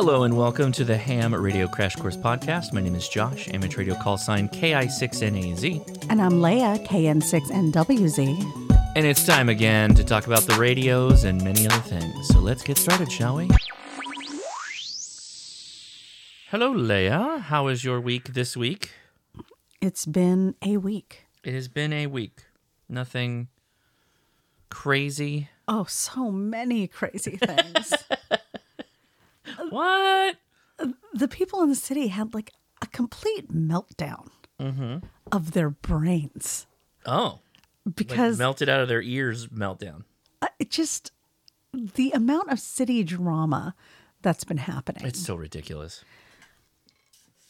Hello 0.00 0.22
and 0.22 0.36
welcome 0.36 0.70
to 0.70 0.84
the 0.84 0.96
Ham 0.96 1.34
Radio 1.34 1.66
Crash 1.66 1.96
Course 1.96 2.16
Podcast. 2.16 2.72
My 2.72 2.80
name 2.80 2.94
is 2.94 3.08
Josh, 3.08 3.48
amateur 3.52 3.78
radio 3.78 3.96
call 3.96 4.16
sign 4.16 4.48
KI6NAZ. 4.50 6.06
And 6.08 6.22
I'm 6.22 6.40
Leah, 6.40 6.78
KN6NWZ. 6.84 8.70
And 8.94 9.04
it's 9.04 9.26
time 9.26 9.48
again 9.48 9.96
to 9.96 10.04
talk 10.04 10.28
about 10.28 10.42
the 10.42 10.54
radios 10.54 11.24
and 11.24 11.42
many 11.42 11.66
other 11.66 11.80
things. 11.80 12.28
So 12.28 12.38
let's 12.38 12.62
get 12.62 12.78
started, 12.78 13.10
shall 13.10 13.38
we? 13.38 13.50
Hello, 16.52 16.70
Leah. 16.70 17.42
How 17.46 17.66
is 17.66 17.82
your 17.82 18.00
week 18.00 18.34
this 18.34 18.56
week? 18.56 18.92
It's 19.80 20.06
been 20.06 20.54
a 20.64 20.76
week. 20.76 21.26
It 21.42 21.54
has 21.54 21.66
been 21.66 21.92
a 21.92 22.06
week. 22.06 22.44
Nothing 22.88 23.48
crazy. 24.70 25.48
Oh, 25.66 25.86
so 25.88 26.30
many 26.30 26.86
crazy 26.86 27.36
things. 27.36 27.94
What? 29.78 30.36
the 31.12 31.28
people 31.28 31.62
in 31.62 31.68
the 31.68 31.74
city 31.74 32.08
had 32.08 32.34
like 32.34 32.52
a 32.82 32.86
complete 32.86 33.52
meltdown 33.52 34.28
mm-hmm. 34.60 34.98
of 35.32 35.52
their 35.52 35.70
brains 35.70 36.66
Oh, 37.06 37.40
like 37.86 37.94
because 37.96 38.38
melted 38.38 38.68
out 38.68 38.80
of 38.80 38.88
their 38.88 39.02
ears 39.02 39.46
meltdown. 39.48 40.04
uh, 40.42 40.48
it 40.58 40.70
just 40.70 41.12
the 41.72 42.10
amount 42.12 42.50
of 42.50 42.58
city 42.60 43.02
drama 43.04 43.74
that's 44.22 44.44
been 44.44 44.58
happening. 44.58 45.04
It's 45.06 45.20
so 45.24 45.34
ridiculous. 45.34 46.04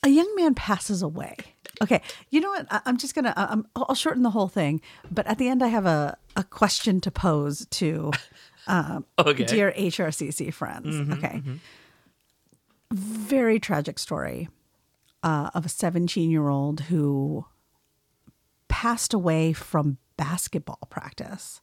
a 0.03 0.09
young 0.09 0.33
man 0.37 0.55
passes 0.55 1.03
away. 1.03 1.37
Okay, 1.83 2.01
you 2.31 2.41
know 2.41 2.51
what? 2.51 2.67
I, 2.71 2.81
I'm 2.87 2.97
just 2.99 3.15
gonna. 3.15 3.33
I'm, 3.37 3.67
I'll 3.77 3.95
shorten 3.95 4.23
the 4.23 4.31
whole 4.31 4.49
thing, 4.49 4.81
but 5.11 5.27
at 5.27 5.39
the 5.39 5.49
end, 5.49 5.63
I 5.63 5.69
have 5.69 5.87
a 5.87 6.17
a 6.37 6.45
question 6.45 7.01
to 7.03 7.11
pose 7.11 7.67
to 7.71 8.13
uh, 8.67 9.01
Okay. 9.19 9.45
dear 9.45 9.73
HRCC 9.77 10.53
friends. 10.53 10.87
Mm-hmm, 10.87 11.13
okay, 11.13 11.37
mm-hmm. 11.37 11.55
Very 12.93 13.61
tragic 13.61 13.99
story 13.99 14.49
uh, 15.23 15.51
of 15.55 15.67
a 15.67 15.69
17 15.69 16.31
year 16.31 16.49
old 16.49 16.81
who 16.83 17.45
passed 18.69 19.13
away 19.13 19.53
from 19.53 19.99
basketball 20.17 20.81
practice. 20.91 21.61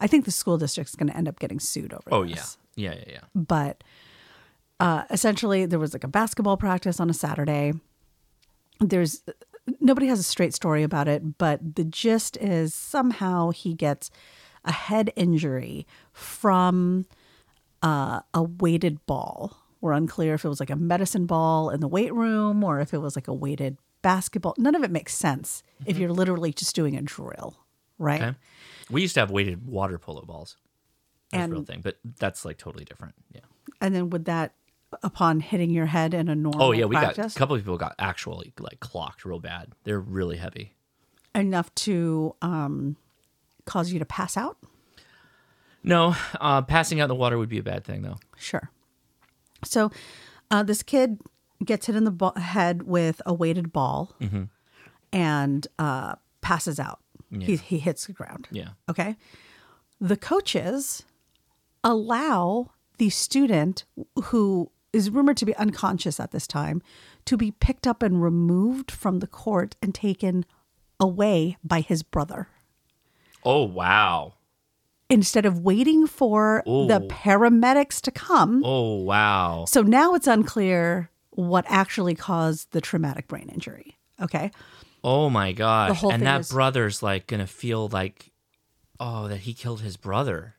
I 0.00 0.06
think 0.06 0.24
the 0.24 0.30
school 0.30 0.58
district's 0.58 0.96
going 0.96 1.08
to 1.08 1.16
end 1.16 1.28
up 1.28 1.38
getting 1.38 1.60
sued 1.60 1.92
over. 1.92 2.02
Oh, 2.10 2.22
yeah. 2.22 2.44
Yeah, 2.76 2.94
yeah, 2.94 3.04
yeah. 3.06 3.20
but 3.36 3.84
uh, 4.80 5.04
essentially 5.10 5.64
there 5.64 5.78
was 5.78 5.92
like 5.92 6.02
a 6.02 6.08
basketball 6.08 6.56
practice 6.56 6.98
on 6.98 7.08
a 7.08 7.14
Saturday. 7.14 7.72
There's 8.80 9.22
nobody 9.80 10.08
has 10.08 10.18
a 10.18 10.24
straight 10.24 10.54
story 10.54 10.82
about 10.82 11.06
it, 11.06 11.38
but 11.38 11.76
the 11.76 11.84
gist 11.84 12.36
is 12.38 12.74
somehow 12.74 13.50
he 13.50 13.74
gets 13.74 14.10
a 14.64 14.72
head 14.72 15.12
injury 15.14 15.86
from 16.12 17.06
uh, 17.82 18.20
a 18.32 18.42
weighted 18.42 19.04
ball. 19.06 19.56
We're 19.84 19.92
unclear 19.92 20.32
if 20.32 20.46
it 20.46 20.48
was 20.48 20.60
like 20.60 20.70
a 20.70 20.76
medicine 20.76 21.26
ball 21.26 21.68
in 21.68 21.80
the 21.80 21.88
weight 21.88 22.14
room 22.14 22.64
or 22.64 22.80
if 22.80 22.94
it 22.94 22.98
was 23.02 23.16
like 23.16 23.28
a 23.28 23.34
weighted 23.34 23.76
basketball. 24.00 24.54
None 24.56 24.74
of 24.74 24.82
it 24.82 24.90
makes 24.90 25.14
sense 25.14 25.62
if 25.84 25.98
you're 25.98 26.10
literally 26.10 26.54
just 26.54 26.74
doing 26.74 26.96
a 26.96 27.02
drill, 27.02 27.58
right? 27.98 28.22
Okay. 28.22 28.34
We 28.90 29.02
used 29.02 29.12
to 29.12 29.20
have 29.20 29.30
weighted 29.30 29.66
water 29.66 29.98
polo 29.98 30.22
balls. 30.22 30.56
That's 31.32 31.48
a 31.48 31.52
real 31.52 31.64
thing, 31.64 31.82
but 31.82 31.98
that's 32.18 32.46
like 32.46 32.56
totally 32.56 32.86
different. 32.86 33.14
Yeah. 33.30 33.42
And 33.82 33.94
then 33.94 34.08
would 34.08 34.24
that, 34.24 34.54
upon 35.02 35.40
hitting 35.40 35.68
your 35.68 35.84
head 35.84 36.14
in 36.14 36.30
a 36.30 36.34
normal 36.34 36.62
Oh 36.62 36.72
yeah, 36.72 36.86
we 36.86 36.96
practice, 36.96 37.34
got 37.34 37.36
a 37.36 37.38
couple 37.38 37.54
of 37.54 37.60
people 37.60 37.76
got 37.76 37.94
actually 37.98 38.54
like 38.58 38.80
clocked 38.80 39.26
real 39.26 39.38
bad. 39.38 39.72
They're 39.82 40.00
really 40.00 40.38
heavy. 40.38 40.72
enough 41.34 41.74
to 41.74 42.34
um, 42.40 42.96
cause 43.66 43.92
you 43.92 43.98
to 43.98 44.06
pass 44.06 44.38
out? 44.38 44.56
No, 45.82 46.16
uh, 46.40 46.62
passing 46.62 47.00
out 47.00 47.04
in 47.04 47.08
the 47.08 47.14
water 47.14 47.36
would 47.36 47.50
be 47.50 47.58
a 47.58 47.62
bad 47.62 47.84
thing 47.84 48.00
though. 48.00 48.16
Sure. 48.38 48.70
So 49.64 49.90
uh, 50.50 50.62
this 50.62 50.82
kid 50.82 51.20
gets 51.64 51.86
hit 51.86 51.96
in 51.96 52.04
the 52.04 52.10
ba- 52.10 52.38
head 52.38 52.82
with 52.82 53.20
a 53.26 53.32
weighted 53.34 53.72
ball 53.72 54.14
and 55.12 55.66
uh, 55.78 56.14
passes 56.40 56.78
out. 56.80 57.00
He, 57.40 57.56
he 57.56 57.78
hits 57.78 58.06
the 58.06 58.12
ground. 58.12 58.46
Yeah. 58.52 58.70
Okay. 58.88 59.16
The 60.00 60.16
coaches 60.16 61.04
allow 61.82 62.70
the 62.98 63.10
student 63.10 63.84
who 64.24 64.70
is 64.92 65.10
rumored 65.10 65.36
to 65.38 65.44
be 65.46 65.56
unconscious 65.56 66.20
at 66.20 66.30
this 66.30 66.46
time 66.46 66.80
to 67.24 67.36
be 67.36 67.50
picked 67.50 67.86
up 67.86 68.02
and 68.02 68.22
removed 68.22 68.90
from 68.90 69.18
the 69.18 69.26
court 69.26 69.74
and 69.82 69.92
taken 69.94 70.44
away 71.00 71.56
by 71.64 71.80
his 71.80 72.04
brother. 72.04 72.48
Oh 73.44 73.64
wow. 73.64 74.34
Instead 75.14 75.46
of 75.46 75.60
waiting 75.60 76.08
for 76.08 76.62
the 76.66 77.06
paramedics 77.08 78.00
to 78.00 78.10
come. 78.10 78.62
Oh 78.64 78.96
wow. 78.96 79.64
So 79.68 79.80
now 79.80 80.14
it's 80.14 80.26
unclear 80.26 81.08
what 81.30 81.64
actually 81.68 82.16
caused 82.16 82.72
the 82.72 82.80
traumatic 82.80 83.28
brain 83.28 83.48
injury. 83.48 83.96
Okay. 84.20 84.50
Oh 85.04 85.30
my 85.30 85.52
gosh. 85.52 86.02
and 86.02 86.26
that 86.26 86.48
brother's 86.48 87.00
like 87.00 87.28
gonna 87.28 87.46
feel 87.46 87.86
like, 87.88 88.32
oh, 88.98 89.28
that 89.28 89.38
he 89.38 89.54
killed 89.54 89.82
his 89.82 89.96
brother. 89.96 90.56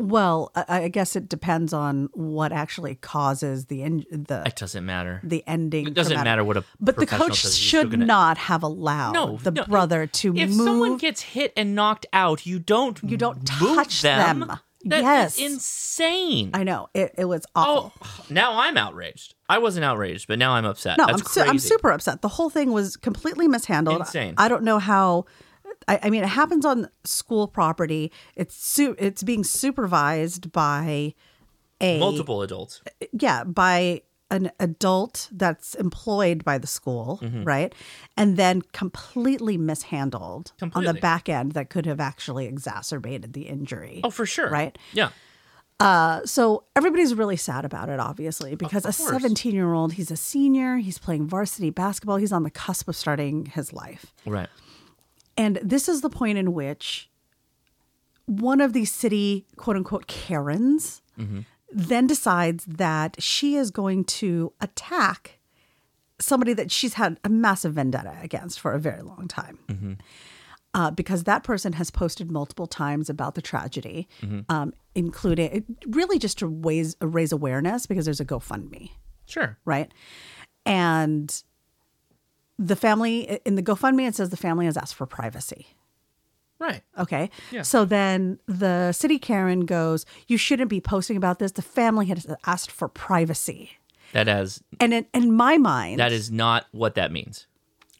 Well, 0.00 0.50
I, 0.56 0.82
I 0.84 0.88
guess 0.88 1.14
it 1.14 1.28
depends 1.28 1.72
on 1.72 2.08
what 2.14 2.50
actually 2.52 2.96
causes 2.96 3.66
the 3.66 3.82
in, 3.82 4.04
the 4.10 4.42
It 4.44 4.56
doesn't 4.56 4.84
matter. 4.84 5.20
the 5.22 5.44
ending. 5.46 5.86
It 5.86 5.94
doesn't 5.94 6.22
matter 6.24 6.42
what 6.42 6.56
a 6.56 6.64
But 6.80 6.96
the 6.96 7.06
coach 7.06 7.42
says, 7.42 7.56
should 7.56 7.92
gonna- 7.92 8.04
not 8.04 8.36
have 8.36 8.62
allowed 8.64 9.12
No, 9.12 9.36
the 9.38 9.52
no, 9.52 9.64
brother 9.64 10.06
to 10.06 10.36
If 10.36 10.50
move. 10.50 10.64
someone 10.66 10.96
gets 10.98 11.20
hit 11.22 11.52
and 11.56 11.74
knocked 11.76 12.06
out, 12.12 12.44
you 12.44 12.58
don't 12.58 12.98
You 13.04 13.16
don't 13.16 13.46
touch 13.46 14.02
them. 14.02 14.40
them. 14.40 14.58
That 14.86 14.98
is 14.98 15.38
Yes. 15.38 15.38
insane. 15.38 16.50
I 16.52 16.62
know 16.64 16.88
it, 16.92 17.14
it 17.16 17.24
was 17.24 17.46
oh, 17.54 17.60
awful. 17.62 17.92
Oh, 18.02 18.24
now 18.28 18.58
I'm 18.58 18.76
outraged. 18.76 19.34
I 19.48 19.58
wasn't 19.58 19.84
outraged, 19.84 20.26
but 20.28 20.38
now 20.38 20.52
I'm 20.52 20.64
upset. 20.66 20.98
No, 20.98 21.06
That's 21.06 21.20
I'm, 21.20 21.26
su- 21.26 21.40
I'm 21.40 21.58
super 21.58 21.90
upset. 21.90 22.20
The 22.20 22.28
whole 22.28 22.50
thing 22.50 22.72
was 22.72 22.96
completely 22.96 23.48
mishandled. 23.48 24.00
Insane. 24.00 24.34
I 24.36 24.48
don't 24.48 24.62
know 24.64 24.78
how. 24.78 25.24
I, 25.88 26.00
I 26.04 26.10
mean, 26.10 26.22
it 26.24 26.28
happens 26.28 26.64
on 26.64 26.88
school 27.04 27.46
property. 27.48 28.10
It's 28.36 28.54
su- 28.56 28.96
it's 28.98 29.22
being 29.22 29.44
supervised 29.44 30.52
by 30.52 31.14
a 31.80 31.98
Multiple 31.98 32.42
adults. 32.42 32.80
yeah 33.12 33.44
by 33.44 34.02
an 34.30 34.50
adult 34.58 35.28
that's 35.32 35.74
employed 35.74 36.44
by 36.44 36.56
the 36.58 36.66
school, 36.66 37.20
Mm-hmm. 37.22 37.44
right? 37.44 37.74
And 38.16 38.36
then 38.36 38.62
completely 38.72 39.56
mishandled 39.58 40.52
on 40.74 40.84
the 40.84 40.94
back 40.94 41.28
end 41.28 41.52
that 41.52 41.68
could 41.70 41.86
have 41.86 42.00
actually 42.00 42.46
exacerbated 42.46 43.32
the 43.34 43.42
injury. 43.42 44.00
Oh, 44.02 44.10
for 44.10 44.24
sure. 44.26 44.48
Right. 44.50 44.76
Yeah. 44.92 45.10
So 46.24 46.64
everybody's 46.74 47.14
really 47.14 47.36
sad 47.36 47.64
about 47.64 47.88
it, 47.90 48.00
obviously, 48.00 48.54
because 48.56 48.86
a 48.86 48.92
17 48.92 49.54
year 49.54 49.72
old, 49.74 49.92
he's 49.92 50.10
a 50.10 50.16
senior, 50.16 50.78
he's 50.78 50.98
playing 50.98 51.26
varsity 51.28 51.70
basketball, 51.70 52.16
he's 52.16 52.32
on 52.32 52.42
the 52.42 52.50
cusp 52.50 52.88
of 52.88 52.96
starting 52.96 53.46
his 53.46 53.72
life. 53.72 54.06
Right. 54.26 54.48
And 55.36 55.58
this 55.62 55.88
is 55.88 56.00
the 56.00 56.10
point 56.10 56.38
in 56.38 56.52
which 56.52 57.10
one 58.26 58.60
of 58.60 58.72
these 58.72 58.90
city 58.92 59.46
quote 59.56 59.76
unquote 59.76 60.06
Karens 60.06 61.02
then 61.70 62.06
decides 62.06 62.64
that 62.66 63.20
she 63.22 63.56
is 63.56 63.70
going 63.70 64.04
to 64.04 64.52
attack 64.60 65.38
somebody 66.20 66.52
that 66.54 66.70
she's 66.70 66.94
had 66.94 67.18
a 67.24 67.28
massive 67.28 67.74
vendetta 67.74 68.16
against 68.22 68.60
for 68.60 68.72
a 68.72 68.78
very 68.78 69.02
long 69.02 69.26
time. 69.28 69.98
Uh, 70.72 70.90
because 70.90 71.22
that 71.24 71.44
person 71.44 71.74
has 71.74 71.90
posted 71.90 72.30
multiple 72.32 72.66
times 72.66 73.08
about 73.08 73.34
the 73.36 73.42
tragedy, 73.42 74.08
um, 74.48 74.72
including 74.96 75.64
really 75.86 76.18
just 76.18 76.38
to 76.38 76.46
raise, 76.48 76.96
raise 77.00 77.30
awareness 77.32 77.86
because 77.86 78.04
there's 78.06 78.20
a 78.20 78.24
GoFundMe 78.24 78.90
Sure. 79.26 79.56
right? 79.64 79.92
And 80.66 81.42
the 82.58 82.76
family 82.76 83.40
in 83.44 83.54
the 83.56 83.62
GoFundMe 83.62 84.06
it 84.08 84.14
says 84.14 84.30
the 84.30 84.36
family 84.36 84.66
has 84.66 84.76
asked 84.76 84.94
for 84.94 85.06
privacy. 85.06 85.66
Right. 86.58 86.82
Okay. 86.98 87.30
Yeah. 87.50 87.62
So 87.62 87.84
then 87.84 88.38
the 88.46 88.92
city 88.92 89.18
Karen 89.18 89.66
goes, 89.66 90.06
You 90.28 90.36
shouldn't 90.38 90.70
be 90.70 90.80
posting 90.80 91.16
about 91.16 91.38
this. 91.38 91.52
The 91.52 91.62
family 91.62 92.06
has 92.06 92.26
asked 92.46 92.70
for 92.70 92.88
privacy. 92.88 93.72
That 94.12 94.28
has 94.28 94.62
And 94.78 94.94
in, 94.94 95.06
in 95.12 95.32
my 95.34 95.58
mind, 95.58 95.98
that 95.98 96.12
is 96.12 96.30
not 96.30 96.66
what 96.70 96.94
that 96.94 97.10
means. 97.10 97.48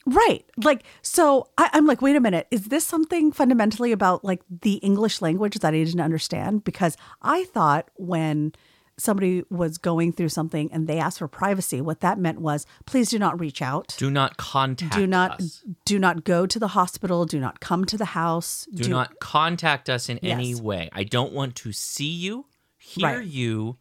right. 0.07 0.45
Like, 0.57 0.85
so 1.03 1.49
I, 1.59 1.69
I'm 1.73 1.87
like, 1.87 2.01
wait 2.01 2.15
a 2.15 2.21
minute. 2.21 2.47
Is 2.53 2.67
this 2.67 2.87
something 2.87 3.33
fundamentally 3.33 3.91
about 3.91 4.25
like 4.25 4.43
the 4.63 4.75
English 4.75 5.21
language 5.21 5.59
that 5.59 5.75
I 5.75 5.85
didn't 5.85 6.01
understand? 6.01 6.63
Because 6.63 6.97
I 7.23 7.45
thought 7.45 7.91
when 7.97 8.53
somebody 8.97 9.43
was 9.51 9.79
going 9.79 10.13
through 10.13 10.29
something 10.29 10.71
and 10.73 10.87
they 10.87 10.99
asked 10.99 11.19
for 11.19 11.29
privacy, 11.29 11.81
what 11.81 12.01
that 12.01 12.19
meant 12.19 12.41
was, 12.41 12.67
please 12.87 13.09
do 13.11 13.19
not 13.19 13.39
reach 13.41 13.61
out. 13.63 13.95
Do 13.99 14.11
not 14.11 14.37
contact 14.37 14.95
do 14.95 15.07
not 15.07 15.41
us. 15.41 15.63
do 15.85 15.99
not 15.99 16.25
go 16.25 16.47
to 16.47 16.59
the 16.59 16.69
hospital 16.69 17.25
do 17.27 17.41
not 17.41 17.61
come 17.61 17.85
to 17.87 17.97
the 17.99 18.05
house 18.07 18.67
Do, 18.73 18.89
not 18.89 19.19
contact 19.19 19.89
us 19.91 20.09
in 20.09 20.19
any 20.19 20.55
way. 20.55 20.89
I 20.93 21.05
don't 21.05 21.33
want 21.33 21.57
to 21.57 21.73
see 21.73 22.11
you, 22.11 22.47
hear 22.79 23.19
Right. 23.19 23.27
you, 23.27 23.77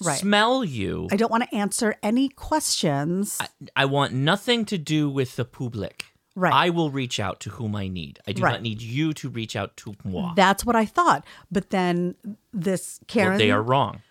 Right. 0.00 0.18
smell 0.18 0.64
you. 0.64 1.08
i 1.10 1.16
don't 1.16 1.30
want 1.30 1.42
to 1.48 1.54
answer 1.54 1.96
any 2.02 2.28
questions 2.28 3.38
I 3.76 3.84
want 3.84 4.12
nothing 4.12 4.64
to 4.66 4.78
do 4.78 5.10
with 5.10 5.36
the 5.36 5.44
public. 5.44 6.06
Right. 6.36 6.52
I 6.52 6.70
will 6.70 6.90
reach 6.92 7.18
out 7.18 7.40
to 7.40 7.50
whom 7.50 7.74
I 7.74 7.88
need. 7.88 8.20
I 8.24 8.30
do 8.32 8.42
Right. 8.44 8.52
not 8.52 8.62
need 8.62 8.80
you 8.80 9.12
to 9.14 9.28
reach 9.28 9.56
out 9.56 9.76
to 9.78 9.94
moi. 10.04 10.34
that's 10.36 10.64
what 10.64 10.76
i 10.76 10.86
thought 10.86 11.24
but 11.50 11.70
then 11.70 12.14
this 12.52 13.00
Well, 13.00 13.06
karen 13.08 13.38
they 13.38 13.50
are 13.50 13.62
wrong. 13.62 14.02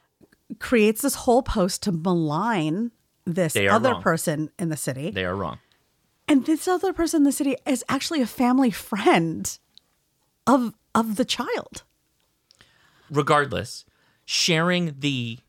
Creates 0.60 1.02
this 1.02 1.16
whole 1.16 1.44
post 1.44 1.84
to 1.84 1.92
malign 1.92 2.92
this 3.26 3.56
other 3.56 3.92
wrong. 3.92 4.02
person 4.02 4.50
in 4.58 4.70
the 4.70 4.78
city. 4.78 5.12
They 5.12 5.26
are 5.26 5.36
wrong. 5.36 5.60
and 6.28 6.46
this 6.46 6.68
other 6.68 6.94
person 6.94 7.22
in 7.22 7.24
the 7.24 7.32
city 7.32 7.56
is 7.66 7.84
actually 7.90 8.22
a 8.22 8.28
family 8.28 8.72
friend 8.72 9.58
of 10.46 10.74
of 10.96 11.16
the 11.18 11.26
child. 11.26 11.84
Regardless, 13.10 13.86
sharing 14.26 14.96
the 15.00 15.40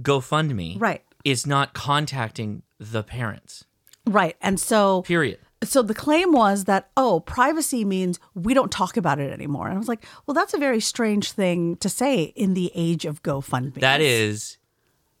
GoFundMe 0.00 0.80
Right. 0.80 1.04
is 1.24 1.46
not 1.46 1.72
contacting 1.74 2.62
the 2.78 3.02
parents. 3.02 3.64
Right. 4.06 4.36
And 4.40 4.58
so 4.58 5.02
Period. 5.02 5.38
So 5.62 5.82
the 5.82 5.94
claim 5.94 6.32
was 6.32 6.64
that 6.64 6.90
oh 6.96 7.20
privacy 7.20 7.84
means 7.84 8.18
we 8.34 8.54
don't 8.54 8.72
talk 8.72 8.96
about 8.96 9.18
it 9.18 9.32
anymore 9.32 9.66
and 9.66 9.74
i 9.74 9.78
was 9.78 9.88
like 9.88 10.04
well 10.26 10.34
that's 10.34 10.54
a 10.54 10.58
very 10.58 10.80
strange 10.80 11.32
thing 11.32 11.76
to 11.76 11.88
say 11.88 12.24
in 12.36 12.54
the 12.54 12.70
age 12.74 13.04
of 13.04 13.22
gofundme 13.22 13.74
That 13.80 14.00
is 14.00 14.56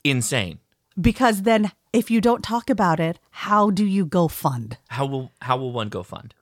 insane. 0.04 0.58
because 1.00 1.42
then 1.42 1.72
if 1.92 2.10
you 2.10 2.20
don't 2.20 2.42
talk 2.42 2.70
about 2.70 3.00
it 3.00 3.18
how 3.30 3.70
do 3.70 3.84
you 3.84 4.06
go 4.06 4.28
fund 4.28 4.78
How 4.88 5.06
will 5.06 5.30
how 5.42 5.56
will 5.58 5.72
one 5.72 5.88
go 5.88 6.02
fund? 6.02 6.34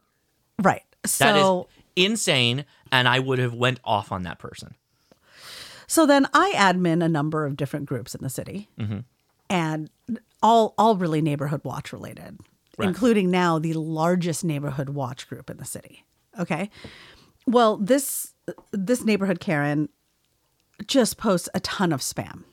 right 0.62 0.84
That 1.18 1.36
is 1.36 1.42
so 1.42 1.68
insane, 1.96 2.64
and 2.92 3.08
I 3.08 3.18
would 3.18 3.40
have 3.40 3.54
went 3.54 3.80
off 3.84 4.12
on 4.12 4.22
that 4.22 4.38
person. 4.38 4.74
so 5.88 6.06
then 6.06 6.26
i 6.32 6.52
admin 6.54 7.02
a 7.04 7.08
number 7.08 7.44
of 7.46 7.56
different 7.56 7.86
groups 7.86 8.14
in 8.14 8.22
the 8.22 8.30
city 8.30 8.68
Mm-hmm. 8.78 9.00
and 9.50 9.90
all 10.42 10.74
all 10.78 10.94
really 10.96 11.20
neighborhood 11.20 11.62
watch 11.64 11.92
related 11.92 12.38
Right. 12.78 12.88
including 12.88 13.30
now 13.30 13.58
the 13.58 13.72
largest 13.74 14.44
neighborhood 14.44 14.90
watch 14.90 15.28
group 15.28 15.50
in 15.50 15.56
the 15.56 15.64
city 15.64 16.04
okay 16.38 16.70
well 17.46 17.76
this 17.76 18.34
this 18.72 19.04
neighborhood 19.04 19.40
karen 19.40 19.88
just 20.86 21.16
posts 21.18 21.48
a 21.54 21.60
ton 21.60 21.92
of 21.92 22.00
spam 22.00 22.44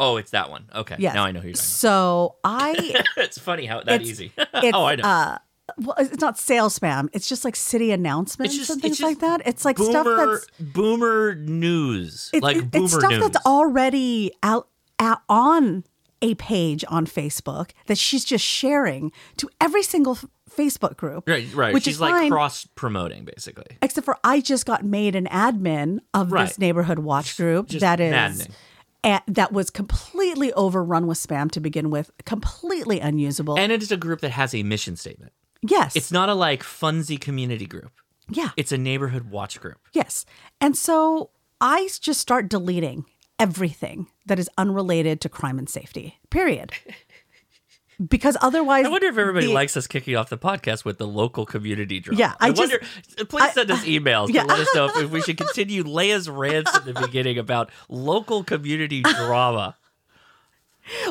Oh, 0.00 0.16
it's 0.16 0.30
that 0.30 0.48
one. 0.48 0.66
Okay, 0.72 0.94
Yes. 1.00 1.12
now 1.12 1.24
I 1.24 1.32
know 1.32 1.40
who 1.40 1.48
you're 1.48 1.54
talking 1.54 1.66
So 1.66 2.36
I, 2.44 3.02
it's 3.16 3.36
funny 3.36 3.66
how 3.66 3.80
that 3.82 3.94
It's- 4.00 4.08
easy. 4.08 4.32
oh, 4.54 4.84
I 4.84 4.94
know. 4.94 5.02
uh, 5.02 5.38
well, 5.76 5.96
it's 5.98 6.20
not 6.20 6.38
sales 6.38 6.78
spam. 6.78 7.08
It's 7.12 7.28
just 7.28 7.44
like 7.44 7.56
city 7.56 7.90
announcements 7.90 8.56
just 8.56 8.70
and 8.70 8.80
things 8.80 9.00
like 9.00 9.18
that. 9.18 9.42
It's 9.44 9.64
like 9.64 9.76
boomer, 9.76 9.90
stuff 9.90 10.06
that's 10.06 10.46
boomer 10.72 11.34
news, 11.34 12.30
it- 12.32 12.44
like 12.44 12.58
it- 12.58 12.70
boomer 12.70 12.84
it's 12.84 12.94
stuff 12.94 13.10
news. 13.10 13.20
that's 13.22 13.44
already 13.44 14.30
out, 14.44 14.68
out 15.00 15.22
on 15.28 15.82
a 16.22 16.34
page 16.34 16.84
on 16.88 17.06
Facebook 17.06 17.70
that 17.86 17.98
she's 17.98 18.24
just 18.24 18.44
sharing 18.44 19.12
to 19.36 19.48
every 19.60 19.82
single 19.82 20.14
f- 20.14 20.24
Facebook 20.50 20.96
group. 20.96 21.28
right, 21.28 21.52
right. 21.54 21.72
Which 21.74 21.84
She's 21.84 21.94
is 21.96 22.00
like 22.00 22.12
fine, 22.12 22.30
cross 22.30 22.66
promoting, 22.74 23.24
basically. 23.24 23.76
except 23.82 24.04
for 24.04 24.16
I 24.24 24.40
just 24.40 24.66
got 24.66 24.84
made 24.84 25.14
an 25.14 25.26
admin 25.26 25.98
of 26.14 26.32
Right. 26.32 26.48
this 26.48 26.58
neighborhood 26.58 26.98
watch 27.00 27.36
group 27.36 27.68
just 27.68 27.80
that 27.82 28.00
is 28.00 28.10
maddening. 28.10 28.48
a- 29.04 29.22
that 29.28 29.52
was 29.52 29.70
completely 29.70 30.52
overrun 30.54 31.06
with 31.06 31.18
spam 31.18 31.50
to 31.52 31.60
begin 31.60 31.90
with, 31.90 32.10
completely 32.24 32.98
unusable. 32.98 33.56
And 33.58 33.70
it 33.70 33.82
is 33.82 33.92
a 33.92 33.96
group 33.96 34.20
that 34.22 34.30
has 34.32 34.54
a 34.54 34.62
mission 34.64 34.96
statement. 34.96 35.32
yes, 35.62 35.94
It's 35.94 36.10
not 36.10 36.28
a 36.28 36.34
like 36.34 36.62
funsy 36.64 37.20
community 37.20 37.66
group. 37.66 37.92
yeah, 38.28 38.50
It's 38.56 38.72
a 38.72 38.78
neighborhood 38.78 39.30
watch 39.30 39.60
group. 39.60 39.78
Yes. 39.92 40.24
And 40.60 40.76
so 40.76 41.30
I 41.60 41.88
just 42.00 42.20
start 42.20 42.48
deleting 42.48 43.04
everything 43.38 44.08
that 44.26 44.38
is 44.38 44.48
unrelated 44.58 45.20
to 45.22 45.28
crime 45.28 45.58
and 45.58 45.68
safety, 45.68 46.18
period. 46.30 46.72
Because 48.08 48.36
otherwise, 48.40 48.86
I 48.86 48.90
wonder 48.90 49.08
if 49.08 49.18
everybody 49.18 49.46
the- 49.46 49.52
likes 49.52 49.76
us 49.76 49.88
kicking 49.88 50.14
off 50.14 50.28
the 50.30 50.38
podcast 50.38 50.84
with 50.84 50.98
the 50.98 51.06
local 51.06 51.44
community 51.44 51.98
drama. 51.98 52.18
Yeah, 52.18 52.34
I 52.38 52.50
just- 52.50 52.60
wonder. 52.60 52.80
Please 53.26 53.52
send 53.54 53.70
us 53.72 53.84
emails 53.84 54.32
yeah. 54.32 54.42
to 54.42 54.46
let 54.48 54.60
us 54.60 54.74
know 54.74 54.84
if, 54.86 54.96
if 55.04 55.10
we 55.10 55.20
should 55.20 55.36
continue 55.44 55.82
Leah's 55.82 56.30
rants 56.30 56.72
at 56.76 56.84
the 56.84 56.94
beginning 56.94 57.38
about 57.38 57.70
local 57.88 58.44
community 58.44 59.02
drama. 59.02 59.76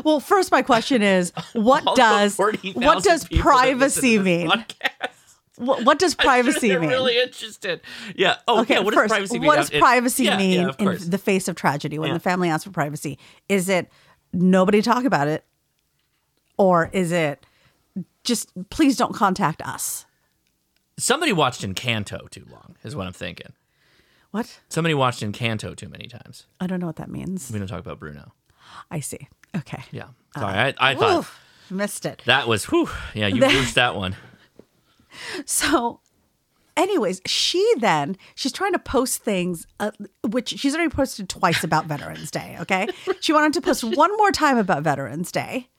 Well, 0.05 0.19
first, 0.21 0.49
my 0.49 0.61
question 0.61 1.01
is 1.01 1.33
what 1.53 1.83
does 1.95 2.37
what 2.37 2.53
does 2.53 2.55
people 2.57 2.81
that 2.81 3.03
listen 3.05 3.37
privacy 3.37 4.17
mean? 4.17 4.49
podcast. 4.49 5.09
What, 5.57 5.83
what 5.85 5.99
does 5.99 6.15
I'm 6.19 6.25
privacy 6.25 6.69
they're 6.69 6.79
mean? 6.79 6.89
really 6.89 7.19
interested. 7.19 7.81
Yeah. 8.15 8.37
Oh, 8.47 8.61
okay, 8.61 8.75
yeah. 8.75 8.79
What 8.81 8.93
first, 8.93 9.09
does 9.09 9.17
privacy 9.17 9.39
mean? 9.39 9.47
what 9.47 9.55
does 9.57 9.69
privacy 9.69 10.23
yeah, 10.25 10.37
mean 10.37 10.61
yeah, 10.61 10.67
of 10.69 10.79
in 10.79 11.09
the 11.09 11.17
face 11.17 11.47
of 11.47 11.55
tragedy 11.55 11.97
when 11.99 12.09
Yeah. 12.09 12.13
the 12.13 12.19
family 12.19 12.49
asks 12.49 12.63
for 12.65 12.71
privacy? 12.71 13.17
Is 13.49 13.67
it 13.69 13.89
nobody 14.33 14.81
talk 14.81 15.03
about 15.03 15.27
it, 15.27 15.45
or 16.57 16.89
is 16.93 17.11
it 17.11 17.45
just 18.23 18.51
please 18.69 18.97
don't 18.97 19.13
contact 19.13 19.61
us? 19.61 20.05
Somebody 20.99 21.31
watched 21.31 21.61
Encanto 21.61 22.29
too 22.29 22.45
long, 22.49 22.75
is 22.83 22.95
what 22.95 23.05
I'm 23.07 23.13
thinking. 23.13 23.53
What? 24.31 24.59
Somebody 24.69 24.93
watched 24.93 25.21
Encanto 25.21 25.75
too 25.75 25.89
many 25.89 26.07
times. 26.07 26.45
I 26.59 26.67
don't 26.67 26.79
know 26.79 26.87
what 26.87 26.95
that 26.97 27.09
means. 27.09 27.49
We 27.51 27.59
don't 27.59 27.67
talk 27.67 27.79
about 27.79 27.99
Bruno. 27.99 28.33
I 28.91 28.99
see. 28.99 29.27
Okay. 29.55 29.83
Yeah. 29.91 30.07
Uh, 30.35 30.39
Sorry. 30.41 30.53
I, 30.53 30.73
I 30.91 30.95
thought 30.95 31.19
Oof, 31.19 31.39
missed 31.69 32.05
it. 32.05 32.21
that 32.25 32.47
was, 32.47 32.65
whew. 32.65 32.89
Yeah, 33.13 33.27
you 33.27 33.41
lose 33.47 33.73
that 33.75 33.95
one. 33.95 34.15
So, 35.45 35.99
anyways, 36.75 37.21
she 37.25 37.73
then 37.79 38.17
she's 38.35 38.51
trying 38.51 38.73
to 38.73 38.79
post 38.79 39.23
things, 39.23 39.67
uh, 39.79 39.91
which 40.23 40.49
she's 40.49 40.75
already 40.75 40.89
posted 40.89 41.29
twice 41.29 41.63
about 41.63 41.85
Veterans 41.85 42.31
Day. 42.31 42.57
Okay, 42.61 42.87
she 43.19 43.33
wanted 43.33 43.53
to 43.53 43.61
post 43.61 43.83
one 43.83 44.15
more 44.17 44.31
time 44.31 44.57
about 44.57 44.83
Veterans 44.83 45.31
Day, 45.31 45.69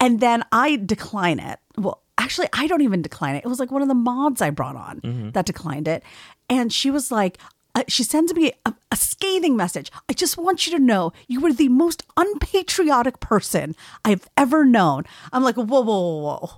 and 0.00 0.20
then 0.20 0.44
I 0.52 0.76
decline 0.76 1.38
it. 1.38 1.58
Well, 1.76 2.02
actually, 2.18 2.48
I 2.52 2.66
don't 2.66 2.82
even 2.82 3.02
decline 3.02 3.36
it. 3.36 3.44
It 3.44 3.48
was 3.48 3.60
like 3.60 3.70
one 3.70 3.82
of 3.82 3.88
the 3.88 3.94
mods 3.94 4.42
I 4.42 4.50
brought 4.50 4.76
on 4.76 5.30
that 5.32 5.46
declined 5.46 5.88
it, 5.88 6.02
and 6.48 6.72
she 6.72 6.90
was 6.90 7.10
like. 7.10 7.38
Uh, 7.74 7.84
she 7.88 8.02
sends 8.02 8.32
me 8.32 8.50
a, 8.64 8.72
a 8.90 8.96
scathing 8.96 9.54
message. 9.54 9.92
I 10.08 10.14
just 10.14 10.38
want 10.38 10.66
you 10.66 10.72
to 10.72 10.82
know 10.82 11.12
you 11.28 11.42
were 11.42 11.52
the 11.52 11.68
most 11.68 12.04
unpatriotic 12.16 13.20
person 13.20 13.76
I've 14.02 14.26
ever 14.34 14.64
known. 14.64 15.04
I'm 15.30 15.42
like, 15.42 15.56
whoa, 15.56 15.64
whoa, 15.64 15.82
whoa, 15.82 16.20
whoa 16.22 16.50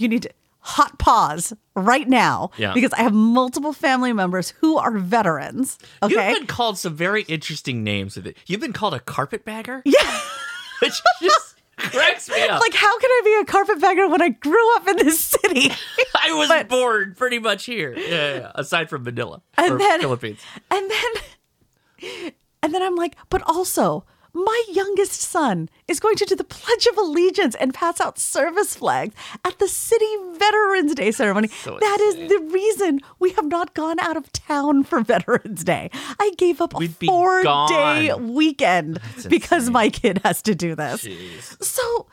you 0.00 0.08
need 0.08 0.22
to 0.22 0.30
hot 0.60 0.98
pause 0.98 1.52
right 1.74 2.08
now 2.08 2.50
Yeah. 2.58 2.74
because 2.74 2.92
I 2.92 3.02
have 3.02 3.12
multiple 3.14 3.72
family 3.72 4.12
members 4.12 4.50
who 4.60 4.76
are 4.76 4.98
veterans. 4.98 5.78
Okay. 6.02 6.30
You've 6.30 6.38
been 6.40 6.46
called 6.46 6.78
some 6.78 6.94
very 6.94 7.22
interesting 7.22 7.82
names 7.82 8.16
with 8.16 8.26
it. 8.26 8.36
You've 8.46 8.60
been 8.60 8.72
called 8.74 8.94
a 8.94 9.00
carpetbagger? 9.00 9.82
yeah. 9.84 10.20
Which 10.82 11.00
just 11.20 11.56
cracks 11.76 12.28
me 12.30 12.42
up. 12.48 12.60
Like, 12.60 12.72
how 12.74 12.98
can 12.98 13.10
I 13.10 13.20
be 13.24 13.34
a 13.42 13.44
carpetbagger 13.52 14.08
when 14.08 14.22
I 14.22 14.30
grew 14.30 14.76
up 14.76 14.88
in 14.88 14.96
this 14.96 15.20
city? 15.20 15.70
I 16.22 16.32
was 16.32 16.48
but- 16.48 16.68
born 16.68 17.14
pretty 17.16 17.38
much 17.38 17.64
here. 17.66 17.94
Yeah, 17.96 18.06
yeah, 18.08 18.34
yeah. 18.34 18.52
Aside 18.54 18.88
from 18.88 19.02
Manila 19.04 19.42
And 19.58 19.78
then- 19.80 20.00
Philippines. 20.00 20.40
and 20.70 20.90
then, 20.90 22.32
and 22.62 22.74
then 22.74 22.82
I'm 22.82 22.96
like, 22.96 23.16
but 23.28 23.42
also, 23.46 24.04
my 24.32 24.64
youngest 24.70 25.20
son 25.20 25.68
is 25.88 26.00
going 26.00 26.16
to 26.16 26.24
do 26.24 26.36
the 26.36 26.44
Pledge 26.44 26.86
of 26.86 26.96
Allegiance 26.96 27.54
and 27.56 27.74
pass 27.74 28.00
out 28.00 28.18
service 28.18 28.74
flags 28.76 29.14
at 29.44 29.58
the 29.58 29.68
city 29.68 30.06
Veterans 30.34 30.94
Day 30.94 31.10
ceremony. 31.10 31.48
So 31.48 31.78
that 31.80 31.98
is 32.00 32.14
insane. 32.14 32.28
the 32.28 32.52
reason 32.52 33.00
we 33.18 33.30
have 33.32 33.46
not 33.46 33.74
gone 33.74 33.98
out 34.00 34.16
of 34.16 34.32
town 34.32 34.84
for 34.84 35.00
Veterans 35.04 35.64
Day. 35.64 35.90
I 36.18 36.32
gave 36.38 36.60
up 36.60 36.74
a 36.74 36.78
We'd 36.78 36.98
be 36.98 37.06
four 37.06 37.42
day 37.68 38.12
weekend 38.14 39.00
because 39.28 39.64
insane. 39.64 39.72
my 39.72 39.88
kid 39.88 40.20
has 40.24 40.42
to 40.42 40.54
do 40.54 40.74
this. 40.74 41.04
Jeez. 41.04 41.62
So, 41.62 42.06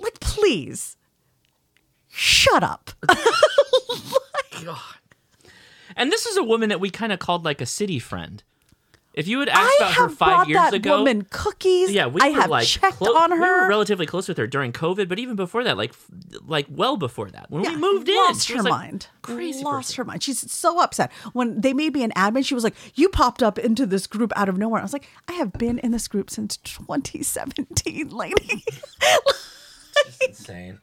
like, 0.00 0.20
please, 0.20 0.96
shut 2.08 2.62
up. 2.62 2.90
God. 4.64 4.78
And 5.96 6.12
this 6.12 6.26
is 6.26 6.36
a 6.36 6.44
woman 6.44 6.68
that 6.68 6.80
we 6.80 6.90
kind 6.90 7.12
of 7.12 7.18
called 7.18 7.44
like 7.44 7.60
a 7.60 7.66
city 7.66 7.98
friend. 7.98 8.42
If 9.18 9.26
you 9.26 9.40
had 9.40 9.48
asked 9.48 9.58
I 9.58 9.76
about 9.84 9.94
her 9.94 10.02
have 10.08 10.14
five 10.16 10.28
brought 10.28 10.48
years 10.48 10.58
that 10.60 10.74
ago, 10.74 10.98
woman 10.98 11.26
cookies. 11.30 11.90
yeah, 11.90 12.06
we 12.06 12.20
I 12.22 12.28
were 12.30 12.40
have 12.40 12.50
like 12.50 12.66
checked 12.68 12.98
clo- 12.98 13.16
on 13.16 13.32
We 13.32 13.40
were 13.40 13.46
her. 13.46 13.68
relatively 13.68 14.06
close 14.06 14.28
with 14.28 14.38
her 14.38 14.46
during 14.46 14.72
COVID, 14.72 15.08
but 15.08 15.18
even 15.18 15.34
before 15.34 15.64
that, 15.64 15.76
like, 15.76 15.92
like 16.46 16.66
well 16.70 16.96
before 16.96 17.28
that, 17.32 17.50
when 17.50 17.64
Yeah, 17.64 17.70
we 17.70 17.76
moved 17.78 18.08
in, 18.08 18.14
lost 18.14 18.46
she 18.46 18.52
her 18.54 18.62
like, 18.62 18.70
mind. 18.70 19.08
Crazy 19.22 19.64
lost 19.64 19.88
person. 19.88 19.96
her 19.96 20.04
mind. 20.04 20.22
She's 20.22 20.50
so 20.50 20.80
upset 20.80 21.10
when 21.32 21.60
they 21.60 21.72
made 21.72 21.94
me 21.94 22.04
an 22.04 22.12
admin. 22.12 22.44
She 22.44 22.54
was 22.54 22.62
like, 22.62 22.76
"You 22.94 23.08
popped 23.08 23.42
up 23.42 23.58
into 23.58 23.86
this 23.86 24.06
group 24.06 24.32
out 24.36 24.48
of 24.48 24.56
nowhere." 24.56 24.80
I 24.80 24.84
was 24.84 24.92
like, 24.92 25.08
"I 25.26 25.32
have 25.32 25.52
been 25.52 25.80
in 25.80 25.90
this 25.90 26.06
group 26.06 26.30
since 26.30 26.56
2017, 26.58 28.08
lady. 28.16 28.64
It's 30.06 30.18
insane. 30.28 30.78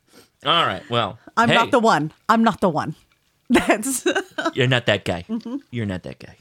All 0.45 0.65
right, 0.65 0.83
well, 0.89 1.17
I'm 1.37 1.47
hey, 1.49 1.55
not 1.55 1.71
the 1.71 1.79
one. 1.79 2.11
I'm 2.29 2.43
not 2.43 2.59
the 2.61 2.69
one." 2.69 2.95
That's 3.49 4.05
You're 4.53 4.67
not 4.67 4.87
that 4.87 5.05
guy. 5.05 5.23
Mm-hmm. 5.29 5.57
You're 5.71 5.85
not 5.85 6.03
that 6.03 6.19
guy. 6.19 6.35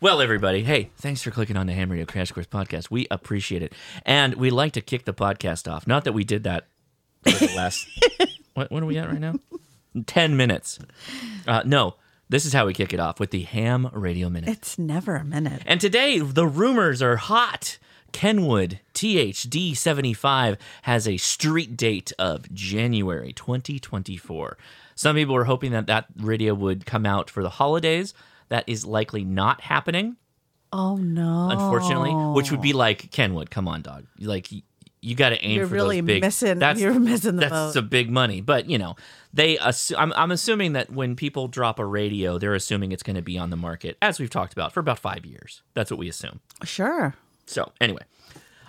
Well, 0.00 0.20
everybody, 0.20 0.62
hey, 0.62 0.90
thanks 0.98 1.22
for 1.22 1.30
clicking 1.30 1.56
on 1.56 1.66
the 1.66 1.72
Ham 1.72 1.90
Radio 1.90 2.04
Crash 2.04 2.30
Course 2.30 2.46
podcast. 2.46 2.90
We 2.90 3.06
appreciate 3.10 3.62
it. 3.62 3.72
And 4.04 4.34
we 4.34 4.50
like 4.50 4.72
to 4.72 4.82
kick 4.82 5.06
the 5.06 5.14
podcast 5.14 5.70
off. 5.72 5.86
Not 5.86 6.04
that 6.04 6.12
we 6.12 6.22
did 6.22 6.42
that 6.44 6.66
for 7.24 7.30
the 7.46 7.54
last, 7.56 7.88
what, 8.54 8.70
what 8.70 8.82
are 8.82 8.86
we 8.86 8.98
at 8.98 9.08
right 9.08 9.18
now? 9.20 9.36
10 10.06 10.36
minutes. 10.36 10.78
Uh, 11.46 11.62
no, 11.64 11.94
this 12.28 12.44
is 12.44 12.52
how 12.52 12.66
we 12.66 12.74
kick 12.74 12.92
it 12.92 13.00
off 13.00 13.18
with 13.18 13.30
the 13.30 13.42
Ham 13.44 13.88
Radio 13.90 14.28
Minute. 14.28 14.50
it's 14.50 14.78
never 14.78 15.16
a 15.16 15.24
minute. 15.24 15.62
And 15.64 15.80
today, 15.80 16.18
the 16.18 16.46
rumors 16.46 17.00
are 17.00 17.16
hot. 17.16 17.78
Kenwood 18.12 18.80
TH-D75 18.92 20.58
has 20.82 21.08
a 21.08 21.16
street 21.16 21.76
date 21.76 22.12
of 22.18 22.52
January 22.52 23.32
2024. 23.32 24.58
Some 24.94 25.16
people 25.16 25.34
were 25.34 25.44
hoping 25.44 25.72
that 25.72 25.86
that 25.86 26.06
radio 26.18 26.52
would 26.54 26.84
come 26.84 27.06
out 27.06 27.30
for 27.30 27.42
the 27.42 27.50
holidays. 27.50 28.12
That 28.48 28.64
is 28.66 28.84
likely 28.86 29.24
not 29.24 29.60
happening. 29.60 30.16
Oh 30.72 30.96
no! 30.96 31.48
unfortunately, 31.50 32.12
which 32.34 32.50
would 32.50 32.60
be 32.60 32.72
like 32.72 33.10
Kenwood. 33.10 33.50
Come 33.50 33.68
on, 33.68 33.82
dog. 33.82 34.06
Like 34.18 34.48
you 35.00 35.14
got 35.14 35.28
to 35.30 35.44
aim 35.44 35.58
You're 35.58 35.66
for 35.68 35.74
really 35.74 36.00
those 36.00 36.06
big. 36.06 36.22
missing- 36.22 36.58
That's 36.58 36.80
you're 36.80 36.98
missing 36.98 37.36
the 37.36 37.42
that's 37.42 37.52
boat. 37.52 37.72
some 37.74 37.88
big 37.88 38.10
money. 38.10 38.40
But 38.40 38.68
you 38.68 38.76
know, 38.76 38.96
they. 39.32 39.56
Assu- 39.56 39.94
I'm 39.96 40.12
I'm 40.14 40.30
assuming 40.32 40.72
that 40.72 40.90
when 40.90 41.14
people 41.14 41.46
drop 41.48 41.78
a 41.78 41.84
radio, 41.86 42.38
they're 42.38 42.54
assuming 42.54 42.90
it's 42.92 43.04
going 43.04 43.16
to 43.16 43.22
be 43.22 43.38
on 43.38 43.50
the 43.50 43.56
market, 43.56 43.96
as 44.02 44.18
we've 44.18 44.30
talked 44.30 44.52
about, 44.52 44.72
for 44.72 44.80
about 44.80 44.98
five 44.98 45.24
years. 45.24 45.62
That's 45.74 45.90
what 45.90 45.98
we 45.98 46.08
assume. 46.08 46.40
sure. 46.64 47.14
So 47.46 47.72
anyway. 47.80 48.02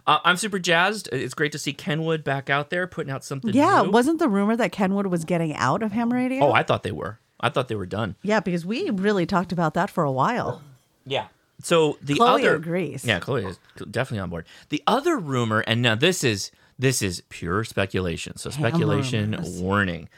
Uh, 0.06 0.20
I'm 0.24 0.38
super 0.38 0.58
jazzed. 0.58 1.10
It's 1.12 1.34
great 1.34 1.52
to 1.52 1.60
see 1.60 1.74
Kenwood 1.74 2.24
back 2.24 2.50
out 2.50 2.70
there 2.70 2.88
putting 2.88 3.12
out 3.12 3.26
something 3.26 3.54
Yeah, 3.54 3.82
new. 3.82 3.92
wasn't 3.92 4.20
the 4.20 4.30
rumor 4.30 4.56
that 4.56 4.72
Kenwood 4.72 5.08
was 5.08 5.26
getting 5.26 5.54
out 5.56 5.84
of 5.84 5.92
ham 5.92 6.14
radio? 6.14 6.46
Oh, 6.46 6.54
I 6.54 6.64
thought 6.64 6.84
they 6.84 6.94
were. 6.94 7.20
I 7.40 7.50
thought 7.50 7.68
they 7.68 7.76
were 7.76 7.86
done. 7.86 8.16
yeah, 8.24 8.40
because 8.40 8.66
we 8.66 8.90
really 8.90 9.26
talked 9.26 9.52
about 9.52 9.74
that 9.76 9.90
for 9.90 10.04
a 10.04 10.12
while. 10.12 10.62
Yeah. 11.06 11.28
So 11.62 11.98
the 12.02 12.16
Chloe 12.16 12.42
other 12.44 12.56
agrees. 12.56 13.04
Yeah, 13.06 13.20
Chloe 13.20 13.46
is 13.46 13.58
definitely 13.90 14.20
on 14.20 14.30
board. 14.30 14.46
The 14.70 14.84
other 14.86 15.18
rumor, 15.18 15.62
and 15.62 15.82
now 15.82 15.96
this 15.96 16.24
is 16.24 16.52
this 16.78 17.02
is 17.02 17.24
pure 17.30 17.64
speculation. 17.64 18.38
So 18.38 18.50
speculation 18.52 19.32
rumors. 19.32 19.62
warning. 19.62 20.10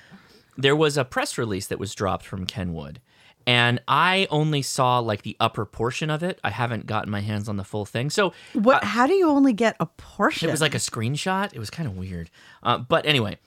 There 0.58 0.76
was 0.76 0.98
a 0.98 1.06
press 1.06 1.38
release 1.38 1.68
that 1.68 1.80
was 1.80 1.96
dropped 1.96 2.26
from 2.26 2.46
Kenwood, 2.46 3.00
and 3.48 3.82
I 3.88 4.28
only 4.30 4.62
saw 4.62 5.00
like 5.00 5.22
the 5.22 5.38
upper 5.40 5.66
portion 5.66 6.10
of 6.10 6.22
it. 6.24 6.40
I 6.44 6.50
haven't 6.50 6.86
gotten 6.88 7.10
my 7.10 7.22
hands 7.22 7.48
on 7.48 7.56
the 7.56 7.64
full 7.64 7.86
thing. 7.86 8.10
So 8.10 8.34
What? 8.54 8.84
how 8.84 9.08
do 9.08 9.14
you 9.14 9.30
only 9.30 9.54
get 9.54 9.78
a 9.80 9.86
portion? 9.86 10.50
it 10.50 10.52
was 10.52 10.60
like 10.62 10.76
a 10.76 10.80
screenshot. 10.80 11.54
It 11.54 11.60
was 11.60 11.70
kind 11.70 11.88
of 11.88 11.96
weird. 11.98 12.30
Uh, 12.62 12.78
but 12.80 13.06
anyway, 13.06 13.38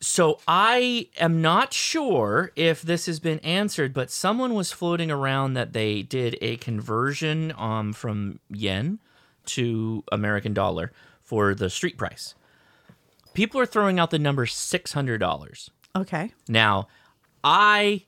so 0.00 0.40
I 0.46 1.08
am 1.18 1.40
not 1.40 1.72
sure 1.72 2.52
if 2.56 2.82
this 2.82 3.06
has 3.06 3.18
been 3.20 3.38
answered, 3.40 3.94
but 3.94 4.10
someone 4.10 4.54
was 4.54 4.72
floating 4.72 5.10
around 5.10 5.54
that 5.54 5.72
they 5.72 6.02
did 6.02 6.36
a 6.40 6.56
conversion 6.58 7.52
um, 7.56 7.92
from 7.92 8.40
yen 8.50 8.98
to 9.46 10.04
American 10.12 10.52
dollar 10.52 10.92
for 11.22 11.54
the 11.54 11.70
street 11.70 11.96
price. 11.96 12.34
People 13.34 13.60
are 13.60 13.66
throwing 13.66 13.98
out 13.98 14.10
the 14.10 14.18
number 14.18 14.46
$600. 14.46 15.68
okay. 15.96 16.32
Now, 16.48 16.88
I 17.44 18.06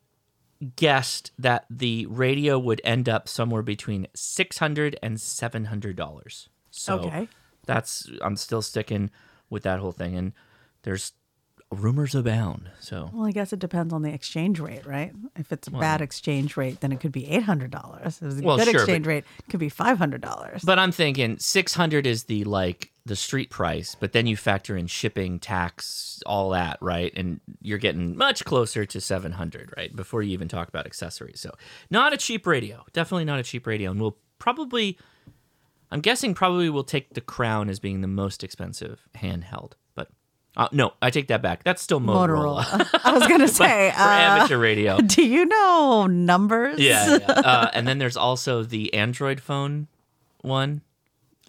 guessed 0.77 1.31
that 1.39 1.65
the 1.71 2.07
radio 2.07 2.59
would 2.59 2.81
end 2.83 3.09
up 3.09 3.29
somewhere 3.29 3.63
between 3.63 4.09
$600 4.15 4.97
and 5.03 5.17
$700. 5.19 6.49
So 6.71 6.99
Okay. 7.01 7.29
that's 7.67 8.11
I'm 8.23 8.37
still 8.37 8.63
sticking 8.63 9.11
with 9.51 9.63
that 9.63 9.79
whole 9.79 9.93
thing 9.93 10.17
and 10.17 10.33
there's 10.83 11.13
rumors 11.71 12.15
abound. 12.15 12.71
So 12.81 13.11
Well, 13.13 13.27
I 13.27 13.31
guess 13.33 13.53
it 13.53 13.59
depends 13.59 13.93
on 13.93 14.03
the 14.03 14.13
exchange 14.13 14.59
rate, 14.59 14.87
right? 14.87 15.13
If 15.37 15.53
it's 15.53 15.69
a 15.69 15.71
bad 15.71 16.01
exchange 16.01 16.57
rate, 16.57 16.81
then 16.81 16.93
it 16.93 17.01
could 17.01 17.13
be 17.13 17.29
eight 17.29 17.43
hundred 17.43 17.71
dollars. 17.71 18.19
If 18.21 18.23
it's 18.33 18.41
a 18.41 18.43
Well, 18.43 18.57
good 18.57 18.69
sure, 18.69 18.75
exchange 18.81 19.05
but- 19.05 19.09
rate, 19.11 19.25
it 19.41 19.51
could 19.51 19.61
be 19.61 19.69
five 19.69 19.99
hundred 19.99 20.21
dollars. 20.23 20.63
but 20.65 20.79
I'm 20.79 20.93
thinking 20.93 21.39
600 21.39 22.07
is 22.07 22.25
the 22.25 22.45
like 22.45 22.93
the 23.05 23.17
street 23.17 23.49
price, 23.51 23.95
but 23.99 24.13
then 24.13 24.27
you 24.27 24.37
factor 24.37 24.77
in 24.77 24.87
shipping, 24.87 25.39
tax, 25.39 26.23
all 26.27 26.51
that, 26.51 26.77
right? 26.83 27.13
And 27.17 27.41
you're 27.63 27.79
getting 27.79 28.17
much 28.17 28.45
closer 28.45 28.85
to 28.85 29.01
700, 29.01 29.73
right? 29.79 29.95
Before 29.97 30.23
you 30.23 30.33
even 30.33 30.47
talk 30.49 30.69
about 30.69 30.85
accessories. 30.85 31.41
So, 31.41 31.55
not 31.91 32.13
a 32.13 32.19
cheap 32.19 32.47
radio. 32.47 32.85
Definitely 32.93 33.25
not 33.25 33.39
a 33.39 33.43
cheap 33.43 33.67
radio 33.67 33.91
and 33.91 34.01
we'll 34.01 34.19
probably 34.39 34.99
I'm 35.91 36.01
guessing 36.01 36.35
probably 36.35 36.69
we'll 36.69 36.85
take 36.85 37.15
the 37.15 37.21
Crown 37.23 37.71
as 37.71 37.79
being 37.79 38.03
the 38.03 38.09
most 38.09 38.45
expensive 38.45 39.09
handheld. 39.17 39.73
Uh, 40.59 40.69
no, 40.73 40.93
I 41.01 41.11
take 41.11 41.29
that 41.29 41.41
back. 41.41 41.63
That's 41.63 41.81
still 41.81 42.01
Motorola. 42.01 42.65
Motorola. 42.65 43.01
I 43.05 43.13
was 43.13 43.27
gonna 43.29 43.47
say, 43.47 43.93
For 43.95 44.01
uh, 44.01 44.19
amateur 44.19 44.59
radio. 44.59 44.99
do 45.07 45.25
you 45.25 45.47
know 45.47 46.09
numbers? 46.09 46.81
Yeah. 46.81 47.19
yeah. 47.19 47.31
Uh, 47.31 47.71
and 47.73 47.87
then 47.87 47.99
there's 47.99 48.17
also 48.17 48.65
the 48.65 48.93
Android 48.93 49.41
phone 49.41 49.87
one. 50.43 50.83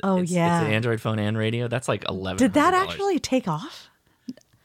Oh 0.03 0.17
It's, 0.17 0.31
yeah. 0.31 0.59
It's 0.59 0.67
an 0.67 0.73
Android 0.73 1.01
phone 1.01 1.17
and 1.17 1.35
radio. 1.37 1.67
That's 1.67 1.87
like 1.87 2.07
eleven. 2.07 2.37
Did 2.37 2.53
that 2.53 2.75
actually 2.75 3.19
take 3.19 3.47
off? 3.47 3.89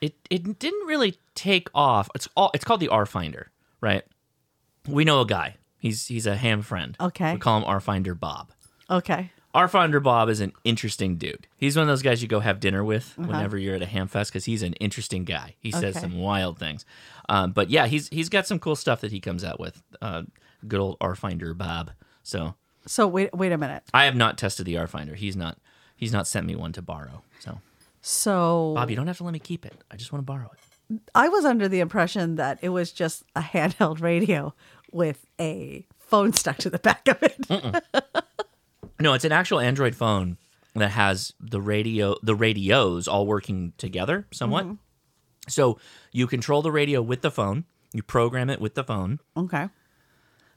It 0.03 0.15
it 0.29 0.59
didn't 0.59 0.87
really 0.87 1.19
take 1.35 1.71
off. 1.75 2.11
It's 2.15 2.29
all. 2.37 2.51
It's 2.53 2.65
called 2.65 2.81
the 2.81 2.89
RFinder, 2.89 3.47
right? 3.81 4.05
We 4.87 5.05
know 5.05 5.23
a 5.23 5.27
guy. 5.27 5.57
He's 5.79 6.07
he's 6.07 6.27
a 6.27 6.37
ham 6.37 6.61
friend. 6.61 6.97
Okay. 7.01 7.33
We 7.33 7.39
call 7.39 7.59
him 7.59 7.65
RFinder 7.65 8.19
Bob. 8.19 8.53
Okay. 8.91 9.33
RFinder 9.55 10.03
Bob 10.03 10.29
is 10.29 10.41
an 10.41 10.53
interesting 10.65 11.17
dude. 11.17 11.47
He's 11.57 11.77
one 11.77 11.83
of 11.85 11.89
those 11.89 12.03
guys 12.03 12.21
you 12.23 12.29
go 12.29 12.41
have 12.41 12.59
dinner 12.61 12.83
with 12.83 13.15
Uh-huh. 13.19 13.29
whenever 13.29 13.57
you're 13.57 13.77
at 13.77 13.83
a 13.83 13.87
ham 13.87 14.09
fest 14.09 14.31
because 14.33 14.45
he's 14.47 14.63
an 14.63 14.73
interesting 14.75 15.25
guy. 15.25 15.55
He 15.61 15.71
says 15.71 15.97
Okay. 15.97 16.01
some 16.01 16.19
wild 16.19 16.59
things. 16.59 16.85
Um, 17.29 17.53
but 17.53 17.71
yeah, 17.71 17.87
he's 17.87 18.09
he's 18.09 18.29
got 18.29 18.47
some 18.47 18.59
cool 18.59 18.77
stuff 18.77 19.01
that 19.03 19.13
he 19.13 19.21
comes 19.21 19.45
out 19.45 19.61
with. 19.61 19.83
Uh, 20.03 20.23
good 20.67 20.81
old 20.81 20.99
RFinder 20.99 21.57
Bob. 21.57 21.93
So 22.23 22.55
So 22.87 23.07
wait, 23.07 23.33
wait 23.35 23.53
a 23.53 23.59
minute. 23.59 23.85
I 23.95 24.05
have 24.07 24.17
not 24.17 24.37
tested 24.39 24.67
the 24.67 24.75
RFinder. 24.75 25.15
He's 25.15 25.37
not 25.37 25.59
he's 25.97 26.13
not 26.13 26.27
sent 26.27 26.47
me 26.47 26.57
one 26.57 26.73
to 26.73 26.83
borrow. 26.83 27.23
So 27.39 27.61
So 28.03 28.73
Bob, 28.75 28.91
you 28.91 28.97
don't 28.97 29.07
have 29.07 29.19
to 29.19 29.25
let 29.25 29.33
me 29.33 29.39
keep 29.39 29.65
it. 29.65 29.75
I 29.91 29.97
just 29.97 30.13
want 30.13 30.21
to 30.21 30.27
borrow 30.27 30.51
it. 30.53 31.01
I 31.15 31.29
was 31.29 31.45
under 31.45 31.69
the 31.69 31.81
impression 31.81 32.35
that 32.37 32.59
it 32.61 32.69
was 32.71 32.93
just 32.93 33.23
a 33.37 33.41
handheld 33.41 34.03
radio 34.03 34.53
with 34.93 35.25
a 35.41 35.87
phone 35.99 36.33
stuck 36.35 36.59
to 36.59 36.71
the 36.71 36.79
back 36.79 37.09
of 37.09 37.23
it. 37.23 37.39
No, 39.01 39.13
it's 39.15 39.25
an 39.25 39.33
actual 39.33 39.61
Android 39.61 39.95
phone 39.95 40.39
that 40.75 40.91
has 40.91 41.33
the 41.41 41.61
radio 41.61 42.17
the 42.23 42.35
radios 42.35 43.09
all 43.09 43.27
working 43.27 43.73
together 43.79 44.27
somewhat. 44.33 44.65
Mm-hmm. 44.65 44.75
So 45.49 45.79
you 46.13 46.27
control 46.27 46.63
the 46.63 46.73
radio 46.73 47.03
with 47.03 47.23
the 47.23 47.31
phone, 47.31 47.65
you 47.93 48.03
program 48.03 48.51
it 48.51 48.61
with 48.61 48.75
the 48.75 48.85
phone. 48.85 49.21
okay. 49.37 49.69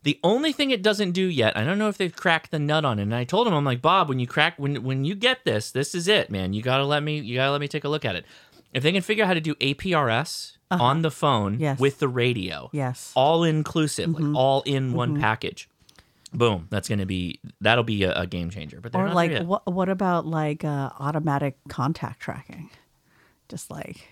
The 0.03 0.19
only 0.23 0.53
thing 0.53 0.71
it 0.71 0.81
doesn't 0.81 1.11
do 1.11 1.25
yet, 1.25 1.57
I 1.57 1.65
don't 1.65 1.77
know 1.77 1.89
if 1.89 1.97
they've 1.97 2.15
cracked 2.15 2.51
the 2.51 2.59
nut 2.59 2.85
on 2.85 2.97
it. 2.97 3.01
And 3.01 3.15
I 3.15 3.25
told 3.25 3.45
him, 3.45 3.53
I'm 3.53 3.65
like, 3.65 3.81
Bob, 3.81 4.07
when 4.07 4.19
you 4.19 4.27
crack 4.27 4.53
when 4.57 4.83
when 4.83 5.03
you 5.03 5.15
get 5.15 5.43
this, 5.43 5.71
this 5.71 5.93
is 5.93 6.07
it, 6.07 6.29
man. 6.29 6.53
You 6.53 6.61
gotta 6.61 6.85
let 6.85 7.03
me 7.03 7.19
you 7.19 7.35
gotta 7.35 7.51
let 7.51 7.59
me 7.59 7.67
take 7.67 7.83
a 7.83 7.89
look 7.89 8.05
at 8.05 8.15
it. 8.15 8.25
If 8.73 8.83
they 8.83 8.91
can 8.91 9.01
figure 9.01 9.23
out 9.23 9.27
how 9.27 9.33
to 9.33 9.41
do 9.41 9.55
APRS 9.55 10.57
uh-huh. 10.71 10.83
on 10.83 11.01
the 11.01 11.11
phone 11.11 11.59
Yes. 11.59 11.79
with 11.79 11.99
the 11.99 12.07
radio, 12.07 12.69
Yes. 12.71 13.11
all 13.15 13.43
inclusive, 13.43 14.09
like 14.13 14.23
mm-hmm. 14.23 14.37
all 14.37 14.61
in 14.61 14.93
one 14.93 15.13
mm-hmm. 15.13 15.21
package. 15.21 15.67
Boom, 16.33 16.67
that's 16.69 16.89
gonna 16.89 17.05
be 17.05 17.39
that'll 17.61 17.83
be 17.85 18.03
a, 18.03 18.13
a 18.13 18.27
game 18.27 18.49
changer. 18.49 18.81
But 18.81 18.91
they're 18.91 19.01
Or 19.01 19.07
not 19.07 19.15
like 19.15 19.41
what 19.43 19.65
what 19.71 19.89
about 19.89 20.25
like 20.25 20.63
uh, 20.65 20.89
automatic 20.99 21.57
contact 21.69 22.19
tracking? 22.19 22.69
Just 23.49 23.71
like 23.71 24.09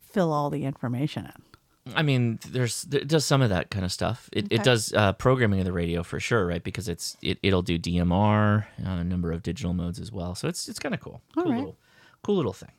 fill 0.00 0.32
all 0.32 0.48
the 0.50 0.64
information 0.64 1.26
in. 1.26 1.92
I 1.96 2.02
mean, 2.02 2.38
there's 2.48 2.86
it 2.92 3.08
does 3.08 3.24
some 3.24 3.42
of 3.42 3.48
that 3.50 3.70
kind 3.70 3.84
of 3.84 3.90
stuff. 3.90 4.28
It, 4.32 4.44
Okay. 4.44 4.56
it 4.56 4.62
does 4.62 4.92
uh, 4.92 5.12
programming 5.14 5.58
of 5.58 5.64
the 5.64 5.72
radio 5.72 6.02
for 6.04 6.20
sure, 6.20 6.46
right? 6.46 6.62
Because 6.62 6.88
it's 6.88 7.16
it, 7.20 7.38
it'll 7.42 7.62
do 7.62 7.78
DMR, 7.78 8.64
uh, 8.86 8.88
a 8.88 9.02
number 9.02 9.32
of 9.32 9.42
digital 9.42 9.72
modes 9.74 9.98
as 9.98 10.12
well. 10.12 10.34
So 10.36 10.46
it's 10.46 10.68
it's 10.68 10.78
kind 10.78 10.94
of 10.94 11.00
cool. 11.00 11.20
All 11.36 11.42
cool 11.42 11.52
right. 11.52 11.58
little 11.58 11.76
cool 12.22 12.36
little 12.36 12.52
thing. 12.52 12.70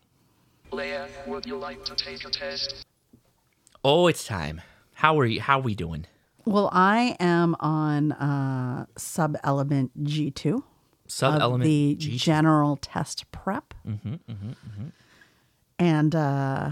Leah, 0.71 1.09
would 1.27 1.45
you 1.45 1.57
like 1.57 1.83
to 1.83 1.95
take 1.95 2.23
a 2.25 2.29
test? 2.29 2.85
Oh, 3.83 4.07
it's 4.07 4.23
time. 4.23 4.61
How 4.93 5.19
are 5.19 5.25
you? 5.25 5.41
How 5.41 5.59
are 5.59 5.63
we 5.63 5.75
doing? 5.75 6.05
Well, 6.45 6.69
I 6.71 7.15
am 7.19 7.55
on 7.59 8.11
uh, 8.13 8.85
sub 8.97 9.37
element 9.43 9.91
G 10.03 10.31
two 10.31 10.63
Sub 11.07 11.39
element 11.41 11.63
the 11.65 11.95
G. 11.99 12.17
general 12.17 12.77
test 12.77 13.29
prep, 13.31 13.73
and 15.79 16.15
uh, 16.15 16.71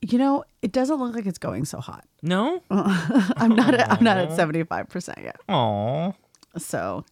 you 0.00 0.18
know 0.18 0.44
it 0.62 0.72
doesn't 0.72 0.98
look 0.98 1.14
like 1.14 1.26
it's 1.26 1.38
going 1.38 1.64
so 1.64 1.78
hot. 1.80 2.04
No. 2.22 2.62
I'm 2.70 3.54
not 3.54 3.74
at, 3.74 3.90
I'm 3.92 4.02
not 4.04 4.18
at 4.18 4.32
seventy 4.32 4.62
five 4.64 4.88
percent 4.88 5.18
yet, 5.22 5.36
Oh. 5.48 6.14
so 6.56 7.04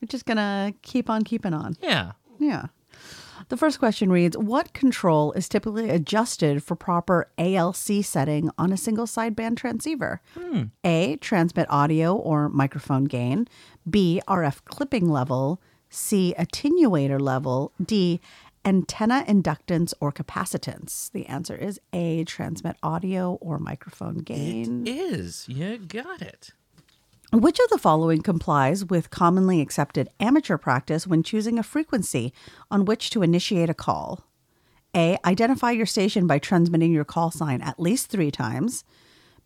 we're 0.00 0.06
just 0.08 0.24
gonna 0.26 0.72
keep 0.82 1.10
on 1.10 1.22
keeping 1.24 1.52
on. 1.54 1.76
Yeah. 1.80 2.12
Yeah. 2.38 2.66
The 3.48 3.56
first 3.56 3.78
question 3.78 4.10
reads 4.10 4.36
What 4.36 4.72
control 4.72 5.32
is 5.32 5.48
typically 5.48 5.88
adjusted 5.90 6.62
for 6.64 6.74
proper 6.74 7.28
ALC 7.38 8.04
setting 8.04 8.50
on 8.58 8.72
a 8.72 8.76
single 8.76 9.06
sideband 9.06 9.56
transceiver? 9.56 10.20
A. 10.84 11.16
Transmit 11.16 11.66
audio 11.70 12.14
or 12.14 12.48
microphone 12.48 13.04
gain. 13.04 13.46
B. 13.88 14.20
RF 14.26 14.64
clipping 14.64 15.08
level. 15.08 15.60
C. 15.88 16.34
Attenuator 16.38 17.20
level. 17.20 17.72
D. 17.84 18.20
Antenna 18.64 19.24
inductance 19.28 19.94
or 20.00 20.10
capacitance. 20.10 21.12
The 21.12 21.26
answer 21.26 21.54
is 21.54 21.80
A. 21.92 22.24
Transmit 22.24 22.76
audio 22.82 23.34
or 23.40 23.58
microphone 23.60 24.18
gain. 24.18 24.84
It 24.86 24.90
is. 24.90 25.48
You 25.48 25.78
got 25.78 26.20
it. 26.20 26.50
Which 27.36 27.60
of 27.60 27.68
the 27.68 27.76
following 27.76 28.22
complies 28.22 28.82
with 28.82 29.10
commonly 29.10 29.60
accepted 29.60 30.08
amateur 30.18 30.56
practice 30.56 31.06
when 31.06 31.22
choosing 31.22 31.58
a 31.58 31.62
frequency 31.62 32.32
on 32.70 32.86
which 32.86 33.10
to 33.10 33.22
initiate 33.22 33.68
a 33.68 33.74
call? 33.74 34.24
A. 34.96 35.18
Identify 35.22 35.72
your 35.72 35.84
station 35.84 36.26
by 36.26 36.38
transmitting 36.38 36.94
your 36.94 37.04
call 37.04 37.30
sign 37.30 37.60
at 37.60 37.78
least 37.78 38.08
three 38.08 38.30
times. 38.30 38.84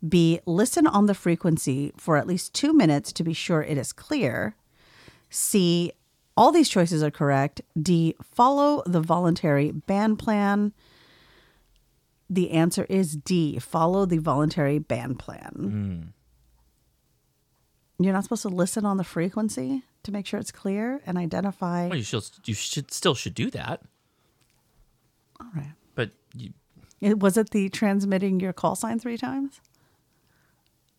B. 0.07 0.39
Listen 0.45 0.87
on 0.87 1.07
the 1.07 1.13
frequency 1.13 1.91
for 1.97 2.15
at 2.15 2.27
least 2.27 2.53
two 2.53 2.71
minutes 2.71 3.11
to 3.11 3.25
be 3.25 3.33
sure 3.33 3.61
it 3.61 3.77
is 3.77 3.91
clear. 3.91 4.55
C. 5.29 5.91
All 6.37 6.53
these 6.53 6.69
choices 6.69 7.03
are 7.03 7.11
correct. 7.11 7.59
D. 7.77 8.15
Follow 8.23 8.83
the 8.85 9.01
voluntary 9.01 9.71
band 9.71 10.17
plan. 10.17 10.71
The 12.29 12.51
answer 12.51 12.85
is 12.85 13.17
D. 13.17 13.59
Follow 13.59 14.05
the 14.05 14.19
voluntary 14.19 14.79
band 14.79 15.19
plan. 15.19 15.51
Hmm. 15.57 16.20
You're 18.03 18.13
not 18.13 18.23
supposed 18.23 18.41
to 18.43 18.49
listen 18.49 18.85
on 18.85 18.97
the 18.97 19.03
frequency? 19.03 19.83
to 20.03 20.11
make 20.11 20.25
sure 20.25 20.39
it's 20.39 20.51
clear 20.51 20.99
and 21.05 21.15
identify. 21.15 21.85
Well, 21.87 21.95
you 21.95 22.03
should 22.03 22.23
you 22.45 22.55
should 22.55 22.91
still 22.91 23.13
should 23.13 23.35
do 23.35 23.51
that, 23.51 23.83
All 25.39 25.45
right. 25.55 25.73
but 25.93 26.09
you, 26.35 26.53
It, 26.99 27.19
was 27.19 27.37
it 27.37 27.51
the 27.51 27.69
transmitting 27.69 28.39
your 28.39 28.51
call 28.51 28.73
sign 28.75 28.97
three 28.97 29.17
times? 29.17 29.61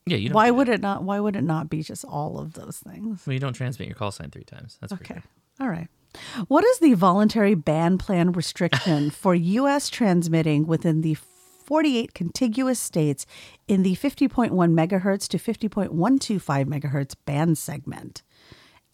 yeah, 0.07 0.17
you. 0.19 0.31
Why 0.31 0.53
would 0.53 0.69
it 0.69 0.81
not? 0.81 1.03
Why 1.03 1.19
would 1.19 1.35
it 1.35 1.43
not 1.43 1.69
be 1.69 1.83
just 1.83 2.05
all 2.05 2.39
of 2.39 2.53
those 2.55 2.79
things? 2.79 3.27
Well, 3.27 3.35
you 3.35 3.41
don't 3.41 3.55
transmit 3.55 3.89
your 3.89 3.97
call 3.97 4.13
sign 4.13 4.31
three 4.31 4.45
times. 4.45 4.79
That's 4.81 4.93
Okay. 4.93 5.21
All 5.61 5.69
right. 5.69 5.89
What 6.47 6.63
is 6.65 6.79
the 6.79 6.95
voluntary 6.95 7.55
band 7.55 7.99
plan 7.99 8.31
restriction 8.33 9.11
for 9.23 9.35
U.S. 9.35 9.89
transmitting 9.89 10.67
within 10.69 11.01
the 11.01 11.15
48 11.65 12.15
contiguous 12.15 12.79
states 12.79 13.27
in 13.69 13.83
the 13.83 13.95
50.1 13.97 14.51
megahertz 14.51 15.29
to 15.29 15.39
50.125 15.39 16.65
megahertz 16.67 17.15
band 17.25 17.59
segment? 17.59 18.23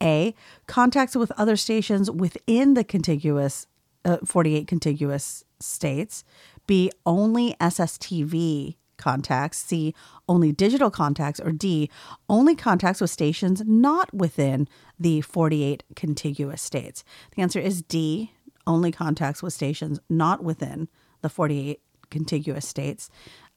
A. 0.03 0.35
Contacts 0.67 1.17
with 1.17 1.33
other 1.33 1.57
stations 1.57 2.11
within 2.11 2.75
the 2.75 2.85
contiguous 2.85 3.67
uh, 4.05 4.19
48 4.25 4.67
contiguous 4.67 5.45
states. 5.61 6.25
B. 6.67 6.91
Only 7.05 7.55
SSTV 7.61 8.77
contacts. 8.97 9.59
C. 9.59 9.95
Only 10.29 10.53
digital 10.53 10.91
contacts. 10.91 11.41
Or 11.41 11.53
D. 11.53 11.91
Only 12.29 12.55
contacts 12.55 13.01
with 13.01 13.11
stations 13.11 13.63
not 13.67 14.13
within 14.13 14.69
the 14.99 15.21
48 15.23 15.85
contiguous 15.97 16.63
states. 16.63 17.05
The 17.35 17.43
answer 17.43 17.61
is 17.61 17.83
D. 17.83 18.33
Only 18.67 18.93
contacts 18.93 19.43
with 19.43 19.55
stations 19.55 19.99
not 20.09 20.45
within 20.45 20.89
the 21.23 21.29
48 21.29 21.81
contiguous 22.11 22.67
states. 22.67 23.11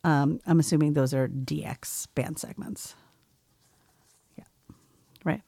Um, 0.04 0.40
I'm 0.46 0.60
assuming 0.60 0.94
those 0.94 1.14
are 1.14 1.28
DX 1.28 2.08
band 2.16 2.40
segments. 2.40 2.96
Yeah. 4.38 4.46
Right. 5.24 5.42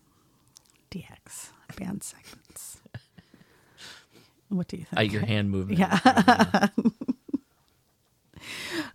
DX 0.91 1.51
band 1.77 2.03
segments. 2.03 2.79
What 4.49 4.67
do 4.67 4.77
you 4.77 4.83
think? 4.85 4.99
Uh, 4.99 5.01
your 5.01 5.25
hand 5.25 5.49
movement. 5.49 5.79
Yeah. 5.79 6.67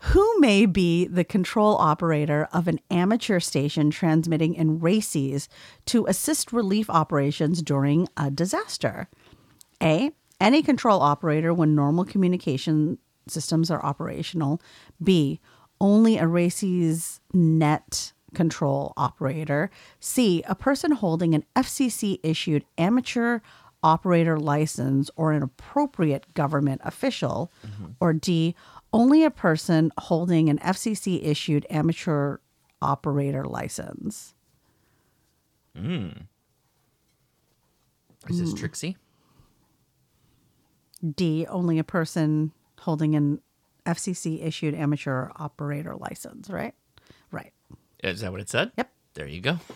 Who 0.00 0.40
may 0.40 0.66
be 0.66 1.06
the 1.06 1.24
control 1.24 1.76
operator 1.76 2.48
of 2.52 2.68
an 2.68 2.78
amateur 2.90 3.40
station 3.40 3.90
transmitting 3.90 4.54
in 4.54 4.78
RACES 4.78 5.48
to 5.86 6.06
assist 6.06 6.52
relief 6.52 6.88
operations 6.88 7.62
during 7.62 8.08
a 8.16 8.30
disaster? 8.30 9.08
A. 9.82 10.12
Any 10.40 10.62
control 10.62 11.00
operator 11.00 11.52
when 11.52 11.74
normal 11.74 12.04
communication 12.04 12.98
systems 13.30 13.70
are 13.70 13.84
operational. 13.84 14.60
B. 15.02 15.40
Only 15.80 16.18
a 16.18 16.26
RACES 16.26 17.20
net 17.32 18.12
control 18.34 18.92
operator. 18.96 19.70
C. 20.00 20.42
A 20.46 20.54
person 20.54 20.92
holding 20.92 21.34
an 21.34 21.44
FCC 21.56 22.18
issued 22.22 22.64
amateur 22.76 23.40
operator 23.82 24.38
license 24.38 25.10
or 25.16 25.32
an 25.32 25.42
appropriate 25.42 26.34
government 26.34 26.80
official. 26.84 27.52
Mm-hmm. 27.66 27.86
Or 28.00 28.12
D. 28.12 28.54
Only 28.92 29.24
a 29.24 29.30
person 29.30 29.92
holding 29.98 30.48
an 30.48 30.58
FCC 30.58 31.24
issued 31.24 31.66
amateur 31.70 32.38
operator 32.80 33.44
license. 33.44 34.34
Hmm. 35.76 36.08
Is 38.28 38.40
this 38.40 38.50
hmm. 38.50 38.56
Trixie? 38.56 38.96
D. 41.14 41.46
Only 41.46 41.78
a 41.78 41.84
person 41.84 42.52
holding 42.80 43.14
an 43.14 43.40
FCC 43.86 44.44
issued 44.44 44.74
amateur 44.74 45.30
operator 45.36 45.96
license, 45.96 46.50
right? 46.50 46.74
Right. 47.30 47.52
Is 48.02 48.20
that 48.20 48.32
what 48.32 48.40
it 48.40 48.48
said? 48.48 48.72
Yep. 48.76 48.90
There 49.14 49.26
you 49.26 49.40
go. 49.40 49.58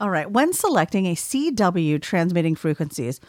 All 0.00 0.10
right. 0.10 0.30
When 0.30 0.52
selecting 0.52 1.06
a 1.06 1.14
CW 1.14 2.00
transmitting 2.00 2.54
frequencies, 2.54 3.20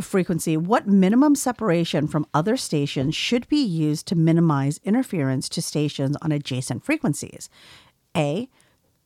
frequency, 0.00 0.56
what 0.56 0.86
minimum 0.86 1.34
separation 1.36 2.08
from 2.08 2.26
other 2.34 2.56
stations 2.56 3.14
should 3.14 3.48
be 3.48 3.62
used 3.62 4.06
to 4.08 4.16
minimize 4.16 4.80
interference 4.84 5.48
to 5.50 5.62
stations 5.62 6.16
on 6.20 6.32
adjacent 6.32 6.84
frequencies? 6.84 7.48
A. 8.16 8.48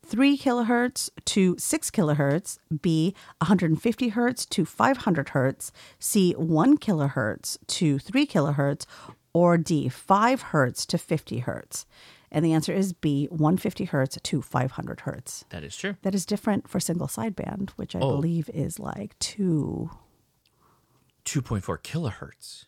3 0.05 0.37
kilohertz 0.37 1.11
to 1.27 1.57
6 1.59 1.91
kilohertz, 1.91 2.59
B 2.83 3.15
150 3.41 4.09
hertz 4.09 4.45
to 4.47 4.65
500 4.65 5.29
hertz, 5.31 5.73
C 5.99 6.33
1 6.33 6.79
kilohertz 6.79 7.57
to 7.69 7.99
3 7.99 8.27
kilohertz, 8.27 8.85
or 9.33 9.57
D 9.57 9.89
5 9.89 10.43
hertz 10.43 10.85
to 10.87 10.99
50 10.99 11.39
hertz. 11.41 11.87
And 12.31 12.45
the 12.45 12.53
answer 12.53 12.73
is 12.73 12.93
B 12.93 13.27
150 13.31 13.85
hertz 13.87 14.19
to 14.23 14.43
500 14.43 15.01
hertz. 15.01 15.45
that 15.51 15.63
is 15.63 15.77
true. 15.77 15.97
That 16.03 16.15
is 16.15 16.27
different 16.27 16.69
for 16.69 16.81
single 16.81 17.07
sideband, 17.07 17.71
which 17.77 17.95
I 17.95 18.01
Oh. 18.01 18.11
believe 18.17 18.49
is 18.55 18.79
like 18.79 19.19
two. 19.19 19.91
2.4 21.25 21.79
kilohertz. 21.79 22.65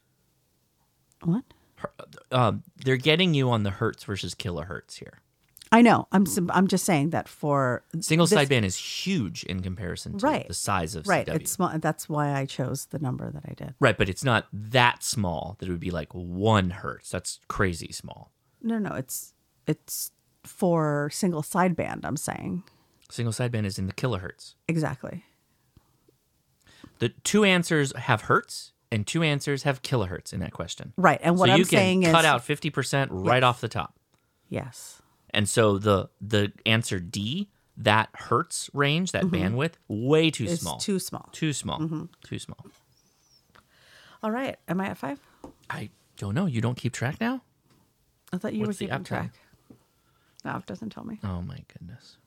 What? 1.23 1.45
Her- 1.77 1.93
Um, 2.31 2.63
they're 2.77 2.97
getting 2.97 3.35
you 3.35 3.51
on 3.51 3.63
the 3.65 3.71
hertz 3.71 4.05
versus 4.05 4.35
kilohertz 4.35 4.97
here. 4.99 5.21
I 5.75 5.83
know. 5.83 6.07
I'm 6.13 6.25
I'm 6.51 6.69
just 6.69 6.85
saying 6.85 7.11
that 7.11 7.29
for 7.29 7.83
Single 8.01 8.27
this- 8.29 8.39
sideband 8.39 8.63
is 8.65 8.77
huge 8.77 9.43
in 9.45 9.61
comparison 9.61 10.19
to 10.19 10.25
Right. 10.27 10.47
the 10.47 10.55
size 10.55 10.95
of 10.95 11.07
right. 11.09 11.27
CW. 11.27 11.35
It's 11.35 11.51
small. 11.51 11.73
That's 11.79 12.09
why 12.09 12.33
I 12.33 12.47
chose 12.47 12.87
the 12.87 12.99
number 13.01 13.31
that 13.33 13.43
I 13.49 13.55
did. 13.55 13.75
Right, 13.81 13.97
but 13.99 14.09
it's 14.09 14.23
not 14.23 14.47
that 14.53 15.03
small 15.03 15.57
that 15.59 15.69
it 15.69 15.73
would 15.73 15.81
be 15.81 15.91
like 15.91 16.13
one 16.13 16.71
hertz. 16.71 17.11
That's 17.11 17.41
crazy 17.49 17.91
small. 17.93 18.31
No, 18.63 18.79
no. 18.79 18.95
It's 18.95 19.35
it's 19.67 20.13
for 20.45 21.11
single 21.13 21.43
sideband. 21.43 22.05
I'm 22.05 22.17
saying 22.17 22.63
Single 23.11 23.33
sideband 23.33 23.65
is 23.67 23.79
in 23.79 23.87
the 23.87 23.93
kilohertz. 23.93 24.55
exactly. 24.69 25.25
The 27.01 27.09
two 27.09 27.45
answers 27.45 27.95
have 27.97 28.23
hertz 28.23 28.73
and 28.93 29.07
two 29.07 29.23
answers 29.23 29.65
have 29.65 29.83
kilohertz 29.83 30.33
in 30.33 30.41
that 30.41 30.53
question. 30.53 30.93
Right. 30.97 31.19
And 31.23 31.37
what 31.39 31.49
so 31.49 31.55
I'm 31.55 31.65
saying 31.65 32.03
is. 32.03 32.07
you 32.07 32.13
can 32.13 32.15
saying 32.15 32.15
cut 32.15 32.25
is 32.25 32.27
out 32.27 32.43
50% 32.47 33.09
right 33.11 33.43
off 33.43 33.61
the 33.61 33.69
top. 33.69 33.95
yes. 34.49 35.01
And 35.35 35.49
so 35.49 35.79
the 35.79 36.09
the 36.21 36.53
answer 36.65 37.01
D, 37.01 37.49
that 37.77 38.09
hertz 38.15 38.71
range, 38.73 39.13
that 39.13 39.25
bandwidth, 39.25 39.75
way 39.89 40.31
too 40.31 40.45
Mm-hmm. 40.45 40.53
It's 40.53 40.63
small. 40.63 40.79
too 40.79 40.99
small. 40.99 41.29
Too 41.33 41.53
small. 41.53 41.81
Mm-hmm. 41.81 42.05
Too 42.25 42.39
small. 42.39 42.65
All 44.23 44.31
right. 44.31 44.57
Am 44.69 44.81
I 44.81 44.87
at 44.87 44.97
five? 44.97 45.21
I 45.69 45.91
don't 46.17 46.35
know. 46.35 46.47
You 46.47 46.61
don't 46.61 46.77
keep 46.77 46.93
track 46.93 47.21
now? 47.21 47.43
I 48.33 48.39
thought 48.39 48.55
you 48.55 48.61
What's 48.61 48.81
were 48.81 48.87
keeping 48.87 49.05
track. 49.05 49.33
No, 50.45 50.57
it 50.57 50.67
doesn't 50.67 50.91
tell 50.91 51.05
me. 51.05 51.19
Oh 51.25 51.43
my 51.43 51.59
goodness. 51.73 52.19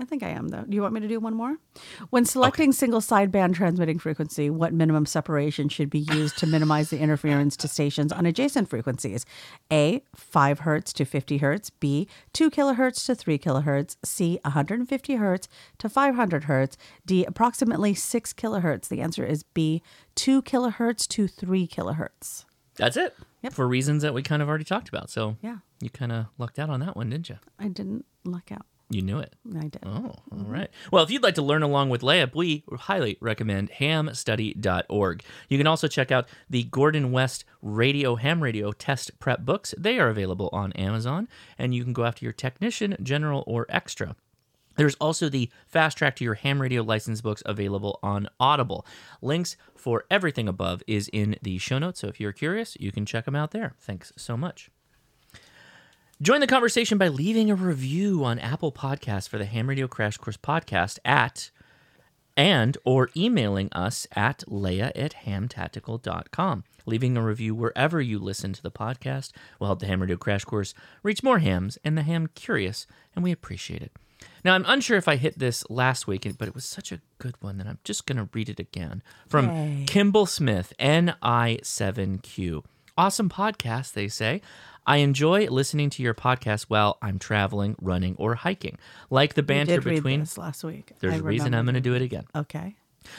I 0.00 0.04
think 0.04 0.24
I 0.24 0.30
am 0.30 0.48
though. 0.48 0.64
Do 0.68 0.74
you 0.74 0.82
want 0.82 0.92
me 0.94 1.00
to 1.00 1.08
do 1.08 1.20
one 1.20 1.34
more? 1.34 1.56
When 2.10 2.24
selecting 2.24 2.72
single 2.72 3.00
sideband 3.00 3.54
transmitting 3.54 4.00
frequency, 4.00 4.50
what 4.50 4.72
minimum 4.72 5.06
separation 5.06 5.68
should 5.68 5.88
be 5.88 6.00
used 6.00 6.36
to 6.38 6.46
minimize 6.48 6.90
the 6.90 6.98
interference 6.98 7.56
to 7.58 7.68
stations 7.68 8.10
on 8.10 8.26
adjacent 8.26 8.68
frequencies? 8.68 9.24
A, 9.72 10.02
5 10.16 10.60
hertz 10.60 10.92
to 10.94 11.04
50 11.04 11.38
hertz. 11.38 11.70
B, 11.70 12.08
2 12.32 12.50
kilohertz 12.50 13.06
to 13.06 13.14
3 13.14 13.38
kilohertz. 13.38 13.96
C, 14.04 14.40
150 14.44 15.14
hertz 15.14 15.48
to 15.78 15.88
500 15.88 16.44
hertz. 16.44 16.76
D, 17.06 17.24
approximately 17.24 17.94
6 17.94 18.32
kilohertz. 18.32 18.88
The 18.88 19.00
answer 19.00 19.24
is 19.24 19.44
B, 19.44 19.80
2 20.16 20.42
kilohertz 20.42 21.06
to 21.08 21.28
3 21.28 21.68
kilohertz. 21.68 22.44
That's 22.76 22.96
it. 22.96 23.14
Yep. 23.42 23.52
For 23.52 23.68
reasons 23.68 24.02
that 24.02 24.12
we 24.14 24.22
kind 24.24 24.42
of 24.42 24.48
already 24.48 24.64
talked 24.64 24.88
about. 24.88 25.08
So 25.10 25.36
Yeah. 25.40 25.58
you 25.80 25.90
kind 25.90 26.10
of 26.10 26.26
lucked 26.38 26.58
out 26.58 26.70
on 26.70 26.80
that 26.80 26.96
one, 26.96 27.10
didn't 27.10 27.28
you? 27.28 27.36
I 27.60 27.68
didn't 27.68 28.06
luck 28.24 28.50
out. 28.50 28.66
You 28.90 29.02
knew 29.02 29.18
it. 29.18 29.34
I 29.56 29.62
did. 29.62 29.78
Oh, 29.84 29.90
all 29.90 30.22
mm-hmm. 30.32 30.52
right. 30.52 30.70
Well, 30.92 31.02
if 31.02 31.10
you'd 31.10 31.22
like 31.22 31.36
to 31.36 31.42
learn 31.42 31.62
along 31.62 31.88
with 31.88 32.02
Layup, 32.02 32.34
we 32.34 32.64
highly 32.70 33.16
recommend 33.20 33.70
hamstudy.org. 33.72 35.22
You 35.48 35.58
can 35.58 35.66
also 35.66 35.88
check 35.88 36.12
out 36.12 36.28
the 36.50 36.64
Gordon 36.64 37.10
West 37.10 37.44
Radio 37.62 38.16
Ham 38.16 38.42
Radio 38.42 38.72
Test 38.72 39.18
Prep 39.18 39.40
books. 39.44 39.74
They 39.78 39.98
are 39.98 40.08
available 40.08 40.50
on 40.52 40.72
Amazon, 40.72 41.28
and 41.58 41.74
you 41.74 41.82
can 41.82 41.94
go 41.94 42.04
after 42.04 42.24
your 42.24 42.32
technician, 42.32 42.96
general, 43.02 43.42
or 43.46 43.66
extra. 43.68 44.16
There's 44.76 44.96
also 44.96 45.28
the 45.28 45.50
Fast 45.66 45.96
Track 45.96 46.16
to 46.16 46.24
Your 46.24 46.34
Ham 46.34 46.60
Radio 46.60 46.82
license 46.82 47.20
books 47.20 47.42
available 47.46 47.98
on 48.02 48.28
Audible. 48.40 48.84
Links 49.22 49.56
for 49.74 50.04
everything 50.10 50.48
above 50.48 50.82
is 50.86 51.08
in 51.12 51.36
the 51.42 51.58
show 51.58 51.78
notes, 51.78 52.00
so 52.00 52.08
if 52.08 52.20
you're 52.20 52.32
curious, 52.32 52.76
you 52.80 52.92
can 52.92 53.06
check 53.06 53.24
them 53.24 53.36
out 53.36 53.52
there. 53.52 53.74
Thanks 53.80 54.12
so 54.16 54.36
much. 54.36 54.70
Join 56.22 56.40
the 56.40 56.46
conversation 56.46 56.96
by 56.96 57.08
leaving 57.08 57.50
a 57.50 57.54
review 57.56 58.24
on 58.24 58.38
Apple 58.38 58.70
Podcasts 58.70 59.28
for 59.28 59.36
the 59.36 59.44
Ham 59.44 59.68
Radio 59.68 59.88
Crash 59.88 60.16
Course 60.16 60.36
podcast 60.36 60.98
at 61.04 61.50
and 62.36 62.78
or 62.84 63.10
emailing 63.16 63.68
us 63.72 64.06
at 64.14 64.44
leah 64.46 64.92
at 64.94 65.14
hamtactical.com. 65.26 66.64
Leaving 66.86 67.16
a 67.16 67.22
review 67.22 67.54
wherever 67.54 68.00
you 68.00 68.18
listen 68.18 68.52
to 68.52 68.62
the 68.62 68.70
podcast 68.70 69.32
will 69.58 69.66
help 69.66 69.80
the 69.80 69.86
Ham 69.86 70.02
Radio 70.02 70.16
Crash 70.16 70.44
Course 70.44 70.72
reach 71.02 71.22
more 71.22 71.40
hams 71.40 71.78
and 71.84 71.98
the 71.98 72.02
ham 72.02 72.28
curious, 72.34 72.86
and 73.14 73.24
we 73.24 73.32
appreciate 73.32 73.82
it. 73.82 73.92
Now, 74.44 74.54
I'm 74.54 74.64
unsure 74.66 74.96
if 74.96 75.08
I 75.08 75.16
hit 75.16 75.38
this 75.38 75.64
last 75.68 76.06
week, 76.06 76.26
but 76.38 76.46
it 76.46 76.54
was 76.54 76.64
such 76.64 76.92
a 76.92 77.00
good 77.18 77.34
one 77.40 77.58
that 77.58 77.66
I'm 77.66 77.78
just 77.82 78.06
going 78.06 78.18
to 78.18 78.28
read 78.32 78.48
it 78.48 78.60
again. 78.60 79.02
From 79.28 79.48
Yay. 79.48 79.84
Kimball 79.86 80.26
Smith, 80.26 80.72
NI7Q. 80.78 82.62
Awesome 82.96 83.28
podcast, 83.28 83.94
they 83.94 84.06
say. 84.06 84.40
I 84.86 84.98
enjoy 84.98 85.46
listening 85.48 85.90
to 85.90 86.02
your 86.02 86.14
podcast 86.14 86.64
while 86.64 86.98
I'm 87.00 87.18
traveling, 87.18 87.76
running, 87.80 88.16
or 88.18 88.34
hiking. 88.34 88.78
Like 89.10 89.34
the 89.34 89.42
banter 89.42 89.80
between. 89.80 90.20
this 90.20 90.38
last 90.38 90.64
week. 90.64 90.92
There's 91.00 91.14
I 91.14 91.18
a 91.18 91.22
reason 91.22 91.54
I'm 91.54 91.64
going 91.64 91.74
to 91.74 91.80
do 91.80 91.94
it 91.94 92.02
again. 92.02 92.24
Okay. 92.34 92.76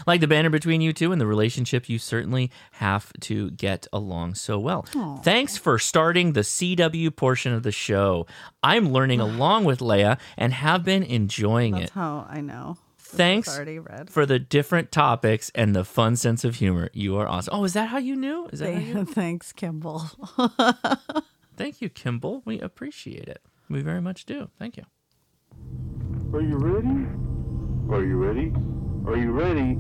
Like 0.07 0.21
the 0.21 0.27
banner 0.27 0.49
between 0.49 0.81
you 0.81 0.93
two 0.93 1.11
and 1.11 1.21
the 1.21 1.27
relationship, 1.27 1.89
you 1.89 1.99
certainly 1.99 2.51
have 2.73 3.13
to 3.21 3.51
get 3.51 3.87
along 3.93 4.35
so 4.35 4.57
well. 4.59 4.83
Thanks 5.23 5.57
for 5.57 5.77
starting 5.79 6.33
the 6.33 6.41
CW 6.41 7.15
portion 7.15 7.53
of 7.53 7.63
the 7.63 7.71
show. 7.71 8.25
I'm 8.63 8.91
learning 8.91 9.19
along 9.21 9.65
with 9.65 9.81
Leah 9.81 10.17
and 10.37 10.53
have 10.53 10.83
been 10.83 11.03
enjoying 11.03 11.73
That's 11.73 11.85
it. 11.85 11.91
how 11.91 12.27
I 12.29 12.41
know. 12.41 12.77
Thanks 12.97 13.59
for 14.09 14.25
the 14.25 14.39
different 14.39 14.91
topics 14.91 15.51
and 15.55 15.75
the 15.75 15.85
fun 15.85 16.15
sense 16.15 16.43
of 16.43 16.55
humor. 16.55 16.89
You 16.91 17.17
are 17.17 17.27
awesome. 17.27 17.53
Oh, 17.55 17.63
is 17.63 17.73
that 17.73 17.89
how 17.89 17.97
you 17.97 18.15
knew? 18.15 18.49
Is 18.51 18.59
that 18.59 18.81
you? 18.81 19.05
Thanks, 19.05 19.53
Kimball. 19.53 20.09
Thank 21.55 21.81
you, 21.81 21.89
Kimball. 21.89 22.41
We 22.45 22.59
appreciate 22.59 23.27
it. 23.27 23.41
We 23.69 23.81
very 23.81 24.01
much 24.01 24.25
do. 24.25 24.49
Thank 24.59 24.77
you. 24.77 24.83
Are 26.33 26.41
you 26.41 26.57
ready? 26.57 27.07
Are 27.93 28.03
you 28.03 28.17
ready? 28.17 28.51
Are 29.07 29.17
you 29.17 29.31
ready? 29.31 29.77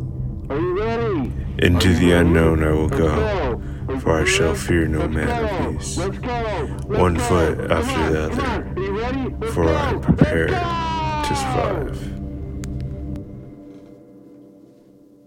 Are 0.49 0.59
you 0.59 0.79
ready? 0.79 1.31
Into 1.59 1.89
Are 1.89 1.93
the 1.93 2.11
ready? 2.11 2.11
unknown 2.13 2.63
I 2.63 2.71
will 2.71 2.87
Let's 2.87 2.97
go, 2.97 3.61
Let's 3.87 4.03
for 4.03 4.15
I 4.17 4.19
go. 4.19 4.25
shall 4.25 4.55
fear 4.55 4.87
no 4.87 4.99
Let's 4.99 5.13
man 5.13 5.27
go. 5.27 5.69
of 5.69 5.79
peace. 5.79 5.97
Let's 5.97 6.17
go. 6.19 6.77
Let's 6.87 7.01
One 7.01 7.15
go. 7.15 7.19
foot 7.19 7.57
Come 7.57 7.71
after 7.71 7.99
on, 7.99 8.11
the 8.13 8.23
other. 8.25 8.41
Are 8.43 8.79
you 8.83 8.99
ready? 8.99 9.35
For 9.51 9.65
go. 9.65 9.75
I 9.75 9.89
am 9.89 10.01
prepared 10.01 10.49
to 10.51 11.35
survive. 11.35 12.13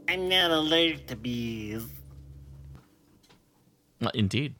I'm 0.08 0.28
not 0.28 0.50
allergic 0.50 1.06
to 1.08 1.16
bees. 1.16 1.84
Indeed. 4.14 4.54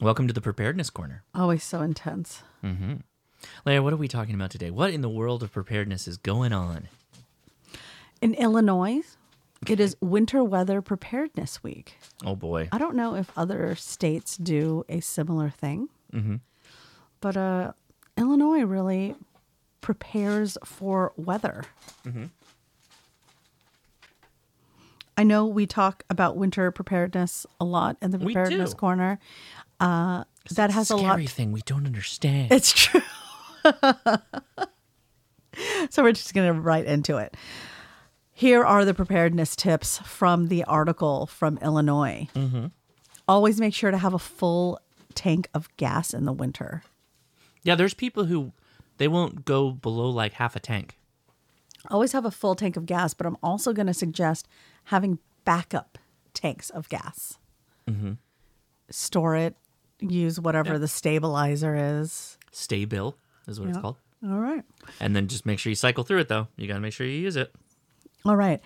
Welcome 0.00 0.28
to 0.28 0.32
the 0.34 0.40
preparedness 0.40 0.90
corner. 0.90 1.24
Always 1.34 1.64
so 1.64 1.82
intense. 1.82 2.42
Leah, 3.64 3.82
what 3.82 3.92
are 3.92 3.96
we 3.96 4.08
talking 4.08 4.34
about 4.34 4.50
today? 4.50 4.70
What 4.70 4.92
in 4.92 5.00
the 5.00 5.08
world 5.08 5.42
of 5.42 5.52
preparedness 5.52 6.06
is 6.06 6.16
going 6.16 6.52
on? 6.52 6.88
In 8.20 8.34
Illinois, 8.34 9.00
it 9.68 9.80
is 9.80 9.96
Winter 10.00 10.42
Weather 10.44 10.80
Preparedness 10.82 11.62
Week. 11.62 11.96
Oh 12.24 12.36
boy. 12.36 12.68
I 12.72 12.78
don't 12.78 12.94
know 12.96 13.14
if 13.14 13.30
other 13.36 13.74
states 13.74 14.36
do 14.36 14.84
a 14.88 15.00
similar 15.00 15.50
thing, 15.50 15.88
Mm-hmm. 16.12 16.36
but 17.20 17.36
uh, 17.36 17.72
Illinois 18.16 18.62
really 18.62 19.14
prepares 19.82 20.56
for 20.64 21.12
weather. 21.16 21.64
Mm-hmm. 22.06 22.24
I 25.18 25.22
know 25.24 25.44
we 25.46 25.66
talk 25.66 26.02
about 26.08 26.36
winter 26.38 26.70
preparedness 26.70 27.44
a 27.60 27.64
lot 27.66 27.96
in 28.00 28.10
the 28.12 28.18
preparedness 28.18 28.72
corner. 28.72 29.18
Uh, 29.80 30.24
that 30.52 30.70
has 30.70 30.90
a 30.90 30.96
lot. 30.96 31.12
Scary 31.12 31.26
thing 31.26 31.52
we 31.52 31.60
don't 31.62 31.86
understand. 31.86 32.50
It's 32.52 32.72
true. 32.72 33.02
so 35.90 36.02
we're 36.02 36.12
just 36.12 36.34
going 36.34 36.52
to 36.52 36.60
right 36.60 36.84
into 36.84 37.16
it. 37.16 37.36
Here 38.32 38.64
are 38.64 38.84
the 38.84 38.94
preparedness 38.94 39.56
tips 39.56 39.98
from 39.98 40.46
the 40.48 40.64
article 40.64 41.26
from 41.26 41.58
Illinois. 41.58 42.28
Always 43.26 43.60
make 43.60 43.74
sure 43.74 43.90
to 43.90 43.98
have 43.98 44.14
a 44.14 44.18
full 44.18 44.80
tank 45.14 45.48
of 45.52 45.68
gas 45.76 46.14
in 46.14 46.24
the 46.24 46.32
winter. 46.32 46.82
yeah, 47.62 47.74
there's 47.74 47.94
people 47.94 48.24
who 48.26 48.52
they 48.98 49.08
won't 49.08 49.44
go 49.44 49.70
below 49.72 50.08
like 50.08 50.34
half 50.34 50.54
a 50.56 50.60
tank. 50.60 50.96
Always 51.90 52.12
have 52.12 52.24
a 52.24 52.30
full 52.30 52.54
tank 52.54 52.76
of 52.76 52.86
gas, 52.86 53.12
but 53.14 53.26
I'm 53.26 53.36
also 53.42 53.72
going 53.72 53.86
to 53.86 53.94
suggest 53.94 54.48
having 54.84 55.18
backup 55.44 55.98
tanks 56.34 56.70
of 56.70 56.88
gas. 56.88 57.38
Store 58.90 59.34
it, 59.36 59.56
use 60.00 60.38
whatever 60.40 60.78
the 60.78 60.88
stabilizer 60.88 62.00
is. 62.00 62.38
Sta-Bil 62.52 63.16
is 63.46 63.60
what 63.60 63.68
it's 63.68 63.78
called. 63.78 63.96
All 64.24 64.38
right. 64.38 64.64
And 65.00 65.14
then 65.14 65.28
just 65.28 65.46
make 65.46 65.58
sure 65.58 65.70
you 65.70 65.76
cycle 65.76 66.04
through 66.04 66.20
it 66.20 66.28
though. 66.28 66.48
You 66.56 66.66
got 66.66 66.74
to 66.74 66.80
make 66.80 66.92
sure 66.92 67.06
you 67.06 67.18
use 67.18 67.36
it. 67.36 67.54
All 68.24 68.36
right. 68.36 68.60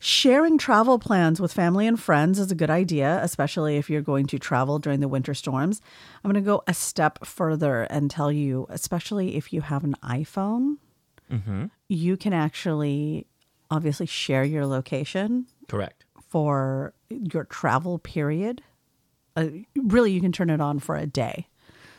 Sharing 0.00 0.58
travel 0.58 0.98
plans 1.00 1.40
with 1.40 1.52
family 1.52 1.86
and 1.86 1.98
friends 1.98 2.38
is 2.38 2.52
a 2.52 2.54
good 2.54 2.70
idea, 2.70 3.18
especially 3.22 3.78
if 3.78 3.90
you're 3.90 4.02
going 4.02 4.26
to 4.26 4.38
travel 4.38 4.78
during 4.78 5.00
the 5.00 5.08
winter 5.08 5.34
storms. 5.34 5.80
I'm 6.22 6.30
going 6.30 6.42
to 6.42 6.46
go 6.46 6.62
a 6.68 6.74
step 6.74 7.24
further 7.26 7.82
and 7.82 8.08
tell 8.08 8.30
you, 8.30 8.66
especially 8.68 9.34
if 9.34 9.52
you 9.52 9.60
have 9.62 9.82
an 9.82 9.96
iPhone, 10.04 10.76
mm-hmm. 11.30 11.64
you 11.88 12.16
can 12.16 12.32
actually 12.32 13.26
obviously 13.72 14.06
share 14.06 14.44
your 14.44 14.66
location 14.66 15.46
Correct. 15.66 16.04
for 16.28 16.94
your 17.08 17.44
travel 17.44 17.98
period. 17.98 18.62
Uh, 19.36 19.48
really, 19.76 20.12
you 20.12 20.20
can 20.20 20.32
turn 20.32 20.50
it 20.50 20.60
on 20.60 20.78
for 20.78 20.96
a 20.96 21.06
day. 21.06 21.46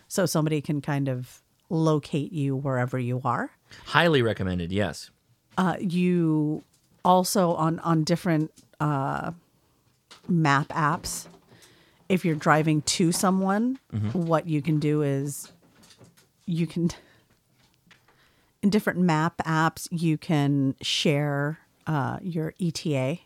So 0.07 0.25
somebody 0.25 0.59
can 0.61 0.81
kind 0.81 1.07
of 1.07 1.41
locate 1.69 2.31
you 2.33 2.55
wherever 2.55 2.97
you 2.97 3.21
are. 3.23 3.51
Highly 3.85 4.21
recommended. 4.21 4.71
Yes. 4.71 5.11
uh, 5.57 5.75
you 5.79 6.63
also 7.05 7.53
on 7.53 7.79
on 7.79 8.03
different 8.03 8.51
uh, 8.79 9.31
map 10.27 10.67
apps 10.69 11.27
if 12.09 12.25
you're 12.25 12.35
driving 12.35 12.81
to 12.83 13.11
someone 13.11 13.79
what 14.13 14.47
you 14.47 14.61
can 14.61 14.79
do 14.79 15.01
is 15.01 15.51
you 16.45 16.65
can 16.67 16.89
in 18.61 18.69
different 18.69 18.99
map 18.99 19.37
apps 19.45 19.87
you 19.91 20.17
can 20.17 20.75
share 20.81 21.59
uh, 21.87 22.17
your 22.21 22.53
ETA 22.59 23.19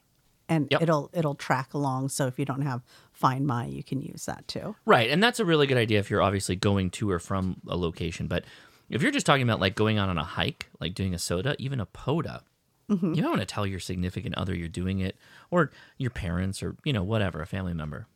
and 0.50 0.68
Yep. 0.70 0.82
it'll 0.82 1.10
it'll 1.13 1.36
track 1.36 1.74
along 1.74 2.10
so 2.10 2.28
if 2.28 2.38
you 2.38 2.46
don't 2.46 2.62
have 2.62 2.82
find 3.13 3.47
my 3.47 3.65
you 3.65 3.84
can 3.84 4.02
use 4.02 4.26
that 4.26 4.45
too 4.47 4.76
Right. 4.86 5.10
And 5.10 5.23
that's 5.23 5.39
a 5.39 5.45
really 5.45 5.67
good 5.67 5.78
idea 5.78 5.99
if 5.99 6.10
you're 6.10 6.21
obviously 6.21 6.56
going 6.56 6.89
to 6.91 7.10
or 7.10 7.19
from 7.19 7.58
a 7.67 7.78
location. 7.78 8.28
But 8.28 8.43
if 8.89 9.02
you're 9.02 9.12
just 9.12 9.26
talking 9.26 9.43
about 9.43 9.60
like 9.60 9.76
going 9.76 9.97
on 9.99 10.10
on 10.10 10.17
a 10.17 10.23
hike, 10.23 10.69
like 10.80 10.93
doing 10.93 11.13
a 11.13 11.19
SOTA, 11.19 11.56
even 11.60 11.80
a 11.80 11.86
POTA, 11.86 12.41
you 12.89 13.21
don't 13.21 13.32
want 13.32 13.39
to 13.39 13.45
tell 13.45 13.65
your 13.65 13.80
significant 13.80 14.36
other 14.36 14.54
you're 14.54 14.67
doing 14.67 14.99
it 14.99 15.17
or 15.49 15.71
your 15.97 16.12
parents 16.12 16.62
or, 16.62 16.76
you 16.84 16.93
know, 16.93 17.02
whatever, 17.02 17.41
a 17.41 17.45
family 17.45 17.73
member. 17.73 18.08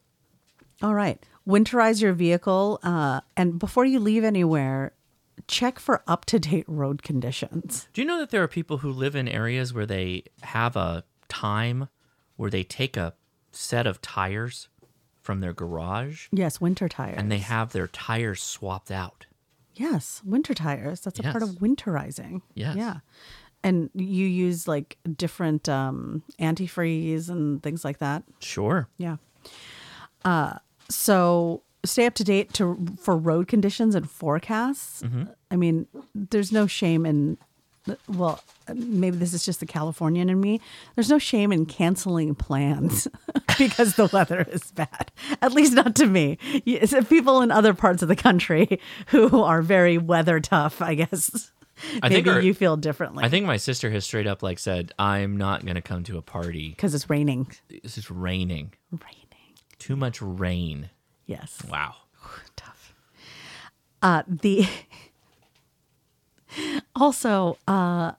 All 0.83 0.93
right. 0.93 1.23
Winterize 1.47 2.01
your 2.01 2.13
vehicle. 2.13 2.79
Uh, 2.83 3.21
and 3.35 3.57
before 3.57 3.85
you 3.85 3.99
leave 3.99 4.23
anywhere, 4.23 4.91
check 5.47 5.79
for 5.79 6.03
up 6.05 6.25
to 6.25 6.37
date 6.37 6.65
road 6.67 7.01
conditions. 7.01 7.87
Do 7.93 8.01
you 8.01 8.07
know 8.07 8.19
that 8.19 8.29
there 8.29 8.43
are 8.43 8.47
people 8.47 8.79
who 8.79 8.91
live 8.91 9.15
in 9.15 9.27
areas 9.27 9.73
where 9.73 9.85
they 9.85 10.25
have 10.43 10.75
a 10.75 11.03
time 11.27 11.89
where 12.35 12.51
they 12.51 12.63
take 12.63 12.95
a 12.97 13.13
set 13.51 13.87
of 13.87 14.01
tires 14.01 14.67
from 15.27 15.41
their 15.41 15.51
garage 15.53 16.27
Yes, 16.31 16.61
winter 16.61 16.87
tires. 16.87 17.15
and 17.17 17.29
they 17.29 17.39
have 17.39 17.73
their 17.73 17.87
tires 17.87 18.41
swapped 18.41 18.89
out? 18.91 19.25
Yes, 19.75 20.21
winter 20.23 20.53
tires. 20.53 21.01
That's 21.01 21.19
a 21.19 21.23
part 21.23 21.43
of 21.43 21.49
winterizing. 21.59 22.41
Yes. 22.55 22.77
Yeah. 22.77 22.99
And 23.61 23.89
you 23.93 24.25
use 24.25 24.67
like 24.69 24.97
different 25.17 25.67
um, 25.67 26.23
antifreeze 26.39 27.27
and 27.29 27.61
things 27.61 27.83
like 27.83 27.97
that. 27.97 28.23
Sure. 28.39 28.87
Yeah. 28.97 29.17
Uh, 30.23 30.53
so 30.89 31.63
stay 31.83 32.05
up 32.05 32.13
to 32.15 32.23
date 32.23 32.53
to 32.53 32.95
for 33.01 33.17
road 33.17 33.47
conditions 33.49 33.93
and 33.95 34.09
forecasts. 34.09 35.03
I 35.51 35.55
mean, 35.57 35.87
there's 36.15 36.51
no 36.53 36.67
shame 36.67 37.05
in 37.05 37.37
well, 38.07 38.41
maybe 38.73 39.17
this 39.17 39.33
is 39.33 39.45
just 39.45 39.59
the 39.59 39.65
Californian 39.65 40.29
in 40.29 40.39
me. 40.39 40.59
There's 40.95 41.09
no 41.09 41.19
shame 41.19 41.51
in 41.51 41.65
canceling 41.65 42.35
plans 42.35 43.07
because 43.57 43.95
the 43.95 44.07
weather 44.11 44.45
is 44.49 44.71
bad. 44.71 45.11
At 45.41 45.53
least 45.53 45.73
not 45.73 45.95
to 45.95 46.05
me. 46.07 46.37
People 47.09 47.41
in 47.41 47.51
other 47.51 47.73
parts 47.73 48.01
of 48.01 48.07
the 48.07 48.15
country 48.15 48.79
who 49.07 49.43
are 49.43 49.61
very 49.61 49.97
weather 49.97 50.39
tough, 50.39 50.81
I 50.81 50.95
guess. 50.95 51.51
I 52.01 52.09
think 52.09 52.25
maybe 52.25 52.29
our- 52.31 52.41
you 52.41 52.55
feel 52.55 52.75
differently 52.75 53.23
I 53.23 53.29
think 53.29 53.45
my 53.45 53.57
sister 53.57 53.91
has 53.91 54.03
straight 54.03 54.25
up 54.25 54.41
like 54.41 54.57
said, 54.57 54.93
I'm 54.97 55.37
not 55.37 55.63
going 55.63 55.75
to 55.75 55.81
come 55.81 56.03
to 56.05 56.17
a 56.17 56.23
party. 56.23 56.69
because 56.69 56.95
it's 56.95 57.09
raining. 57.09 57.51
It's 57.69 57.95
just 57.95 58.09
raining. 58.09 58.73
Raining. 58.91 59.55
Too 59.77 59.95
much 59.95 60.19
rain. 60.21 60.89
Yes. 61.27 61.61
Wow. 61.69 61.93
tough. 62.55 62.95
Uh, 64.01 64.23
the 64.27 64.67
also, 66.95 67.57
uh, 67.67 68.11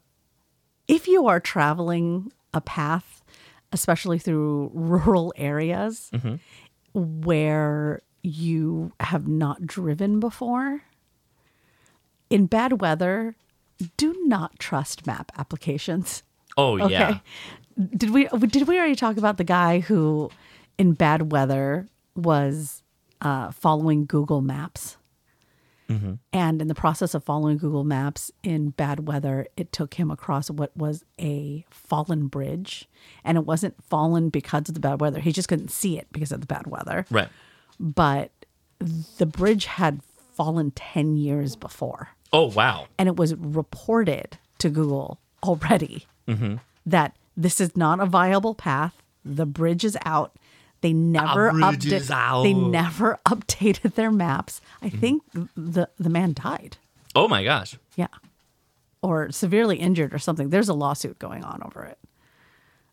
if 0.86 1.06
you 1.08 1.26
are 1.26 1.40
traveling 1.40 2.32
a 2.54 2.60
path, 2.60 3.22
especially 3.72 4.18
through 4.18 4.70
rural 4.74 5.32
areas 5.36 6.10
where 6.94 8.00
you 8.22 8.92
have 9.00 9.28
not 9.28 9.66
driven 9.66 10.20
before, 10.20 10.82
in 12.30 12.46
bad 12.46 12.80
weather, 12.80 13.34
do 13.96 14.14
not 14.26 14.58
trust 14.58 15.06
map 15.06 15.32
applications. 15.38 16.22
Oh, 16.56 16.78
Okay. 16.80 16.90
yeah. 16.92 17.18
Did 17.96 18.10
we 18.10 18.26
did 18.26 18.66
we 18.66 18.76
already 18.76 18.96
talk 18.96 19.16
about 19.16 19.36
the 19.36 19.44
guy 19.44 19.78
who 19.80 20.30
in 20.78 20.94
bad 20.94 21.30
weather 21.30 21.86
was 22.16 22.82
uh, 23.20 23.52
following 23.52 24.04
Google 24.04 24.40
Maps? 24.40 24.96
Mm-hmm. 25.88 26.14
And 26.32 26.60
in 26.60 26.68
the 26.68 26.74
process 26.74 27.14
of 27.14 27.24
following 27.24 27.56
Google 27.58 27.84
Maps 27.84 28.30
in 28.42 28.70
bad 28.70 29.08
weather, 29.08 29.46
it 29.56 29.72
took 29.72 29.94
him 29.94 30.10
across 30.10 30.50
what 30.50 30.76
was 30.76 31.04
a 31.18 31.64
fallen 31.70 32.26
bridge. 32.26 32.88
And 33.24 33.38
it 33.38 33.46
wasn't 33.46 33.82
fallen 33.84 34.28
because 34.28 34.68
of 34.68 34.74
the 34.74 34.80
bad 34.80 35.00
weather. 35.00 35.20
He 35.20 35.32
just 35.32 35.48
couldn't 35.48 35.70
see 35.70 35.98
it 35.98 36.06
because 36.12 36.32
of 36.32 36.40
the 36.40 36.46
bad 36.46 36.66
weather. 36.66 37.06
Right. 37.10 37.28
But 37.80 38.30
the 39.16 39.26
bridge 39.26 39.64
had 39.64 40.00
fallen 40.34 40.72
10 40.72 41.16
years 41.16 41.56
before. 41.56 42.10
Oh 42.32 42.46
wow. 42.50 42.86
And 42.98 43.08
it 43.08 43.16
was 43.16 43.34
reported 43.34 44.38
to 44.58 44.68
Google 44.68 45.18
already 45.42 46.06
mm-hmm. 46.28 46.56
that 46.84 47.16
this 47.36 47.60
is 47.60 47.76
not 47.76 48.00
a 48.00 48.06
viable 48.06 48.54
path. 48.54 49.02
The 49.24 49.46
bridge 49.46 49.84
is 49.84 49.96
out. 50.04 50.36
They 50.80 50.92
never 50.92 51.50
bridge 51.52 51.84
upda- 51.86 51.92
is 51.92 52.10
out. 52.10 52.42
They 52.44 52.54
never 52.54 53.18
updated 53.26 53.94
their 53.94 54.10
maps. 54.10 54.60
I 54.82 54.88
think 54.88 55.22
the 55.56 55.88
the 55.98 56.08
man 56.10 56.34
died. 56.34 56.76
Oh 57.14 57.26
my 57.28 57.42
gosh. 57.44 57.76
Yeah. 57.96 58.06
Or 59.02 59.30
severely 59.32 59.76
injured 59.76 60.12
or 60.14 60.18
something. 60.18 60.50
There's 60.50 60.68
a 60.68 60.74
lawsuit 60.74 61.18
going 61.18 61.44
on 61.44 61.62
over 61.64 61.84
it. 61.84 61.98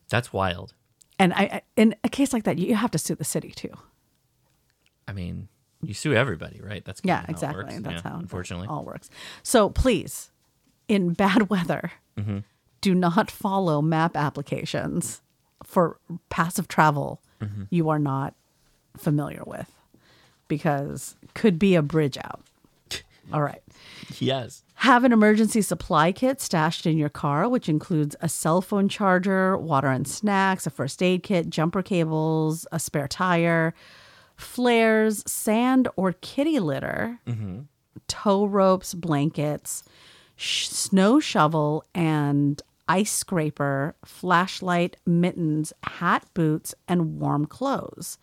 That's 0.09 0.31
wild. 0.33 0.73
And 1.19 1.33
I, 1.33 1.37
I 1.43 1.61
in 1.75 1.95
a 2.03 2.09
case 2.09 2.33
like 2.33 2.43
that, 2.43 2.57
you 2.57 2.75
have 2.75 2.91
to 2.91 2.97
sue 2.97 3.15
the 3.15 3.23
city 3.23 3.49
too. 3.51 3.71
I 5.07 5.13
mean, 5.13 5.47
you 5.81 5.93
sue 5.93 6.13
everybody, 6.13 6.59
right? 6.61 6.83
That's 6.83 7.01
Yeah, 7.03 7.17
how 7.17 7.23
it 7.23 7.29
exactly. 7.29 7.79
That's 7.79 8.03
Yeah, 8.03 8.09
how 8.11 8.17
unfortunately. 8.19 8.67
all 8.67 8.83
works. 8.83 9.09
So 9.43 9.69
please, 9.69 10.31
in 10.87 11.13
bad 11.13 11.49
weather, 11.49 11.91
Mm-hmm. 12.17 12.39
do 12.81 12.95
not 12.95 13.29
follow 13.29 13.81
map 13.81 14.15
applications 14.15 15.21
for 15.63 15.99
passive 16.29 16.67
travel 16.69 17.21
Mm-hmm. 17.45 17.63
you 17.69 17.89
are 17.89 17.99
not 17.99 18.34
familiar 18.97 19.43
with 19.45 19.71
because 20.47 21.15
could 21.34 21.58
be 21.60 21.75
a 21.75 21.81
bridge 21.81 22.17
out. 22.17 22.41
All 23.34 23.41
right. 23.41 23.62
Yes. 24.19 24.63
Have 24.79 25.03
an 25.03 25.12
emergency 25.13 25.62
supply 25.62 26.12
kit 26.12 26.39
stashed 26.41 26.86
in 26.86 26.97
your 26.97 27.10
car, 27.10 27.47
which 27.49 27.67
includes 27.69 28.15
a 28.21 28.29
cell 28.29 28.62
phone 28.62 28.88
charger, 28.89 29.58
water 29.58 29.88
and 29.88 30.08
snacks, 30.08 30.67
a 30.67 30.69
first 30.69 31.01
aid 31.01 31.23
kit, 31.23 31.49
jumper 31.49 31.81
cables, 31.81 32.67
a 32.71 32.79
spare 32.79 33.08
tire, 33.08 33.73
flares, 34.36 35.23
sand 35.25 35.88
or 35.95 36.13
kitty 36.13 36.60
litter, 36.60 37.19
tow 38.08 38.45
ropes, 38.45 38.93
blankets, 38.93 39.84
sh- 40.36 40.67
snow 40.67 41.19
shovel, 41.19 41.84
and 41.95 42.62
ice 42.87 43.11
scraper, 43.11 43.95
flashlight, 44.03 44.97
mittens, 45.05 45.73
hat, 45.83 46.25
boots, 46.33 46.75
and 46.87 47.19
warm 47.19 47.45
clothes. 47.45 48.17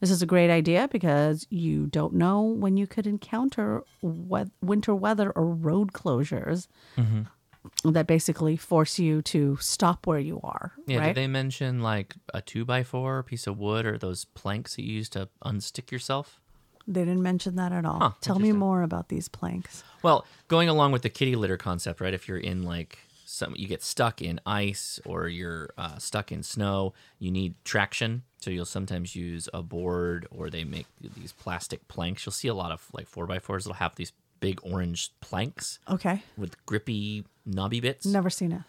This 0.00 0.10
is 0.10 0.22
a 0.22 0.26
great 0.26 0.50
idea 0.50 0.88
because 0.90 1.46
you 1.50 1.86
don't 1.86 2.14
know 2.14 2.42
when 2.42 2.76
you 2.76 2.86
could 2.86 3.06
encounter 3.06 3.82
we- 4.02 4.44
winter 4.60 4.94
weather 4.94 5.30
or 5.30 5.46
road 5.46 5.92
closures 5.92 6.68
mm-hmm. 6.96 7.90
that 7.90 8.06
basically 8.06 8.56
force 8.56 8.98
you 8.98 9.22
to 9.22 9.56
stop 9.60 10.06
where 10.06 10.18
you 10.18 10.40
are. 10.42 10.72
Yeah. 10.86 10.98
right? 10.98 11.06
Did 11.08 11.16
they 11.16 11.26
mention 11.26 11.80
like 11.80 12.14
a 12.34 12.42
two 12.42 12.64
by 12.64 12.82
four 12.82 13.22
piece 13.22 13.46
of 13.46 13.58
wood 13.58 13.86
or 13.86 13.96
those 13.96 14.26
planks 14.26 14.76
that 14.76 14.84
you 14.84 14.94
use 14.94 15.08
to 15.10 15.28
unstick 15.44 15.90
yourself? 15.90 16.40
They 16.88 17.00
didn't 17.00 17.22
mention 17.22 17.56
that 17.56 17.72
at 17.72 17.84
all. 17.84 17.98
Huh, 17.98 18.10
Tell 18.20 18.38
me 18.38 18.52
more 18.52 18.82
about 18.82 19.08
these 19.08 19.28
planks. 19.28 19.82
Well, 20.02 20.24
going 20.46 20.68
along 20.68 20.92
with 20.92 21.02
the 21.02 21.10
kitty 21.10 21.34
litter 21.34 21.56
concept, 21.56 22.00
right? 22.00 22.14
If 22.14 22.28
you're 22.28 22.38
in 22.38 22.62
like 22.62 22.98
some, 23.26 23.54
you 23.56 23.66
get 23.68 23.82
stuck 23.82 24.22
in 24.22 24.40
ice 24.46 25.00
or 25.04 25.28
you're 25.28 25.70
uh, 25.76 25.98
stuck 25.98 26.30
in 26.32 26.42
snow, 26.42 26.94
you 27.18 27.30
need 27.30 27.54
traction. 27.64 28.22
So 28.38 28.50
you'll 28.50 28.64
sometimes 28.64 29.16
use 29.16 29.48
a 29.52 29.62
board 29.62 30.26
or 30.30 30.48
they 30.48 30.62
make 30.64 30.86
these 31.00 31.32
plastic 31.32 31.86
planks. 31.88 32.24
You'll 32.24 32.32
see 32.32 32.48
a 32.48 32.54
lot 32.54 32.70
of 32.70 32.86
like 32.92 33.08
four 33.08 33.26
by 33.26 33.40
fours 33.40 33.64
that'll 33.64 33.74
have 33.76 33.96
these 33.96 34.12
big 34.38 34.60
orange 34.62 35.10
planks 35.20 35.78
Okay. 35.88 36.22
with 36.36 36.64
grippy 36.66 37.24
knobby 37.44 37.80
bits. 37.80 38.06
Never 38.06 38.30
seen 38.30 38.52
it. 38.52 38.62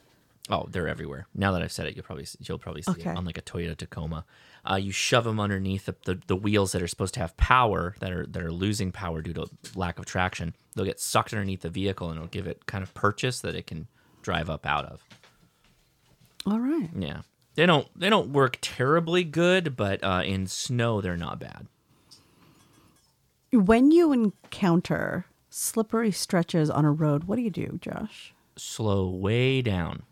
Oh, 0.50 0.65
they're 0.72 0.88
everywhere. 0.88 1.28
Now 1.36 1.52
that 1.52 1.62
I've 1.62 1.74
said 1.74 1.88
it, 1.88 1.96
you'll 1.96 2.06
probably 2.06 2.26
you'll 2.39 2.58
probably 2.58 2.82
see 2.82 2.91
Okay. 2.91 3.10
it 3.12 3.17
on 3.17 3.26
like 3.26 3.38
a 3.38 3.41
Toyota 3.41 3.76
Tacoma. 3.76 4.24
Uh, 4.70 4.76
you 4.78 4.91
shove 4.93 5.26
them 5.26 5.39
underneath 5.41 5.86
the, 5.86 5.96
the, 6.06 6.22
the 6.28 6.36
wheels 6.38 6.72
that 6.72 6.82
are 6.82 6.88
supposed 6.88 7.13
to 7.15 7.20
have 7.20 7.36
power 7.36 7.96
that 8.00 8.12
are 8.12 8.26
that 8.26 8.41
are 8.41 8.52
losing 8.52 8.91
power 8.93 9.22
due 9.22 9.34
to 9.34 9.46
lack 9.76 10.00
of 10.00 10.06
traction. 10.06 10.56
They'll 10.74 10.86
get 10.86 11.02
sucked 11.02 11.34
underneath 11.34 11.62
the 11.63 11.70
vehicle 11.70 12.10
and 12.10 12.17
it'll 12.17 12.30
give 12.30 12.48
it 12.48 12.65
kind 12.65 12.82
of 12.82 12.93
purchase 12.93 13.41
that 13.41 13.56
it 13.56 13.67
can 13.67 13.88
drive 14.28 14.50
up 14.50 14.66
out 14.66 14.84
of. 14.84 15.02
All 16.46 16.60
right. 16.60 16.90
Yeah, 16.94 17.22
they 17.56 17.66
don't 17.66 17.88
they 17.98 18.10
don't 18.10 18.34
work 18.34 18.58
terribly 18.62 19.24
good, 19.24 19.78
but 19.78 20.04
uh, 20.04 20.22
in 20.26 20.48
snow 20.48 21.00
they're 21.00 21.16
not 21.16 21.40
bad. 21.40 21.68
When 23.54 23.92
you 23.92 24.12
encounter 24.12 25.26
slippery 25.50 26.12
stretches 26.12 26.70
on 26.70 26.84
a 26.84 26.92
road, 26.92 27.24
what 27.24 27.38
do 27.38 27.42
you 27.42 27.50
do, 27.50 27.80
Josh? 27.82 28.34
Slow 28.58 29.08
way 29.08 29.62
down 29.62 30.04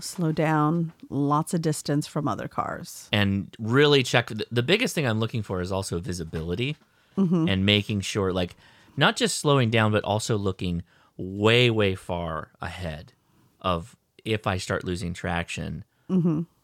Slow 0.00 0.32
down, 0.32 0.92
lots 1.10 1.52
of 1.52 1.60
distance 1.62 2.06
from 2.06 2.26
other 2.26 2.48
cars. 2.48 3.08
and 3.12 3.54
really 3.58 4.02
check. 4.02 4.28
the- 4.28 4.46
The 4.50 4.62
biggest 4.62 4.94
thing 4.94 5.06
I'm 5.06 5.20
looking 5.20 5.42
for 5.42 5.60
is 5.60 5.70
also 5.72 5.98
visibility 5.98 6.76
and 7.16 7.66
making 7.66 8.00
sure, 8.00 8.32
like, 8.32 8.56
not 8.96 9.16
just 9.16 9.36
slowing 9.36 9.68
down, 9.70 9.92
but 9.92 10.02
also 10.02 10.36
looking 10.38 10.82
way, 11.18 11.68
way 11.70 11.94
far 11.94 12.52
ahead 12.60 13.12
of 13.62 13.96
if 14.24 14.46
I 14.46 14.58
start 14.58 14.84
losing 14.84 15.14
traction, 15.14 15.84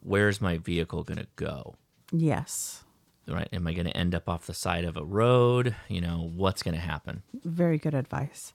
where's 0.03 0.41
my 0.41 0.59
vehicle 0.59 1.03
going 1.05 1.19
to 1.19 1.27
go? 1.37 1.77
Yes. 2.13 2.85
Right? 3.27 3.49
Am 3.53 3.67
I 3.67 3.73
going 3.75 3.87
to 3.87 3.97
end 3.97 4.15
up 4.15 4.29
off 4.29 4.47
the 4.47 4.55
side 4.55 4.85
of 4.85 4.97
a 4.97 5.05
road? 5.05 5.75
You 5.89 6.01
know, 6.01 6.31
what's 6.35 6.63
going 6.63 6.75
to 6.75 6.81
happen? 6.81 7.23
Very 7.45 7.79
good 7.79 7.95
advice. 7.95 8.53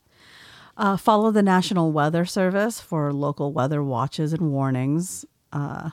Uh, 0.78 0.98
follow 0.98 1.30
the 1.32 1.44
National 1.44 1.92
Weather 1.92 2.26
Service 2.26 2.80
for 2.80 3.12
local 3.14 3.54
weather 3.54 3.84
watches 3.84 4.34
and 4.34 4.52
warnings. 4.52 5.26
Uh, 5.52 5.92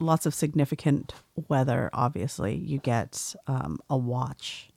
lots 0.00 0.26
of 0.26 0.34
significant 0.34 1.14
weather, 1.48 1.88
obviously. 1.92 2.56
You 2.56 2.78
get 2.78 3.34
um, 3.46 3.78
a 3.88 3.96
watch 3.96 4.70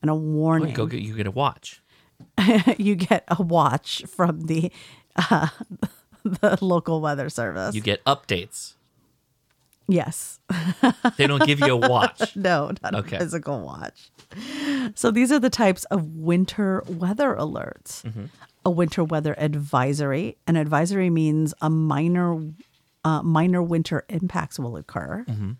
and 0.00 0.10
a 0.10 0.14
Oh, 0.14 0.16
warning. 0.16 0.74
go 0.74 0.86
get, 0.86 1.02
you 1.02 1.14
get 1.16 1.26
a 1.26 1.30
watch. 1.32 1.82
you 2.78 2.94
get 2.94 3.24
a 3.28 3.42
watch 3.42 4.04
from 4.06 4.42
the 4.42 4.70
uh, 5.16 5.48
the 6.24 6.58
local 6.60 7.00
weather 7.00 7.28
service. 7.30 7.74
You 7.74 7.80
get 7.80 8.02
updates. 8.04 8.74
yes. 9.88 10.38
They 11.16 11.26
don't 11.26 11.44
give 11.46 11.60
you 11.60 11.72
a 11.72 11.76
watch. 11.88 12.34
No, 12.36 12.72
not 12.82 12.94
Okay. 12.94 13.16
a 13.16 13.18
physical 13.20 13.60
watch. 13.60 14.10
So 14.94 15.10
these 15.10 15.32
are 15.32 15.38
the 15.40 15.50
types 15.50 15.84
of 15.86 16.04
winter 16.16 16.82
weather 16.86 17.34
alerts. 17.34 18.02
Mm-hmm. 18.04 18.24
A 18.64 18.70
winter 18.70 19.02
weather 19.04 19.34
advisory. 19.38 20.36
An 20.46 20.56
advisory 20.56 21.10
means 21.10 21.54
a 21.60 21.68
minor 21.70 22.40
uh, 23.04 23.22
minor 23.22 23.62
winter 23.62 24.04
impacts 24.08 24.58
will 24.58 24.76
occur. 24.76 25.24
Mm-hmm. 25.28 25.52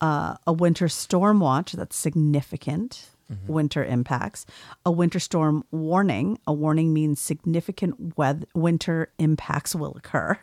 Uh, 0.00 0.36
a 0.46 0.52
winter 0.52 0.88
storm 0.88 1.38
watch 1.40 1.72
that's 1.72 1.94
significant 1.96 3.08
Mm-hmm. 3.32 3.52
winter 3.52 3.84
impacts. 3.84 4.44
A 4.84 4.90
winter 4.92 5.18
storm 5.20 5.64
warning. 5.70 6.38
A 6.46 6.52
warning 6.52 6.92
means 6.92 7.20
significant 7.20 8.16
weather, 8.18 8.46
winter 8.54 9.12
impacts 9.18 9.74
will 9.74 9.94
occur. 9.96 10.38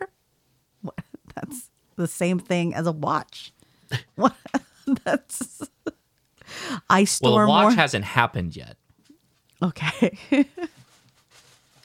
That's 1.34 1.70
the 1.96 2.08
same 2.08 2.38
thing 2.38 2.74
as 2.74 2.86
a 2.86 2.92
watch. 2.92 3.52
What? 4.14 4.34
That's 5.04 5.62
ice 6.90 7.12
storm. 7.12 7.34
Well, 7.34 7.44
a 7.44 7.48
watch 7.48 7.62
war- 7.64 7.72
hasn't 7.72 8.04
happened 8.04 8.54
yet. 8.56 8.76
okay. 9.62 10.16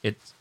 It's 0.04 0.34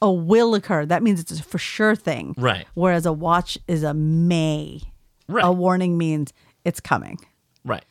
a 0.00 0.12
will 0.12 0.54
occur. 0.54 0.86
That 0.86 1.02
means 1.02 1.20
it's 1.20 1.32
a 1.40 1.42
for 1.42 1.58
sure 1.58 1.96
thing. 1.96 2.34
Right. 2.38 2.66
Whereas 2.74 3.04
a 3.04 3.12
watch 3.12 3.58
is 3.66 3.82
a 3.82 3.94
may. 3.94 4.80
Right. 5.28 5.44
A 5.44 5.50
warning 5.52 5.98
means 5.98 6.32
it's 6.64 6.80
coming. 6.80 7.18
right. 7.64 7.84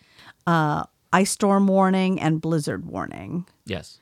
Ice 1.17 1.32
storm 1.32 1.65
warning 1.65 2.19
and 2.19 2.39
blizzard 2.39 2.86
warning. 2.86 3.47
Yes. 3.65 3.99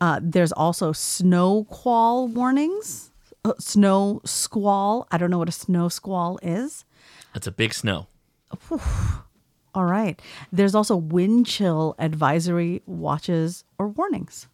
Uh, 0.00 0.20
there's 0.22 0.52
also 0.52 0.92
snow 0.92 1.66
squall 1.70 2.28
warnings. 2.28 3.10
Uh, 3.44 3.52
snow 3.58 4.22
squall. 4.24 5.06
I 5.12 5.18
don't 5.18 5.30
know 5.30 5.36
what 5.36 5.50
a 5.50 5.52
snow 5.52 5.90
squall 5.90 6.38
is. 6.42 6.86
That's 7.34 7.46
a 7.46 7.52
big 7.52 7.74
snow. 7.74 8.06
All 9.74 9.84
right. 9.84 10.20
There's 10.50 10.74
also 10.74 10.96
wind 10.96 11.44
chill 11.46 11.94
advisory 11.98 12.80
watches 12.86 13.64
or 13.78 13.88
warnings. 13.88 14.48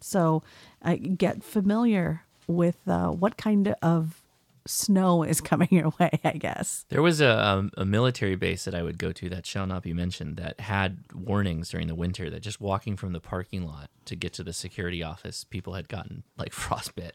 So 0.00 0.42
uh, 0.82 0.96
get 0.96 1.44
familiar 1.44 2.24
with 2.46 2.88
uh, 2.88 3.10
what 3.10 3.36
kind 3.36 3.74
of 3.82 4.19
snow 4.66 5.22
is 5.22 5.40
coming 5.50 5.68
your 5.70 5.92
way, 5.98 6.10
I 6.24 6.32
guess. 6.32 6.84
There 6.88 7.02
was 7.02 7.20
a, 7.20 7.38
um, 7.46 7.70
a 7.76 7.84
military 7.84 8.36
base 8.36 8.64
that 8.64 8.74
I 8.74 8.82
would 8.82 8.98
go 8.98 9.12
to 9.12 9.28
that 9.30 9.46
shall 9.46 9.66
not 9.66 9.82
be 9.82 9.92
mentioned 9.92 10.36
that 10.36 10.60
had 10.60 10.98
warnings 11.14 11.70
during 11.70 11.86
the 11.86 11.94
winter 11.94 12.30
that 12.30 12.40
just 12.40 12.60
walking 12.60 12.96
from 12.96 13.12
the 13.12 13.20
parking 13.20 13.66
lot 13.66 13.90
to 14.06 14.16
get 14.16 14.32
to 14.34 14.44
the 14.44 14.52
security 14.52 15.02
office, 15.02 15.44
people 15.44 15.74
had 15.74 15.88
gotten 15.88 16.24
like 16.36 16.52
frostbite. 16.54 17.14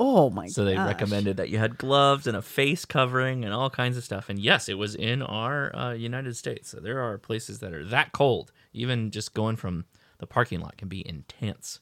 Oh 0.00 0.30
my 0.30 0.46
So 0.46 0.64
they 0.64 0.76
gosh. 0.76 0.86
recommended 0.86 1.36
that 1.38 1.48
you 1.48 1.58
had 1.58 1.76
gloves 1.76 2.28
and 2.28 2.36
a 2.36 2.42
face 2.42 2.84
covering 2.84 3.44
and 3.44 3.52
all 3.52 3.68
kinds 3.68 3.96
of 3.96 4.04
stuff. 4.04 4.28
And 4.28 4.38
yes, 4.38 4.68
it 4.68 4.78
was 4.78 4.94
in 4.94 5.22
our 5.22 5.74
uh, 5.74 5.92
United 5.92 6.36
States. 6.36 6.68
So 6.70 6.78
there 6.78 7.00
are 7.00 7.18
places 7.18 7.58
that 7.58 7.72
are 7.72 7.84
that 7.86 8.12
cold. 8.12 8.52
Even 8.72 9.10
just 9.10 9.34
going 9.34 9.56
from 9.56 9.86
the 10.18 10.26
parking 10.26 10.60
lot 10.60 10.76
can 10.76 10.86
be 10.86 11.06
intense. 11.08 11.80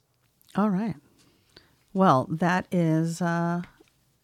All 0.54 0.70
right. 0.70 0.94
Well, 1.92 2.26
that 2.30 2.66
is 2.72 3.20
uh, 3.20 3.62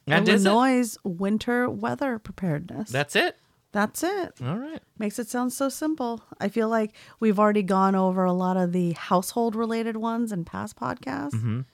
That 0.06 0.28
it. 0.28 0.34
Illinois' 0.34 0.96
winter 1.04 1.68
weather 1.70 2.18
preparedness. 2.18 2.90
That's 2.90 3.14
it. 3.16 3.36
That's 3.72 4.02
it. 4.02 4.34
All 4.44 4.58
right. 4.58 4.82
Makes 4.98 5.18
it 5.18 5.28
sound 5.28 5.52
so 5.52 5.68
simple. 5.70 6.22
I 6.38 6.48
feel 6.48 6.68
like 6.68 6.92
we've 7.20 7.38
already 7.38 7.62
gone 7.62 7.94
over 7.94 8.24
a 8.24 8.32
lot 8.32 8.56
of 8.58 8.72
the 8.72 8.92
household 8.92 9.56
related 9.56 9.96
ones 9.96 10.30
in 10.30 10.44
past 10.44 10.76
podcasts. 10.76 11.64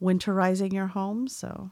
Winterizing 0.00 0.72
your 0.72 0.88
home. 0.88 1.28
So 1.28 1.70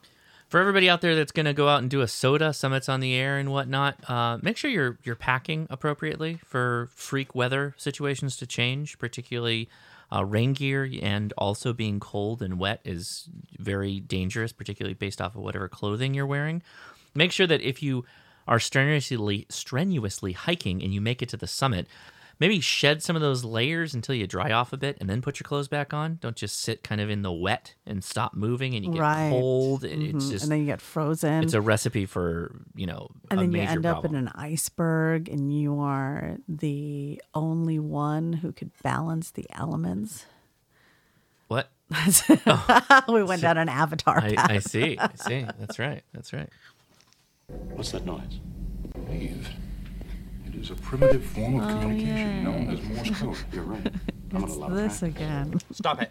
For 0.48 0.58
everybody 0.60 0.88
out 0.88 1.00
there 1.00 1.14
that's 1.14 1.32
going 1.32 1.46
to 1.46 1.52
go 1.52 1.68
out 1.68 1.82
and 1.82 1.90
do 1.90 2.00
a 2.00 2.06
SOTA, 2.08 2.52
summits 2.54 2.88
on 2.88 3.00
the 3.00 3.14
air 3.14 3.38
and 3.38 3.50
whatnot, 3.52 4.08
uh, 4.10 4.38
make 4.42 4.56
sure 4.56 4.70
you're 4.70 4.98
you're 5.04 5.16
packing 5.16 5.66
appropriately 5.70 6.40
for 6.44 6.88
freak 6.92 7.34
weather 7.34 7.74
situations 7.76 8.36
to 8.38 8.46
change. 8.46 8.98
Particularly, 8.98 9.68
uh, 10.12 10.24
rain 10.24 10.52
gear 10.52 10.90
and 11.02 11.32
also 11.38 11.72
being 11.72 12.00
cold 12.00 12.42
and 12.42 12.58
wet 12.58 12.80
is 12.84 13.28
very 13.58 14.00
dangerous, 14.00 14.52
particularly 14.52 14.94
based 14.94 15.20
off 15.20 15.34
of 15.34 15.42
whatever 15.42 15.68
clothing 15.68 16.14
you're 16.14 16.26
wearing. 16.26 16.62
Make 17.14 17.32
sure 17.32 17.46
that 17.46 17.60
if 17.60 17.82
you 17.82 18.04
are 18.48 18.58
strenuously 18.58 19.46
strenuously 19.48 20.32
hiking 20.32 20.82
and 20.82 20.92
you 20.92 21.00
make 21.00 21.22
it 21.22 21.28
to 21.30 21.36
the 21.36 21.46
summit. 21.46 21.86
Maybe 22.40 22.58
shed 22.60 23.02
some 23.02 23.14
of 23.16 23.22
those 23.22 23.44
layers 23.44 23.92
until 23.94 24.14
you 24.14 24.26
dry 24.26 24.50
off 24.50 24.72
a 24.72 24.78
bit 24.78 24.96
and 24.98 25.08
then 25.10 25.20
put 25.20 25.38
your 25.38 25.44
clothes 25.44 25.68
back 25.68 25.92
on. 25.92 26.16
Don't 26.22 26.34
just 26.36 26.58
sit 26.60 26.82
kind 26.82 26.98
of 27.00 27.10
in 27.10 27.20
the 27.20 27.30
wet 27.30 27.74
and 27.86 28.02
stop 28.02 28.32
moving 28.34 28.74
and 28.74 28.82
you 28.84 28.92
get 28.92 29.00
Right. 29.00 29.28
cold. 29.30 29.84
and 29.84 30.02
It's 30.02 30.24
Mhm. 30.24 30.30
just 30.30 30.42
and 30.44 30.52
then 30.52 30.60
you 30.60 30.66
get 30.66 30.80
frozen. 30.80 31.44
it's 31.44 31.52
a 31.52 31.60
recipe 31.60 32.06
for 32.06 32.56
you 32.74 32.86
know 32.86 33.10
and 33.30 33.38
a 33.38 33.42
then 33.42 33.52
you 33.52 33.58
major 33.58 33.72
end 33.72 33.84
up 33.86 34.04
in 34.06 34.14
an 34.14 34.28
iceberg 34.34 35.28
and 35.28 35.52
you 35.54 35.78
are 35.80 36.38
the 36.48 37.20
only 37.34 37.78
one 37.78 38.32
who 38.32 38.52
could 38.52 38.70
balance 38.82 39.30
the 39.30 39.46
elements. 39.52 40.24
what 41.48 41.68
we 43.08 43.22
went 43.24 43.42
down 43.42 43.58
an 43.58 43.68
avatar 43.68 44.18
I, 44.18 44.34
path. 44.34 44.50
I 44.50 44.58
see 44.60 44.96
I 44.98 45.10
see 45.16 45.44
that's 45.58 45.78
right 45.78 46.02
that's 46.14 46.32
right 46.32 46.48
What's 47.74 47.90
that 47.90 48.06
noise? 48.06 48.38
Eve. 49.12 49.48
It 50.52 50.56
is 50.60 50.70
a 50.70 50.74
primitive 50.76 51.24
form 51.24 51.56
Oh, 51.56 51.60
of 51.60 51.80
communication 51.80 52.44
known 52.44 52.68
as 52.70 52.82
Morse 52.82 53.10
code. 53.20 53.36
You're 53.52 53.62
right. 53.64 53.86
I'm 54.34 54.44
It's 54.44 54.52
gonna 54.52 54.54
love 54.54 54.74
this 54.74 55.00
that. 55.00 55.06
again. 55.06 55.58
Stop 55.72 56.02
it. 56.02 56.10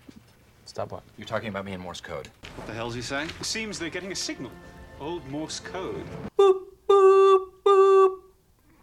Stop 0.65 0.91
what? 0.91 1.03
You're 1.17 1.27
talking 1.27 1.49
about 1.49 1.65
me 1.65 1.73
in 1.73 1.81
Morse 1.81 2.01
code. 2.01 2.29
What 2.55 2.67
the 2.67 2.73
hell's 2.73 2.93
he 2.95 3.01
saying? 3.01 3.29
It 3.39 3.45
seems 3.45 3.79
they're 3.79 3.89
getting 3.89 4.11
a 4.11 4.15
signal. 4.15 4.51
Old 4.99 5.27
Morse 5.29 5.59
code. 5.59 6.03
boop, 6.37 6.59
boop, 6.87 7.45
boop, 7.65 8.19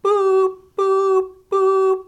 boop, 0.03 0.57
boop, 0.73 1.27
boop, 1.51 2.05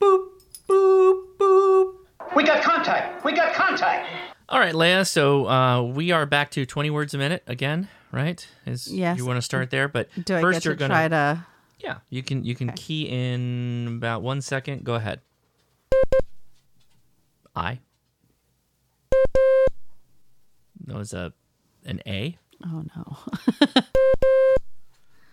boop, 0.00 0.26
boop, 0.68 1.26
boop. 1.38 2.36
We 2.36 2.44
got 2.44 2.62
contact! 2.62 3.24
We 3.24 3.32
got 3.32 3.54
contact! 3.54 4.08
all 4.48 4.58
right 4.58 4.74
Leah 4.74 5.04
so 5.04 5.46
uh, 5.48 5.80
we 5.82 6.10
are 6.10 6.26
back 6.26 6.50
to 6.50 6.66
20 6.66 6.90
words 6.90 7.14
a 7.14 7.18
minute 7.18 7.40
again 7.46 7.86
right 8.10 8.48
is 8.66 8.88
Yes. 8.92 9.16
you 9.16 9.24
want 9.24 9.36
to 9.36 9.42
start 9.42 9.70
there 9.70 9.86
but 9.86 10.08
Do 10.24 10.34
I 10.36 10.40
first 10.40 10.56
get 10.56 10.64
you're 10.64 10.74
to 10.74 10.78
gonna 10.78 10.92
try 10.94 11.06
to? 11.08 11.46
Yeah 11.82 11.98
you 12.08 12.22
can 12.22 12.44
you 12.44 12.54
can 12.54 12.70
key 12.72 13.02
in 13.08 13.86
about 13.96 14.22
one 14.22 14.40
second 14.40 14.84
go 14.84 14.94
ahead 14.94 15.20
I 17.56 17.80
that 20.86 20.96
was 20.96 21.12
a 21.12 21.32
an 21.84 22.00
A 22.06 22.38
Oh 22.64 22.84
no. 22.96 23.18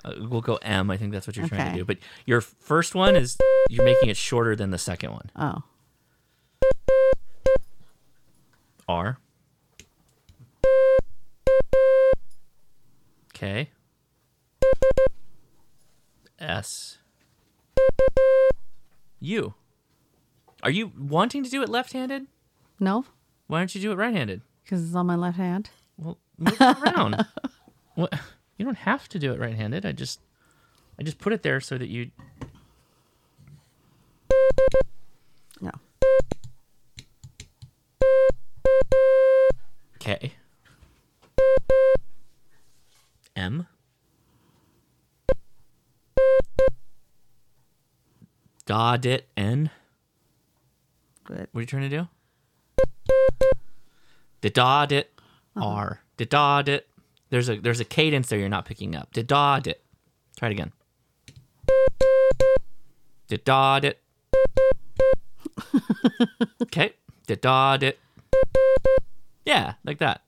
Uh, 0.05 0.13
we'll 0.29 0.41
go 0.41 0.57
M. 0.61 0.89
I 0.89 0.95
think 0.95 1.11
that's 1.11 1.27
what 1.27 1.35
you're 1.35 1.47
trying 1.47 1.71
to 1.71 1.79
do. 1.79 1.83
But 1.83 1.97
your 2.25 2.39
first 2.39 2.95
one 2.95 3.15
is 3.15 3.35
you're 3.67 3.83
making 3.83 4.09
it 4.09 4.15
shorter 4.15 4.55
than 4.55 4.69
the 4.69 4.77
second 4.77 5.11
one. 5.11 5.31
Oh. 5.35 5.63
R. 8.87 9.17
K. 13.33 13.69
S. 16.39 16.97
U. 19.19 19.53
Are 20.63 20.69
you 20.69 20.91
wanting 20.97 21.43
to 21.43 21.49
do 21.49 21.61
it 21.61 21.69
left-handed? 21.69 22.27
No, 22.79 23.05
Why 23.47 23.59
don't 23.59 23.73
you 23.73 23.81
do 23.81 23.91
it 23.91 23.95
right-handed? 23.95 24.41
because 24.63 24.83
it's 24.85 24.95
on 24.95 25.05
my 25.07 25.15
left 25.15 25.37
hand. 25.37 25.69
Well, 25.97 26.17
move 26.37 26.59
it 26.59 26.77
around. 26.83 27.25
what? 27.95 28.13
You 28.57 28.65
don't 28.65 28.77
have 28.77 29.07
to 29.09 29.17
do 29.19 29.31
it 29.33 29.39
right-handed. 29.39 29.85
I 29.85 29.93
just, 29.93 30.19
I 30.99 31.03
just 31.03 31.17
put 31.19 31.31
it 31.33 31.41
there 31.41 31.59
so 31.61 31.77
that 31.77 31.87
you. 31.87 32.11
No. 35.61 35.71
K. 39.99 40.33
M. 43.35 43.67
Dot 48.67 49.05
it 49.05 49.29
N. 49.37 49.71
Good. 51.23 51.47
What 51.53 51.59
are 51.59 51.61
you 51.61 51.65
trying 51.65 51.89
to 51.89 51.97
do? 51.97 52.07
The 54.41 54.49
dot 54.49 54.91
it 54.91 55.09
R. 55.55 56.01
The 56.17 56.25
dot 56.25 56.67
it. 56.67 56.85
There's 57.29 57.47
a 57.47 57.59
there's 57.59 57.79
a 57.79 57.85
cadence 57.85 58.27
there 58.27 58.37
you're 58.39 58.49
not 58.49 58.65
picking 58.65 58.93
up. 58.93 59.13
The 59.13 59.23
dot 59.23 59.67
it. 59.67 59.81
Try 60.37 60.49
it 60.49 60.51
again. 60.51 60.73
The 63.29 63.37
dot 63.37 63.85
it. 63.85 64.01
Okay. 66.61 66.93
The 67.27 67.37
dot 67.37 67.81
it. 67.83 67.99
Yeah, 69.45 69.75
like 69.85 69.99
that. 69.99 70.21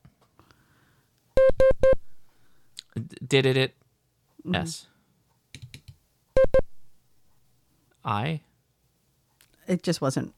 Did 3.27 3.45
it 3.45 3.57
it. 3.57 3.75
Mm-hmm. 4.45 4.55
S. 4.55 4.87
I. 8.03 8.41
It 9.67 9.83
just 9.83 10.01
wasn't 10.01 10.33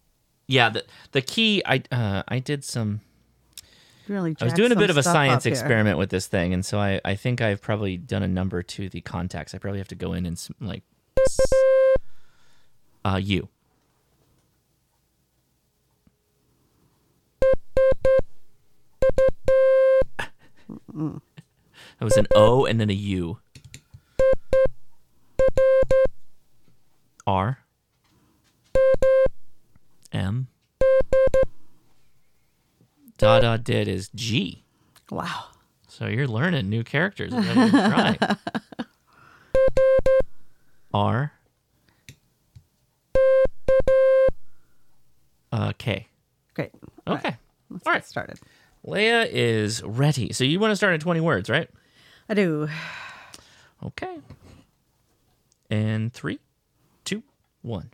Yeah, 0.48 0.70
the 0.70 0.86
the 1.12 1.22
key 1.22 1.62
I 1.66 1.84
uh 1.92 2.24
I 2.28 2.40
did 2.40 2.64
some 2.64 3.02
really. 4.08 4.36
I 4.42 4.46
was 4.46 4.54
doing 4.54 4.72
a 4.72 4.76
bit 4.76 4.90
of 4.90 4.98
a 4.98 5.04
science 5.04 5.46
experiment 5.46 5.98
with 5.98 6.10
this 6.10 6.28
thing, 6.28 6.54
and 6.54 6.66
so 6.66 6.80
I, 6.80 7.00
I 7.06 7.16
think 7.16 7.42
I've 7.42 7.62
probably 7.62 7.98
done 7.98 8.24
a 8.24 8.28
number 8.28 8.62
to 8.62 8.90
the 8.90 9.02
contacts. 9.02 9.56
I 9.56 9.58
probably 9.58 9.80
have 9.80 9.88
to 9.90 9.96
go 9.96 10.14
in 10.14 10.26
and 10.26 10.48
like, 10.60 10.84
uh, 13.06 13.20
you. 13.22 13.48
It 20.94 22.04
was 22.04 22.18
an 22.18 22.28
O 22.36 22.66
and 22.66 22.80
then 22.80 22.90
a 22.90 22.94
U. 22.94 23.40
R. 27.28 27.60
M. 30.12 30.48
Dada 33.18 33.58
did 33.58 33.88
is 33.88 34.10
G. 34.16 34.64
Wow. 35.10 35.46
So 35.88 36.08
you're 36.08 36.28
learning 36.28 36.70
new 36.70 36.84
characters. 36.84 37.34
I'm 37.34 37.46
ready 37.48 37.72
to 37.72 37.90
try. 37.90 38.18
R. 40.94 41.32
Uh, 45.52 45.74
K. 45.78 46.08
Great. 46.54 46.72
All 47.06 47.16
right, 47.16 47.26
Okay. 47.26 47.38
let's 47.70 47.86
All 47.86 47.92
get 47.94 47.98
right. 47.98 48.06
started. 48.06 48.40
Leah 48.84 49.26
is 49.26 49.84
ready. 49.84 50.34
So 50.34 50.44
you 50.44 50.60
want 50.60 50.72
to 50.72 50.76
start 50.76 50.94
at 50.94 51.02
20 51.02 51.20
words, 51.20 51.50
right? 51.50 51.70
I 52.30 52.34
do. 52.34 52.68
Okay. 53.86 54.18
And 55.70 56.12
three, 56.14 56.40
one. 57.62 57.92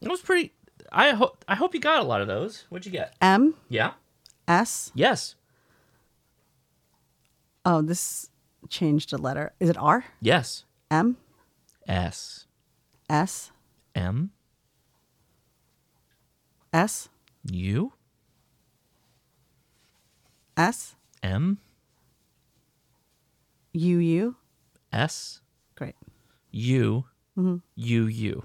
It 0.00 0.08
was 0.10 0.20
pretty. 0.20 0.52
I 0.92 1.10
hope. 1.10 1.44
I 1.48 1.54
hope 1.54 1.74
you 1.74 1.80
got 1.80 2.00
a 2.00 2.04
lot 2.06 2.20
of 2.20 2.26
those. 2.26 2.64
What'd 2.68 2.86
you 2.86 2.92
get? 2.92 3.14
M 3.20 3.54
Yeah. 3.68 3.92
S. 4.46 4.92
Yes. 4.94 5.34
Oh, 7.64 7.80
this 7.80 8.28
changed 8.68 9.12
a 9.12 9.16
letter. 9.16 9.52
Is 9.58 9.70
it 9.70 9.78
R? 9.78 10.04
Yes. 10.20 10.64
M 10.90 11.16
S. 11.88 12.46
S 13.08 13.50
M. 13.94 14.30
S 16.74 17.08
U. 17.50 17.92
S 20.56 20.96
M. 21.22 21.58
U 23.72 23.98
U. 23.98 24.36
S. 24.92 25.40
Great. 25.76 25.94
U. 26.50 27.04
Mm-hmm. 27.38 27.56
U. 27.76 28.06
U. 28.06 28.42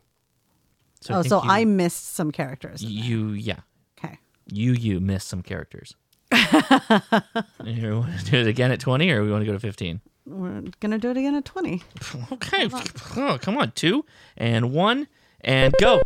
So 1.01 1.15
oh, 1.15 1.21
think 1.23 1.29
so 1.29 1.43
you- 1.43 1.49
I 1.49 1.65
missed 1.65 2.13
some 2.13 2.31
characters. 2.31 2.83
You. 2.83 3.29
Yeah. 3.29 3.61
Okay. 3.97 4.19
You. 4.51 4.73
You 4.73 4.99
missed 4.99 5.27
some 5.27 5.41
characters. 5.41 5.95
you 6.31 6.39
want 7.99 8.19
to 8.19 8.25
do 8.29 8.37
it 8.37 8.47
again 8.47 8.71
at 8.71 8.79
20 8.79 9.09
or 9.09 9.23
we 9.23 9.31
want 9.31 9.41
to 9.41 9.45
go 9.47 9.53
to 9.53 9.59
15? 9.59 10.01
We're 10.27 10.61
gonna 10.79 10.99
do 10.99 11.09
it 11.09 11.17
again 11.17 11.33
at 11.33 11.45
twenty. 11.45 11.81
Okay. 12.31 12.69
Oh, 13.17 13.39
come 13.41 13.57
on. 13.57 13.71
Two 13.71 14.05
and 14.37 14.71
one 14.71 15.07
and 15.41 15.73
go. 15.79 16.03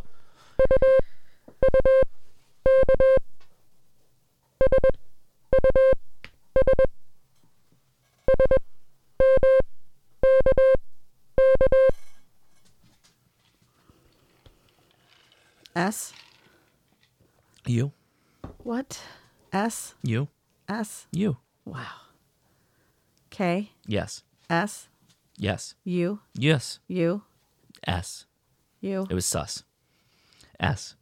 S. 15.75 16.13
You. 17.65 17.91
What? 18.63 19.01
S. 19.51 19.95
You. 20.03 20.27
S. 20.69 21.07
You. 21.11 21.37
Wow. 21.65 21.81
K. 23.29 23.71
Yes. 23.87 24.23
S. 24.49 24.87
Yes. 25.37 25.75
U. 25.83 26.19
Yes. 26.35 26.79
U. 26.87 27.23
S. 27.87 28.25
U. 28.81 29.07
It 29.09 29.13
was 29.13 29.25
sus. 29.25 29.63
S. 30.59 30.95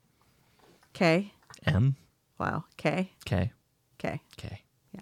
K. 0.94 1.34
M. 1.66 1.96
Wow. 2.40 2.66
K. 2.78 3.12
K. 3.26 3.52
K. 3.98 4.22
K. 4.38 4.62
Yeah. 4.94 5.02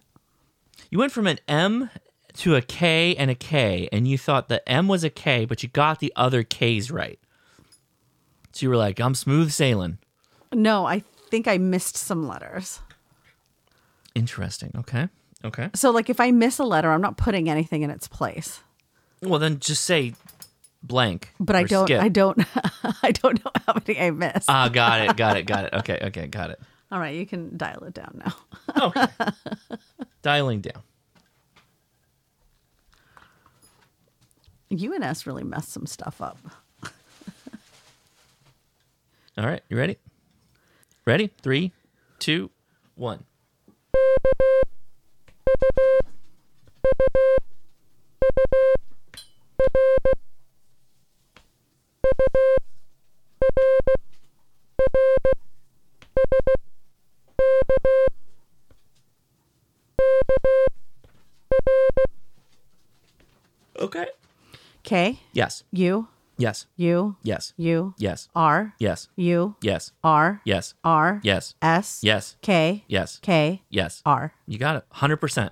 You 0.89 0.99
went 0.99 1.11
from 1.11 1.27
an 1.27 1.39
M 1.47 1.89
to 2.33 2.55
a 2.55 2.61
K 2.61 3.15
and 3.15 3.31
a 3.31 3.35
K, 3.35 3.89
and 3.91 4.07
you 4.07 4.17
thought 4.17 4.49
the 4.49 4.67
M 4.67 4.87
was 4.87 5.03
a 5.03 5.09
K, 5.09 5.45
but 5.45 5.63
you 5.63 5.69
got 5.69 5.99
the 5.99 6.13
other 6.15 6.43
K's 6.43 6.91
right. 6.91 7.19
So 8.51 8.65
you 8.65 8.69
were 8.69 8.77
like, 8.77 8.99
I'm 8.99 9.15
smooth 9.15 9.51
sailing. 9.51 9.99
No, 10.53 10.85
I 10.85 11.03
think 11.29 11.47
I 11.47 11.57
missed 11.57 11.95
some 11.95 12.27
letters. 12.27 12.79
Interesting. 14.15 14.71
Okay. 14.75 15.07
Okay. 15.45 15.69
So, 15.75 15.91
like, 15.91 16.09
if 16.09 16.19
I 16.19 16.31
miss 16.31 16.59
a 16.59 16.65
letter, 16.65 16.91
I'm 16.91 17.01
not 17.01 17.17
putting 17.17 17.49
anything 17.49 17.83
in 17.83 17.89
its 17.89 18.07
place. 18.07 18.61
Well, 19.21 19.39
then 19.39 19.59
just 19.59 19.85
say 19.85 20.13
blank. 20.83 21.33
But 21.39 21.55
I 21.55 21.63
don't. 21.63 21.87
skip. 21.87 22.01
I 22.01 22.09
don't. 22.09 22.39
I 23.03 23.11
don't 23.11 23.43
know 23.43 23.51
how 23.65 23.73
many 23.87 23.99
I 23.99 24.11
missed. 24.11 24.49
Ah, 24.49 24.69
got 24.69 25.01
it. 25.01 25.15
Got 25.15 25.37
it. 25.37 25.43
Got 25.43 25.65
it. 25.65 25.73
Okay. 25.73 25.99
Okay. 26.03 26.27
Got 26.27 26.51
it. 26.51 26.59
All 26.91 26.99
right, 26.99 27.15
you 27.15 27.25
can 27.27 27.55
dial 27.55 27.83
it 27.83 27.93
down 27.93 28.21
now. 28.25 28.35
Okay. 28.87 29.05
Dialing 30.21 30.61
down. 30.61 30.81
You 34.69 34.93
and 34.93 35.03
S 35.03 35.25
really 35.25 35.43
messed 35.43 35.71
some 35.71 35.85
stuff 35.85 36.21
up. 36.21 36.37
All 39.37 39.45
right. 39.45 39.61
You 39.69 39.77
ready? 39.77 39.97
Ready? 41.05 41.31
Three, 41.41 41.71
two, 42.19 42.51
one. 42.95 43.23
Okay. 63.79 64.07
K. 64.83 65.19
Yes. 65.31 65.63
U. 65.71 66.07
Yes. 66.37 66.67
U. 66.75 67.15
Yes. 67.23 67.53
U. 67.57 67.93
Yes. 67.97 68.29
R. 68.35 68.73
Yes. 68.79 69.07
U. 69.15 69.55
Yes. 69.61 69.91
R. 70.03 70.41
Yes. 70.43 70.73
R. 70.83 71.21
Yes. 71.23 71.55
S. 71.61 71.99
Yes. 72.03 72.35
K. 72.41 72.83
Yes. 72.87 73.19
K. 73.21 73.61
Yes. 73.69 74.01
R. 74.05 74.33
You 74.47 74.57
got 74.57 74.75
it. 74.75 74.85
100%. 74.95 75.51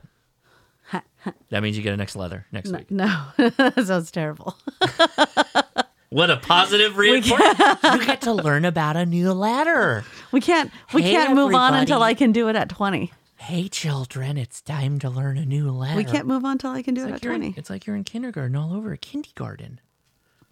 that 1.49 1.63
means 1.63 1.77
you 1.77 1.83
get 1.83 1.93
a 1.93 1.97
next 1.97 2.15
leather 2.15 2.45
next 2.51 2.71
week. 2.71 2.89
No, 2.91 3.23
that 3.37 3.85
sounds 3.85 4.11
terrible. 4.11 4.55
What 6.09 6.29
a 6.29 6.37
positive 6.37 6.97
reinforcement. 6.97 7.79
you 7.83 8.05
get 8.05 8.21
to 8.21 8.31
learn 8.33 8.63
about 8.65 8.95
a 8.95 9.05
new 9.05 9.33
letter. 9.33 10.05
We 10.31 10.39
can't. 10.39 10.71
We 10.93 11.01
Hey, 11.01 11.11
can't 11.11 11.33
move 11.35 11.53
on 11.53 11.73
until. 11.73 12.01
I 12.01 12.13
can 12.13 12.31
do 12.31 12.47
it 12.47 12.55
at 12.55 12.69
twenty. 12.69 13.11
Hey, 13.35 13.67
children, 13.67 14.37
it's 14.37 14.61
time 14.61 14.99
to 14.99 15.09
learn 15.09 15.37
a 15.37 15.45
new 15.45 15.69
letter. 15.69 15.97
We 15.97 16.03
can't 16.05 16.25
move 16.25 16.43
on 16.45 16.53
until 16.53 16.71
I 16.71 16.81
can 16.81 16.93
do 16.93 17.01
It's 17.01 17.09
it 17.09 17.11
like, 17.11 17.15
at 17.21 17.23
you're 17.23 17.33
in, 17.33 17.41
twenty. 17.41 17.53
it's 17.57 17.69
like 17.69 17.85
you're 17.85 17.95
in 17.95 18.03
kindergarten 18.03 18.55
all 18.55 18.73
over, 18.73 18.95
kindergarten. 18.95 19.79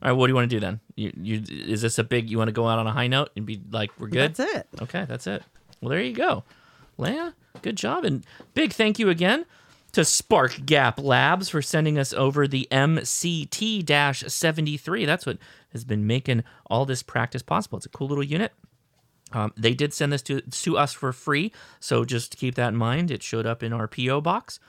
All 0.03 0.09
right, 0.09 0.17
what 0.17 0.27
do 0.27 0.31
you 0.31 0.35
want 0.35 0.49
to 0.49 0.55
do 0.55 0.59
then? 0.59 0.81
You, 0.95 1.11
you, 1.15 1.43
is 1.49 1.81
this 1.81 1.97
a 1.97 2.03
big? 2.03 2.29
You 2.29 2.37
want 2.37 2.49
to 2.49 2.53
go 2.53 2.67
out 2.67 2.77
on 2.77 2.85
a 2.85 2.91
high 2.91 3.07
note 3.07 3.29
and 3.35 3.45
be 3.45 3.61
like, 3.71 3.91
"We're 3.99 4.07
good." 4.07 4.35
That's 4.35 4.55
it. 4.55 4.67
Okay, 4.81 5.05
that's 5.07 5.25
it. 5.25 5.41
Well, 5.81 5.89
there 5.89 6.01
you 6.01 6.13
go, 6.13 6.43
Leah. 6.97 7.33
Good 7.61 7.77
job, 7.77 8.03
and 8.03 8.25
big 8.53 8.73
thank 8.73 8.99
you 8.99 9.09
again 9.09 9.45
to 9.95 10.05
Spark 10.05 10.65
Gap 10.65 10.99
Labs 10.99 11.49
for 11.49 11.61
sending 11.61 11.97
us 11.97 12.11
over 12.13 12.47
the 12.47 12.67
MCT-73. 12.71 15.05
That's 15.05 15.25
what 15.25 15.37
has 15.71 15.83
been 15.85 16.05
making 16.05 16.43
all 16.67 16.85
this 16.85 17.01
practice 17.01 17.41
possible. 17.41 17.77
It's 17.77 17.85
a 17.85 17.89
cool 17.89 18.07
little 18.07 18.23
unit. 18.23 18.51
Um, 19.31 19.53
they 19.57 19.73
did 19.73 19.93
send 19.93 20.11
this 20.11 20.21
to, 20.23 20.41
to 20.41 20.77
us 20.77 20.91
for 20.93 21.11
free, 21.13 21.51
so 21.79 22.03
just 22.05 22.35
keep 22.37 22.55
that 22.55 22.67
in 22.69 22.75
mind. 22.75 23.09
It 23.09 23.23
showed 23.23 23.45
up 23.45 23.63
in 23.63 23.71
our 23.73 23.87
PO 23.87 24.19
box, 24.21 24.59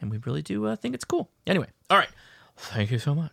and 0.00 0.10
we 0.12 0.18
really 0.18 0.42
do 0.42 0.66
uh, 0.66 0.76
think 0.76 0.94
it's 0.94 1.04
cool. 1.04 1.28
Anyway, 1.46 1.66
all 1.90 1.98
right. 1.98 2.08
Thank 2.56 2.90
you 2.92 2.98
so 2.98 3.14
much. 3.14 3.32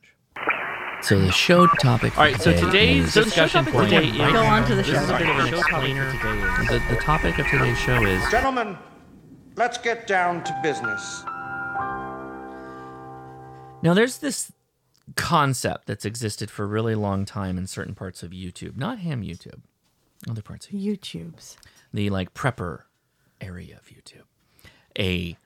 So 1.01 1.19
the 1.19 1.31
show 1.31 1.67
topic. 1.79 2.17
All 2.17 2.23
right, 2.23 2.39
so 2.41 2.51
today 2.53 2.65
today's 2.65 3.15
is- 3.15 3.25
discussion 3.25 3.65
point 3.65 3.91
Go 3.91 4.43
on 4.45 4.65
to 4.67 4.73
the 4.75 4.81
This 4.81 4.87
is 4.87 4.95
a 4.95 5.07
show. 5.07 5.17
bit 5.19 5.29
of 5.29 5.37
an 5.37 5.53
explainer. 5.53 6.11
The, 6.67 6.81
the 6.89 6.95
topic 7.01 7.37
of 7.37 7.45
today's 7.47 7.77
show 7.79 8.03
is 8.03 8.23
Gentlemen, 8.31 8.75
let's 9.55 9.77
get 9.77 10.07
down 10.07 10.43
to 10.43 10.59
business. 10.63 11.23
Now. 13.81 13.93
There's 13.93 14.17
this 14.17 14.51
concept 15.15 15.85
that's 15.85 16.05
existed 16.05 16.49
for 16.49 16.63
a 16.63 16.67
really 16.67 16.95
long 16.95 17.25
time 17.25 17.57
in 17.57 17.67
certain 17.67 17.93
parts 17.93 18.23
of 18.23 18.31
YouTube, 18.31 18.75
not 18.75 18.99
ham 18.99 19.21
YouTube, 19.21 19.61
other 20.29 20.41
parts 20.41 20.67
of 20.67 20.73
YouTube's. 20.73 21.57
the 21.93 22.09
like 22.09 22.33
prepper 22.33 22.81
area 23.39 23.77
of 23.77 23.85
YouTube, 23.85 24.25
a 24.97 25.37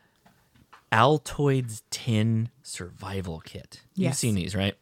Altoids 0.91 1.81
tin 1.91 2.49
survival 2.63 3.41
kit. 3.41 3.81
You've 3.95 4.15
seen 4.15 4.35
these, 4.35 4.55
right? 4.55 4.75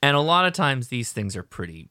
And 0.00 0.16
a 0.16 0.20
lot 0.20 0.46
of 0.46 0.52
times 0.52 0.88
these 0.88 1.12
things 1.12 1.36
are 1.36 1.42
pretty, 1.42 1.88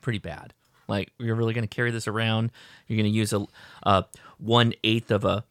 pretty 0.00 0.18
bad. 0.18 0.52
Like 0.86 1.12
you're 1.18 1.34
really 1.36 1.54
going 1.54 1.66
to 1.66 1.74
carry 1.74 1.90
this 1.90 2.06
around. 2.08 2.50
You're 2.86 2.96
going 2.96 3.10
to 3.10 3.16
use 3.16 3.32
a, 3.32 3.46
a 3.84 4.04
one 4.38 4.74
eighth 4.84 5.10
of 5.10 5.24
a 5.24 5.44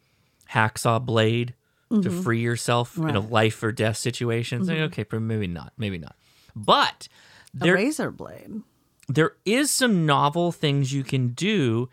hacksaw 0.52 1.04
blade 1.04 1.54
to 1.90 2.08
Mhm. 2.08 2.22
free 2.22 2.40
yourself 2.40 2.96
in 2.96 3.16
a 3.16 3.20
life 3.20 3.62
or 3.62 3.72
death 3.72 3.96
situation. 3.96 4.60
It's 4.60 4.68
like, 4.70 4.78
okay, 4.78 5.04
maybe 5.18 5.46
not, 5.48 5.72
maybe 5.76 5.98
not. 5.98 6.16
But 6.54 7.08
A 7.54 7.64
there, 7.64 7.74
razor 7.74 8.10
blade. 8.12 8.62
there 9.08 9.32
is 9.44 9.70
some 9.72 10.06
novel 10.06 10.52
things 10.52 10.92
you 10.92 11.02
can 11.02 11.28
do 11.28 11.88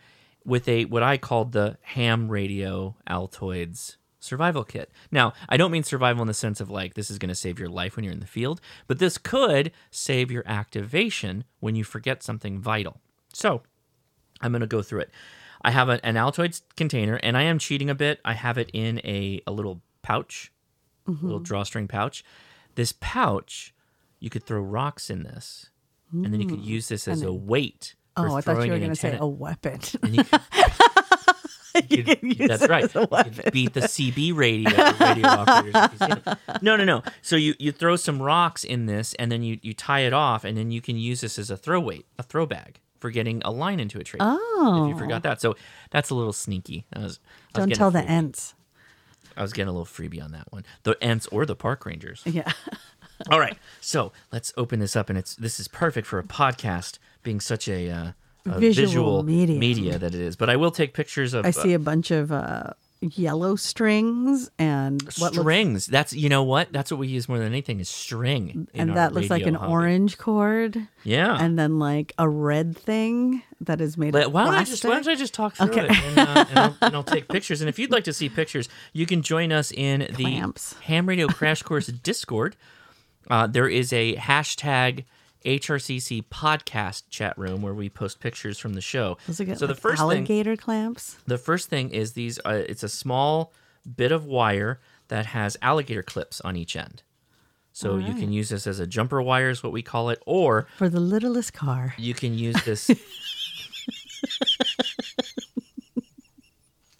with 0.46 0.68
a 0.68 0.86
what 0.86 1.02
I 1.04 1.18
called 1.18 1.52
the 1.52 1.78
ham 1.82 2.30
radio 2.30 2.96
Altoids 3.10 3.98
survival 4.20 4.64
kit. 4.64 4.92
Now, 5.12 5.34
I 5.50 5.58
don't 5.58 5.72
mean 5.72 5.84
survival 5.84 6.22
in 6.22 6.28
the 6.28 6.34
sense 6.34 6.60
of 6.62 6.70
like 6.70 6.94
this 6.94 7.10
is 7.10 7.18
going 7.18 7.30
to 7.30 7.36
save 7.36 7.58
your 7.60 7.70
life 7.70 7.96
when 7.96 8.04
you're 8.04 8.14
in 8.14 8.20
the 8.20 8.28
field, 8.28 8.62
but 8.88 9.00
this 9.00 9.18
could 9.18 9.72
save 9.90 10.32
your 10.32 10.44
activation 10.46 11.44
when 11.60 11.76
you 11.76 11.84
forget 11.84 12.22
something 12.24 12.60
vital. 12.60 13.02
So, 13.34 13.64
I'm 14.42 14.52
going 14.52 14.62
to 14.62 14.68
go 14.68 14.82
through 14.84 15.02
it. 15.02 15.12
I 15.64 15.72
have 15.72 15.90
a, 15.90 16.04
an 16.06 16.16
Altoids 16.16 16.62
container, 16.76 17.16
and 17.24 17.36
I 17.36 17.42
am 17.44 17.58
cheating 17.58 17.90
a 17.90 17.96
bit. 17.96 18.20
I 18.24 18.34
have 18.34 18.58
it 18.60 18.70
in 18.74 19.00
a, 19.04 19.42
a 19.48 19.52
little 19.52 19.82
pouch, 20.08 20.52
a 21.08 21.12
little 21.12 21.40
drawstring 21.40 21.88
pouch. 21.88 22.24
This 22.76 22.94
pouch, 23.00 23.74
you 24.20 24.30
could 24.30 24.44
throw 24.46 24.62
rocks 24.62 25.10
in 25.10 25.24
this, 25.24 25.70
and 26.12 26.32
then 26.32 26.40
you 26.40 26.48
could 26.48 26.60
Mm. 26.62 26.66
use 26.76 26.88
this 26.88 27.08
as 27.08 27.22
And 27.22 27.30
a 27.30 27.32
then- 27.34 27.46
weight. 27.48 27.96
for 28.16 28.30
Oh, 28.30 28.36
I 28.36 28.42
thought 28.42 28.66
you 28.66 28.72
were 28.72 28.80
going 28.80 28.90
to 28.90 28.96
say 28.96 29.18
a 29.20 29.28
weapon. 29.28 29.80
and 30.02 30.16
you 30.16 30.24
could- 30.24 30.42
you 31.90 32.04
could- 32.04 32.24
use 32.24 32.48
that's 32.50 32.68
right. 32.68 32.84
as 32.86 32.96
a 32.96 33.02
You 33.02 33.32
could 33.44 33.52
beat 33.54 33.74
the 33.74 33.82
CB 33.82 34.34
radio, 34.34 34.72
radio 35.00 35.28
operators. 35.42 35.76
if 35.76 35.92
you 36.02 36.08
see 36.08 36.22
them. 36.22 36.38
No, 36.62 36.76
no, 36.78 36.84
no. 36.86 37.04
So 37.22 37.36
you, 37.36 37.54
you 37.60 37.72
throw 37.72 37.96
some 37.96 38.22
rocks 38.22 38.64
in 38.64 38.86
this, 38.88 39.14
and 39.20 39.32
then 39.32 39.44
you, 39.44 39.60
you 39.62 39.74
tie 39.74 40.00
it 40.02 40.14
off, 40.14 40.44
and 40.46 40.58
then 40.58 40.72
you 40.72 40.82
can 40.82 40.98
use 40.98 41.22
this 41.22 41.38
as 41.38 41.52
a 41.52 41.58
throw 41.58 41.80
weight, 41.80 42.06
a 42.18 42.24
throw 42.24 42.46
bag 42.46 42.80
for 43.00 43.12
getting 43.12 43.42
a 43.46 43.52
line 43.52 43.80
into 43.80 44.00
a 44.00 44.04
tree. 44.04 44.20
Oh, 44.20 44.34
if 44.36 44.68
Oh. 44.68 44.88
you 44.90 44.98
forgot 44.98 45.22
that, 45.24 45.40
so 45.42 45.56
that's 45.92 46.10
a 46.10 46.16
little 46.16 46.34
sneaky. 46.34 46.86
I 46.94 47.00
was, 47.00 47.20
I 47.54 47.60
Don't 47.60 47.76
tell 47.76 47.92
the 47.92 48.00
freebie. 48.00 48.08
I 49.38 49.42
was 49.42 49.54
getting 49.54 49.70
a 49.70 49.72
little 49.72 49.86
freebie 49.86 50.24
on 50.24 50.32
that 50.32 50.52
one. 50.52 50.66
The 50.84 50.98
ants 51.02 51.28
or 51.28 51.46
the 51.46 51.56
park 51.56 51.86
rangers. 51.86 52.24
Yeah. 52.26 52.52
All 53.32 53.40
right, 53.40 53.58
so 53.82 54.12
let's 54.32 54.54
open 54.58 54.80
this 54.80 54.96
up, 54.96 55.10
and 55.10 55.18
it's 55.18 55.36
this 55.36 55.60
is 55.60 55.68
perfect 55.68 56.06
for 56.06 56.20
a 56.20 56.24
podcast, 56.24 57.00
being 57.24 57.40
such 57.40 57.68
a, 57.68 57.90
uh, 57.90 58.12
a 58.46 58.60
Visual 58.60 58.88
visual 58.88 59.24
medium. 59.24 59.60
media 59.60 59.98
that 59.98 60.14
it 60.14 60.22
is. 60.22 60.36
But 60.36 60.50
I 60.52 60.56
will 60.56 60.70
take 60.70 60.94
pictures 60.94 61.34
of. 61.34 61.44
I 61.46 61.50
uh, 61.50 61.52
see 61.52 61.74
a 61.74 61.80
bunch 61.80 62.12
of 62.12 62.32
uh, 62.32 62.74
yellow 63.02 63.56
strings 63.56 64.50
and 64.58 65.02
what 65.18 65.34
looks, 65.34 65.38
strings. 65.38 65.86
That's 65.86 66.14
you 66.14 66.30
know 66.30 66.44
what? 66.44 66.72
That's 66.74 66.90
what 66.90 67.00
we 67.00 67.08
use 67.08 67.30
more 67.30 67.38
than 67.38 67.48
anything 67.48 67.80
is 67.80 67.90
string. 67.90 68.68
and 68.74 68.96
that 68.98 69.14
looks 69.14 69.30
like 69.30 69.46
an 69.46 69.54
hobby. 69.56 69.72
orange 69.72 70.18
cord. 70.18 70.88
Yeah. 71.04 71.38
And 71.40 71.58
then 71.60 71.80
like 71.80 72.14
a 72.18 72.28
red 72.28 72.76
thing 72.78 73.44
that 73.62 73.82
is 73.82 73.98
made 73.98 74.14
Let- 74.14 74.28
of 74.28 74.34
why 74.34 74.46
don't 74.46 74.56
I 74.56 74.64
just 74.64 74.84
why 74.84 74.92
don't 74.92 75.08
I 75.08 75.16
just 75.16 75.34
talk 75.34 75.56
through 75.56 75.70
Okay. 75.70 75.86
it 75.86 75.92
and, 75.92 76.18
uh, 76.20 76.46
and, 76.50 76.60
I'll, 76.60 76.78
and 76.82 76.96
I'll 76.96 77.04
take 77.04 77.28
pictures. 77.28 77.62
And 77.62 77.70
if 77.70 77.78
you'd 77.78 77.92
like 77.92 78.04
to 78.06 78.14
see 78.14 78.30
pictures, 78.30 78.68
you 78.94 79.06
can 79.06 79.22
join 79.22 79.52
us 79.52 79.72
in 79.72 80.08
the 80.18 80.44
Ham 80.84 81.08
Radio 81.08 81.28
Crash 81.28 81.62
Course 81.64 81.88
Discord. 81.88 82.56
Uh, 83.30 83.46
there 83.46 83.68
is 83.68 83.92
a 83.94 84.16
hashtag 84.16 85.04
HRCC 85.46 86.26
podcast 86.26 87.04
chat 87.10 87.38
room 87.38 87.62
where 87.62 87.74
we 87.74 87.90
post 87.90 88.20
pictures 88.20 88.58
from 88.58 88.74
the 88.74 88.82
show. 88.82 89.18
Those 89.28 89.42
are 89.42 89.46
good, 89.46 89.60
so 89.60 89.68
the 89.68 89.74
like 89.74 89.82
first 89.82 89.98
thing, 90.02 90.04
alligator 90.04 90.56
clamps. 90.56 91.18
the 91.26 91.38
first 91.38 91.70
thing 91.70 91.90
is 91.92 92.14
these. 92.14 92.40
Uh, 92.46 92.64
it's 92.68 92.84
a 92.84 92.90
small 92.90 93.54
bit 93.96 94.12
of 94.12 94.26
wire 94.26 94.80
that 95.08 95.28
has 95.28 95.56
alligator 95.62 96.04
clips 96.04 96.42
on 96.42 96.56
each 96.56 96.76
end. 96.76 97.04
So 97.72 97.98
you 97.98 98.16
can 98.16 98.32
use 98.34 98.50
this 98.50 98.66
as 98.66 98.80
a 98.80 98.88
jumper 98.88 99.22
wire, 99.22 99.50
is 99.52 99.62
what 99.62 99.72
we 99.72 99.84
call 99.84 100.10
it, 100.10 100.20
or 100.26 100.68
For 100.78 100.90
the 100.90 101.00
littlest 101.00 101.54
car. 101.54 101.94
you 102.00 102.16
can 102.16 102.36
use 102.36 102.56
this. 102.66 102.90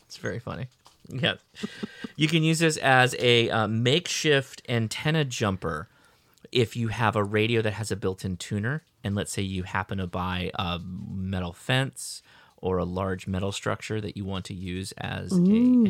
it's 0.06 0.18
very 0.18 0.38
funny. 0.40 0.68
Yeah. 1.10 1.36
You 2.16 2.28
can 2.28 2.44
use 2.44 2.60
this 2.60 2.78
as 2.78 3.16
a 3.18 3.50
uh, 3.50 3.68
makeshift 3.68 4.62
antenna 4.70 5.26
jumper 5.26 5.88
if 6.52 6.76
you 6.76 6.88
have 6.90 7.16
a 7.16 7.24
radio 7.24 7.62
that 7.62 7.74
has 7.74 7.92
a 7.92 7.96
built 7.96 8.24
in 8.26 8.38
tuner. 8.38 8.84
And 9.04 9.16
let's 9.16 9.32
say 9.32 9.42
you 9.42 9.64
happen 9.64 10.00
to 10.00 10.08
buy 10.08 10.52
a 10.56 10.80
metal 10.80 11.54
fence 11.54 12.22
or 12.58 12.78
a 12.78 12.84
large 12.84 13.28
metal 13.28 13.52
structure 13.52 14.02
that 14.02 14.18
you 14.18 14.26
want 14.26 14.44
to 14.46 14.54
use 14.54 14.92
as 14.98 15.32
a 15.32 15.36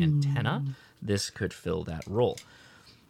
antenna, 0.02 0.64
this 1.02 1.30
could 1.30 1.52
fill 1.52 1.82
that 1.84 2.04
role. 2.06 2.38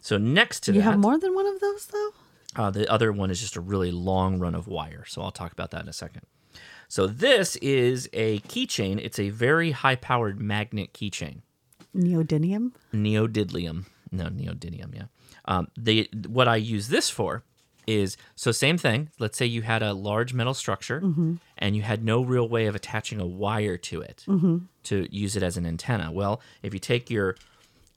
So 0.01 0.17
next 0.17 0.61
to 0.61 0.71
that, 0.71 0.77
You 0.77 0.81
have 0.83 0.97
more 0.99 1.19
than 1.19 1.35
one 1.35 1.45
of 1.45 1.59
those 1.59 1.87
though? 1.87 2.11
uh, 2.55 2.71
the 2.71 2.89
other 2.91 3.11
one 3.11 3.29
is 3.29 3.39
just 3.41 3.55
a 3.55 3.61
really 3.61 3.91
long 3.91 4.39
run 4.39 4.55
of 4.55 4.67
wire. 4.67 5.03
So 5.05 5.21
I'll 5.21 5.31
talk 5.31 5.51
about 5.51 5.71
that 5.71 5.83
in 5.83 5.89
a 5.89 5.93
second. 5.93 6.21
So 6.87 7.05
this 7.05 7.55
is 7.57 8.09
a 8.13 8.39
keychain. 8.39 8.97
It's 9.03 9.19
a 9.19 9.29
very 9.29 9.71
high 9.71 9.95
powered 9.97 10.39
magnet 10.39 10.93
keychain. 10.93 11.41
Neodymium? 11.95 12.71
Neodymium. 12.93 13.85
No, 14.11 14.25
neodymium, 14.25 14.95
yeah. 14.95 15.03
Um, 15.49 15.67
they, 15.77 16.07
what 16.27 16.47
I 16.47 16.55
use 16.55 16.87
this 16.87 17.09
for 17.09 17.43
is 17.87 18.15
so 18.35 18.51
same 18.51 18.77
thing. 18.77 19.09
Let's 19.19 19.35
say 19.37 19.47
you 19.47 19.63
had 19.63 19.81
a 19.81 19.93
large 19.93 20.31
metal 20.33 20.53
structure 20.53 20.99
and 21.57 21.75
you 21.75 21.81
had 21.81 22.03
no 22.03 22.21
real 22.21 22.47
way 22.47 22.67
of 22.67 22.75
attaching 22.75 23.19
a 23.19 23.25
wire 23.25 23.77
to 23.77 24.01
it 24.01 24.25
to 24.83 25.07
use 25.09 25.35
it 25.35 25.43
as 25.43 25.57
an 25.57 25.65
antenna. 25.65 26.11
Well, 26.11 26.39
if 26.61 26.71
you 26.73 26.79
take 26.79 27.09
your 27.09 27.35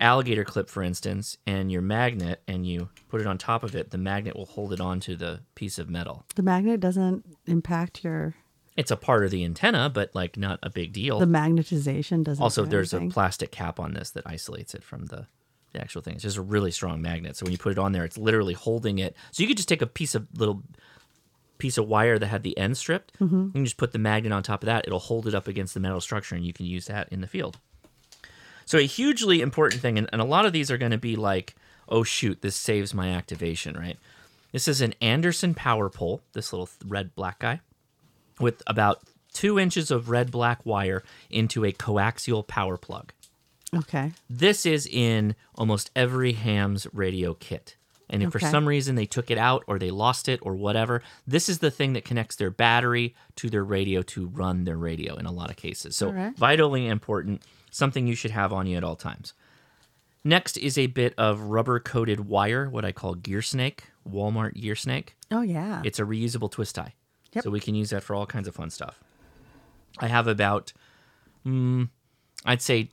alligator 0.00 0.44
clip, 0.44 0.68
for 0.70 0.82
instance, 0.82 1.36
and 1.46 1.70
your 1.70 1.82
magnet 1.82 2.42
and 2.48 2.66
you 2.66 2.88
put 3.10 3.20
it 3.20 3.26
on 3.26 3.36
top 3.38 3.62
of 3.62 3.74
it, 3.76 3.90
the 3.90 3.98
magnet 3.98 4.34
will 4.34 4.46
hold 4.46 4.72
it 4.72 4.80
onto 4.80 5.14
the 5.14 5.40
piece 5.54 5.78
of 5.78 5.90
metal. 5.90 6.24
The 6.34 6.42
magnet 6.42 6.80
doesn't 6.80 7.26
impact 7.46 8.02
your 8.02 8.34
It's 8.76 8.90
a 8.90 8.96
part 8.96 9.24
of 9.26 9.30
the 9.30 9.44
antenna, 9.44 9.90
but 9.90 10.14
like 10.14 10.38
not 10.38 10.58
a 10.62 10.70
big 10.70 10.92
deal. 10.94 11.20
the 11.20 11.26
magnetization 11.26 12.24
doesn't 12.24 12.42
also, 12.42 12.64
there's 12.64 12.94
anything. 12.94 13.10
a 13.10 13.12
plastic 13.12 13.50
cap 13.52 13.78
on 13.78 13.92
this 13.92 14.10
that 14.12 14.26
isolates 14.26 14.74
it 14.74 14.82
from 14.82 15.06
the, 15.06 15.26
the 15.72 15.80
actual 15.80 16.02
thing. 16.02 16.14
It's 16.14 16.22
just 16.22 16.36
a 16.36 16.42
really 16.42 16.70
strong 16.70 17.02
magnet. 17.02 17.36
So 17.36 17.44
when 17.44 17.52
you 17.52 17.58
put 17.58 17.72
it 17.72 17.78
on 17.78 17.92
there, 17.92 18.04
it's 18.04 18.18
literally 18.18 18.54
holding 18.54 18.98
it. 18.98 19.16
So 19.30 19.42
you 19.42 19.48
could 19.48 19.56
just 19.56 19.68
take 19.68 19.82
a 19.82 19.86
piece 19.86 20.14
of 20.14 20.26
little 20.38 20.62
piece 21.58 21.78
of 21.78 21.86
wire 21.86 22.18
that 22.18 22.26
had 22.26 22.42
the 22.42 22.56
end 22.58 22.76
stripped. 22.76 23.18
Mm-hmm. 23.20 23.44
You 23.46 23.52
can 23.52 23.64
just 23.64 23.76
put 23.76 23.92
the 23.92 23.98
magnet 23.98 24.32
on 24.32 24.42
top 24.42 24.62
of 24.62 24.66
that. 24.66 24.86
It'll 24.86 24.98
hold 24.98 25.28
it 25.28 25.34
up 25.34 25.46
against 25.46 25.74
the 25.74 25.80
metal 25.80 26.00
structure, 26.00 26.34
and 26.34 26.44
you 26.44 26.52
can 26.52 26.66
use 26.66 26.86
that 26.86 27.08
in 27.10 27.20
the 27.20 27.26
field. 27.26 27.58
So 28.64 28.78
a 28.78 28.82
hugely 28.82 29.40
important 29.40 29.80
thing, 29.80 29.98
and, 29.98 30.08
and 30.12 30.20
a 30.20 30.24
lot 30.24 30.46
of 30.46 30.52
these 30.52 30.70
are 30.70 30.78
going 30.78 30.92
to 30.92 30.98
be 30.98 31.16
like, 31.16 31.54
oh 31.88 32.02
shoot, 32.02 32.42
this 32.42 32.56
saves 32.56 32.94
my 32.94 33.08
activation, 33.10 33.76
right? 33.76 33.98
This 34.52 34.68
is 34.68 34.80
an 34.80 34.94
Anderson 35.00 35.54
power 35.54 35.88
pole, 35.88 36.20
this 36.32 36.52
little 36.52 36.68
red 36.86 37.14
black 37.14 37.38
guy, 37.38 37.60
with 38.38 38.62
about 38.66 39.00
two 39.32 39.58
inches 39.58 39.90
of 39.90 40.10
red 40.10 40.30
black 40.30 40.64
wire 40.64 41.02
into 41.30 41.64
a 41.64 41.72
coaxial 41.72 42.46
power 42.46 42.76
plug. 42.76 43.12
Okay. 43.74 44.12
This 44.28 44.66
is 44.66 44.86
in 44.86 45.34
almost 45.54 45.90
every 45.96 46.32
ham's 46.32 46.86
radio 46.92 47.34
kit. 47.34 47.76
And 48.10 48.22
if 48.22 48.30
for 48.30 48.40
some 48.40 48.68
reason 48.68 48.94
they 48.94 49.06
took 49.06 49.30
it 49.30 49.38
out 49.38 49.64
or 49.66 49.78
they 49.78 49.90
lost 49.90 50.28
it 50.28 50.38
or 50.42 50.54
whatever, 50.54 51.02
this 51.26 51.48
is 51.48 51.60
the 51.60 51.70
thing 51.70 51.94
that 51.94 52.04
connects 52.04 52.36
their 52.36 52.50
battery 52.50 53.14
to 53.36 53.48
their 53.48 53.64
radio 53.64 54.02
to 54.02 54.26
run 54.26 54.64
their 54.64 54.76
radio 54.76 55.16
in 55.16 55.24
a 55.24 55.32
lot 55.32 55.48
of 55.48 55.56
cases. 55.56 55.96
So, 55.96 56.10
right. 56.10 56.36
vitally 56.36 56.88
important, 56.88 57.42
something 57.70 58.06
you 58.06 58.14
should 58.14 58.32
have 58.32 58.52
on 58.52 58.66
you 58.66 58.76
at 58.76 58.84
all 58.84 58.96
times. 58.96 59.32
Next 60.24 60.58
is 60.58 60.76
a 60.76 60.88
bit 60.88 61.14
of 61.16 61.40
rubber 61.40 61.80
coated 61.80 62.28
wire, 62.28 62.68
what 62.68 62.84
I 62.84 62.92
call 62.92 63.14
gear 63.14 63.40
snake, 63.40 63.84
Walmart 64.08 64.60
gear 64.60 64.76
snake. 64.76 65.16
Oh 65.30 65.40
yeah. 65.40 65.80
It's 65.84 65.98
a 65.98 66.04
reusable 66.04 66.50
twist 66.50 66.74
tie. 66.74 66.94
Yep. 67.32 67.44
So 67.44 67.50
we 67.50 67.60
can 67.60 67.74
use 67.74 67.90
that 67.90 68.02
for 68.02 68.14
all 68.14 68.26
kinds 68.26 68.46
of 68.46 68.54
fun 68.54 68.68
stuff. 68.68 69.00
I 69.98 70.08
have 70.08 70.26
about, 70.26 70.72
mm, 71.46 71.88
I'd 72.44 72.60
say, 72.60 72.90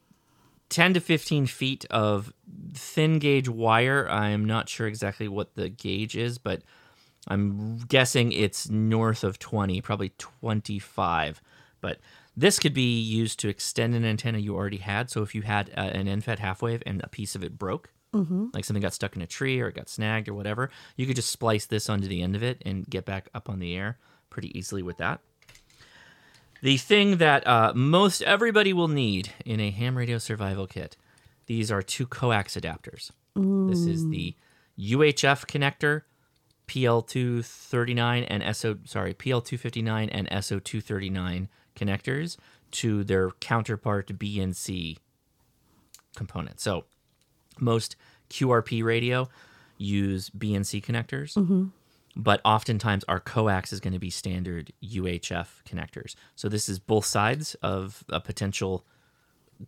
10 0.69 0.93
to 0.95 0.99
15 0.99 1.47
feet 1.47 1.85
of 1.89 2.33
thin 2.73 3.19
gauge 3.19 3.49
wire. 3.49 4.07
I'm 4.09 4.45
not 4.45 4.69
sure 4.69 4.87
exactly 4.87 5.27
what 5.27 5.55
the 5.55 5.69
gauge 5.69 6.15
is, 6.15 6.37
but 6.37 6.61
I'm 7.27 7.77
guessing 7.77 8.31
it's 8.31 8.69
north 8.69 9.23
of 9.23 9.39
20, 9.39 9.81
probably 9.81 10.13
25. 10.17 11.41
But 11.81 11.99
this 12.35 12.59
could 12.59 12.73
be 12.73 12.99
used 12.99 13.39
to 13.39 13.49
extend 13.49 13.95
an 13.95 14.05
antenna 14.05 14.37
you 14.37 14.55
already 14.55 14.77
had. 14.77 15.09
So 15.09 15.23
if 15.23 15.35
you 15.35 15.41
had 15.41 15.71
uh, 15.75 15.81
an 15.81 16.07
end-fed 16.07 16.39
half 16.39 16.61
wave 16.61 16.81
and 16.85 17.01
a 17.03 17.09
piece 17.09 17.35
of 17.35 17.43
it 17.43 17.57
broke, 17.57 17.91
like 18.53 18.65
something 18.65 18.81
got 18.81 18.93
stuck 18.93 19.15
in 19.15 19.21
a 19.21 19.27
tree 19.27 19.59
or 19.59 19.67
it 19.67 19.75
got 19.75 19.89
snagged 19.89 20.27
or 20.27 20.33
whatever, 20.33 20.69
you 20.95 21.05
could 21.05 21.15
just 21.15 21.29
splice 21.31 21.65
this 21.65 21.89
onto 21.89 22.07
the 22.07 22.21
end 22.21 22.35
of 22.35 22.43
it 22.43 22.61
and 22.65 22.89
get 22.89 23.05
back 23.05 23.29
up 23.33 23.49
on 23.49 23.59
the 23.59 23.75
air 23.75 23.97
pretty 24.29 24.57
easily 24.57 24.81
with 24.81 24.97
that. 24.97 25.19
The 26.61 26.77
thing 26.77 27.17
that 27.17 27.47
uh, 27.47 27.73
most 27.73 28.21
everybody 28.23 28.73
will 28.73 28.87
need 28.89 29.31
in 29.45 29.59
a 29.59 29.71
ham 29.71 29.97
radio 29.97 30.17
survival 30.17 30.67
kit, 30.67 30.97
these 31.45 31.71
are 31.71 31.81
two 31.81 32.05
coax 32.05 32.55
adapters. 32.55 33.11
This 33.69 33.85
is 33.85 34.07
the 34.09 34.35
UHF 34.77 35.45
connector, 35.47 36.01
PL239 36.67 38.25
and 38.29 38.55
SO 38.55 38.77
sorry 38.85 39.13
PL259 39.13 40.09
and 40.11 40.29
SO239 40.29 41.47
connectors 41.75 42.37
to 42.71 43.03
their 43.03 43.31
counterpart 43.39 44.07
BNC 44.19 44.97
component. 46.15 46.59
So 46.59 46.85
most 47.59 47.95
QRP 48.29 48.83
radio 48.83 49.29
use 49.77 50.29
BNC 50.29 50.83
connectors, 50.83 51.35
but 52.15 52.41
oftentimes 52.43 53.03
our 53.07 53.19
coax 53.19 53.71
is 53.71 53.79
going 53.79 53.93
to 53.93 53.99
be 53.99 54.09
standard 54.09 54.71
UHF 54.83 55.47
connectors. 55.67 56.15
So 56.35 56.49
this 56.49 56.69
is 56.69 56.79
both 56.79 57.05
sides 57.05 57.55
of 57.61 58.03
a 58.09 58.19
potential 58.19 58.85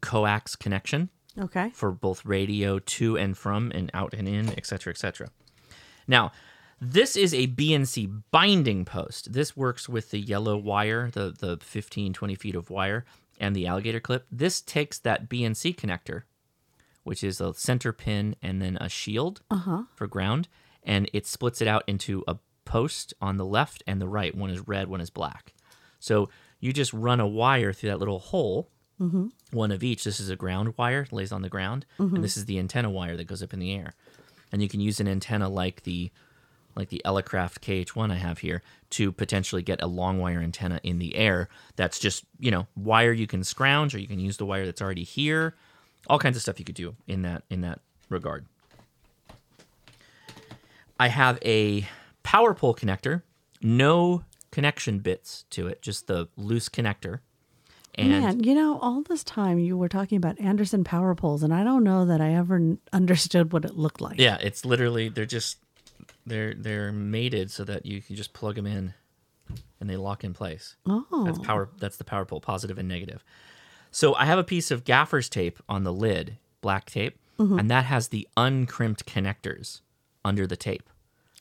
coax 0.01 0.55
connection 0.55 1.09
okay. 1.37 1.71
for 1.73 1.91
both 1.91 2.25
radio 2.25 2.79
to 2.79 3.17
and 3.17 3.37
from 3.37 3.71
and 3.73 3.91
out 3.93 4.13
and 4.13 4.27
in, 4.27 4.49
et 4.57 4.65
cetera, 4.65 4.91
et 4.91 4.97
cetera. 4.97 5.29
Now, 6.07 6.31
this 6.79 7.15
is 7.15 7.33
a 7.33 7.47
BNC 7.47 8.23
binding 8.31 8.85
post. 8.85 9.33
This 9.33 9.55
works 9.55 9.87
with 9.87 10.09
the 10.09 10.19
yellow 10.19 10.57
wire, 10.57 11.11
the, 11.11 11.31
the 11.37 11.57
15, 11.61 12.13
20 12.13 12.35
feet 12.35 12.55
of 12.55 12.69
wire, 12.71 13.05
and 13.39 13.55
the 13.55 13.67
alligator 13.67 13.99
clip. 13.99 14.25
This 14.31 14.61
takes 14.61 14.97
that 14.99 15.29
BNC 15.29 15.75
connector, 15.75 16.23
which 17.03 17.23
is 17.23 17.39
a 17.39 17.53
center 17.53 17.93
pin 17.93 18.35
and 18.41 18.61
then 18.61 18.77
a 18.81 18.89
shield 18.89 19.41
uh-huh. 19.51 19.83
for 19.93 20.07
ground, 20.07 20.47
and 20.83 21.09
it 21.13 21.27
splits 21.27 21.61
it 21.61 21.67
out 21.67 21.83
into 21.87 22.23
a 22.27 22.37
post 22.65 23.13
on 23.21 23.37
the 23.37 23.45
left 23.45 23.83
and 23.87 24.01
the 24.01 24.07
right. 24.07 24.35
One 24.35 24.49
is 24.49 24.67
red, 24.67 24.87
one 24.87 25.01
is 25.01 25.09
black. 25.09 25.53
So 25.99 26.29
you 26.59 26.73
just 26.73 26.93
run 26.93 27.19
a 27.19 27.27
wire 27.27 27.73
through 27.73 27.89
that 27.89 27.99
little 27.99 28.19
hole 28.19 28.69
mm-hmm. 29.01 29.27
one 29.51 29.71
of 29.71 29.83
each. 29.83 30.03
This 30.03 30.19
is 30.19 30.29
a 30.29 30.35
ground 30.35 30.75
wire, 30.77 31.07
lays 31.11 31.31
on 31.31 31.41
the 31.41 31.49
ground, 31.49 31.85
and 31.97 32.11
mm-hmm. 32.11 32.21
this 32.21 32.37
is 32.37 32.45
the 32.45 32.59
antenna 32.59 32.89
wire 32.89 33.17
that 33.17 33.27
goes 33.27 33.41
up 33.41 33.53
in 33.53 33.59
the 33.59 33.73
air. 33.73 33.93
And 34.51 34.61
you 34.61 34.69
can 34.69 34.79
use 34.79 34.99
an 34.99 35.07
antenna 35.07 35.49
like 35.49 35.83
the 35.83 36.11
like 36.73 36.87
the 36.87 37.01
Elecraft 37.03 37.59
KH1 37.59 38.11
I 38.11 38.15
have 38.15 38.37
here 38.39 38.63
to 38.91 39.11
potentially 39.11 39.61
get 39.61 39.81
a 39.81 39.87
long 39.87 40.19
wire 40.19 40.39
antenna 40.39 40.79
in 40.83 40.99
the 40.99 41.15
air. 41.15 41.49
That's 41.75 41.99
just 41.99 42.23
you 42.39 42.51
know 42.51 42.67
wire 42.75 43.11
you 43.11 43.27
can 43.27 43.43
scrounge, 43.43 43.95
or 43.95 43.99
you 43.99 44.07
can 44.07 44.19
use 44.19 44.37
the 44.37 44.45
wire 44.45 44.65
that's 44.65 44.81
already 44.81 45.03
here. 45.03 45.55
All 46.07 46.19
kinds 46.19 46.35
of 46.35 46.41
stuff 46.41 46.59
you 46.59 46.65
could 46.65 46.75
do 46.75 46.95
in 47.07 47.23
that 47.23 47.43
in 47.49 47.61
that 47.61 47.79
regard. 48.09 48.45
I 51.01 51.07
have 51.07 51.39
a 51.43 51.87
power 52.21 52.53
pole 52.53 52.75
connector, 52.75 53.23
no 53.59 54.23
connection 54.51 54.99
bits 54.99 55.45
to 55.49 55.65
it, 55.67 55.81
just 55.81 56.05
the 56.05 56.27
loose 56.37 56.69
connector. 56.69 57.21
And 57.95 58.09
Man, 58.09 58.43
you 58.43 58.53
know, 58.53 58.77
all 58.79 59.01
this 59.01 59.23
time 59.23 59.57
you 59.57 59.75
were 59.77 59.89
talking 59.89 60.17
about 60.17 60.39
Anderson 60.39 60.83
power 60.83 61.15
poles, 61.15 61.41
and 61.41 61.51
I 61.53 61.63
don't 61.63 61.83
know 61.83 62.05
that 62.05 62.21
I 62.21 62.35
ever 62.35 62.77
understood 62.93 63.51
what 63.51 63.65
it 63.65 63.75
looked 63.75 63.99
like. 63.99 64.19
Yeah, 64.19 64.37
it's 64.41 64.63
literally 64.63 65.09
they're 65.09 65.25
just 65.25 65.57
they're 66.27 66.53
they're 66.53 66.91
mated 66.91 67.49
so 67.49 67.63
that 67.63 67.83
you 67.87 67.99
can 68.03 68.15
just 68.15 68.33
plug 68.33 68.53
them 68.55 68.67
in 68.67 68.93
and 69.79 69.89
they 69.89 69.97
lock 69.97 70.23
in 70.23 70.33
place. 70.35 70.75
Oh. 70.85 71.23
That's 71.25 71.39
power 71.39 71.69
that's 71.79 71.97
the 71.97 72.03
power 72.03 72.25
pole, 72.25 72.41
positive 72.41 72.77
and 72.77 72.87
negative. 72.87 73.23
So 73.89 74.13
I 74.13 74.25
have 74.25 74.37
a 74.37 74.43
piece 74.43 74.69
of 74.69 74.83
gaffer's 74.85 75.29
tape 75.29 75.57
on 75.67 75.83
the 75.83 75.91
lid, 75.91 76.37
black 76.61 76.85
tape, 76.91 77.17
Mhm. 77.39 77.59
and 77.59 77.71
that 77.71 77.85
has 77.85 78.09
the 78.09 78.27
uncrimped 78.37 79.07
connectors 79.07 79.81
under 80.23 80.45
the 80.45 80.55
tape. 80.55 80.87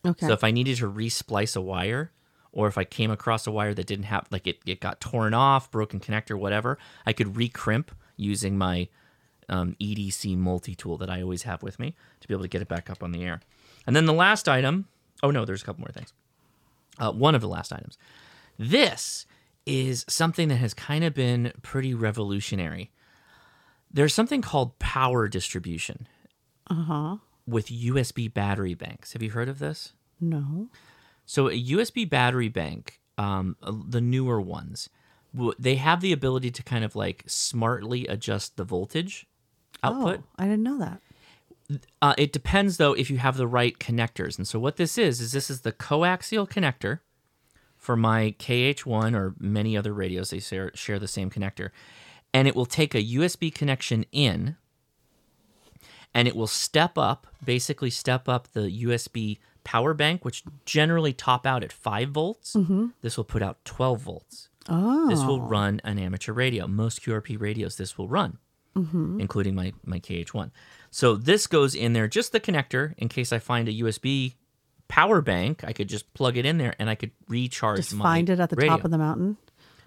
Okay. 0.07 0.27
So 0.27 0.33
if 0.33 0.45
I 0.45 0.51
needed 0.51 0.77
to 0.79 0.89
resplice 0.89 1.57
a 1.57 1.61
wire, 1.61 2.13
or 2.53 2.67
if 2.67 2.77
I 2.79 2.85
came 2.85 3.11
across 3.11 3.47
a 3.47 3.51
wire 3.51 3.75
that 3.75 3.87
didn't 3.87 4.07
have, 4.07 4.27
like 4.31 4.47
it, 4.47 4.59
it 4.67 4.81
got 4.81 5.01
torn 5.01 5.35
off, 5.35 5.71
broken 5.71 6.01
connector, 6.01 6.39
whatever, 6.39 6.79
I 7.07 7.13
could 7.13 7.37
recrimp 7.37 7.91
using 8.17 8.59
my 8.59 8.89
um, 9.49 9.77
EDC 9.81 10.37
multi 10.37 10.75
tool 10.75 10.97
that 10.99 11.11
I 11.11 11.23
always 11.23 11.43
have 11.43 11.63
with 11.63 11.79
me 11.79 11.95
to 12.21 12.29
be 12.29 12.35
able 12.35 12.43
to 12.45 12.49
get 12.49 12.63
it 12.63 12.69
back 12.69 12.89
up 12.91 13.03
on 13.03 13.13
the 13.13 13.25
air. 13.25 13.41
And 13.87 13.95
then 13.95 14.07
the 14.07 14.13
last 14.13 14.49
item, 14.49 14.87
oh 15.23 15.31
no, 15.31 15.45
there's 15.45 15.63
a 15.63 15.65
couple 15.65 15.81
more 15.81 15.93
things. 15.93 16.13
Uh, 16.99 17.13
one 17.13 17.35
of 17.35 17.41
the 17.41 17.49
last 17.49 17.73
items. 17.73 17.97
This 18.59 19.27
is 19.67 20.05
something 20.09 20.49
that 20.49 20.57
has 20.57 20.75
kind 20.75 21.05
of 21.05 21.15
been 21.15 21.53
pretty 21.63 21.95
revolutionary. 21.95 22.91
There's 23.91 24.15
something 24.15 24.43
called 24.43 24.79
power 24.79 25.29
distribution 25.29 26.07
Uh 26.69 26.75
huh. 26.75 27.17
With 27.51 27.67
USB 27.67 28.33
battery 28.33 28.75
banks. 28.75 29.13
Have 29.13 29.23
you 29.23 29.31
heard 29.31 29.49
of 29.49 29.59
this? 29.59 29.93
No. 30.21 30.69
So 31.27 31.49
a 31.49 31.53
USB 31.53 32.09
battery 32.09 32.49
bank, 32.49 33.01
um, 33.19 33.57
uh, 33.63 33.73
the 33.89 34.01
newer 34.01 34.41
ones, 34.41 34.89
they 35.59 35.77
have 35.77 36.01
the 36.01 36.13
ability 36.13 36.51
to 36.51 36.63
kind 36.63 36.85
of 36.85 36.97
like 36.97 37.25
smartly 37.27 38.07
adjust 38.07 38.57
the 38.57 38.65
voltage 38.65 39.27
output. 39.83 40.21
Oh, 40.21 40.25
I 40.39 40.45
didn't 40.45 40.63
know 40.63 40.79
that. 40.79 41.01
Uh, 42.03 42.15
it 42.19 42.33
depends 42.33 42.79
though 42.79 42.95
if 42.95 43.11
you 43.11 43.19
have 43.19 43.37
the 43.37 43.47
right 43.47 43.79
connectors. 43.79 44.39
And 44.39 44.47
so 44.47 44.59
what 44.59 44.77
this 44.77 44.99
is 44.99 45.21
is 45.21 45.33
this 45.33 45.51
is 45.51 45.61
the 45.61 45.73
coaxial 45.73 46.49
connector 46.49 47.01
for 47.77 47.97
my 47.97 48.35
KH1 48.39 49.15
or 49.15 49.35
many 49.39 49.77
other 49.77 49.93
radios. 49.93 50.31
They 50.31 50.41
share, 50.41 50.73
share 50.75 50.99
the 50.99 51.09
same 51.09 51.31
connector, 51.31 51.71
and 52.35 52.49
it 52.49 52.57
will 52.57 52.67
take 52.67 52.95
a 52.95 53.03
USB 53.03 53.55
connection 53.55 54.05
in, 54.13 54.57
and 56.15 56.27
it 56.29 56.35
will 56.37 56.47
step 56.47 56.97
up, 56.99 57.27
basically 57.45 57.91
step 57.91 58.29
up 58.29 58.49
the 58.53 58.71
USB 58.85 59.39
power 59.65 59.95
bank, 59.95 60.25
which 60.25 60.43
generally 60.65 61.13
top 61.13 61.47
out 61.47 61.63
at 61.63 61.73
five 61.73 62.11
volts. 62.11 62.55
Mhm. 62.55 62.93
This 63.03 63.17
will 63.17 63.25
put 63.25 63.43
out 63.43 63.65
12 63.65 64.01
volts. 64.01 64.49
Oh. 64.69 65.09
This 65.09 65.21
will 65.25 65.41
run 65.41 65.81
an 65.85 65.99
amateur 65.99 66.33
radio. 66.33 66.67
Most 66.67 67.03
QRP 67.03 67.37
radios 67.39 67.77
this 67.77 67.97
will 67.99 68.09
run 68.09 68.39
Mhm. 68.77 69.21
including 69.21 69.55
my 69.55 69.73
my 69.85 69.99
KH1. 69.99 70.51
So 70.91 71.17
this 71.17 71.47
goes 71.47 71.75
in 71.75 71.93
there, 71.93 72.07
just 72.09 72.33
the 72.33 72.41
connector, 72.41 72.95
in 72.97 73.09
case 73.09 73.33
I 73.33 73.39
find 73.39 73.69
a 73.69 73.73
USB 73.73 74.35
power 74.89 75.21
bank. 75.21 75.63
I 75.65 75.73
could 75.73 75.89
just 75.89 76.13
plug 76.15 76.37
it 76.37 76.45
in 76.47 76.59
there, 76.59 76.75
and 76.79 76.89
I 76.91 76.95
could 76.97 77.11
recharge. 77.29 77.77
Just 77.79 77.95
find 77.95 78.29
it 78.29 78.41
at 78.41 78.51
the 78.51 78.57
radio. 78.57 78.77
top 78.77 78.85
of 78.85 78.91
the 78.91 78.99
mountain. 78.99 79.37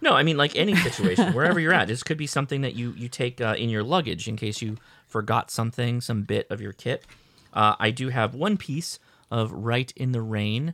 No, 0.04 0.14
I 0.14 0.24
mean 0.24 0.36
like 0.36 0.56
any 0.58 0.76
situation, 0.76 1.34
wherever 1.34 1.60
you're 1.62 1.74
at. 1.74 1.88
This 1.88 2.04
could 2.04 2.18
be 2.18 2.28
something 2.28 2.60
that 2.62 2.76
you 2.76 2.94
you 2.98 3.08
take 3.08 3.40
uh, 3.40 3.56
in 3.58 3.70
your 3.70 3.84
luggage 3.84 4.28
in 4.28 4.36
case 4.36 4.62
you 4.62 4.78
forgot 5.08 5.50
something, 5.50 6.02
some 6.02 6.24
bit 6.24 6.46
of 6.50 6.60
your 6.60 6.74
kit. 6.74 7.06
Uh, 7.54 7.76
I 7.80 7.90
do 7.92 8.10
have 8.10 8.36
one 8.36 8.58
piece 8.58 9.00
of 9.32 9.52
Right 9.54 9.94
in 9.96 10.12
the 10.12 10.22
Rain. 10.22 10.74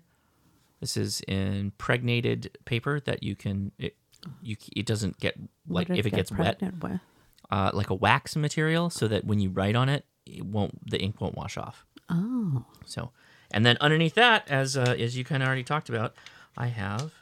This 0.79 0.97
is 0.97 1.21
impregnated 1.21 2.57
paper 2.65 2.99
that 3.01 3.21
you 3.21 3.35
can 3.35 3.71
it, 3.77 3.95
you 4.41 4.55
it 4.75 4.87
doesn't 4.87 5.19
get 5.19 5.37
like 5.67 5.91
if 5.91 6.07
it 6.07 6.09
get 6.09 6.15
gets 6.15 6.31
wet 6.31 6.59
uh, 7.51 7.69
like 7.71 7.91
a 7.91 7.95
wax 7.95 8.35
material 8.35 8.89
so 8.89 9.07
that 9.07 9.25
when 9.25 9.39
you 9.39 9.51
write 9.51 9.75
on 9.75 9.89
it, 9.89 10.05
it 10.25 10.43
won't 10.43 10.89
the 10.89 10.99
ink 10.99 11.21
won't 11.21 11.35
wash 11.35 11.55
off. 11.55 11.85
Oh. 12.09 12.65
So, 12.85 13.11
and 13.51 13.63
then 13.63 13.77
underneath 13.79 14.15
that, 14.15 14.49
as 14.49 14.75
uh, 14.75 14.95
as 14.97 15.15
you 15.15 15.23
kind 15.23 15.43
of 15.43 15.47
already 15.47 15.63
talked 15.63 15.89
about, 15.89 16.15
I 16.57 16.67
have 16.67 17.13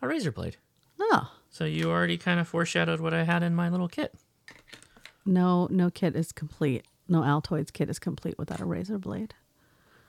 a 0.00 0.08
razor 0.08 0.32
blade. 0.32 0.56
Oh. 1.00 1.30
So 1.50 1.64
you 1.64 1.90
already 1.90 2.18
kind 2.18 2.40
of 2.40 2.48
foreshadowed 2.48 3.00
what 3.00 3.14
I 3.14 3.24
had 3.24 3.42
in 3.42 3.54
my 3.54 3.68
little 3.68 3.88
kit. 3.88 4.14
No, 5.24 5.68
no 5.70 5.90
kit 5.90 6.16
is 6.16 6.32
complete. 6.32 6.84
No 7.08 7.20
Altoids 7.20 7.72
kit 7.72 7.88
is 7.88 7.98
complete 7.98 8.38
without 8.38 8.60
a 8.60 8.64
razor 8.64 8.98
blade. 8.98 9.34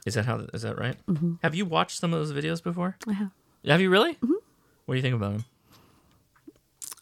Is 0.04 0.14
that 0.14 0.26
how? 0.26 0.46
Is 0.54 0.62
that 0.62 0.78
right? 0.78 0.96
Mhm. 1.06 1.38
Have 1.42 1.54
you 1.54 1.64
watched 1.66 1.98
some 1.98 2.12
of 2.12 2.18
those 2.20 2.32
videos 2.32 2.62
before? 2.62 2.96
I 3.08 3.12
have. 3.12 3.30
Have 3.64 3.80
you 3.80 3.90
really? 3.90 4.14
Mm-hmm. 4.14 4.32
What 4.84 4.94
do 4.94 4.96
you 4.96 5.02
think 5.02 5.14
about 5.16 5.32
them? 5.32 5.44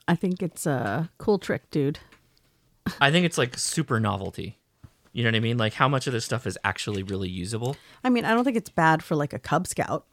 I 0.09 0.16
think 0.16 0.43
it's 0.43 0.66
a 0.66 1.11
cool 1.18 1.39
trick, 1.39 1.70
dude. 1.70 1.99
I 3.01 3.11
think 3.11 3.26
it's 3.26 3.39
like 3.39 3.59
super 3.59 4.01
novelty. 4.01 4.59
You 5.12 5.22
know 5.22 5.28
what 5.28 5.37
I 5.37 5.41
mean? 5.41 5.59
Like 5.59 5.74
how 5.74 5.89
much 5.89 6.07
of 6.07 6.12
this 6.12 6.24
stuff 6.24 6.47
is 6.47 6.59
actually 6.64 7.03
really 7.03 7.28
usable? 7.28 7.76
I 8.03 8.11
mean, 8.11 8.24
I 8.24 8.35
don't 8.35 8.45
think 8.45 8.57
it's 8.57 8.70
bad 8.70 9.03
for 9.03 9.14
like 9.16 9.32
a 9.32 9.39
Cub 9.39 9.66
Scout 9.66 10.07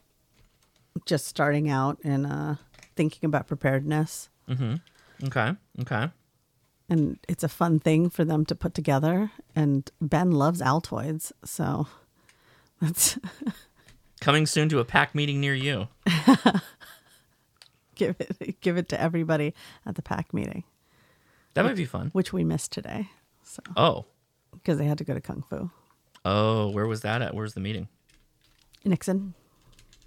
just 1.06 1.26
starting 1.26 1.68
out 1.70 1.98
and 2.04 2.26
uh, 2.26 2.54
thinking 2.96 3.26
about 3.26 3.46
preparedness. 3.46 4.28
Mm-hmm. 4.48 4.74
Okay. 5.26 5.54
Okay. 5.80 6.10
And 6.88 7.18
it's 7.28 7.44
a 7.44 7.48
fun 7.48 7.78
thing 7.80 8.10
for 8.10 8.24
them 8.24 8.44
to 8.46 8.54
put 8.54 8.74
together. 8.74 9.30
And 9.54 9.90
Ben 10.00 10.32
loves 10.32 10.60
Altoids. 10.60 11.32
So 11.44 11.86
that's 12.80 13.18
Coming 14.20 14.46
soon 14.46 14.68
to 14.68 14.78
a 14.78 14.84
pack 14.84 15.14
meeting 15.14 15.40
near 15.40 15.54
you. 15.54 15.88
give 17.94 18.16
it 18.20 18.60
give 18.60 18.76
it 18.76 18.88
to 18.90 19.00
everybody 19.00 19.54
at 19.86 19.94
the 19.96 20.02
pack 20.02 20.32
meeting. 20.32 20.64
That 21.54 21.64
might 21.64 21.76
be 21.76 21.84
fun. 21.84 22.10
Which 22.12 22.32
we 22.32 22.44
missed 22.44 22.72
today. 22.72 23.08
So 23.42 23.62
Oh. 23.76 24.04
because 24.52 24.78
they 24.78 24.84
had 24.86 24.98
to 24.98 25.04
go 25.04 25.14
to 25.14 25.20
Kung 25.20 25.42
Fu. 25.48 25.70
Oh, 26.24 26.70
where 26.70 26.86
was 26.86 27.00
that 27.00 27.20
at? 27.20 27.34
Where's 27.34 27.54
the 27.54 27.60
meeting? 27.60 27.88
Nixon. 28.84 29.34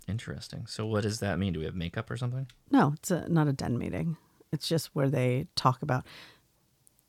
Interesting. 0.08 0.66
So 0.68 0.86
what 0.86 1.02
does 1.04 1.20
that 1.20 1.40
mean? 1.40 1.54
Do 1.54 1.60
we 1.60 1.66
have 1.66 1.76
makeup 1.76 2.10
or 2.12 2.18
something? 2.18 2.48
No, 2.72 2.94
it's 2.96 3.12
a, 3.12 3.28
not 3.28 3.48
a 3.48 3.54
den 3.54 3.78
meeting. 3.78 4.18
It's 4.52 4.68
just 4.68 4.90
where 4.94 5.10
they 5.10 5.48
talk 5.56 5.82
about 5.82 6.06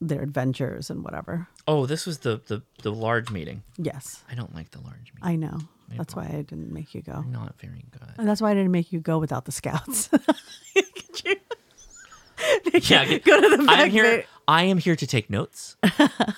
their 0.00 0.22
adventures 0.22 0.90
and 0.90 1.04
whatever. 1.04 1.48
Oh, 1.68 1.86
this 1.86 2.06
was 2.06 2.18
the 2.18 2.40
the, 2.46 2.62
the 2.82 2.90
large 2.92 3.30
meeting. 3.30 3.62
Yes. 3.76 4.22
I 4.30 4.34
don't 4.34 4.54
like 4.54 4.70
the 4.70 4.80
large 4.80 5.12
meeting. 5.14 5.22
I 5.22 5.36
know. 5.36 5.58
That's 5.96 6.16
why 6.16 6.24
I 6.24 6.42
didn't 6.42 6.72
make 6.72 6.94
you 6.94 7.02
go. 7.02 7.22
Not 7.22 7.60
very 7.60 7.84
good. 7.92 8.02
And 8.18 8.26
that's 8.26 8.40
why 8.40 8.50
I 8.50 8.54
didn't 8.54 8.72
make 8.72 8.92
you 8.92 8.98
go 9.00 9.18
without 9.18 9.44
the 9.44 9.52
scouts. 9.52 10.10
Yeah, 12.72 13.04
get- 13.04 13.24
Go 13.24 13.40
to 13.40 13.56
the 13.56 13.66
I'm 13.68 13.90
here. 13.90 14.24
I 14.46 14.64
am 14.64 14.78
here 14.78 14.94
to 14.96 15.06
take 15.06 15.30
notes. 15.30 15.76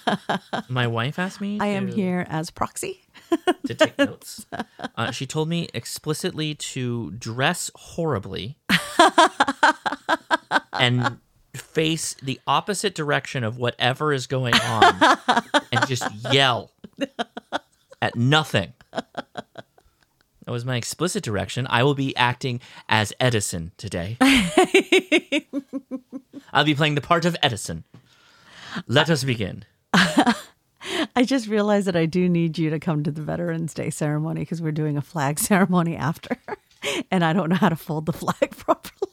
My 0.68 0.86
wife 0.86 1.18
asked 1.18 1.40
me. 1.40 1.58
I 1.60 1.66
am 1.66 1.88
here 1.88 2.24
as 2.28 2.50
proxy. 2.50 3.02
To 3.66 3.74
take 3.74 3.98
notes. 3.98 4.46
Uh, 4.96 5.10
she 5.10 5.26
told 5.26 5.48
me 5.48 5.68
explicitly 5.74 6.54
to 6.54 7.10
dress 7.12 7.70
horribly 7.74 8.58
and 10.72 11.18
face 11.54 12.14
the 12.22 12.40
opposite 12.46 12.94
direction 12.94 13.44
of 13.44 13.58
whatever 13.58 14.12
is 14.12 14.26
going 14.26 14.54
on 14.54 15.18
and 15.72 15.86
just 15.86 16.08
yell 16.32 16.72
at 18.00 18.14
nothing. 18.16 18.72
That 18.92 20.52
was 20.52 20.64
my 20.64 20.76
explicit 20.76 21.22
direction. 21.22 21.66
I 21.68 21.82
will 21.82 21.94
be 21.94 22.16
acting 22.16 22.60
as 22.88 23.12
Edison 23.20 23.72
today. 23.76 24.16
I'll 26.52 26.64
be 26.64 26.74
playing 26.74 26.94
the 26.94 27.02
part 27.02 27.26
of 27.26 27.36
Edison. 27.42 27.84
Let 28.86 29.10
us 29.10 29.24
begin. 29.24 29.64
I 31.16 31.24
just 31.24 31.48
realized 31.48 31.86
that 31.86 31.96
I 31.96 32.06
do 32.06 32.28
need 32.28 32.58
you 32.58 32.70
to 32.70 32.78
come 32.80 33.02
to 33.04 33.10
the 33.10 33.22
Veterans 33.22 33.74
Day 33.74 33.90
ceremony 33.90 34.40
because 34.42 34.60
we're 34.62 34.72
doing 34.72 34.96
a 34.96 35.02
flag 35.02 35.38
ceremony 35.40 35.96
after. 35.96 36.36
and 37.10 37.24
I 37.24 37.32
don't 37.32 37.48
know 37.48 37.56
how 37.56 37.68
to 37.68 37.76
fold 37.76 38.06
the 38.06 38.12
flag 38.12 38.50
properly. 38.56 39.12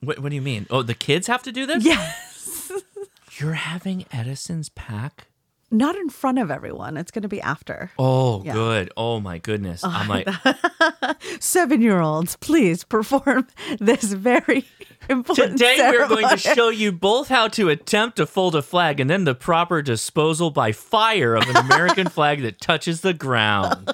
What, 0.00 0.18
what 0.18 0.30
do 0.30 0.34
you 0.34 0.42
mean? 0.42 0.66
Oh, 0.68 0.82
the 0.82 0.94
kids 0.94 1.28
have 1.28 1.44
to 1.44 1.52
do 1.52 1.64
this? 1.64 1.84
Yes. 1.84 2.72
You're 3.38 3.54
having 3.54 4.04
Edison's 4.12 4.68
pack? 4.68 5.28
Not 5.72 5.96
in 5.96 6.10
front 6.10 6.38
of 6.38 6.50
everyone. 6.50 6.98
It's 6.98 7.10
going 7.10 7.22
to 7.22 7.28
be 7.28 7.40
after. 7.40 7.90
Oh, 7.98 8.42
Yeah. 8.44 8.52
good. 8.52 8.92
Oh 8.96 9.20
my 9.20 9.38
goodness. 9.38 9.82
I'm 9.82 10.06
like, 10.06 10.28
Seven 11.40 11.80
year 11.80 11.98
olds, 12.00 12.36
please 12.36 12.84
perform 12.84 13.46
this 13.80 14.04
very 14.12 14.66
important 15.08 15.58
today 15.58 15.78
we're 15.90 16.06
going 16.08 16.28
to 16.28 16.36
show 16.36 16.68
you 16.68 16.92
both 16.92 17.28
how 17.28 17.48
to 17.48 17.68
attempt 17.70 18.16
to 18.18 18.26
fold 18.26 18.54
a 18.54 18.62
flag 18.62 19.00
and 19.00 19.08
then 19.10 19.24
the 19.24 19.34
proper 19.34 19.80
disposal 19.82 20.50
by 20.50 20.72
fire 20.72 21.34
of 21.34 21.48
an 21.48 21.56
American 21.56 22.06
flag 22.08 22.42
that 22.42 22.60
touches 22.60 23.00
the 23.00 23.14
ground. 23.14 23.90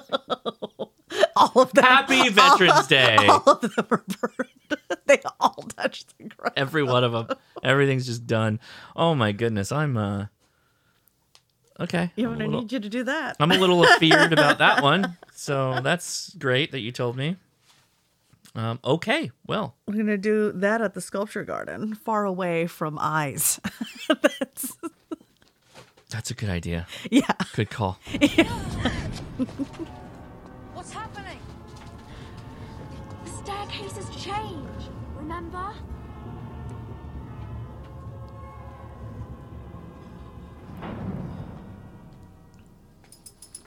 all 1.35 1.61
of 1.61 1.71
them. 1.71 1.83
Happy 1.85 2.27
Veterans 2.29 2.87
Day. 2.87 3.15
All 3.27 3.43
of 3.45 3.61
them 3.61 3.85
are 3.89 4.03
burned. 4.19 4.99
they 5.05 5.19
all 5.39 5.63
touch 5.77 6.05
the 6.17 6.25
ground. 6.25 6.53
Every 6.57 6.83
one 6.83 7.03
of 7.05 7.11
them. 7.13 7.37
Everything's 7.63 8.05
just 8.05 8.27
done. 8.27 8.59
Oh 8.97 9.15
my 9.15 9.31
goodness. 9.31 9.71
I'm 9.71 9.95
uh 9.97 10.25
okay. 11.79 12.11
You 12.15 12.35
don't 12.35 12.51
need 12.51 12.71
you 12.71 12.79
to 12.79 12.89
do 12.89 13.03
that. 13.03 13.35
I'm 13.39 13.51
a 13.51 13.57
little 13.57 13.83
afeared 13.95 14.33
about 14.33 14.57
that 14.59 14.83
one. 14.83 15.17
So 15.33 15.79
that's 15.81 16.33
great 16.35 16.71
that 16.71 16.79
you 16.79 16.91
told 16.91 17.15
me. 17.15 17.37
Um, 18.55 18.79
okay, 18.83 19.31
well, 19.45 19.75
we're 19.87 19.97
gonna 19.97 20.17
do 20.17 20.51
that 20.53 20.81
at 20.81 20.93
the 20.93 21.01
sculpture 21.01 21.43
garden, 21.43 21.93
far 21.93 22.25
away 22.25 22.65
from 22.67 22.97
eyes. 22.99 23.59
that's... 24.07 24.75
that's 26.09 26.31
a 26.31 26.33
good 26.33 26.49
idea. 26.49 26.87
Yeah. 27.11 27.31
Good 27.53 27.69
call. 27.69 27.99
Yeah. 28.19 28.43
What's 30.73 30.91
happening? 30.91 31.39
The 33.23 33.29
staircases 33.29 34.09
change. 34.15 34.67
Remember? 35.15 35.73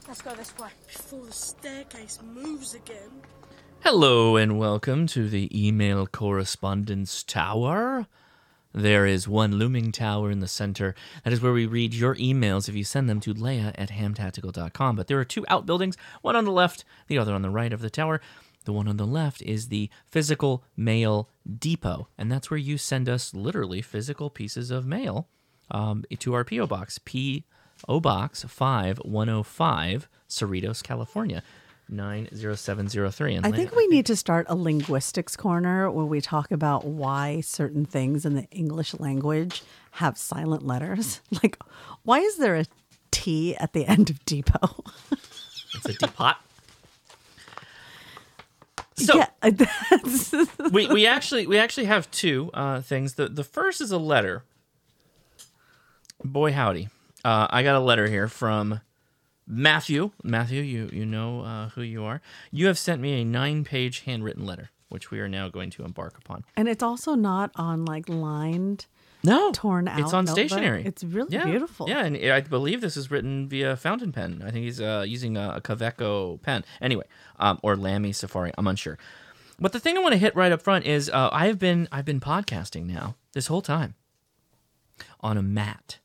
Let's 0.09 0.21
go 0.21 0.35
this 0.35 0.57
way. 0.59 0.69
Before 0.87 1.25
the 1.25 1.33
staircase 1.33 2.19
moves 2.35 2.75
again. 2.75 3.23
Hello 3.81 4.37
and 4.37 4.59
welcome 4.59 5.07
to 5.09 5.29
the 5.29 5.49
email 5.67 6.07
correspondence 6.07 7.23
tower. 7.23 8.07
There 8.75 9.07
is 9.07 9.29
one 9.29 9.53
looming 9.53 9.93
tower 9.93 10.31
in 10.31 10.41
the 10.41 10.49
center. 10.49 10.97
That 11.23 11.33
is 11.33 11.41
where 11.41 11.53
we 11.53 11.67
read 11.67 11.95
your 11.95 12.17
emails 12.17 12.69
if 12.69 12.75
you 12.75 12.85
send 12.85 13.09
them 13.09 13.21
to 13.21 13.33
Leah 13.33 13.73
at 13.77 13.91
hamtactical.com. 13.91 14.97
But 14.97 15.07
there 15.07 15.21
are 15.21 15.25
two 15.25 15.45
outbuildings, 15.49 15.97
one 16.21 16.37
on 16.37 16.47
the 16.47 16.53
left, 16.53 16.85
the 17.07 17.19
other 17.19 17.33
on 17.33 17.43
the 17.43 17.51
right 17.51 17.73
of 17.73 17.81
the 17.81 17.91
tower. 17.91 18.21
The 18.65 18.73
one 18.73 18.89
on 18.89 18.97
the 18.97 19.07
left 19.07 19.41
is 19.43 19.69
the 19.69 19.89
physical 20.07 20.65
mail 20.77 21.29
depot, 21.59 22.09
and 22.19 22.31
that's 22.31 22.51
where 22.51 22.59
you 22.59 22.79
send 22.79 23.09
us 23.09 23.35
literally 23.35 23.83
physical 23.83 24.31
pieces 24.31 24.71
of 24.71 24.87
mail 24.87 25.29
um, 25.71 26.05
to 26.19 26.35
our 26.35 26.45
P.O. 26.45 26.67
Box, 26.67 26.99
P.O. 27.87 28.01
Box 28.01 28.45
5105, 28.45 30.09
Cerritos, 30.29 30.83
California. 30.83 31.43
90703. 31.89 33.35
And 33.35 33.47
I 33.47 33.51
think 33.51 33.75
we 33.75 33.87
need 33.89 34.07
to 34.07 34.17
start 34.17 34.47
a 34.49 34.57
linguistics 34.57 35.37
corner 35.37 35.91
where 35.91 36.07
we 36.07 36.21
talk 36.23 36.51
about 36.51 36.85
why 36.87 37.41
certain 37.43 37.85
things 37.85 38.25
in 38.25 38.35
the 38.35 38.45
English 38.51 38.95
language 38.95 39.63
have 39.93 40.17
silent 40.17 40.67
letters. 40.67 41.21
Like, 41.43 41.59
why 42.05 42.21
is 42.21 42.37
there 42.37 42.57
a 42.57 42.65
T 43.11 43.57
at 43.57 43.73
the 43.73 43.85
end 43.85 44.11
of 44.11 44.25
depot? 44.25 44.85
It's 45.75 45.87
a 45.89 45.93
depot. 45.95 46.35
So 48.97 49.17
yeah, 49.17 49.29
we, 50.71 50.87
we 50.87 51.07
actually 51.07 51.47
we 51.47 51.59
actually 51.59 51.87
have 51.87 52.11
two 52.11 52.51
uh, 52.53 52.83
things. 52.83 53.15
The 53.15 53.29
the 53.29 53.43
first 53.43 53.81
is 53.81 53.91
a 53.91 53.99
letter. 53.99 54.45
Boy 56.23 56.53
howdy, 56.53 56.89
uh, 57.25 57.47
I 57.51 57.63
got 57.63 57.77
a 57.77 57.81
letter 57.81 58.09
here 58.09 58.29
from 58.29 58.81
Matthew. 59.47 60.11
Matthew, 60.23 60.63
you 60.63 60.91
you 60.93 61.05
know 61.07 61.41
uh, 61.41 61.69
who 61.71 61.83
you 61.83 62.05
are. 62.05 62.21
You 62.51 62.67
have 62.67 62.79
sent 62.79 63.01
me 63.01 63.21
a 63.21 63.25
nine 63.25 63.65
page 63.65 64.01
handwritten 64.01 64.45
letter, 64.47 64.71
which 64.89 65.11
we 65.11 65.21
are 65.21 65.29
now 65.29 65.49
going 65.49 65.71
to 65.71 65.85
embark 65.85 66.17
upon. 66.19 66.45
and 66.57 66.69
it's 66.69 66.83
also 66.83 67.15
not 67.15 67.51
on 67.57 67.85
like 67.85 68.09
lined, 68.09 68.87
No, 69.25 69.51
torn 69.53 69.89
out. 69.89 69.99
it's 70.01 70.13
on 70.13 70.25
notebook. 70.25 70.49
stationery. 70.49 70.85
It's 70.85 71.03
really 71.05 71.35
yeah, 71.35 71.45
beautiful. 71.45 71.89
Yeah, 71.89 72.05
and 72.05 72.17
I 72.17 72.41
believe 72.41 72.81
this 72.81 72.97
is 72.97 73.11
written 73.11 73.49
via 73.49 73.77
fountain 73.77 74.13
pen. 74.13 74.43
I 74.45 74.51
think 74.51 74.65
he's 74.65 74.81
uh, 74.81 75.05
using 75.07 75.37
a, 75.37 75.55
a 75.57 75.61
Kaweco 75.61 76.41
pen. 76.43 76.65
Anyway, 76.81 77.05
um, 77.39 77.59
or 77.63 77.77
Lamy 77.77 78.13
Safari. 78.13 78.53
I'm 78.57 78.67
unsure. 78.67 78.99
But 79.61 79.73
the 79.73 79.81
thing 79.81 79.97
I 79.97 80.01
want 80.01 80.13
to 80.13 80.19
hit 80.19 80.35
right 80.35 80.51
up 80.51 80.63
front 80.63 80.87
is 80.87 81.09
uh, 81.11 81.29
I've 81.33 81.59
been 81.59 81.89
I've 81.93 82.05
been 82.05 82.21
podcasting 82.21 82.87
now 82.87 83.17
this 83.33 83.47
whole 83.49 83.63
time 83.63 83.95
on 85.21 85.37
a 85.37 85.43
mat, 85.43 85.99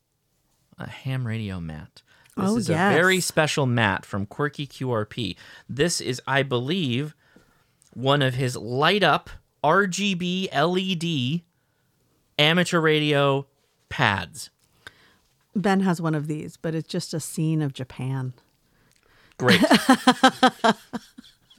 a 0.78 0.90
ham 0.90 1.26
radio 1.28 1.60
mat. 1.60 2.02
This 2.36 2.46
Oh, 2.50 2.58
is 2.58 2.70
yes. 2.70 2.94
a 2.94 2.96
very 2.98 3.20
special 3.20 3.66
mat 3.66 4.06
from 4.06 4.26
Quirky 4.26 4.68
QRP. 4.68 5.36
This 5.68 6.00
is, 6.00 6.22
I 6.28 6.44
believe, 6.44 7.16
one 7.94 8.22
of 8.22 8.36
his 8.36 8.56
light 8.56 9.02
up 9.04 9.30
RGB 9.64 10.50
LED 10.54 11.42
amateur 12.38 12.80
radio 12.80 13.48
pads. 13.90 14.52
Ben 15.56 15.80
has 15.80 16.00
one 16.00 16.14
of 16.14 16.28
these, 16.28 16.58
but 16.58 16.76
it's 16.76 16.88
just 16.88 17.14
a 17.16 17.20
scene 17.20 17.64
of 17.64 17.74
Japan, 17.74 18.34
Great. 19.40 19.64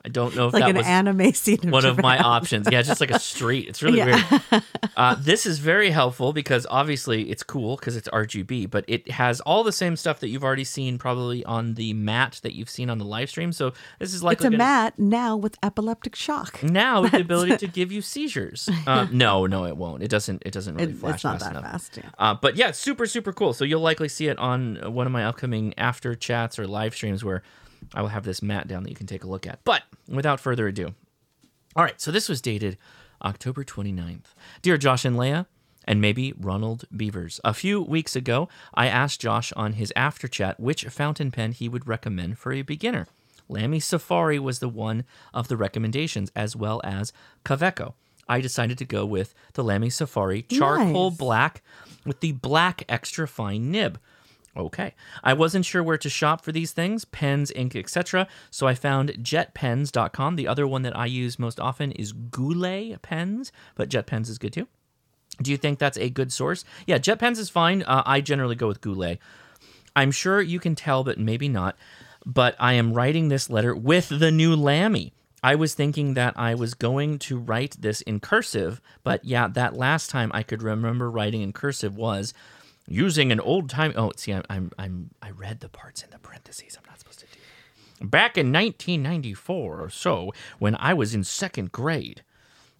I 0.08 0.10
don't 0.10 0.34
know 0.34 0.48
if 0.48 0.54
like 0.54 0.62
that 0.62 0.70
an 0.70 0.76
was 0.76 0.86
anime 0.86 1.32
scene. 1.34 1.58
Of 1.66 1.70
one 1.70 1.84
of 1.84 2.00
my 2.00 2.18
options. 2.18 2.66
Yeah, 2.70 2.80
just 2.82 3.00
like 3.00 3.10
a 3.10 3.18
street. 3.18 3.68
It's 3.68 3.82
really 3.82 3.98
Yeah. 3.98 4.22
weird. 4.50 4.62
Uh, 4.96 5.14
this 5.16 5.46
is 5.46 5.60
very 5.60 5.90
helpful 5.90 6.32
because 6.32 6.66
obviously 6.70 7.30
it's 7.30 7.44
cool 7.44 7.76
because 7.76 7.94
it's 7.94 8.08
RGB, 8.08 8.68
but 8.68 8.84
it 8.88 9.08
has 9.12 9.40
all 9.42 9.62
the 9.62 9.70
same 9.70 9.94
stuff 9.94 10.18
that 10.18 10.28
you've 10.28 10.42
already 10.42 10.64
seen 10.64 10.98
probably 10.98 11.44
on 11.44 11.74
the 11.74 11.92
mat 11.92 12.40
that 12.42 12.52
you've 12.52 12.68
seen 12.68 12.90
on 12.90 12.98
the 12.98 13.04
live 13.04 13.30
stream. 13.30 13.52
So 13.52 13.74
this 14.00 14.12
is 14.12 14.24
like 14.24 14.38
It's 14.38 14.46
a 14.46 14.50
mat 14.50 14.94
now 14.98 15.36
with 15.36 15.56
epileptic 15.62 16.16
shock. 16.16 16.60
now 16.64 17.02
with 17.02 17.12
the 17.12 17.20
ability 17.20 17.58
to 17.58 17.68
give 17.68 17.92
you 17.92 18.02
seizures. 18.02 18.68
Uh, 18.88 19.06
no, 19.12 19.46
no, 19.46 19.66
it 19.66 19.76
won't. 19.76 20.02
It 20.02 20.08
doesn't. 20.08 20.42
It 20.44 20.50
doesn't 20.52 20.74
really 20.74 20.90
It- 20.92 20.96
flash 20.98 21.14
it's 21.16 21.24
not 21.24 21.32
fast 21.34 21.44
that 21.44 21.50
enough. 21.58 21.70
fast. 21.70 21.96
Yeah. 21.98 22.10
Uh, 22.18 22.34
but 22.34 22.56
yeah, 22.56 22.72
super, 22.72 23.06
super 23.06 23.32
cool. 23.32 23.52
So 23.52 23.64
you'll 23.64 23.80
likely 23.80 24.08
see 24.08 24.26
it 24.26 24.38
on 24.40 24.78
one 24.92 25.06
of 25.06 25.12
my 25.12 25.24
upcoming 25.24 25.74
after 25.78 26.16
chats 26.16 26.58
or 26.58 26.66
live 26.66 26.92
streams 26.94 27.22
where 27.22 27.44
I 27.94 28.00
will 28.02 28.08
have 28.08 28.24
this 28.24 28.42
mat 28.42 28.68
down 28.68 28.82
that 28.82 28.90
you 28.90 28.96
can 28.96 29.06
take 29.06 29.24
a 29.24 29.28
look 29.28 29.46
at. 29.46 29.60
But 29.64 29.82
without 30.08 30.40
further 30.40 30.66
ado, 30.68 30.94
all 31.76 31.84
right, 31.84 32.00
so 32.00 32.10
this 32.10 32.28
was 32.28 32.40
dated 32.40 32.76
October 33.22 33.64
29th. 33.64 34.34
Dear 34.62 34.76
Josh 34.78 35.04
and 35.04 35.16
Leah, 35.16 35.46
and 35.84 36.00
maybe 36.00 36.34
Ronald 36.38 36.84
Beavers. 36.94 37.40
A 37.44 37.54
few 37.54 37.80
weeks 37.80 38.14
ago, 38.14 38.48
I 38.74 38.88
asked 38.88 39.20
Josh 39.20 39.52
on 39.54 39.74
his 39.74 39.92
after 39.96 40.28
chat 40.28 40.60
which 40.60 40.84
fountain 40.84 41.30
pen 41.30 41.52
he 41.52 41.68
would 41.68 41.88
recommend 41.88 42.38
for 42.38 42.52
a 42.52 42.62
beginner. 42.62 43.06
Lamy 43.48 43.80
Safari 43.80 44.38
was 44.38 44.58
the 44.58 44.68
one 44.68 45.04
of 45.32 45.48
the 45.48 45.56
recommendations, 45.56 46.30
as 46.36 46.54
well 46.54 46.82
as 46.84 47.12
Kaweco. 47.44 47.94
I 48.28 48.42
decided 48.42 48.76
to 48.78 48.84
go 48.84 49.06
with 49.06 49.32
the 49.54 49.64
Lamy 49.64 49.88
Safari 49.88 50.42
charcoal 50.42 51.08
Nice. 51.10 51.18
black 51.18 51.62
with 52.04 52.20
the 52.20 52.32
black 52.32 52.84
extra 52.86 53.26
fine 53.26 53.70
nib. 53.70 53.98
Okay. 54.58 54.94
I 55.22 55.34
wasn't 55.34 55.64
sure 55.64 55.82
where 55.84 55.98
to 55.98 56.10
shop 56.10 56.44
for 56.44 56.50
these 56.50 56.72
things, 56.72 57.04
pens, 57.04 57.52
ink, 57.54 57.76
etc. 57.76 58.26
So 58.50 58.66
I 58.66 58.74
found 58.74 59.10
jetpens.com. 59.22 60.34
The 60.36 60.48
other 60.48 60.66
one 60.66 60.82
that 60.82 60.96
I 60.96 61.06
use 61.06 61.38
most 61.38 61.60
often 61.60 61.92
is 61.92 62.12
Goulet 62.12 63.00
Pens, 63.00 63.52
but 63.76 63.88
JetPens 63.88 64.28
is 64.28 64.38
good 64.38 64.52
too. 64.52 64.66
Do 65.40 65.52
you 65.52 65.56
think 65.56 65.78
that's 65.78 65.98
a 65.98 66.10
good 66.10 66.32
source? 66.32 66.64
Yeah, 66.86 66.98
JetPens 66.98 67.38
is 67.38 67.48
fine. 67.48 67.82
Uh, 67.84 68.02
I 68.04 68.20
generally 68.20 68.56
go 68.56 68.66
with 68.66 68.80
Goulet. 68.80 69.20
I'm 69.94 70.10
sure 70.10 70.40
you 70.40 70.58
can 70.58 70.74
tell, 70.74 71.04
but 71.04 71.18
maybe 71.18 71.48
not. 71.48 71.76
But 72.26 72.56
I 72.58 72.72
am 72.72 72.92
writing 72.92 73.28
this 73.28 73.48
letter 73.48 73.74
with 73.74 74.08
the 74.08 74.32
new 74.32 74.56
Lamy. 74.56 75.12
I 75.40 75.54
was 75.54 75.74
thinking 75.74 76.14
that 76.14 76.34
I 76.36 76.56
was 76.56 76.74
going 76.74 77.20
to 77.20 77.38
write 77.38 77.76
this 77.78 78.00
in 78.00 78.18
cursive, 78.18 78.80
but 79.04 79.24
yeah, 79.24 79.46
that 79.46 79.76
last 79.76 80.10
time 80.10 80.32
I 80.34 80.42
could 80.42 80.62
remember 80.64 81.08
writing 81.08 81.42
in 81.42 81.52
cursive 81.52 81.96
was 81.96 82.34
using 82.88 83.30
an 83.30 83.40
old 83.40 83.70
time. 83.70 83.92
Oh, 83.96 84.12
see, 84.16 84.32
I'm, 84.32 84.42
I'm, 84.48 84.72
I'm 84.78 85.10
I 85.22 85.30
read 85.30 85.60
the 85.60 85.68
parts 85.68 86.02
in 86.02 86.10
the 86.10 86.18
parentheses. 86.18 86.76
I'm 86.76 86.88
not 86.88 86.98
supposed 86.98 87.20
to 87.20 87.26
do. 87.26 87.32
that. 88.00 88.10
Back 88.10 88.38
in 88.38 88.52
1994 88.52 89.80
or 89.80 89.90
so, 89.90 90.32
when 90.58 90.76
I 90.76 90.94
was 90.94 91.14
in 91.14 91.24
second 91.24 91.72
grade, 91.72 92.22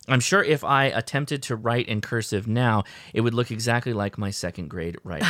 I'm 0.09 0.21
sure 0.21 0.43
if 0.43 0.65
I 0.65 0.87
attempted 0.87 1.43
to 1.45 1.57
write 1.57 1.87
in 1.87 2.01
cursive 2.01 2.47
now, 2.49 2.85
it 3.13 3.21
would 3.21 3.35
look 3.35 3.51
exactly 3.51 3.93
like 3.93 4.17
my 4.17 4.31
second 4.31 4.69
grade 4.69 4.97
writing. 5.05 5.29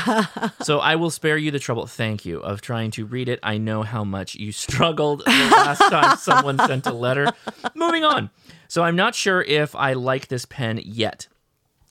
so 0.62 0.78
I 0.78 0.94
will 0.94 1.10
spare 1.10 1.36
you 1.36 1.50
the 1.50 1.58
trouble, 1.58 1.86
thank 1.86 2.24
you, 2.24 2.38
of 2.38 2.60
trying 2.60 2.92
to 2.92 3.04
read 3.04 3.28
it. 3.28 3.40
I 3.42 3.58
know 3.58 3.82
how 3.82 4.04
much 4.04 4.36
you 4.36 4.52
struggled 4.52 5.24
the 5.24 5.48
last 5.50 5.80
time 5.80 6.16
someone 6.16 6.58
sent 6.58 6.86
a 6.86 6.92
letter. 6.92 7.26
Moving 7.74 8.04
on. 8.04 8.30
So 8.68 8.84
I'm 8.84 8.96
not 8.96 9.14
sure 9.14 9.42
if 9.42 9.74
I 9.74 9.94
like 9.94 10.28
this 10.28 10.44
pen 10.44 10.80
yet. 10.84 11.26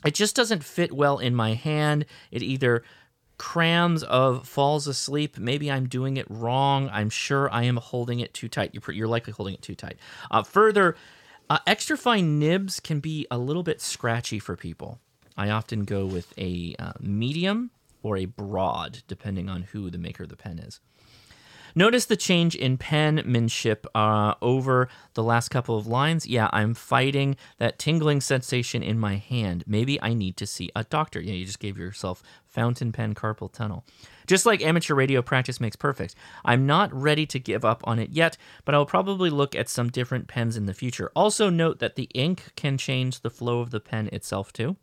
It 0.06 0.14
just 0.14 0.36
doesn't 0.36 0.64
fit 0.64 0.94
well 0.94 1.18
in 1.18 1.36
my 1.36 1.54
hand. 1.54 2.06
It 2.32 2.44
either 2.44 2.84
crams 3.38 4.04
of 4.04 4.48
falls 4.48 4.88
asleep. 4.88 5.38
Maybe 5.38 5.72
I'm 5.72 5.88
doing 5.88 6.18
it 6.18 6.26
wrong. 6.30 6.90
I'm 6.92 7.10
sure 7.10 7.52
I 7.52 7.64
am 7.64 7.78
holding 7.78 8.20
it 8.20 8.34
too 8.34 8.48
tight. 8.48 8.72
You're, 8.74 8.96
you're 8.96 9.08
likely 9.08 9.34
holding 9.34 9.54
it 9.54 9.62
too 9.62 9.76
tight. 9.76 9.98
Uh, 10.30 10.44
further, 10.44 10.96
uh, 11.50 11.60
extra 11.66 11.98
fine 11.98 12.40
nibs 12.40 12.80
can 12.80 13.00
be 13.00 13.28
a 13.32 13.38
little 13.38 13.64
bit 13.64 13.82
scratchy 13.82 14.40
for 14.40 14.56
people. 14.56 15.00
I 15.36 15.50
often 15.50 15.84
go 15.84 16.06
with 16.06 16.34
a 16.38 16.76
uh, 16.80 16.94
medium 17.00 17.72
or 18.02 18.18
a 18.18 18.26
broad, 18.26 19.04
depending 19.08 19.50
on 19.50 19.64
who 19.64 19.90
the 19.90 19.98
maker 19.98 20.24
of 20.24 20.30
the 20.30 20.36
pen 20.36 20.60
is. 20.60 20.80
Notice 21.78 22.06
the 22.06 22.18
change 22.18 22.56
in 22.56 22.80
penmanship 22.80 23.86
uh, 23.94 24.34
over 24.42 24.90
the 25.14 25.22
last 25.22 25.50
couple 25.50 25.78
of 25.78 25.86
lines. 25.86 26.26
Yeah, 26.26 26.50
I'm 26.52 26.74
fighting 26.74 27.38
that 27.60 27.78
tingling 27.78 28.20
sensation 28.20 28.82
in 28.82 28.98
my 28.98 29.18
hand. 29.18 29.64
Maybe 29.68 30.02
I 30.02 30.16
need 30.16 30.38
to 30.38 30.48
see 30.48 30.72
a 30.76 30.86
doctor. 30.86 31.22
Yeah, 31.22 31.34
you 31.34 31.46
just 31.46 31.60
gave 31.60 31.78
yourself 31.78 32.24
fountain 32.48 32.92
pen 32.92 33.14
carpal 33.14 33.54
tunnel. 33.54 33.86
Just 34.26 34.44
like 34.44 34.64
amateur 34.64 34.96
radio 34.96 35.22
practice 35.22 35.62
makes 35.62 35.76
perfect. 35.76 36.16
I'm 36.44 36.66
not 36.66 36.92
ready 36.92 37.28
to 37.28 37.38
give 37.38 37.64
up 37.64 37.84
on 37.84 38.00
it 38.00 38.10
yet, 38.10 38.38
but 38.66 38.74
I'll 38.74 38.88
probably 38.88 39.30
look 39.30 39.54
at 39.54 39.70
some 39.70 39.90
different 39.90 40.28
pens 40.28 40.58
in 40.58 40.66
the 40.66 40.74
future. 40.74 41.12
Also, 41.16 41.52
note 41.52 41.78
that 41.78 41.96
the 41.96 42.10
ink 42.16 42.54
can 42.56 42.80
change 42.80 43.22
the 43.22 43.30
flow 43.30 43.60
of 43.60 43.70
the 43.70 43.80
pen 43.80 44.10
itself, 44.12 44.52
too. 44.52 44.78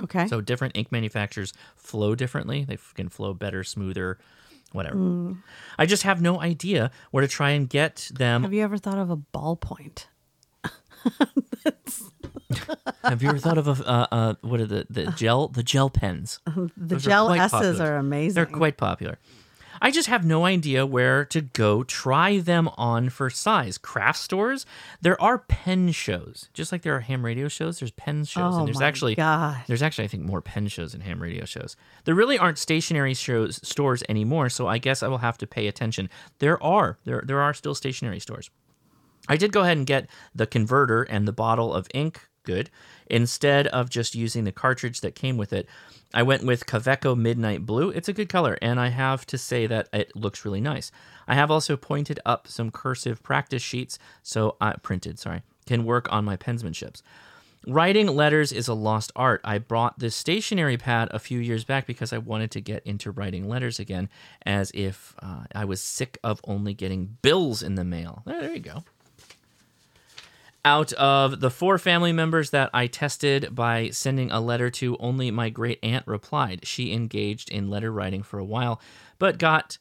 Okay. 0.00 0.26
So 0.26 0.40
different 0.40 0.74
ink 0.74 0.90
manufacturers 0.90 1.52
flow 1.76 2.14
differently. 2.14 2.64
They 2.64 2.78
can 2.94 3.10
flow 3.10 3.34
better, 3.34 3.62
smoother, 3.62 4.18
whatever. 4.72 4.96
Mm. 4.96 5.42
I 5.78 5.86
just 5.86 6.02
have 6.04 6.20
no 6.20 6.40
idea 6.40 6.90
where 7.10 7.22
to 7.22 7.28
try 7.28 7.50
and 7.50 7.68
get 7.68 8.10
them. 8.14 8.42
Have 8.42 8.52
you 8.52 8.62
ever 8.62 8.78
thought 8.78 8.98
of 8.98 9.10
a 9.10 9.16
ballpoint? 9.16 10.06
Have 13.04 13.22
you 13.22 13.30
ever 13.30 13.38
thought 13.38 13.58
of 13.58 13.68
a 13.68 13.72
uh, 13.88 14.06
uh, 14.10 14.34
what 14.42 14.60
are 14.60 14.66
the 14.66 14.86
the 14.90 15.06
gel 15.12 15.48
the 15.48 15.62
gel 15.62 15.88
pens? 15.88 16.40
The 16.44 16.70
Those 16.76 17.04
gel 17.04 17.30
S's 17.32 17.50
popular. 17.50 17.92
are 17.92 17.96
amazing. 17.96 18.34
They're 18.34 18.46
quite 18.46 18.76
popular. 18.76 19.18
I 19.80 19.90
just 19.90 20.08
have 20.08 20.24
no 20.24 20.44
idea 20.44 20.84
where 20.84 21.24
to 21.26 21.40
go 21.40 21.82
try 21.84 22.38
them 22.38 22.68
on 22.76 23.08
for 23.08 23.30
size. 23.30 23.78
Craft 23.78 24.18
stores, 24.18 24.66
there 25.00 25.20
are 25.22 25.38
pen 25.38 25.90
shows, 25.92 26.48
just 26.52 26.70
like 26.70 26.82
there 26.82 26.94
are 26.94 27.00
ham 27.00 27.24
radio 27.24 27.48
shows. 27.48 27.78
There's 27.80 27.90
pen 27.90 28.24
shows, 28.24 28.54
Oh 28.54 28.58
and 28.58 28.68
there's 28.68 28.78
my 28.80 28.86
actually 28.86 29.14
God. 29.14 29.62
there's 29.66 29.82
actually 29.82 30.04
I 30.04 30.08
think 30.08 30.24
more 30.24 30.42
pen 30.42 30.68
shows 30.68 30.92
than 30.92 31.00
ham 31.00 31.20
radio 31.22 31.44
shows. 31.44 31.76
There 32.04 32.14
really 32.14 32.38
aren't 32.38 32.58
stationary 32.58 33.14
shows 33.14 33.60
stores 33.66 34.02
anymore, 34.08 34.48
so 34.50 34.66
I 34.66 34.78
guess 34.78 35.02
I 35.02 35.08
will 35.08 35.18
have 35.18 35.38
to 35.38 35.46
pay 35.46 35.66
attention. 35.66 36.10
There 36.40 36.62
are 36.62 36.98
there 37.04 37.22
there 37.26 37.40
are 37.40 37.54
still 37.54 37.74
stationary 37.74 38.20
stores. 38.20 38.50
I 39.28 39.36
did 39.36 39.52
go 39.52 39.60
ahead 39.62 39.76
and 39.76 39.86
get 39.86 40.08
the 40.34 40.46
converter 40.46 41.02
and 41.04 41.28
the 41.28 41.32
bottle 41.32 41.72
of 41.74 41.86
ink. 41.94 42.26
Good. 42.50 42.68
Instead 43.06 43.68
of 43.68 43.90
just 43.90 44.16
using 44.16 44.42
the 44.42 44.50
cartridge 44.50 45.02
that 45.02 45.14
came 45.14 45.36
with 45.36 45.52
it, 45.52 45.68
I 46.12 46.24
went 46.24 46.44
with 46.44 46.66
Kaweco 46.66 47.16
Midnight 47.16 47.64
Blue. 47.64 47.90
It's 47.90 48.08
a 48.08 48.12
good 48.12 48.28
color, 48.28 48.58
and 48.60 48.80
I 48.80 48.88
have 48.88 49.24
to 49.26 49.38
say 49.38 49.68
that 49.68 49.88
it 49.92 50.16
looks 50.16 50.44
really 50.44 50.60
nice. 50.60 50.90
I 51.28 51.36
have 51.36 51.52
also 51.52 51.76
pointed 51.76 52.18
up 52.26 52.48
some 52.48 52.72
cursive 52.72 53.22
practice 53.22 53.62
sheets, 53.62 54.00
so 54.24 54.56
I 54.60 54.72
printed, 54.82 55.20
sorry, 55.20 55.42
can 55.66 55.84
work 55.84 56.12
on 56.12 56.24
my 56.24 56.36
pensmanships. 56.36 57.02
Writing 57.68 58.08
letters 58.08 58.50
is 58.50 58.66
a 58.66 58.74
lost 58.74 59.12
art. 59.14 59.40
I 59.44 59.58
bought 59.58 60.00
this 60.00 60.16
stationery 60.16 60.76
pad 60.76 61.08
a 61.12 61.20
few 61.20 61.38
years 61.38 61.62
back 61.62 61.86
because 61.86 62.12
I 62.12 62.18
wanted 62.18 62.50
to 62.52 62.60
get 62.60 62.84
into 62.84 63.12
writing 63.12 63.48
letters 63.48 63.78
again, 63.78 64.08
as 64.44 64.72
if 64.74 65.14
uh, 65.22 65.44
I 65.54 65.64
was 65.66 65.80
sick 65.80 66.18
of 66.24 66.40
only 66.44 66.74
getting 66.74 67.18
bills 67.22 67.62
in 67.62 67.76
the 67.76 67.84
mail. 67.84 68.22
There 68.26 68.52
you 68.52 68.58
go. 68.58 68.82
Out 70.64 70.92
of 70.94 71.40
the 71.40 71.50
four 71.50 71.78
family 71.78 72.12
members 72.12 72.50
that 72.50 72.68
I 72.74 72.86
tested 72.86 73.54
by 73.54 73.88
sending 73.90 74.30
a 74.30 74.40
letter 74.40 74.70
to, 74.70 74.96
only 74.98 75.30
my 75.30 75.48
great 75.48 75.78
aunt 75.82 76.06
replied. 76.06 76.66
She 76.66 76.92
engaged 76.92 77.50
in 77.50 77.70
letter 77.70 77.90
writing 77.90 78.22
for 78.22 78.38
a 78.38 78.44
while, 78.44 78.80
but 79.18 79.38
got 79.38 79.78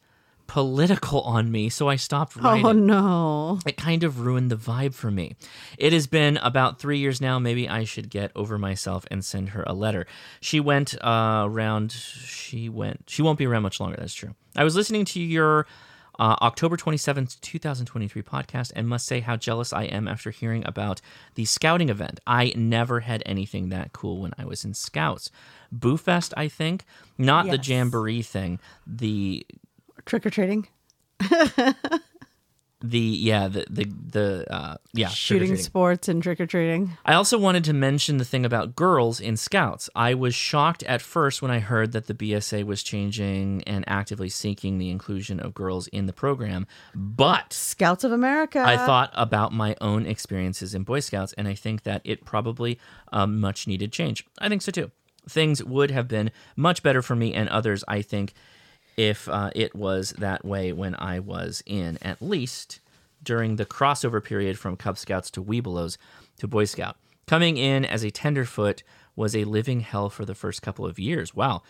political 0.49 1.21
on 1.21 1.51
me, 1.51 1.69
so 1.69 1.87
I 1.87 1.95
stopped 1.95 2.35
writing. 2.35 2.65
Oh 2.65 2.71
no. 2.71 3.59
It 3.65 3.77
kind 3.77 4.03
of 4.03 4.21
ruined 4.21 4.49
the 4.49 4.57
vibe 4.57 4.95
for 4.95 5.11
me. 5.11 5.35
It 5.77 5.93
has 5.93 6.07
been 6.07 6.37
about 6.37 6.79
three 6.79 6.97
years 6.97 7.21
now. 7.21 7.39
Maybe 7.39 7.69
I 7.69 7.83
should 7.83 8.09
get 8.09 8.31
over 8.35 8.57
myself 8.57 9.05
and 9.11 9.23
send 9.23 9.49
her 9.49 9.63
a 9.67 9.73
letter. 9.73 10.07
She 10.41 10.59
went 10.59 10.95
uh, 11.01 11.43
around. 11.45 11.91
She 11.91 12.67
went. 12.67 13.03
She 13.07 13.21
won't 13.21 13.37
be 13.37 13.45
around 13.45 13.61
much 13.63 13.79
longer. 13.79 13.97
That's 13.97 14.13
true. 14.13 14.33
I 14.55 14.63
was 14.63 14.75
listening 14.75 15.05
to 15.05 15.19
your 15.19 15.67
uh, 16.19 16.35
October 16.41 16.77
27th, 16.77 17.39
2023 17.41 18.21
podcast 18.21 18.71
and 18.75 18.87
must 18.87 19.07
say 19.07 19.21
how 19.21 19.35
jealous 19.37 19.71
I 19.73 19.83
am 19.83 20.07
after 20.07 20.29
hearing 20.29 20.63
about 20.67 21.01
the 21.35 21.45
scouting 21.45 21.89
event. 21.89 22.19
I 22.27 22.53
never 22.55 22.99
had 22.99 23.23
anything 23.25 23.69
that 23.69 23.93
cool 23.93 24.21
when 24.21 24.33
I 24.37 24.45
was 24.45 24.65
in 24.65 24.73
scouts. 24.73 25.31
Boo 25.71 25.97
Fest, 25.97 26.33
I 26.35 26.49
think, 26.49 26.83
not 27.17 27.49
the 27.49 27.57
jamboree 27.57 28.21
thing. 28.21 28.59
The 28.85 29.47
Trick 30.05 30.25
or 30.25 30.29
treating? 30.29 30.67
the 32.81 32.99
yeah 32.99 33.47
the 33.47 33.65
the 33.69 33.91
the 34.11 34.53
uh, 34.53 34.77
yeah 34.93 35.09
Shooting 35.09 35.57
sports 35.57 36.07
and 36.07 36.23
trick 36.23 36.39
or 36.39 36.45
treating. 36.45 36.97
I 37.05 37.13
also 37.13 37.37
wanted 37.37 37.65
to 37.65 37.73
mention 37.73 38.17
the 38.17 38.25
thing 38.25 38.45
about 38.45 38.75
girls 38.75 39.19
in 39.19 39.35
scouts. 39.35 39.89
I 39.95 40.13
was 40.13 40.33
shocked 40.33 40.83
at 40.83 41.01
first 41.01 41.41
when 41.41 41.51
I 41.51 41.59
heard 41.59 41.91
that 41.91 42.07
the 42.07 42.13
BSA 42.13 42.63
was 42.63 42.81
changing 42.81 43.63
and 43.63 43.83
actively 43.87 44.29
seeking 44.29 44.77
the 44.77 44.89
inclusion 44.89 45.39
of 45.39 45.53
girls 45.53 45.87
in 45.87 46.05
the 46.05 46.13
program, 46.13 46.67
but 46.95 47.51
Scouts 47.51 48.03
of 48.03 48.11
America. 48.11 48.59
I 48.59 48.77
thought 48.77 49.11
about 49.13 49.51
my 49.51 49.75
own 49.81 50.05
experiences 50.05 50.73
in 50.73 50.83
Boy 50.83 51.01
Scouts, 51.01 51.33
and 51.33 51.47
I 51.47 51.55
think 51.55 51.83
that 51.83 52.01
it 52.05 52.23
probably 52.23 52.79
a 53.11 53.27
much 53.27 53.67
needed 53.67 53.91
change. 53.91 54.25
I 54.39 54.47
think 54.47 54.61
so 54.61 54.71
too. 54.71 54.91
Things 55.27 55.63
would 55.63 55.91
have 55.91 56.07
been 56.07 56.31
much 56.55 56.81
better 56.81 57.01
for 57.01 57.15
me 57.15 57.33
and 57.33 57.49
others, 57.49 57.83
I 57.87 58.01
think, 58.01 58.33
if 58.99 59.29
uh, 59.29 59.49
it 59.55 59.73
was 59.73 60.11
that 60.17 60.43
way 60.43 60.73
when 60.73 60.93
I 60.99 61.21
was 61.21 61.63
in, 61.65 61.97
at 62.01 62.21
least 62.21 62.81
during 63.23 63.55
the 63.55 63.65
crossover 63.65 64.21
period 64.21 64.59
from 64.59 64.75
Cub 64.75 64.97
Scouts 64.97 65.31
to 65.31 65.41
Webelos 65.41 65.95
to 66.39 66.49
Boy 66.49 66.65
Scout. 66.65 66.97
Coming 67.25 67.55
in 67.55 67.85
as 67.85 68.03
a 68.03 68.11
tenderfoot 68.11 68.83
was 69.15 69.37
a 69.37 69.45
living 69.45 69.79
hell 69.79 70.09
for 70.09 70.25
the 70.25 70.35
first 70.35 70.61
couple 70.61 70.85
of 70.85 70.99
years. 70.99 71.33
Wow. 71.33 71.61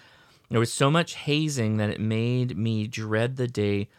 There 0.49 0.59
was 0.59 0.73
so 0.73 0.89
much 0.89 1.13
hazing 1.13 1.77
that 1.77 1.91
it 1.91 1.99
made 1.99 2.57
me 2.57 2.87
dread 2.87 3.35
the 3.35 3.47
day 3.47 3.89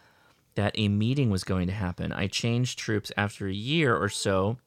that 0.57 0.75
a 0.77 0.89
meeting 0.89 1.31
was 1.31 1.45
going 1.45 1.69
to 1.69 1.73
happen. 1.73 2.11
I 2.13 2.27
changed 2.27 2.81
troops 2.81 3.13
after 3.17 3.47
a 3.47 3.53
year 3.53 3.97
or 3.97 4.09
so. 4.09 4.59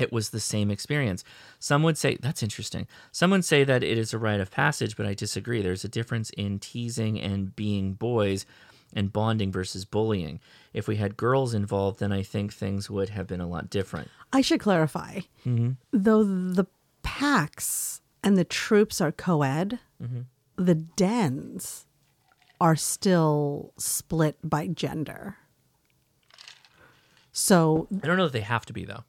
It 0.00 0.12
was 0.12 0.30
the 0.30 0.40
same 0.40 0.70
experience. 0.70 1.22
Some 1.58 1.82
would 1.82 1.98
say, 1.98 2.16
that's 2.20 2.42
interesting. 2.42 2.86
Some 3.12 3.30
would 3.32 3.44
say 3.44 3.62
that 3.64 3.82
it 3.82 3.98
is 3.98 4.14
a 4.14 4.18
rite 4.18 4.40
of 4.40 4.50
passage, 4.50 4.96
but 4.96 5.04
I 5.06 5.12
disagree. 5.14 5.60
There's 5.60 5.84
a 5.84 5.88
difference 5.88 6.30
in 6.30 6.58
teasing 6.60 7.20
and 7.20 7.54
being 7.54 7.92
boys 7.92 8.46
and 8.94 9.12
bonding 9.12 9.52
versus 9.52 9.84
bullying. 9.84 10.40
If 10.72 10.88
we 10.88 10.96
had 10.96 11.16
girls 11.16 11.52
involved, 11.54 12.00
then 12.00 12.10
I 12.12 12.22
think 12.22 12.52
things 12.52 12.88
would 12.90 13.10
have 13.10 13.26
been 13.26 13.40
a 13.40 13.46
lot 13.46 13.68
different. 13.70 14.10
I 14.32 14.40
should 14.40 14.60
clarify. 14.60 15.20
Mm-hmm. 15.46 15.72
Though 15.92 16.24
the 16.24 16.66
packs 17.02 18.00
and 18.22 18.36
the 18.38 18.44
troops 18.44 19.00
are 19.00 19.12
co 19.12 19.42
ed, 19.42 19.78
Mm-hmm. 20.02 20.20
the 20.56 20.74
dens 20.74 21.86
are 22.60 22.76
still 22.76 23.72
split 23.78 24.36
by 24.42 24.66
gender. 24.66 25.36
So 27.32 27.88
I 28.02 28.06
don't 28.06 28.16
know 28.16 28.24
that 28.24 28.32
they 28.32 28.40
have 28.40 28.66
to 28.66 28.72
be, 28.72 28.84
though. 28.84 29.04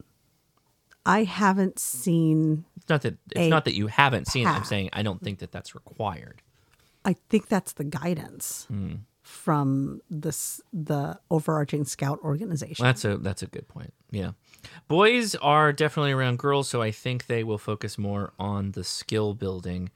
I 1.05 1.23
haven't 1.23 1.79
seen, 1.79 2.65
It's 2.77 2.89
not 2.89 3.01
that 3.01 3.17
it's 3.35 3.49
not 3.49 3.65
that 3.65 3.75
you 3.75 3.87
haven't 3.87 4.27
seen 4.27 4.47
it. 4.47 4.51
I'm 4.51 4.63
saying 4.63 4.89
I 4.93 5.03
don't 5.03 5.21
think 5.21 5.39
that 5.39 5.51
that's 5.51 5.75
required. 5.75 6.41
I 7.05 7.13
think 7.29 7.47
that's 7.49 7.73
the 7.73 7.83
guidance 7.83 8.65
Hmm. 8.69 8.93
from 9.21 10.01
this 10.09 10.61
the 10.71 11.19
overarching 11.29 11.83
scout 11.85 12.19
organization. 12.23 12.83
Well, 12.83 12.89
that's 12.93 13.03
a 13.05 13.17
that's 13.17 13.41
a 13.43 13.47
good 13.47 13.67
point. 13.67 13.93
Yeah, 14.11 14.31
boys 14.87 15.35
are 15.35 15.73
definitely 15.73 16.11
around 16.13 16.39
girls, 16.39 16.69
so 16.69 16.81
I 16.81 16.91
think 16.91 17.25
they 17.27 17.43
will 17.43 17.57
focus 17.57 17.97
more 17.97 18.31
on 18.39 18.71
the 18.71 18.83
skill 18.85 19.33
building, 19.33 19.89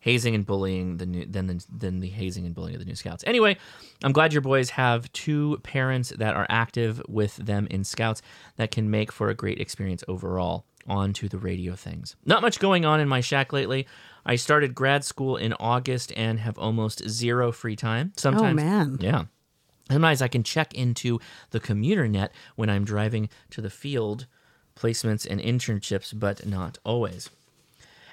hazing 0.00 0.34
and 0.34 0.44
bullying 0.44 0.96
the 0.96 1.06
new 1.06 1.24
than 1.26 1.46
the, 1.46 1.64
than 1.74 2.00
the 2.00 2.08
hazing 2.08 2.46
and 2.46 2.54
bullying 2.54 2.74
of 2.74 2.80
the 2.80 2.86
new 2.86 2.96
scouts. 2.96 3.22
Anyway, 3.26 3.56
I'm 4.02 4.12
glad 4.12 4.32
your 4.32 4.42
boys 4.42 4.70
have 4.70 5.12
two 5.12 5.58
parents 5.62 6.10
that 6.18 6.34
are 6.34 6.46
active 6.48 7.00
with 7.08 7.36
them 7.36 7.68
in 7.70 7.84
scouts 7.84 8.22
that 8.56 8.70
can 8.70 8.90
make 8.90 9.12
for 9.12 9.28
a 9.28 9.34
great 9.34 9.60
experience 9.60 10.02
overall. 10.08 10.64
On 10.86 11.12
to 11.12 11.28
the 11.28 11.38
radio 11.38 11.76
things. 11.76 12.16
Not 12.24 12.40
much 12.40 12.58
going 12.58 12.86
on 12.86 13.00
in 13.00 13.08
my 13.08 13.20
shack 13.20 13.52
lately. 13.52 13.86
I 14.24 14.36
started 14.36 14.74
grad 14.74 15.04
school 15.04 15.36
in 15.36 15.52
August 15.60 16.10
and 16.16 16.40
have 16.40 16.58
almost 16.58 17.06
zero 17.06 17.52
free 17.52 17.76
time. 17.76 18.12
Sometimes, 18.16 18.60
oh, 18.60 18.64
man. 18.64 18.98
yeah. 18.98 19.24
Sometimes 19.90 20.22
I 20.22 20.28
can 20.28 20.42
check 20.42 20.72
into 20.74 21.20
the 21.50 21.60
commuter 21.60 22.08
net 22.08 22.32
when 22.56 22.70
I'm 22.70 22.84
driving 22.84 23.28
to 23.50 23.60
the 23.60 23.70
field, 23.70 24.26
placements 24.74 25.26
and 25.28 25.38
internships, 25.38 26.18
but 26.18 26.46
not 26.46 26.78
always. 26.82 27.28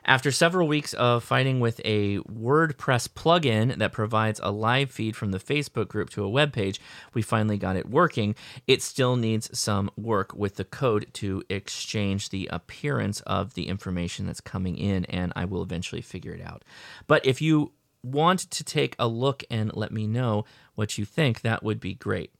After 0.08 0.32
several 0.32 0.70
weeks 0.70 0.94
of 0.94 1.22
fighting 1.22 1.60
with 1.60 1.82
a 1.84 2.20
WordPress 2.20 3.10
plugin 3.10 3.78
that 3.78 3.92
provides 3.92 4.40
a 4.42 4.52
live 4.52 4.90
feed 4.90 5.18
from 5.18 5.32
the 5.32 5.38
Facebook 5.38 5.90
group 5.90 6.10
to 6.12 6.24
a 6.24 6.30
web 6.30 6.54
page, 6.54 6.80
we 7.14 7.22
finally 7.22 7.58
got 7.58 7.76
it 7.76 7.90
working. 7.90 8.34
It 8.68 8.82
still 8.82 9.18
needs 9.18 9.58
some 9.58 9.92
work 9.98 10.34
with 10.34 10.56
the 10.56 10.64
code 10.64 11.08
to 11.16 11.44
exchange 11.50 12.30
the 12.30 12.48
appearance 12.54 13.20
of 13.22 13.54
the 13.54 13.68
information 13.68 14.26
that's 14.26 14.40
coming 14.40 14.78
in, 14.78 15.04
and 15.06 15.34
I 15.36 15.44
will 15.44 15.62
eventually 15.62 16.02
figure 16.02 16.32
it 16.32 16.42
out. 16.42 16.64
But 17.08 17.26
if 17.26 17.42
you 17.42 17.74
want 18.02 18.50
to 18.52 18.64
take 18.64 18.96
a 18.98 19.10
look 19.10 19.44
and 19.52 19.76
let 19.76 19.92
me 19.92 20.08
know 20.08 20.46
what 20.76 20.98
you 20.98 21.04
think, 21.04 21.42
that 21.42 21.64
would 21.64 21.82
be 21.82 21.96
great. 21.96 22.32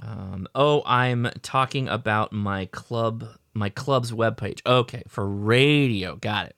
Um, 0.00 0.46
oh, 0.54 0.82
I'm 0.84 1.30
talking 1.40 1.88
about 1.88 2.32
my 2.32 2.66
club, 2.66 3.26
my 3.54 3.68
club's 3.68 4.12
webpage. 4.12 4.60
Okay, 4.66 5.02
for 5.08 5.28
radio, 5.28 6.16
got 6.16 6.46
it. 6.46 6.56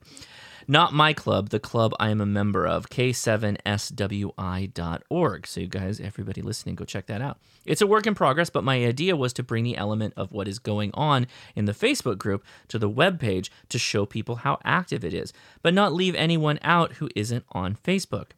Not 0.68 0.92
my 0.92 1.12
club, 1.12 1.50
the 1.50 1.60
club 1.60 1.94
I 2.00 2.10
am 2.10 2.20
a 2.20 2.26
member 2.26 2.66
of, 2.66 2.90
k7swi.org. 2.90 5.46
So, 5.46 5.60
you 5.60 5.68
guys, 5.68 6.00
everybody 6.00 6.42
listening, 6.42 6.74
go 6.74 6.84
check 6.84 7.06
that 7.06 7.22
out. 7.22 7.38
It's 7.64 7.82
a 7.82 7.86
work 7.86 8.04
in 8.06 8.16
progress, 8.16 8.50
but 8.50 8.64
my 8.64 8.84
idea 8.84 9.14
was 9.14 9.32
to 9.34 9.44
bring 9.44 9.62
the 9.62 9.76
element 9.76 10.14
of 10.16 10.32
what 10.32 10.48
is 10.48 10.58
going 10.58 10.90
on 10.94 11.28
in 11.54 11.66
the 11.66 11.72
Facebook 11.72 12.18
group 12.18 12.44
to 12.68 12.80
the 12.80 12.90
webpage 12.90 13.48
to 13.68 13.78
show 13.78 14.06
people 14.06 14.36
how 14.36 14.58
active 14.64 15.04
it 15.04 15.14
is, 15.14 15.32
but 15.62 15.72
not 15.72 15.92
leave 15.92 16.16
anyone 16.16 16.58
out 16.62 16.94
who 16.94 17.08
isn't 17.14 17.44
on 17.52 17.76
Facebook. 17.76 18.32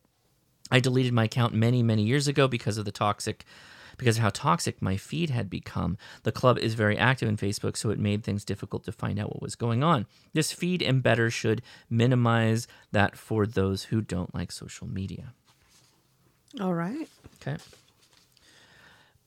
I 0.70 0.80
deleted 0.80 1.14
my 1.14 1.24
account 1.24 1.54
many, 1.54 1.82
many 1.82 2.02
years 2.02 2.28
ago 2.28 2.46
because 2.46 2.76
of 2.76 2.84
the 2.84 2.92
toxic 2.92 3.46
because 3.98 4.16
of 4.16 4.22
how 4.22 4.30
toxic 4.30 4.80
my 4.80 4.96
feed 4.96 5.28
had 5.30 5.50
become. 5.50 5.98
The 6.22 6.32
club 6.32 6.56
is 6.58 6.74
very 6.74 6.96
active 6.96 7.28
in 7.28 7.36
Facebook, 7.36 7.76
so 7.76 7.90
it 7.90 7.98
made 7.98 8.24
things 8.24 8.44
difficult 8.44 8.84
to 8.84 8.92
find 8.92 9.18
out 9.18 9.28
what 9.30 9.42
was 9.42 9.54
going 9.56 9.82
on. 9.84 10.06
This 10.32 10.52
feed 10.52 10.80
embedder 10.80 11.30
should 11.30 11.60
minimize 11.90 12.66
that 12.92 13.16
for 13.16 13.46
those 13.46 13.84
who 13.84 14.00
don't 14.00 14.34
like 14.34 14.50
social 14.52 14.86
media. 14.86 15.34
All 16.60 16.74
right. 16.74 17.08
Okay. 17.42 17.56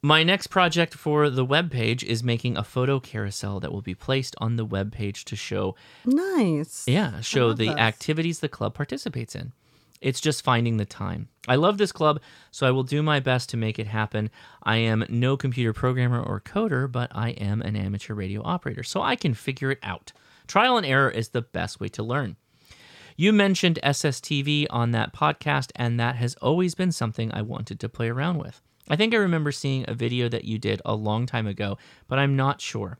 My 0.03 0.23
next 0.23 0.47
project 0.47 0.95
for 0.95 1.29
the 1.29 1.45
webpage 1.45 2.01
is 2.01 2.23
making 2.23 2.57
a 2.57 2.63
photo 2.63 2.99
carousel 2.99 3.59
that 3.59 3.71
will 3.71 3.83
be 3.83 3.93
placed 3.93 4.35
on 4.39 4.55
the 4.55 4.65
webpage 4.65 5.23
to 5.25 5.35
show 5.35 5.75
Nice. 6.05 6.85
yeah, 6.87 7.21
show 7.21 7.53
the 7.53 7.67
this. 7.67 7.75
activities 7.77 8.39
the 8.39 8.49
club 8.49 8.73
participates 8.73 9.35
in. 9.35 9.51
It's 10.01 10.19
just 10.19 10.43
finding 10.43 10.77
the 10.77 10.85
time. 10.85 11.29
I 11.47 11.55
love 11.55 11.77
this 11.77 11.91
club, 11.91 12.19
so 12.49 12.67
I 12.67 12.71
will 12.71 12.83
do 12.83 13.03
my 13.03 13.19
best 13.19 13.49
to 13.49 13.57
make 13.57 13.77
it 13.77 13.87
happen. 13.87 14.31
I 14.63 14.77
am 14.77 15.05
no 15.09 15.37
computer 15.37 15.73
programmer 15.73 16.21
or 16.21 16.41
coder, 16.41 16.91
but 16.91 17.11
I 17.13 17.29
am 17.31 17.61
an 17.61 17.75
amateur 17.75 18.15
radio 18.15 18.41
operator, 18.43 18.83
so 18.83 19.01
I 19.01 19.15
can 19.15 19.33
figure 19.33 19.71
it 19.71 19.79
out. 19.83 20.11
Trial 20.47 20.77
and 20.77 20.85
error 20.85 21.09
is 21.09 21.29
the 21.29 21.43
best 21.43 21.79
way 21.79 21.87
to 21.89 22.03
learn. 22.03 22.35
You 23.15 23.31
mentioned 23.31 23.79
SSTV 23.83 24.65
on 24.71 24.91
that 24.91 25.13
podcast, 25.13 25.71
and 25.75 25.99
that 25.99 26.15
has 26.15 26.33
always 26.35 26.73
been 26.73 26.91
something 26.91 27.31
I 27.31 27.43
wanted 27.43 27.79
to 27.79 27.89
play 27.89 28.09
around 28.09 28.39
with. 28.39 28.61
I 28.89 28.95
think 28.95 29.13
I 29.13 29.17
remember 29.17 29.51
seeing 29.51 29.85
a 29.87 29.93
video 29.93 30.27
that 30.29 30.45
you 30.45 30.57
did 30.57 30.81
a 30.83 30.95
long 30.95 31.27
time 31.27 31.45
ago, 31.45 31.77
but 32.07 32.17
I'm 32.17 32.35
not 32.35 32.59
sure. 32.59 32.97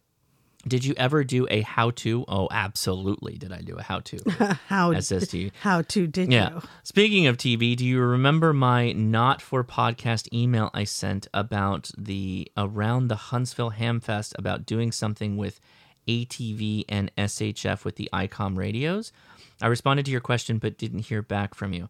Did 0.68 0.86
you 0.86 0.94
ever 0.98 1.24
do 1.24 1.48
a 1.50 1.62
how 1.62 1.90
to? 1.92 2.24
Oh, 2.28 2.48
absolutely. 2.52 3.38
Did 3.38 3.52
I 3.52 3.62
do 3.62 3.76
a 3.78 3.82
how 3.92 4.00
to? 4.02 4.20
how 4.68 4.92
SSTV. 4.94 5.52
How 5.62 5.82
to 5.82 6.08
did 6.08 6.32
Yeah. 6.32 6.50
you? 6.52 6.62
Speaking 6.84 7.26
of 7.28 7.38
TV, 7.38 7.76
do 7.76 7.86
you 7.86 8.00
remember 8.00 8.54
my 8.54 8.92
not 8.92 9.42
for 9.42 9.64
podcast 9.64 10.32
email 10.34 10.70
I 10.74 10.84
sent 10.84 11.28
about 11.34 11.90
the 11.98 12.52
around 12.56 13.08
the 13.08 13.16
Huntsville 13.16 13.72
Hamfest 13.72 14.34
about 14.38 14.66
doing 14.66 14.92
something 14.92 15.36
with 15.36 15.60
ATV 16.08 16.86
and 16.90 17.12
SHF 17.18 17.84
with 17.86 17.96
the 17.96 18.10
ICOM 18.14 18.58
radios? 18.58 19.12
I 19.62 19.68
responded 19.68 20.06
to 20.06 20.12
your 20.12 20.22
question 20.22 20.58
but 20.58 20.78
didn't 20.78 21.00
hear 21.06 21.22
back 21.22 21.54
from 21.56 21.74
you. 21.74 21.90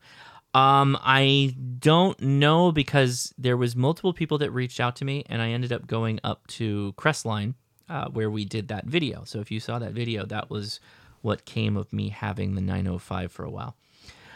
Um, 0.53 0.97
I 1.01 1.55
don't 1.79 2.19
know 2.21 2.73
because 2.73 3.33
there 3.37 3.55
was 3.55 3.73
multiple 3.75 4.11
people 4.13 4.37
that 4.39 4.51
reached 4.51 4.81
out 4.81 4.97
to 4.97 5.05
me, 5.05 5.23
and 5.29 5.41
I 5.41 5.51
ended 5.51 5.71
up 5.71 5.87
going 5.87 6.19
up 6.25 6.45
to 6.47 6.93
Crestline, 6.97 7.53
uh, 7.91 8.07
where 8.09 8.31
we 8.31 8.45
did 8.45 8.69
that 8.69 8.85
video. 8.85 9.23
So 9.25 9.39
if 9.39 9.51
you 9.51 9.59
saw 9.59 9.77
that 9.79 9.91
video, 9.91 10.25
that 10.25 10.49
was 10.49 10.79
what 11.21 11.45
came 11.45 11.75
of 11.75 11.91
me 11.91 12.09
having 12.09 12.55
the 12.55 12.61
905 12.61 13.31
for 13.31 13.43
a 13.43 13.49
while. 13.49 13.75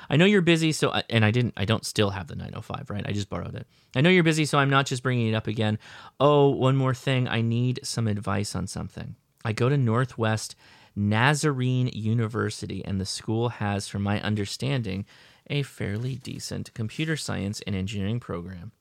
I 0.10 0.18
know 0.18 0.26
you're 0.26 0.42
busy, 0.42 0.72
so 0.72 0.92
I, 0.92 1.04
and 1.10 1.26
I 1.26 1.32
didn't. 1.32 1.54
I 1.58 1.66
don't 1.66 1.86
still 1.86 2.12
have 2.12 2.28
the 2.28 2.36
905, 2.36 2.90
right? 2.90 3.06
I 3.08 3.12
just 3.12 3.30
borrowed 3.30 3.56
it. 3.56 3.66
I 3.96 4.02
know 4.02 4.10
you're 4.10 4.24
busy, 4.24 4.46
so 4.46 4.60
I'm 4.60 4.70
not 4.70 4.86
just 4.86 5.02
bringing 5.02 5.28
it 5.30 5.34
up 5.34 5.48
again. 5.48 5.80
Oh, 6.20 6.50
one 6.50 6.76
more 6.76 6.94
thing. 6.94 7.28
I 7.28 7.42
need 7.42 7.80
some 7.82 8.08
advice 8.08 8.56
on 8.56 8.68
something. 8.68 9.16
I 9.44 9.54
go 9.54 9.70
to 9.70 9.78
Northwest 9.78 10.56
Nazarene 10.96 11.88
University, 11.88 12.84
and 12.86 13.02
the 13.02 13.06
school 13.06 13.50
has, 13.50 13.88
from 13.88 14.04
my 14.04 14.22
understanding, 14.22 15.06
a 15.50 15.64
fairly 15.64 16.16
decent 16.16 16.74
computer 16.74 17.18
science 17.18 17.62
and 17.66 17.76
engineering 17.76 18.20
program. 18.20 18.74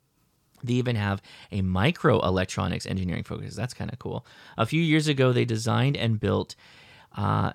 They 0.65 0.75
even 0.75 0.97
have 0.97 1.23
a 1.53 1.63
microelectronics 1.63 2.89
engineering 2.89 3.25
focus. 3.25 3.55
That's 3.55 3.75
kind 3.75 3.93
of 3.93 3.99
cool. 3.99 4.27
A 4.57 4.67
few 4.67 4.83
years 4.83 5.09
ago, 5.09 5.33
they 5.33 5.45
designed 5.45 5.97
and 5.97 6.19
built 6.19 6.55
uh, 7.17 7.53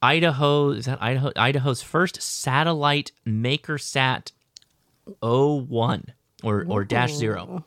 Idaho. 0.00 0.70
Is 0.70 0.86
that 0.86 1.02
Idaho? 1.02 1.32
Idaho's 1.36 1.82
first 1.82 2.20
satellite 2.20 3.12
MakerSat 3.26 4.32
01 5.22 6.04
or 6.42 6.66
or 6.68 6.84
dash 6.84 7.14
zero. 7.14 7.64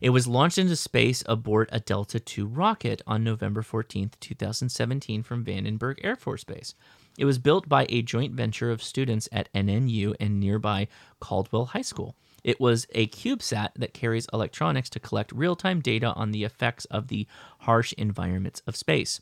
It 0.00 0.10
was 0.10 0.28
launched 0.28 0.58
into 0.58 0.76
space 0.76 1.24
aboard 1.26 1.68
a 1.72 1.80
Delta 1.80 2.20
II 2.20 2.44
rocket 2.44 3.02
on 3.06 3.24
November 3.24 3.62
14th, 3.62 4.12
2017, 4.20 5.24
from 5.24 5.44
Vandenberg 5.44 5.96
Air 6.04 6.14
Force 6.14 6.44
Base. 6.44 6.74
It 7.18 7.24
was 7.24 7.38
built 7.38 7.68
by 7.68 7.84
a 7.88 8.02
joint 8.02 8.34
venture 8.34 8.70
of 8.70 8.80
students 8.80 9.28
at 9.32 9.52
NNU 9.52 10.14
and 10.20 10.38
nearby 10.38 10.86
Caldwell 11.18 11.66
High 11.66 11.82
School. 11.82 12.14
It 12.48 12.58
was 12.58 12.86
a 12.92 13.08
CubeSat 13.08 13.72
that 13.76 13.92
carries 13.92 14.26
electronics 14.32 14.88
to 14.90 15.00
collect 15.00 15.32
real 15.32 15.54
time 15.54 15.82
data 15.82 16.14
on 16.14 16.30
the 16.30 16.44
effects 16.44 16.86
of 16.86 17.08
the 17.08 17.26
harsh 17.58 17.92
environments 17.98 18.62
of 18.66 18.74
space 18.74 19.20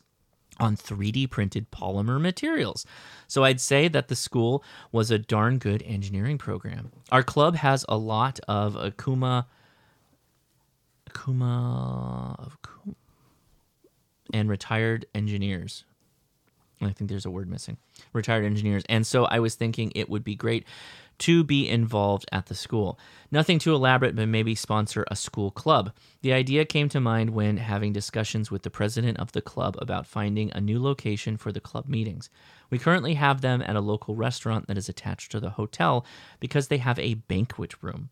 on 0.61 0.77
3D 0.77 1.29
printed 1.29 1.69
polymer 1.69 2.21
materials. 2.21 2.85
So 3.27 3.43
I'd 3.43 3.59
say 3.59 3.89
that 3.89 4.07
the 4.07 4.15
school 4.15 4.63
was 4.93 5.11
a 5.11 5.19
darn 5.19 5.57
good 5.57 5.83
engineering 5.85 6.37
program. 6.37 6.93
Our 7.11 7.21
club 7.21 7.57
has 7.57 7.83
a 7.89 7.97
lot 7.97 8.39
of 8.47 8.75
Akuma 8.75 9.43
Akuma 11.09 12.49
Akuma 12.49 12.95
and 14.33 14.47
retired 14.47 15.05
engineers. 15.13 15.83
I 16.81 16.91
think 16.93 17.09
there's 17.09 17.25
a 17.25 17.31
word 17.31 17.49
missing. 17.49 17.75
Retired 18.13 18.45
engineers. 18.45 18.83
And 18.87 19.05
so 19.05 19.25
I 19.25 19.39
was 19.39 19.55
thinking 19.55 19.91
it 19.95 20.09
would 20.09 20.23
be 20.23 20.35
great 20.35 20.65
to 21.19 21.43
be 21.43 21.67
involved 21.67 22.25
at 22.31 22.45
the 22.47 22.55
school. 22.55 22.99
Nothing 23.31 23.59
too 23.59 23.73
elaborate, 23.73 24.15
but 24.15 24.27
maybe 24.27 24.55
sponsor 24.55 25.05
a 25.07 25.15
school 25.15 25.51
club. 25.51 25.91
The 26.21 26.33
idea 26.33 26.65
came 26.65 26.89
to 26.89 26.99
mind 26.99 27.31
when 27.31 27.57
having 27.57 27.93
discussions 27.93 28.49
with 28.51 28.63
the 28.63 28.69
president 28.69 29.17
of 29.17 29.31
the 29.31 29.41
club 29.41 29.75
about 29.79 30.07
finding 30.07 30.51
a 30.51 30.61
new 30.61 30.81
location 30.81 31.37
for 31.37 31.51
the 31.51 31.59
club 31.59 31.87
meetings. 31.87 32.29
We 32.69 32.79
currently 32.79 33.15
have 33.15 33.41
them 33.41 33.61
at 33.61 33.75
a 33.75 33.81
local 33.81 34.15
restaurant 34.15 34.67
that 34.67 34.77
is 34.77 34.89
attached 34.89 35.31
to 35.31 35.39
the 35.39 35.51
hotel 35.51 36.05
because 36.39 36.67
they 36.67 36.77
have 36.77 36.99
a 36.99 37.15
banquet 37.15 37.81
room. 37.81 38.09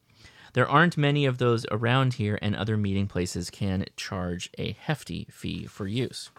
There 0.53 0.69
aren't 0.69 0.95
many 0.95 1.25
of 1.25 1.37
those 1.37 1.65
around 1.69 2.13
here, 2.13 2.39
and 2.41 2.55
other 2.55 2.77
meeting 2.77 3.07
places 3.07 3.49
can 3.49 3.85
charge 3.97 4.49
a 4.57 4.71
hefty 4.71 5.27
fee 5.29 5.65
for 5.65 5.85
use. 5.85 6.31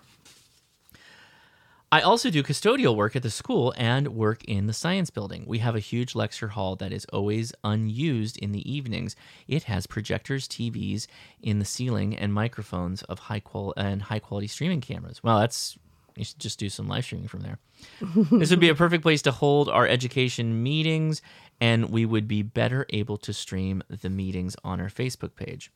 I 1.93 2.01
also 2.01 2.31
do 2.31 2.43
custodial 2.43 2.97
work 2.97 3.15
at 3.15 3.23
the 3.23 3.31
school 3.31 3.73
and 3.77 4.09
work 4.09 4.43
in 4.45 4.67
the 4.67 4.73
science 4.73 5.09
building. 5.11 5.45
We 5.47 5.59
have 5.61 5.77
a 5.77 5.81
huge 5.81 6.17
lecture 6.17 6.49
hall 6.49 6.75
that 6.77 6.93
is 6.93 7.05
always 7.13 7.53
unused 7.63 8.39
in 8.39 8.51
the 8.51 8.71
evenings. 8.71 9.15
It 9.47 9.65
has 9.65 9.87
projectors, 9.87 10.49
TVs 10.49 11.07
in 11.41 11.61
the 11.61 11.65
ceiling, 11.65 12.17
and 12.17 12.35
microphones 12.35 13.03
of 13.05 13.21
high 13.21 13.41
qual 13.41 13.73
and 13.77 14.03
high 14.03 14.19
quality 14.19 14.49
streaming 14.49 14.81
cameras. 14.81 15.23
Well, 15.23 15.39
that's 15.39 15.79
you 16.17 16.25
should 16.25 16.41
just 16.41 16.59
do 16.59 16.69
some 16.69 16.89
live 16.89 17.05
streaming 17.05 17.29
from 17.29 17.41
there. 17.41 17.59
this 18.33 18.51
would 18.51 18.61
be 18.61 18.71
a 18.71 18.75
perfect 18.75 19.03
place 19.03 19.23
to 19.23 19.31
hold 19.31 19.69
our 19.69 19.87
education 19.87 20.63
meetings, 20.63 21.23
and 21.61 21.91
we 21.91 22.05
would 22.05 22.27
be 22.27 22.43
better 22.43 22.87
able 22.91 23.19
to 23.19 23.33
stream 23.33 23.83
the 23.89 24.11
meetings 24.11 24.57
on 24.65 24.81
our 24.81 24.89
Facebook 24.89 25.37
page. 25.37 25.71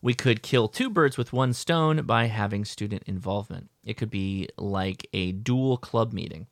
We 0.00 0.14
could 0.14 0.42
kill 0.42 0.68
two 0.68 0.90
birds 0.90 1.18
with 1.18 1.32
one 1.32 1.52
stone 1.52 2.02
by 2.02 2.26
having 2.26 2.64
student 2.64 3.02
involvement. 3.06 3.70
It 3.84 3.96
could 3.96 4.10
be 4.10 4.48
like 4.56 5.08
a 5.12 5.32
dual 5.32 5.76
club 5.76 6.12
meeting. 6.12 6.46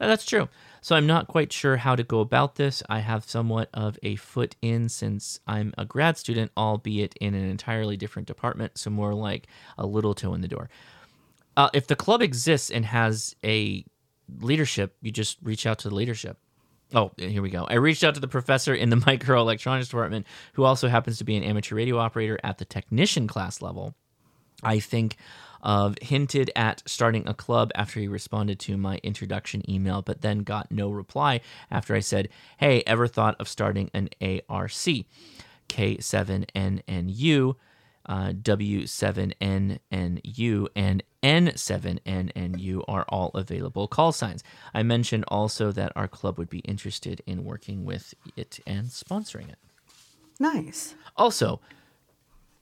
Uh, 0.00 0.06
That's 0.06 0.24
true. 0.24 0.48
So 0.80 0.96
I'm 0.96 1.06
not 1.06 1.28
quite 1.28 1.52
sure 1.52 1.76
how 1.76 1.94
to 1.94 2.02
go 2.02 2.20
about 2.20 2.54
this. 2.56 2.82
I 2.88 3.00
have 3.00 3.24
somewhat 3.24 3.68
of 3.74 3.98
a 4.02 4.16
foot 4.16 4.56
in 4.62 4.88
since 4.88 5.40
I'm 5.46 5.74
a 5.76 5.84
grad 5.84 6.16
student, 6.16 6.52
albeit 6.56 7.14
in 7.20 7.34
an 7.34 7.44
entirely 7.48 7.96
different 7.96 8.26
department, 8.26 8.78
so 8.78 8.90
more 8.90 9.14
like 9.14 9.46
a 9.76 9.86
little 9.86 10.14
toe 10.14 10.32
in 10.34 10.40
the 10.40 10.48
door. 10.48 10.70
Uh, 11.56 11.68
if 11.74 11.86
the 11.86 11.96
club 11.96 12.22
exists 12.22 12.70
and 12.70 12.86
has 12.86 13.36
a 13.44 13.84
leadership, 14.40 14.96
you 15.02 15.10
just 15.10 15.36
reach 15.42 15.66
out 15.66 15.78
to 15.80 15.88
the 15.90 15.94
leadership. 15.94 16.38
Oh, 16.94 17.12
here 17.16 17.42
we 17.42 17.50
go. 17.50 17.64
I 17.64 17.74
reached 17.74 18.02
out 18.02 18.14
to 18.14 18.20
the 18.20 18.28
professor 18.28 18.74
in 18.74 18.90
the 18.90 18.96
microelectronics 19.06 19.88
department, 19.90 20.26
who 20.54 20.64
also 20.64 20.88
happens 20.88 21.18
to 21.18 21.24
be 21.24 21.36
an 21.36 21.44
amateur 21.44 21.76
radio 21.76 21.98
operator 21.98 22.38
at 22.42 22.58
the 22.58 22.64
technician 22.64 23.26
class 23.26 23.62
level. 23.62 23.94
I 24.62 24.80
think 24.80 25.16
of 25.62 25.96
hinted 26.00 26.50
at 26.56 26.82
starting 26.86 27.28
a 27.28 27.34
club 27.34 27.70
after 27.74 28.00
he 28.00 28.08
responded 28.08 28.58
to 28.60 28.76
my 28.76 28.98
introduction 29.02 29.68
email, 29.70 30.02
but 30.02 30.22
then 30.22 30.38
got 30.40 30.72
no 30.72 30.90
reply 30.90 31.40
after 31.70 31.94
I 31.94 32.00
said, 32.00 32.28
Hey, 32.58 32.82
ever 32.86 33.06
thought 33.06 33.36
of 33.38 33.48
starting 33.48 33.90
an 33.92 34.08
ARC? 34.48 34.72
K7NNU, 35.68 37.54
uh, 38.06 38.32
W7NNU, 38.32 40.68
and 40.74 41.02
N7NNU 41.22 42.84
are 42.88 43.04
all 43.08 43.30
available 43.34 43.88
call 43.88 44.12
signs. 44.12 44.42
I 44.74 44.82
mentioned 44.82 45.24
also 45.28 45.72
that 45.72 45.92
our 45.94 46.08
club 46.08 46.38
would 46.38 46.50
be 46.50 46.60
interested 46.60 47.22
in 47.26 47.44
working 47.44 47.84
with 47.84 48.14
it 48.36 48.60
and 48.66 48.88
sponsoring 48.88 49.50
it. 49.50 49.58
Nice. 50.38 50.94
Also, 51.16 51.60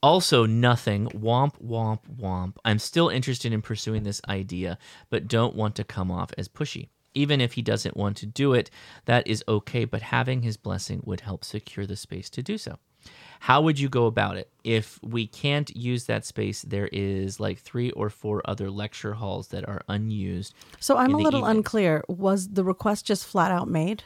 also 0.02 0.46
nothing. 0.46 1.06
Womp 1.08 1.54
womp 1.64 2.00
womp. 2.20 2.56
I'm 2.64 2.78
still 2.78 3.08
interested 3.08 3.52
in 3.52 3.62
pursuing 3.62 4.02
this 4.02 4.20
idea, 4.28 4.78
but 5.10 5.28
don't 5.28 5.54
want 5.54 5.76
to 5.76 5.84
come 5.84 6.10
off 6.10 6.32
as 6.36 6.48
pushy. 6.48 6.88
Even 7.14 7.40
if 7.40 7.54
he 7.54 7.62
doesn't 7.62 7.96
want 7.96 8.16
to 8.18 8.26
do 8.26 8.52
it, 8.52 8.70
that 9.06 9.26
is 9.26 9.42
okay, 9.48 9.84
but 9.84 10.02
having 10.02 10.42
his 10.42 10.56
blessing 10.56 11.00
would 11.04 11.22
help 11.22 11.44
secure 11.44 11.86
the 11.86 11.96
space 11.96 12.30
to 12.30 12.42
do 12.42 12.58
so. 12.58 12.78
How 13.40 13.60
would 13.62 13.78
you 13.78 13.88
go 13.88 14.06
about 14.06 14.36
it? 14.36 14.50
If 14.64 14.98
we 15.02 15.26
can't 15.26 15.74
use 15.76 16.04
that 16.04 16.24
space, 16.26 16.62
there 16.62 16.88
is 16.92 17.38
like 17.40 17.58
three 17.58 17.90
or 17.92 18.10
four 18.10 18.42
other 18.44 18.70
lecture 18.70 19.14
halls 19.14 19.48
that 19.48 19.68
are 19.68 19.82
unused. 19.88 20.54
So 20.80 20.96
I'm 20.96 21.14
a 21.14 21.18
little 21.18 21.44
unclear. 21.44 22.04
Was 22.08 22.48
the 22.48 22.64
request 22.64 23.06
just 23.06 23.24
flat 23.24 23.50
out 23.50 23.68
made? 23.68 24.02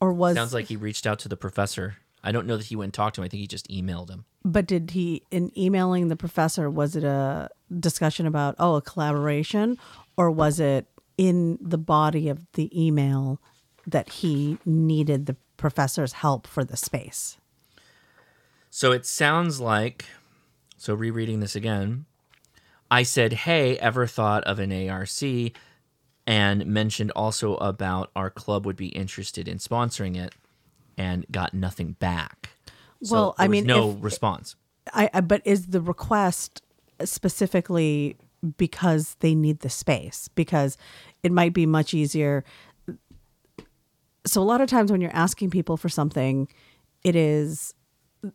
Or 0.00 0.12
was 0.12 0.34
Sounds 0.34 0.54
like 0.54 0.66
he 0.66 0.76
reached 0.76 1.06
out 1.06 1.18
to 1.20 1.28
the 1.28 1.36
professor. 1.36 1.96
I 2.24 2.32
don't 2.32 2.46
know 2.46 2.56
that 2.56 2.66
he 2.66 2.76
went 2.76 2.88
and 2.88 2.94
talked 2.94 3.16
to 3.16 3.20
him. 3.20 3.24
I 3.26 3.28
think 3.28 3.40
he 3.40 3.46
just 3.46 3.68
emailed 3.68 4.10
him. 4.10 4.24
but 4.44 4.66
did 4.66 4.90
he 4.92 5.22
in 5.30 5.56
emailing 5.56 6.08
the 6.08 6.16
professor 6.16 6.68
was 6.68 6.96
it 6.96 7.04
a 7.04 7.48
discussion 7.78 8.26
about 8.26 8.56
oh 8.58 8.74
a 8.76 8.82
collaboration 8.82 9.78
or 10.16 10.30
was 10.30 10.58
it 10.58 10.86
in 11.16 11.58
the 11.60 11.78
body 11.78 12.28
of 12.28 12.44
the 12.54 12.68
email 12.74 13.40
that 13.86 14.08
he 14.08 14.58
needed 14.64 15.26
the 15.26 15.36
professor's 15.56 16.14
help 16.14 16.46
for 16.46 16.64
the 16.64 16.76
space? 16.76 17.36
So 18.74 18.90
it 18.92 19.04
sounds 19.04 19.60
like, 19.60 20.06
so 20.78 20.94
rereading 20.94 21.40
this 21.40 21.54
again, 21.54 22.06
I 22.90 23.02
said, 23.02 23.34
Hey, 23.34 23.76
ever 23.78 24.06
thought 24.06 24.42
of 24.44 24.58
an 24.58 24.72
ARC? 24.88 25.10
And 26.26 26.64
mentioned 26.66 27.10
also 27.10 27.56
about 27.56 28.10
our 28.16 28.30
club 28.30 28.64
would 28.64 28.76
be 28.76 28.86
interested 28.88 29.46
in 29.46 29.58
sponsoring 29.58 30.16
it. 30.16 30.34
and 30.96 31.26
got 31.30 31.52
nothing 31.52 31.92
back. 32.00 32.50
So 33.02 33.14
Well, 33.14 33.34
there 33.36 33.44
I 33.44 33.48
mean, 33.48 33.66
no 33.66 33.90
response. 33.90 33.90
Well, 33.90 33.90
There 33.90 33.90
I 33.90 33.90
was 33.90 33.90
mean, 33.90 33.90
no 33.90 33.90
if- 33.90 34.02
response. 34.04 34.56
I, 34.94 35.10
I 35.12 35.20
but 35.20 35.42
is 35.44 35.66
the 35.66 35.80
request 35.82 36.62
specifically 37.04 38.16
because 38.56 39.16
they 39.20 39.34
need 39.34 39.60
the 39.60 39.68
space 39.70 40.28
because 40.34 40.76
it 41.22 41.30
might 41.30 41.52
be 41.52 41.66
much 41.66 41.92
easier 41.94 42.42
so 44.26 44.40
a 44.40 44.44
lot 44.44 44.60
of 44.60 44.68
times 44.68 44.90
when 44.90 45.00
you're 45.00 45.14
asking 45.14 45.50
people 45.50 45.76
for 45.76 45.88
something 45.88 46.48
it 47.04 47.14
is 47.14 47.72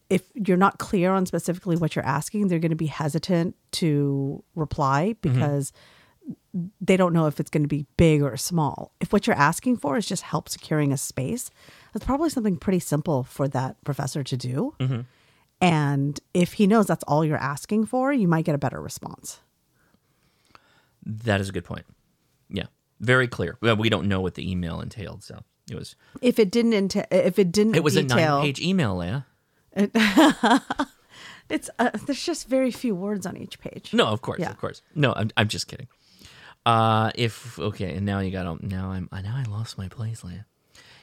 if 0.09 0.23
you're 0.33 0.57
not 0.57 0.77
clear 0.79 1.11
on 1.11 1.25
specifically 1.25 1.75
what 1.77 1.95
you're 1.95 2.05
asking 2.05 2.47
they're 2.47 2.59
going 2.59 2.69
to 2.71 2.75
be 2.75 2.87
hesitant 2.87 3.55
to 3.71 4.43
reply 4.55 5.15
because 5.21 5.71
they 6.81 6.97
don't 6.97 7.13
know 7.13 7.27
if 7.27 7.39
it's 7.39 7.49
going 7.49 7.63
to 7.63 7.67
be 7.69 7.85
big 7.95 8.21
or 8.21 8.35
small 8.35 8.91
if 8.99 9.13
what 9.13 9.25
you're 9.27 9.35
asking 9.35 9.77
for 9.77 9.95
is 9.97 10.05
just 10.05 10.23
help 10.23 10.49
securing 10.49 10.91
a 10.91 10.97
space 10.97 11.49
that's 11.93 12.05
probably 12.05 12.29
something 12.29 12.57
pretty 12.57 12.79
simple 12.79 13.23
for 13.23 13.47
that 13.47 13.81
professor 13.85 14.23
to 14.23 14.35
do 14.35 14.73
Mhm. 14.79 15.05
and 15.61 16.19
if 16.33 16.53
he 16.53 16.67
knows 16.67 16.85
that's 16.87 17.03
all 17.05 17.23
you're 17.25 17.37
asking 17.37 17.85
for, 17.85 18.11
you 18.13 18.27
might 18.27 18.45
get 18.45 18.53
a 18.55 18.59
better 18.59 18.79
response. 18.81 19.39
That 21.05 21.39
is 21.41 21.49
a 21.49 21.51
good 21.51 21.63
point. 21.63 21.85
Yeah, 22.49 22.65
very 22.99 23.27
clear. 23.27 23.57
Well, 23.61 23.75
we 23.77 23.89
don't 23.89 24.07
know 24.07 24.19
what 24.21 24.35
the 24.35 24.49
email 24.49 24.81
entailed, 24.81 25.23
so 25.23 25.41
it 25.69 25.75
was 25.75 25.95
If 26.21 26.37
it 26.39 26.51
didn't, 26.51 26.73
entail, 26.73 27.05
if 27.11 27.39
it 27.39 27.51
didn't, 27.51 27.75
it 27.75 27.83
was 27.83 27.95
a 27.95 28.03
nine-page 28.03 28.59
email, 28.59 29.01
Leah. 29.77 30.63
it's 31.49 31.69
uh, 31.79 31.89
there's 32.05 32.23
just 32.23 32.47
very 32.47 32.71
few 32.71 32.95
words 32.95 33.25
on 33.25 33.37
each 33.37 33.59
page. 33.59 33.93
No, 33.93 34.07
of 34.07 34.21
course, 34.21 34.39
Yeah. 34.39 34.49
of 34.49 34.57
course. 34.57 34.81
No, 34.95 35.13
I'm 35.13 35.29
I'm 35.37 35.47
just 35.47 35.67
kidding. 35.67 35.87
Uh, 36.65 37.11
if 37.15 37.57
okay, 37.59 37.95
and 37.95 38.05
now 38.05 38.19
you 38.19 38.31
got 38.31 38.61
now 38.63 38.91
I'm 38.91 39.09
now 39.11 39.35
I 39.37 39.43
lost 39.49 39.77
my 39.77 39.87
place, 39.87 40.23
Leah. 40.23 40.45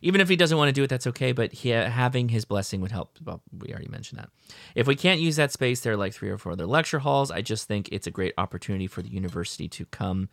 Even 0.03 0.21
if 0.21 0.29
he 0.29 0.37
doesn't 0.37 0.59
want 0.59 0.69
to 0.69 0.73
do 0.73 0.83
it, 0.83 0.89
that's 0.91 1.07
okay. 1.07 1.33
But 1.33 1.53
he, 1.53 1.71
having 1.71 2.29
his 2.29 2.45
blessing 2.45 2.83
would 2.83 2.93
help. 2.93 3.17
Well, 3.25 3.41
we 3.59 3.71
already 3.71 3.89
mentioned 3.89 4.19
that. 4.21 4.29
If 4.75 4.87
we 4.87 4.97
can't 4.97 5.19
use 5.19 5.37
that 5.37 5.51
space, 5.51 5.81
there 5.81 5.95
are 5.95 5.97
like 5.97 6.13
three 6.13 6.29
or 6.29 6.37
four 6.37 6.53
other 6.53 6.67
lecture 6.67 6.99
halls. 6.99 7.31
I 7.31 7.41
just 7.41 7.67
think 7.67 7.89
it's 7.91 8.07
a 8.07 8.11
great 8.11 8.35
opportunity 8.37 8.87
for 8.87 9.01
the 9.01 9.09
university 9.09 9.67
to 9.69 9.87
come 9.87 10.29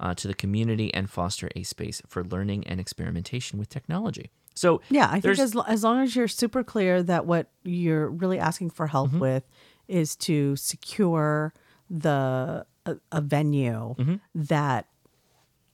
uh, 0.00 0.14
to 0.14 0.26
the 0.26 0.34
community 0.34 0.92
and 0.92 1.08
foster 1.08 1.48
a 1.54 1.62
space 1.62 2.02
for 2.08 2.24
learning 2.24 2.66
and 2.66 2.80
experimentation 2.80 3.60
with 3.60 3.68
technology. 3.68 4.30
So 4.56 4.80
Yeah, 4.90 5.08
I 5.12 5.20
think 5.20 5.38
as 5.38 5.54
as 5.68 5.84
long 5.84 6.00
as 6.02 6.16
you're 6.16 6.28
super 6.28 6.64
clear 6.64 7.02
that 7.02 7.26
what 7.26 7.50
you're 7.62 8.08
really 8.08 8.38
asking 8.38 8.70
for 8.70 8.86
help 8.88 9.10
Mm-hmm. 9.10 9.18
with 9.20 9.44
is 9.86 10.16
to 10.16 10.56
secure 10.56 11.52
the 11.90 12.66
a, 12.86 12.96
a 13.12 13.20
venue 13.20 13.94
Mm-hmm. 13.98 14.14
that 14.34 14.86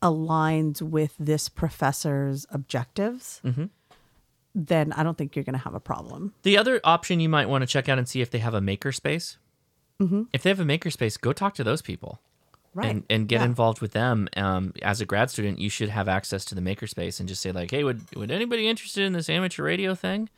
aligns 0.02 0.82
with 0.82 1.14
this 1.18 1.48
professor's 1.48 2.44
objectives, 2.50 3.40
Mhm. 3.44 3.70
then 4.54 4.92
I 4.92 5.02
don't 5.02 5.16
think 5.16 5.36
you're 5.36 5.44
going 5.44 5.52
to 5.58 5.64
have 5.64 5.74
a 5.74 5.80
problem. 5.80 6.34
The 6.42 6.58
other 6.58 6.80
option 6.84 7.20
you 7.20 7.28
might 7.28 7.48
want 7.48 7.62
to 7.62 7.66
check 7.66 7.88
out 7.88 7.98
and 7.98 8.08
see 8.08 8.20
if 8.20 8.30
they 8.30 8.40
have 8.40 8.52
a 8.54 8.60
makerspace. 8.60 9.36
Mhm. 10.00 10.26
If 10.32 10.42
they 10.42 10.50
have 10.50 10.60
a 10.60 10.64
makerspace, 10.64 11.20
go 11.20 11.32
talk 11.32 11.54
to 11.54 11.64
those 11.64 11.82
people. 11.82 12.20
Right. 12.74 12.90
And, 12.90 13.04
and 13.10 13.28
get 13.28 13.40
Yeah. 13.40 13.46
involved 13.46 13.80
with 13.82 13.92
them. 13.92 14.28
Um, 14.36 14.72
as 14.82 15.00
a 15.00 15.06
grad 15.06 15.30
student, 15.30 15.58
you 15.58 15.68
should 15.68 15.90
have 15.90 16.08
access 16.08 16.44
to 16.46 16.54
the 16.54 16.62
makerspace 16.62 17.20
and 17.20 17.28
just 17.28 17.42
say 17.42 17.52
like, 17.52 17.70
"Hey, 17.70 17.84
would 17.84 18.00
would 18.16 18.30
anybody 18.30 18.66
interested 18.68 19.04
in 19.04 19.12
this 19.12 19.28
amateur 19.28 19.62
radio 19.62 19.94
thing?" 19.94 20.30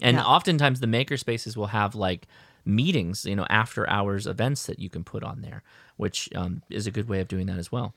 And 0.00 0.16
Yeah. 0.16 0.24
oftentimes 0.24 0.80
the 0.80 0.86
makerspaces 0.86 1.56
will 1.56 1.68
have 1.68 1.94
like 1.94 2.26
meetings, 2.64 3.24
you 3.24 3.36
know, 3.36 3.46
after 3.50 3.88
hours 3.88 4.26
events 4.26 4.66
that 4.66 4.78
you 4.78 4.90
can 4.90 5.04
put 5.04 5.22
on 5.24 5.40
there, 5.42 5.62
which 5.96 6.28
um, 6.34 6.62
is 6.70 6.86
a 6.86 6.90
good 6.90 7.08
way 7.08 7.20
of 7.20 7.28
doing 7.28 7.46
that 7.46 7.58
as 7.58 7.72
well. 7.72 7.94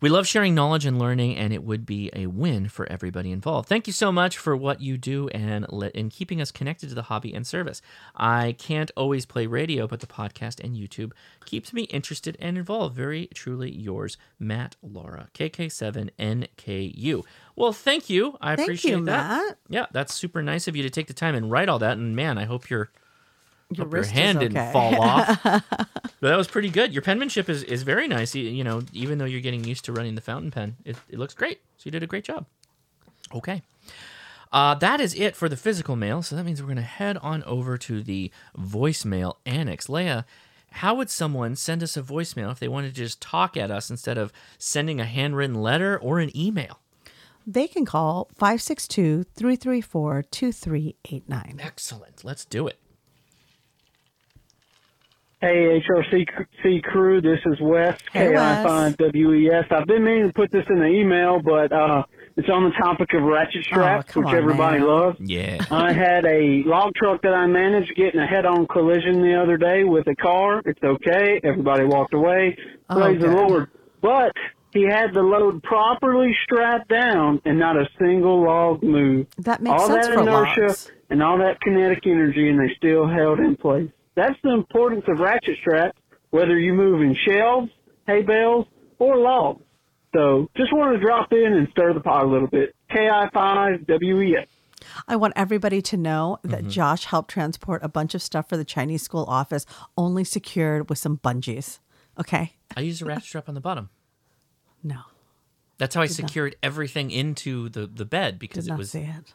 We 0.00 0.08
love 0.08 0.28
sharing 0.28 0.54
knowledge 0.54 0.86
and 0.86 0.96
learning, 0.96 1.36
and 1.36 1.52
it 1.52 1.64
would 1.64 1.84
be 1.84 2.08
a 2.14 2.26
win 2.26 2.68
for 2.68 2.86
everybody 2.90 3.32
involved. 3.32 3.68
Thank 3.68 3.88
you 3.88 3.92
so 3.92 4.12
much 4.12 4.38
for 4.38 4.56
what 4.56 4.80
you 4.80 4.96
do 4.96 5.26
and 5.30 5.66
let, 5.70 5.90
in 5.96 6.08
keeping 6.08 6.40
us 6.40 6.52
connected 6.52 6.88
to 6.90 6.94
the 6.94 7.02
hobby 7.02 7.34
and 7.34 7.44
service. 7.44 7.82
I 8.14 8.54
can't 8.58 8.92
always 8.96 9.26
play 9.26 9.46
radio, 9.46 9.88
but 9.88 9.98
the 9.98 10.06
podcast 10.06 10.60
and 10.62 10.76
YouTube 10.76 11.10
keeps 11.46 11.72
me 11.72 11.82
interested 11.84 12.36
and 12.38 12.56
involved. 12.56 12.94
Very 12.94 13.26
truly 13.34 13.72
yours, 13.72 14.16
Matt 14.38 14.76
Laura, 14.82 15.30
KK7NKU. 15.34 17.24
Well, 17.56 17.72
thank 17.72 18.08
you. 18.08 18.36
I 18.40 18.54
Thank 18.54 18.68
appreciate 18.68 18.98
you, 18.98 19.04
that. 19.06 19.28
Matt. 19.28 19.58
Yeah, 19.68 19.86
that's 19.90 20.14
super 20.14 20.44
nice 20.44 20.68
of 20.68 20.76
you 20.76 20.84
to 20.84 20.90
take 20.90 21.08
the 21.08 21.12
time 21.12 21.34
and 21.34 21.50
write 21.50 21.68
all 21.68 21.80
that. 21.80 21.98
And 21.98 22.14
man, 22.14 22.38
I 22.38 22.44
hope 22.44 22.70
your 22.70 22.92
Your 23.70 23.84
your 23.84 23.86
wrist 23.86 24.10
is 24.10 24.16
hand 24.16 24.40
didn't 24.40 24.56
okay. 24.56 24.72
fall 24.72 25.00
off. 25.00 25.40
But 26.20 26.30
that 26.30 26.36
was 26.36 26.48
pretty 26.48 26.70
good. 26.70 26.92
Your 26.92 27.02
penmanship 27.02 27.48
is, 27.48 27.62
is 27.62 27.84
very 27.84 28.08
nice. 28.08 28.34
You, 28.34 28.42
you 28.42 28.64
know, 28.64 28.82
even 28.92 29.18
though 29.18 29.24
you're 29.24 29.40
getting 29.40 29.62
used 29.62 29.84
to 29.84 29.92
running 29.92 30.16
the 30.16 30.20
fountain 30.20 30.50
pen, 30.50 30.76
it, 30.84 30.96
it 31.08 31.16
looks 31.16 31.32
great. 31.32 31.60
So 31.76 31.82
you 31.84 31.92
did 31.92 32.02
a 32.02 32.08
great 32.08 32.24
job. 32.24 32.46
Okay. 33.32 33.62
Uh, 34.50 34.74
that 34.74 35.00
is 35.00 35.14
it 35.14 35.36
for 35.36 35.48
the 35.48 35.56
physical 35.56 35.94
mail. 35.94 36.22
So 36.22 36.34
that 36.34 36.44
means 36.44 36.60
we're 36.60 36.66
going 36.66 36.76
to 36.76 36.82
head 36.82 37.18
on 37.18 37.44
over 37.44 37.78
to 37.78 38.02
the 38.02 38.32
voicemail 38.58 39.36
annex. 39.46 39.88
Leah, 39.88 40.24
how 40.72 40.94
would 40.94 41.10
someone 41.10 41.56
send 41.56 41.82
us 41.82 41.96
a 41.96 42.02
voicemail 42.02 42.50
if 42.50 42.58
they 42.58 42.68
wanted 42.68 42.94
to 42.94 43.00
just 43.00 43.20
talk 43.20 43.56
at 43.56 43.70
us 43.70 43.90
instead 43.90 44.18
of 44.18 44.32
sending 44.58 45.00
a 45.00 45.04
handwritten 45.04 45.60
letter 45.60 45.98
or 45.98 46.18
an 46.18 46.36
email? 46.36 46.80
They 47.46 47.66
can 47.66 47.86
call 47.86 48.28
562 48.34 49.24
334 49.34 50.22
2389. 50.22 51.60
Excellent. 51.62 52.24
Let's 52.24 52.44
do 52.44 52.66
it. 52.66 52.78
Hey, 55.40 55.80
HRC 55.88 56.26
C 56.64 56.80
crew, 56.82 57.20
this 57.20 57.38
is 57.46 57.60
Wes, 57.60 57.96
Hey, 58.12 58.30
Wes. 58.30 58.64
K-I-5-W-E-S. 58.64 59.66
I've 59.70 59.86
been 59.86 60.02
meaning 60.02 60.26
to 60.26 60.32
put 60.32 60.50
this 60.50 60.64
in 60.68 60.80
the 60.80 60.86
email, 60.86 61.40
but 61.40 61.70
uh, 61.72 62.02
it's 62.36 62.48
on 62.48 62.64
the 62.64 62.72
topic 62.72 63.10
of 63.14 63.22
ratchet 63.22 63.64
straps, 63.64 64.16
Oh, 64.16 64.20
which 64.20 64.28
on, 64.30 64.34
everybody 64.36 64.78
man. 64.80 64.88
loves. 64.88 65.20
Yeah. 65.20 65.64
I 65.70 65.92
had 65.92 66.24
a 66.24 66.64
log 66.66 66.92
truck 66.96 67.22
that 67.22 67.34
I 67.34 67.46
managed 67.46 67.94
getting 67.94 68.18
a 68.18 68.26
head-on 68.26 68.66
collision 68.66 69.22
the 69.22 69.40
other 69.40 69.56
day 69.56 69.84
with 69.84 70.08
a 70.08 70.16
car. 70.16 70.60
It's 70.64 70.82
okay. 70.82 71.40
Everybody 71.44 71.84
walked 71.84 72.14
away. 72.14 72.56
Oh, 72.90 72.96
Praise 73.00 73.20
the. 73.20 73.28
Lord. 73.28 73.70
But 74.02 74.32
he 74.72 74.86
had 74.90 75.14
the 75.14 75.22
load 75.22 75.62
properly 75.62 76.34
strapped 76.42 76.88
down 76.88 77.40
and 77.44 77.60
not 77.60 77.76
a 77.76 77.88
single 78.00 78.42
log 78.44 78.82
moved. 78.82 79.32
That 79.44 79.62
makes 79.62 79.80
all 79.82 79.86
sense 79.86 80.08
that 80.08 80.14
for 80.14 80.22
inertia 80.22 80.60
logs. 80.66 80.90
and 81.10 81.22
all 81.22 81.38
that 81.38 81.60
kinetic 81.60 82.04
energy, 82.06 82.48
and 82.48 82.58
they 82.58 82.74
still 82.76 83.06
held 83.06 83.38
in 83.38 83.54
place. 83.54 83.88
That's 84.18 84.38
the 84.42 84.52
importance 84.52 85.04
of 85.08 85.20
ratchet 85.20 85.56
straps, 85.60 85.96
whether 86.30 86.58
you 86.58 86.72
move 86.74 87.00
in 87.02 87.14
shelves, 87.26 87.70
hay 88.06 88.22
bales, 88.22 88.66
or 88.98 89.16
logs. 89.16 89.62
So 90.14 90.48
just 90.56 90.72
wanted 90.72 90.98
to 90.98 91.04
drop 91.04 91.32
in 91.32 91.52
and 91.52 91.68
stir 91.70 91.94
the 91.94 92.00
pot 92.00 92.24
a 92.24 92.26
little 92.26 92.48
bit. 92.48 92.74
KI5WES. 92.90 94.46
I 95.06 95.16
want 95.16 95.34
everybody 95.36 95.82
to 95.82 95.96
know 95.96 96.38
that 96.42 96.60
Mm-hmm. 96.60 96.68
Josh 96.70 97.04
helped 97.04 97.30
transport 97.30 97.82
a 97.84 97.88
bunch 97.88 98.14
of 98.14 98.22
stuff 98.22 98.48
for 98.48 98.56
the 98.56 98.64
Chinese 98.64 99.02
school 99.02 99.24
office, 99.28 99.66
only 99.96 100.24
secured 100.24 100.88
with 100.88 100.98
some 100.98 101.18
bungees. 101.18 101.78
Okay? 102.18 102.54
I 102.76 102.80
used 102.80 103.02
a 103.02 103.04
ratchet 103.04 103.24
strap 103.24 103.48
on 103.48 103.54
the 103.54 103.60
bottom. 103.60 103.90
No, 104.82 105.00
That's 105.78 105.94
how 105.94 106.02
I 106.02 106.06
Did 106.06 106.20
not- 106.20 106.28
secured 106.30 106.56
everything 106.62 107.10
into 107.10 107.68
the, 107.68 107.86
the 107.86 108.04
bed 108.04 108.38
because 108.38 108.64
did 108.64 108.70
it 108.70 108.72
not 108.72 108.78
was. 108.78 108.90
see 108.92 109.00
it. 109.00 109.34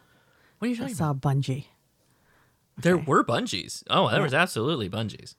What 0.60 0.66
are 0.66 0.70
you 0.70 0.76
I 0.76 0.80
talking 0.80 0.96
saw 0.96 1.12
a 1.12 1.16
bungee. 1.16 1.66
There 2.78 2.98
were 2.98 3.24
bungees. 3.24 3.84
Oh, 3.90 4.10
there 4.10 4.22
was 4.22 4.34
absolutely 4.34 4.90
bungees. 4.90 5.36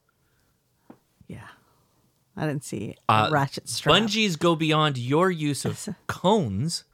Yeah. 1.26 1.48
I 2.36 2.46
didn't 2.46 2.64
see 2.64 2.96
Uh, 3.08 3.28
ratchet 3.32 3.68
strap. 3.68 3.94
Bungees 3.94 4.38
go 4.38 4.54
beyond 4.56 4.98
your 4.98 5.30
use 5.30 5.64
of 5.64 5.88
cones. 6.06 6.84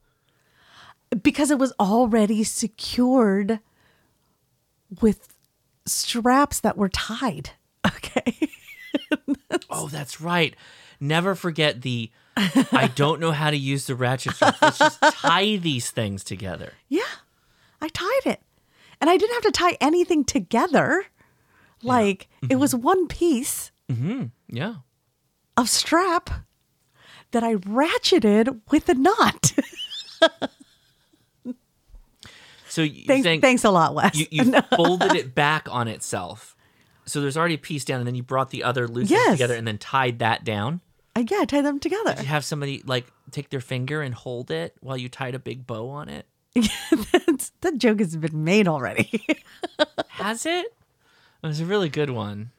because 1.23 1.51
it 1.51 1.59
was 1.59 1.73
already 1.81 2.45
secured 2.45 3.61
with 5.01 5.35
straps 5.87 6.61
that 6.61 6.77
were 6.77 6.89
tied. 6.89 7.51
Okay. 7.87 8.49
Oh, 9.71 9.89
that's 9.89 10.21
right. 10.21 10.55
Never 11.01 11.35
forget 11.35 11.81
the. 11.83 12.11
I 12.37 12.91
don't 12.95 13.21
know 13.21 13.33
how 13.33 13.51
to 13.51 13.57
use 13.57 13.87
the 13.87 13.95
ratchet 13.95 14.35
strap. 14.35 14.57
Let's 14.61 14.79
just 14.79 15.01
tie 15.01 15.57
these 15.57 15.91
things 15.91 16.23
together. 16.25 16.75
Yeah. 16.89 17.03
I 17.81 17.89
tied 17.89 18.27
it. 18.27 18.41
And 19.01 19.09
I 19.09 19.17
didn't 19.17 19.35
have 19.35 19.45
to 19.45 19.51
tie 19.53 19.77
anything 19.81 20.25
together. 20.25 21.05
Like 21.83 22.29
it 22.49 22.57
was 22.57 22.75
one 22.75 23.07
piece 23.09 23.73
Mm-hmm. 23.91 24.27
Yeah. 24.49 24.75
of 25.57 25.69
strap 25.69 26.31
that 27.33 27.43
I 27.43 27.57
ratcheted 27.57 28.61
with 28.71 28.89
a 28.89 28.95
knot. 28.95 29.53
So 32.69 32.83
you 32.83 33.05
thanks, 33.05 33.25
think 33.25 33.43
thanks 33.43 33.65
a 33.65 33.71
lot, 33.71 33.97
Wes. 33.97 34.15
you, 34.17 34.27
you 34.31 34.53
folded 34.77 35.13
it 35.17 35.35
back 35.35 35.67
on 35.73 35.89
itself. 35.89 36.55
So 37.05 37.21
there's 37.21 37.37
already 37.37 37.55
a 37.55 37.59
piece 37.59 37.85
down, 37.85 37.99
and 37.99 38.07
then 38.07 38.15
you 38.15 38.23
brought 38.23 38.51
the 38.51 38.63
other 38.63 38.87
loose 38.87 39.11
Yes. 39.11 39.33
together 39.33 39.55
and 39.55 39.67
then 39.67 39.77
tied 39.79 40.21
that 40.21 40.45
down. 40.45 40.81
Uh, 41.17 41.25
yeah, 41.29 41.39
I 41.41 41.45
tied 41.47 41.65
them 41.65 41.81
together. 41.81 42.15
Did 42.15 42.23
you 42.23 42.29
have 42.29 42.45
somebody 42.45 42.81
like 42.87 43.07
take 43.33 43.51
their 43.51 43.61
finger 43.61 44.03
and 44.03 44.15
hold 44.15 44.53
it 44.53 44.77
while 44.81 44.97
you 44.97 45.09
tied 45.09 45.35
a 45.35 45.41
big 45.41 45.67
bow 45.67 45.89
on 45.91 46.09
it? 46.09 46.27
That's- 46.55 47.53
that 47.61 47.79
joke 47.79 48.01
has 48.01 48.17
been 48.17 48.45
made 48.45 48.67
already. 48.69 49.25
Has 50.09 50.45
it? 50.45 50.67
It 51.43 51.47
was 51.47 51.61
a 51.61 51.65
really 51.65 51.89
good 51.89 52.11
one. 52.11 52.51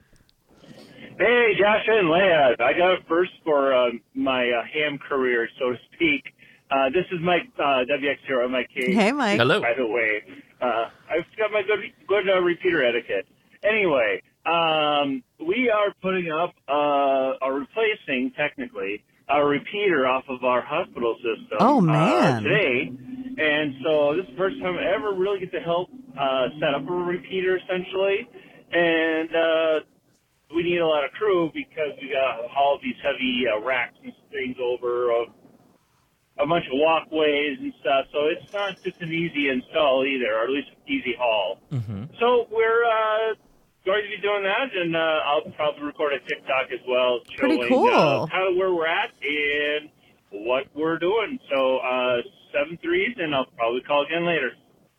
Hey, 1.19 1.53
Josh 1.59 1.85
and 1.87 2.09
Leah. 2.09 2.55
I 2.59 2.73
got 2.73 2.93
it 2.93 2.99
first 3.07 3.31
for 3.43 3.73
uh, 3.73 3.91
my 4.15 4.49
uh, 4.49 4.63
ham 4.73 4.97
career, 4.97 5.47
so 5.59 5.71
to 5.71 5.77
speak. 5.93 6.33
Uh, 6.71 6.89
this 6.89 7.05
is 7.11 7.19
Mike 7.21 7.43
uh, 7.59 7.83
WX0 7.85 8.49
Mike 8.49 8.69
K. 8.73 8.93
Hey, 8.93 9.11
Mike. 9.11 9.37
Hello. 9.37 9.61
By 9.61 9.73
the 9.77 9.85
way, 9.85 10.23
uh, 10.61 10.85
I've 11.09 11.25
got 11.37 11.51
my 11.51 11.61
good 11.61 11.79
good 12.07 12.27
uh, 12.29 12.39
repeater 12.41 12.83
etiquette. 12.83 13.27
Anyway, 13.63 14.21
um, 14.47 15.21
we 15.45 15.69
are 15.69 15.93
putting 16.01 16.31
up 16.31 16.55
uh, 16.67 17.37
or 17.45 17.53
replacing 17.59 18.31
technically 18.35 19.03
a 19.33 19.45
repeater 19.45 20.07
off 20.07 20.23
of 20.29 20.43
our 20.43 20.61
hospital 20.61 21.15
system. 21.15 21.57
Oh, 21.59 21.77
uh, 21.77 21.81
man. 21.81 22.43
today, 22.43 22.91
and 23.37 23.75
so 23.83 24.15
this 24.15 24.25
is 24.25 24.31
the 24.31 24.37
first 24.37 24.59
time 24.61 24.75
I 24.77 24.93
ever 24.93 25.13
really 25.13 25.39
get 25.39 25.51
to 25.53 25.59
help 25.59 25.89
uh, 26.19 26.47
set 26.59 26.73
up 26.75 26.87
a 26.87 26.93
repeater 26.93 27.57
essentially, 27.57 28.27
and 28.71 29.29
uh, 29.35 29.79
we 30.55 30.63
need 30.63 30.79
a 30.79 30.87
lot 30.87 31.05
of 31.05 31.11
crew 31.11 31.51
because 31.53 31.95
we 32.01 32.11
got 32.11 32.39
all 32.55 32.79
these 32.81 32.95
heavy 33.03 33.43
uh, 33.47 33.61
racks 33.63 33.95
and 34.03 34.13
things 34.31 34.57
over 34.61 35.11
of 35.11 35.27
a 36.39 36.47
bunch 36.47 36.65
of 36.65 36.73
walkways 36.73 37.57
and 37.59 37.73
stuff. 37.81 38.05
So 38.11 38.27
it's 38.27 38.51
not 38.53 38.81
just 38.83 38.99
an 39.01 39.11
easy 39.11 39.49
install 39.49 40.05
either, 40.05 40.33
or 40.33 40.43
at 40.43 40.49
least 40.49 40.69
easy 40.87 41.15
haul. 41.17 41.59
Mm-hmm. 41.71 42.05
So 42.19 42.47
we're 42.51 42.83
uh, 42.85 43.35
going 43.85 44.01
to 44.03 44.09
be 44.15 44.21
doing 44.21 44.43
that, 44.43 44.69
and 44.75 44.95
uh, 44.95 44.99
I'll 44.99 45.51
probably 45.55 45.83
record 45.83 46.13
a 46.13 46.19
TikTok 46.19 46.71
as 46.71 46.79
well, 46.87 47.19
Pretty 47.37 47.57
showing 47.57 47.69
cool. 47.69 47.89
uh, 47.89 48.27
kind 48.27 48.49
of 48.51 48.55
where 48.57 48.73
we're 48.73 48.87
at 48.87 49.09
and 49.21 49.89
what 50.45 50.65
we're 50.75 50.97
doing. 50.99 51.39
So 51.53 51.77
uh, 51.77 52.17
seven 52.53 52.77
threes, 52.81 53.15
and 53.17 53.33
I'll 53.35 53.45
probably 53.57 53.81
call 53.81 54.05
again 54.05 54.25
later. 54.25 54.51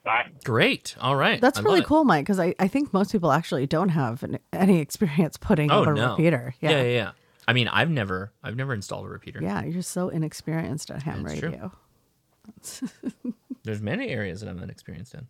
Bye. 0.05 0.25
Great. 0.45 0.97
All 1.01 1.15
right. 1.15 1.41
That's 1.41 1.61
I 1.61 1.63
really 1.63 1.83
cool, 1.85 2.03
Mike, 2.03 2.25
because 2.25 2.41
I, 2.41 2.55
I 2.59 2.67
think 2.67 2.93
most 2.93 3.13
people 3.13 3.31
actually 3.31 3.67
don't 3.69 3.91
have 3.91 4.25
an, 4.25 4.41
any 4.53 4.81
experience 4.81 5.37
putting 5.37 5.71
Oh 5.71 5.83
up 5.83 5.87
a 5.89 5.95
no. 5.95 6.11
repeater. 6.11 6.55
Yeah. 6.61 6.71
Yeah. 6.71 6.83
yeah, 6.83 6.89
yeah. 6.89 7.11
I 7.47 7.53
mean, 7.53 7.69
I've 7.69 7.91
never, 7.91 8.33
I've 8.43 8.57
never 8.57 8.75
installed 8.75 9.07
a 9.07 9.09
repeater. 9.09 9.41
Yeah, 9.43 9.65
you're 9.65 9.83
so 9.83 10.09
inexperienced 10.09 10.91
at 10.91 11.03
ham 11.05 11.23
That's 11.23 11.39
true. 11.39 11.51
radio. 11.51 11.73
There's 13.65 13.81
many 13.81 14.09
areas 14.09 14.41
that 14.41 14.49
I'm 14.49 14.61
inexperienced 14.61 15.15
in. 15.15 15.27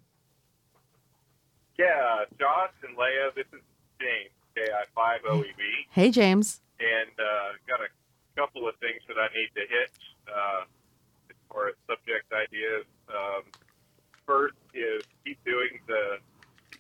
Yeah, 1.83 2.25
Josh 2.39 2.71
and 2.87 2.95
Leah, 2.97 3.31
this 3.35 3.47
is 3.53 3.63
James, 3.99 4.31
KI5OEB, 4.55 5.63
Hey, 5.91 6.11
James. 6.11 6.61
and 6.79 7.11
uh, 7.19 7.59
got 7.67 7.81
a 7.81 7.91
couple 8.39 8.69
of 8.69 8.75
things 8.77 9.03
that 9.09 9.17
I 9.19 9.27
need 9.35 9.51
to 9.55 9.67
hit 9.67 9.91
uh, 10.29 10.63
as 11.31 11.37
far 11.51 11.69
as 11.69 11.75
subject 11.89 12.31
ideas. 12.33 12.85
Um, 13.09 13.43
first 14.27 14.55
is 14.75 15.03
keep 15.25 15.43
doing 15.45 15.81
the 15.89 16.19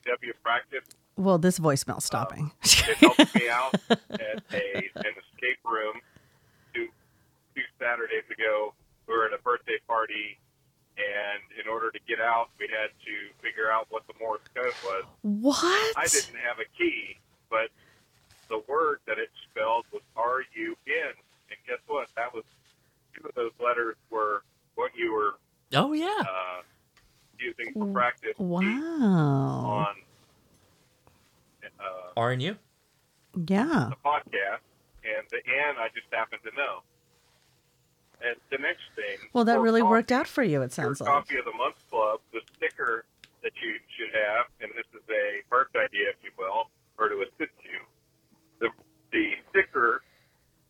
CW 0.06 0.32
practice. 0.44 0.86
Well, 1.16 1.38
this 1.38 1.58
voicemail's 1.58 2.04
stopping. 2.04 2.52
It 2.62 2.96
helped 2.98 3.34
me 3.34 3.48
out 3.48 3.74
at 3.90 4.42
a 4.52 4.88
an 4.96 5.14
escape 5.18 5.60
room 5.64 5.96
two 6.74 6.86
two 7.56 7.62
Saturdays 7.80 8.24
ago. 8.30 8.72
We 9.08 9.14
were 9.14 9.26
at 9.26 9.32
a 9.38 9.42
birthday 9.42 9.78
party, 9.88 10.38
and 10.98 11.40
in 11.62 11.70
order 11.70 11.90
to 11.90 11.98
get 12.06 12.20
out, 12.20 12.48
we 12.58 12.68
had 12.68 12.90
to 13.04 13.14
figure 13.42 13.70
out 13.70 13.86
what 13.90 14.06
the 14.06 14.14
Morse 14.20 14.40
code 14.54 14.72
was. 14.84 15.04
what? 15.22 15.96
I 15.96 16.06
didn't 16.06 16.36
have 16.36 16.58
a 16.58 16.68
key, 16.78 17.16
but 17.50 17.68
the 18.48 18.62
word 18.68 18.98
that 19.06 19.18
it 19.18 19.30
spelled 19.50 19.86
was 19.92 20.02
R 20.16 20.40
U 20.54 20.76
N, 20.86 21.12
and 21.50 21.58
guess 21.66 21.78
what? 21.86 22.08
That 22.16 22.34
was 22.34 22.44
two 23.16 23.26
of 23.28 23.34
those 23.34 23.52
letters 23.64 23.96
were 24.10 24.42
what 24.74 24.90
you 24.96 25.12
were 25.12 25.34
Oh 25.74 25.92
yeah. 25.94 26.18
uh, 26.20 26.60
using 27.38 27.72
for 27.72 27.86
practice 27.92 28.34
Wow. 28.38 28.62
on 28.62 29.94
uh, 31.80 32.10
R 32.16 32.32
and 32.32 32.42
U. 32.42 32.56
Yeah. 33.46 33.88
the 33.90 33.96
podcast, 34.04 34.60
and 35.04 35.24
the 35.30 35.38
N 35.38 35.76
I 35.78 35.88
just 35.94 36.06
happened 36.12 36.42
to 36.44 36.50
know. 36.56 36.82
And 38.24 38.36
the 38.50 38.58
next 38.58 38.82
thing, 38.94 39.18
Well, 39.32 39.44
that 39.46 39.58
really 39.60 39.80
coffee, 39.80 39.90
worked 39.90 40.12
out 40.12 40.26
for 40.28 40.42
you, 40.42 40.58
it 40.62 40.76
your 40.76 40.94
sounds 40.94 41.00
like. 41.00 41.08
Coffee 41.10 41.38
of 41.38 41.44
the 41.44 41.56
Month 41.56 41.76
Club, 41.90 42.20
the 42.32 42.40
sticker 42.56 43.04
that 43.42 43.52
you 43.60 43.74
should 43.98 44.14
have, 44.14 44.46
and 44.60 44.70
this 44.76 44.86
is 44.94 45.02
a 45.10 45.42
birth 45.50 45.74
idea, 45.74 46.10
if 46.10 46.16
you 46.22 46.30
will, 46.38 46.70
or 46.98 47.08
to 47.08 47.16
assist 47.22 47.56
you. 47.64 47.78
The 48.60 48.68
the 49.10 49.32
sticker, 49.50 50.02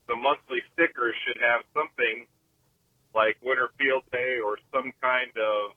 the 0.09 0.17
monthly 0.17 0.61
sticker 0.73 1.13
should 1.27 1.37
have 1.43 1.61
something 1.75 2.27
like 3.15 3.37
Winter 3.43 3.69
Field 3.79 4.03
Day 4.11 4.39
or 4.43 4.57
some 4.73 4.93
kind 5.03 5.31
of 5.37 5.73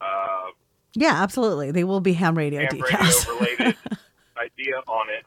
uh, 0.00 0.50
Yeah, 0.94 1.22
absolutely. 1.22 1.70
They 1.70 1.84
will 1.84 2.00
be 2.00 2.14
ham 2.14 2.36
radio 2.38 2.60
ham 2.60 2.68
decals. 2.70 3.28
radio 3.28 3.34
related 3.60 3.76
idea 4.40 4.76
on 4.88 5.10
it, 5.10 5.26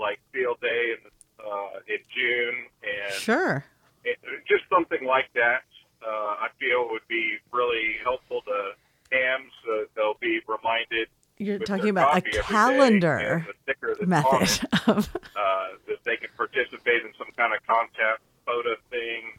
like 0.00 0.18
Field 0.32 0.56
Day 0.62 0.94
in 0.96 1.10
uh, 1.44 1.78
in 1.88 1.98
June, 2.14 2.64
and 2.82 3.12
sure. 3.14 3.64
It, 4.04 4.18
just 4.48 4.64
something 4.70 5.06
like 5.06 5.32
that. 5.34 5.62
Uh, 6.02 6.46
I 6.46 6.48
feel 6.58 6.88
would 6.90 7.06
be 7.08 7.38
really 7.52 7.96
helpful 8.02 8.42
to 8.42 8.72
hams. 9.12 9.52
So 9.64 9.86
they'll 9.94 10.18
be 10.20 10.40
reminded. 10.48 11.08
You're 11.38 11.58
talking 11.58 11.88
about 11.90 12.16
a 12.16 12.20
coffee 12.20 12.38
every 12.38 12.42
day 12.42 12.42
calendar 12.42 13.18
and 13.18 13.46
the 13.46 13.54
sticker 13.62 13.96
that's 13.98 14.02
on 14.02 14.08
method 14.08 14.68
of 14.86 15.16
uh, 15.36 15.66
that 15.88 15.98
they 16.04 16.16
can 16.16 16.30
participate 16.36 17.02
in 17.02 17.12
some 17.18 17.28
kind 17.36 17.52
of 17.54 17.64
contest, 17.66 18.22
photo 18.46 18.74
thing, 18.90 19.38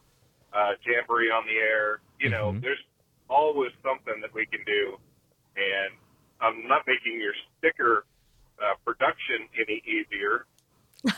uh, 0.53 0.73
jamboree 0.85 1.31
on 1.31 1.45
the 1.45 1.55
air. 1.55 1.99
You 2.19 2.29
know, 2.29 2.55
there's 2.59 2.81
always 3.29 3.71
something 3.83 4.21
that 4.21 4.33
we 4.33 4.45
can 4.45 4.61
do, 4.65 4.97
and 5.55 5.93
I'm 6.41 6.67
not 6.67 6.83
making 6.87 7.19
your 7.19 7.33
sticker 7.57 8.05
uh, 8.59 8.75
production 8.85 9.47
any 9.59 9.81
easier. 9.85 10.45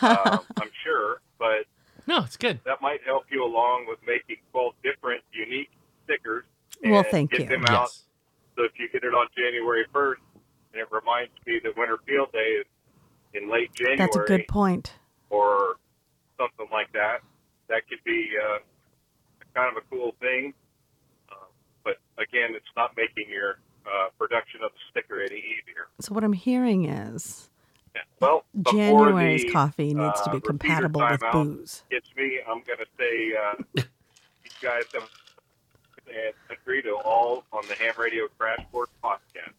uh, 0.02 0.38
I'm 0.62 0.72
sure, 0.84 1.22
but 1.40 1.66
No, 2.08 2.24
it's 2.24 2.38
good. 2.38 2.60
that 2.66 2.82
might 2.82 3.00
help 3.06 3.24
you 3.32 3.44
along 3.44 3.86
with 3.88 4.00
making 4.06 4.38
12 4.52 4.74
different 4.84 5.22
unique 5.34 5.72
stickers. 6.04 6.44
Well, 6.84 7.00
and 7.00 7.08
thank 7.08 7.32
get 7.32 7.42
you. 7.42 7.46
them 7.48 7.66
out. 7.66 7.88
Yes. 7.90 8.04
So 8.56 8.64
if 8.64 8.72
you 8.78 8.88
get 8.92 9.04
it 9.04 9.14
on 9.14 9.28
January 9.38 9.86
1st, 9.94 10.16
and 10.74 10.82
it 10.82 10.88
reminds 10.92 11.32
me 11.48 11.60
that 11.64 11.76
Winter 11.78 11.98
Field 12.06 12.32
Day 12.32 12.60
is 12.62 12.66
in 13.34 13.50
late 13.52 13.74
January 13.74 13.98
That's 13.98 14.16
a 14.16 14.20
good 14.20 14.48
point. 14.48 14.94
or 15.30 15.76
something 16.38 16.68
like 16.72 16.92
that, 16.94 17.20
that 17.70 17.88
could 17.90 18.04
be 18.06 18.28
uh, 18.38 18.60
kind 19.56 19.76
of 19.76 19.82
a 19.84 19.86
cool 19.90 20.14
thing. 20.20 20.54
Uh, 21.32 21.36
but 21.84 21.96
again, 22.22 22.52
it's 22.56 22.66
not 22.78 22.92
making 22.96 23.32
your 23.32 23.60
uh, 23.86 24.10
production 24.18 24.62
of 24.64 24.72
the 24.72 24.80
sticker 24.92 25.22
any 25.22 25.38
easier. 25.40 25.88
So 26.02 26.14
what 26.14 26.24
I'm 26.24 26.34
hearing 26.34 26.86
is 26.86 27.50
Yeah. 27.50 27.55
Well, 28.20 28.44
January's 28.72 29.44
the, 29.44 29.52
coffee 29.52 29.94
needs 29.94 30.22
to 30.22 30.30
uh, 30.30 30.34
be 30.34 30.42
compatible 30.42 31.02
with 31.02 31.20
timeout 31.20 31.32
booze. 31.32 31.84
It's 31.92 32.10
me. 32.16 32.40
I'm 32.48 32.62
going 32.64 32.80
to 32.80 32.86
say 32.98 33.34
uh, 33.36 33.54
you 34.44 34.52
guys 34.62 34.84
have 34.94 35.10
and 36.08 36.34
agree 36.50 36.82
to 36.84 36.96
all 37.04 37.44
on 37.52 37.64
the 37.68 37.74
Ham 37.76 37.94
Radio 37.98 38.28
Crash 38.38 38.64
Course 38.72 38.90
podcast. 39.04 39.54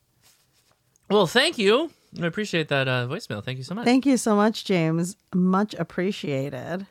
Well, 1.10 1.26
thank 1.26 1.58
you. 1.58 1.90
I 2.22 2.26
appreciate 2.26 2.68
that 2.68 2.88
uh, 2.88 3.06
voicemail. 3.08 3.44
Thank 3.44 3.58
you 3.58 3.64
so 3.64 3.74
much. 3.74 3.84
Thank 3.84 4.06
you 4.06 4.16
so 4.16 4.34
much, 4.36 4.64
James. 4.64 5.16
Much 5.34 5.74
appreciated. 5.74 6.86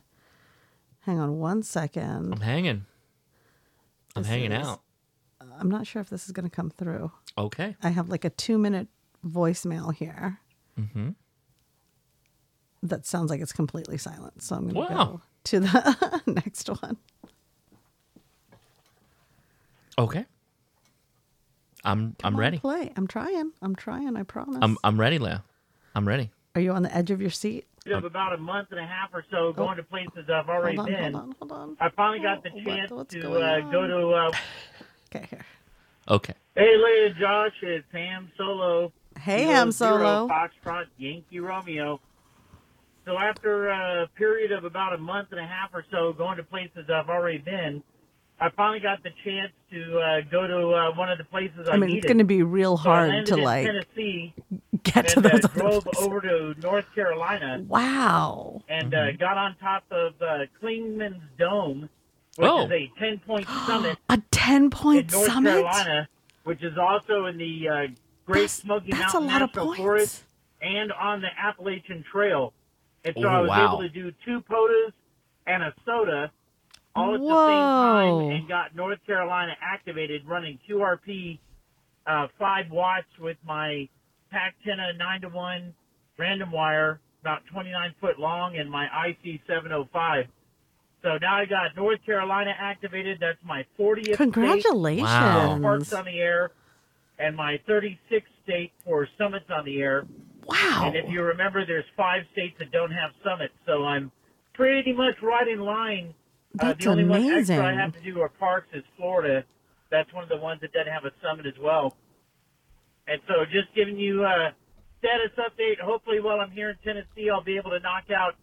Hang 1.01 1.19
on 1.19 1.39
one 1.39 1.63
second. 1.63 2.33
I'm 2.33 2.41
hanging. 2.41 2.85
I'm 4.15 4.23
This 4.23 4.29
hanging 4.29 4.51
is- 4.51 4.67
out. 4.67 4.81
I'm 5.57 5.69
not 5.69 5.87
sure 5.87 6.01
if 6.01 6.09
this 6.09 6.25
is 6.25 6.31
going 6.31 6.49
to 6.49 6.53
come 6.53 6.69
through. 6.69 7.11
Okay. 7.37 7.75
I 7.81 7.89
have 7.89 8.09
like 8.09 8.25
a 8.25 8.29
two 8.29 8.57
minute 8.57 8.87
voicemail 9.25 9.93
here 9.93 10.39
Mm-hmm. 10.79 11.11
That 12.83 13.05
sounds 13.05 13.29
like 13.29 13.41
it's 13.41 13.53
completely 13.53 13.97
silent. 13.97 14.41
So 14.43 14.55
I'm 14.55 14.69
going 14.69 14.87
to 14.89 14.93
Wow. 14.93 15.05
go 15.05 15.21
to 15.45 15.59
the 15.59 16.21
next 16.27 16.67
one. 16.69 16.97
Okay. 19.97 20.25
I'm 21.83 22.15
I'm 22.23 22.35
ready. 22.37 22.57
Play. 22.57 22.91
I'm 22.97 23.07
trying. 23.07 23.51
I'm 23.61 23.75
trying. 23.75 24.15
I 24.17 24.23
promise. 24.23 24.57
I'm 24.61 24.77
I'm 24.83 24.99
ready, 24.99 25.19
Leah. 25.19 25.43
I'm 25.93 26.07
ready. 26.07 26.31
Are 26.55 26.61
you 26.61 26.71
on 26.71 26.83
the 26.83 26.95
edge 26.95 27.11
of 27.11 27.21
your 27.21 27.29
seat? 27.29 27.65
of 27.91 28.03
about 28.03 28.33
a 28.33 28.37
month 28.37 28.69
and 28.71 28.79
a 28.79 28.85
half 28.85 29.09
or 29.13 29.23
so 29.29 29.53
going 29.53 29.77
to 29.77 29.83
places 29.83 30.27
I've 30.27 30.49
already 30.49 30.75
Oh. 30.79 30.81
Hold 30.81 30.89
on, 30.95 31.01
been. 31.03 31.13
hold 31.13 31.23
on, 31.23 31.35
hold 31.37 31.51
on. 31.51 31.77
I 31.79 31.89
finally 31.89 32.19
got 32.19 32.41
the 32.41 32.49
Oh, 32.49 32.55
what- 32.55 32.65
chance 32.65 32.91
what's 32.91 33.13
to 33.13 33.21
going 33.21 33.43
uh, 33.43 33.59
go 33.71 33.81
on? 33.83 33.89
to. 33.89 34.09
Uh, 34.09 34.31
Okay, 35.15 35.27
here. 35.29 35.45
Okay. 36.09 36.33
hey, 36.55 36.75
Leah, 36.77 37.13
Josh, 37.13 37.53
it's 37.61 37.85
Ham 37.91 38.31
Solo. 38.37 38.91
Hey, 39.19 39.41
Kilo 39.43 39.53
Ham 39.53 39.71
Zero, 39.71 39.97
Solo. 39.99 40.27
Foxtrot 40.27 40.85
Yankee 40.97 41.39
Romeo. 41.39 42.01
So 43.05 43.17
after 43.19 43.69
a 43.69 44.07
period 44.15 44.51
of 44.51 44.63
about 44.63 44.93
a 44.93 44.97
month 44.97 45.27
and 45.31 45.39
a 45.39 45.45
half 45.45 45.69
or 45.73 45.85
so 45.91 46.13
going 46.13 46.37
to 46.37 46.43
places 46.43 46.89
I've 46.89 47.09
already 47.09 47.37
been, 47.37 47.83
I 48.39 48.49
finally 48.49 48.79
got 48.79 49.03
the 49.03 49.11
chance 49.23 49.51
to 49.71 49.99
uh, 49.99 50.21
go 50.31 50.47
to 50.47 50.69
uh, 50.73 50.95
one 50.95 51.09
of 51.11 51.17
the 51.17 51.23
places 51.23 51.69
I, 51.69 51.73
I 51.73 51.77
mean, 51.77 51.87
needed. 51.89 51.97
it's 51.99 52.07
going 52.07 52.17
to 52.17 52.23
be 52.23 52.41
real 52.43 52.77
hard 52.77 53.09
landed 53.09 53.27
to 53.27 53.37
like 53.37 53.65
Tennessee 53.65 54.33
get 54.83 55.07
to 55.09 55.17
and 55.19 55.25
uh, 55.25 55.29
those 55.29 55.45
other 55.45 55.59
drove 55.59 55.83
places. 55.85 56.03
over 56.05 56.21
to 56.21 56.55
North 56.61 56.85
Carolina 56.95 57.63
Wow. 57.67 58.61
and 58.67 58.91
Mm-hmm. 58.91 59.15
uh, 59.15 59.17
got 59.17 59.37
on 59.37 59.55
top 59.61 59.83
of 59.91 60.13
uh, 60.21 60.39
Clingman's 60.61 61.21
Dome, 61.37 61.87
which 62.37 62.49
Oh. 62.49 62.65
is 62.65 62.71
a 62.71 62.91
10 62.99 63.19
point 63.19 63.47
summit 63.67 63.97
A 64.09 64.21
10 64.31 64.63
in 64.63 64.69
point 64.71 65.11
North 65.11 65.27
summit? 65.27 65.51
Carolina, 65.51 66.07
which 66.43 66.63
is 66.63 66.77
also 66.77 67.25
in 67.27 67.37
the 67.37 67.69
uh, 67.69 67.87
Great 68.25 68.49
Smoky 68.49 68.91
that's 68.91 69.13
a 69.13 69.19
Mountain 69.21 69.27
lot 69.27 69.41
of 69.43 69.49
National 69.49 69.65
points. 69.67 69.79
Forest 69.79 70.23
and 70.61 70.91
on 70.91 71.21
the 71.21 71.27
Appalachian 71.39 72.03
Trail. 72.11 72.51
And 73.05 73.15
so 73.21 73.27
Oh, 73.27 73.29
I 73.29 73.41
was 73.41 73.49
wow. 73.49 73.67
able 73.67 73.81
to 73.83 73.89
do 73.89 74.11
two 74.25 74.41
POTAs 74.41 74.91
and 75.45 75.63
a 75.63 75.73
SOTA 75.85 76.31
all 76.95 77.13
at 77.13 77.21
the 77.21 77.27
same 77.27 78.25
time 78.27 78.31
and 78.31 78.47
got 78.47 78.75
North 78.75 78.99
Carolina 79.05 79.55
activated 79.61 80.25
running 80.27 80.57
QRP 80.67 81.39
uh, 82.07 82.27
5 82.39 82.71
watts 82.71 83.07
with 83.19 83.37
my 83.45 83.87
Packtenna 84.33 84.97
9 84.97 85.21
to 85.21 85.29
1 85.29 85.73
random 86.17 86.51
wire, 86.51 86.99
about 87.21 87.45
29 87.51 87.93
foot 87.99 88.19
long, 88.19 88.57
and 88.57 88.69
my 88.71 88.85
IC 89.07 89.41
705. 89.47 90.25
So 91.03 91.17
now 91.21 91.35
I 91.35 91.45
got 91.45 91.75
North 91.75 92.03
Carolina 92.05 92.53
activated. 92.57 93.19
That's 93.19 93.37
my 93.43 93.65
40th 93.77 94.03
state 94.05 94.17
Congratulations. 94.17 95.03
Wow. 95.03 95.55
for 95.57 95.61
Parks 95.61 95.93
on 95.93 96.05
the 96.05 96.19
Air, 96.19 96.51
and 97.19 97.35
my 97.35 97.59
36th 97.67 98.23
state 98.43 98.71
for 98.83 99.07
Summits 99.17 99.45
on 99.49 99.65
the 99.65 99.79
Air. 99.81 100.05
Wow. 100.45 100.83
And 100.85 100.95
if 100.95 101.09
you 101.09 101.21
remember, 101.21 101.65
there's 101.65 101.85
five 101.97 102.23
states 102.31 102.55
that 102.59 102.71
don't 102.71 102.91
have 102.91 103.11
summits, 103.23 103.53
so 103.65 103.83
I'm 103.83 104.11
pretty 104.53 104.93
much 104.93 105.15
right 105.21 105.47
in 105.47 105.59
line. 105.59 106.13
Uh, 106.59 106.67
That's 106.67 106.83
the 106.85 106.91
only 106.91 107.05
one 107.05 107.23
extra 107.23 107.65
I 107.65 107.73
have 107.73 107.93
to 107.93 108.01
do 108.01 108.21
are 108.21 108.29
parks 108.29 108.67
is 108.73 108.83
Florida. 108.95 109.43
That's 109.91 110.11
one 110.13 110.23
of 110.23 110.29
the 110.29 110.37
ones 110.37 110.61
that 110.61 110.71
doesn't 110.71 110.91
have 110.91 111.05
a 111.05 111.11
summit 111.21 111.45
as 111.45 111.57
well. 111.61 111.95
And 113.07 113.21
so 113.27 113.45
just 113.45 113.73
giving 113.75 113.97
you 113.97 114.23
a 114.23 114.51
status 114.99 115.31
update. 115.37 115.79
Hopefully 115.79 116.19
while 116.19 116.39
I'm 116.39 116.51
here 116.51 116.69
in 116.69 116.77
Tennessee, 116.83 117.29
I'll 117.29 117.43
be 117.43 117.57
able 117.57 117.71
to 117.71 117.79
knock 117.79 118.05
out 118.15 118.35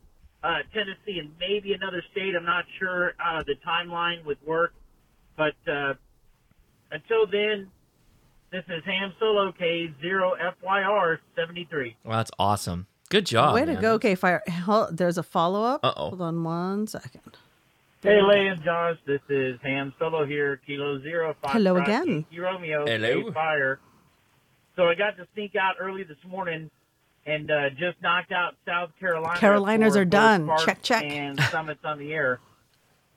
uh, 0.44 0.58
Tennessee 0.74 1.18
and 1.18 1.32
maybe 1.38 1.72
another 1.72 2.02
state. 2.12 2.34
I'm 2.36 2.44
not 2.44 2.64
sure 2.78 3.14
uh, 3.24 3.42
the 3.46 3.54
timeline 3.66 4.24
with 4.24 4.38
work. 4.44 4.74
But 5.36 5.54
uh, 5.66 5.94
until 6.90 7.26
then, 7.30 7.70
this 8.52 8.64
is 8.68 8.84
Ham 8.84 9.12
Solo 9.18 9.50
K0FYR 9.52 11.18
73. 11.34 11.96
Well, 12.04 12.16
that's 12.18 12.30
awesome. 12.38 12.86
Good 13.08 13.26
job. 13.26 13.54
Way 13.54 13.64
to 13.64 13.72
man. 13.72 13.82
go, 13.82 13.98
K 13.98 14.14
Fire. 14.14 14.42
There's 14.90 15.18
a 15.18 15.22
follow 15.22 15.64
up. 15.64 15.80
Uh-oh. 15.82 16.10
Hold 16.10 16.22
on 16.22 16.44
one 16.44 16.86
second. 16.86 17.36
Hey, 18.02 18.20
Leah 18.20 18.52
and 18.52 18.64
Josh, 18.64 18.96
this 19.06 19.20
is 19.28 19.60
Ham 19.62 19.92
Solo 19.98 20.26
here, 20.26 20.60
Kilo 20.66 21.00
Zero 21.02 21.36
Five. 21.40 21.52
Hello 21.52 21.76
again. 21.76 22.26
Key 22.30 22.40
Romeo, 22.40 22.86
Hello. 22.86 23.24
K 23.24 23.32
Fire. 23.32 23.80
So 24.76 24.88
I 24.88 24.94
got 24.94 25.16
to 25.18 25.26
sneak 25.34 25.54
out 25.56 25.76
early 25.78 26.02
this 26.02 26.16
morning 26.28 26.70
and 27.26 27.50
uh, 27.50 27.70
just 27.70 28.00
knocked 28.02 28.32
out 28.32 28.54
South 28.66 28.90
Carolina. 28.98 29.38
Carolinas 29.38 29.96
are 29.96 30.04
done. 30.04 30.46
Parks 30.46 30.64
Check, 30.64 30.82
check. 30.82 31.04
And 31.04 31.38
summits 31.50 31.84
on 31.84 31.98
the 31.98 32.12
air. 32.12 32.40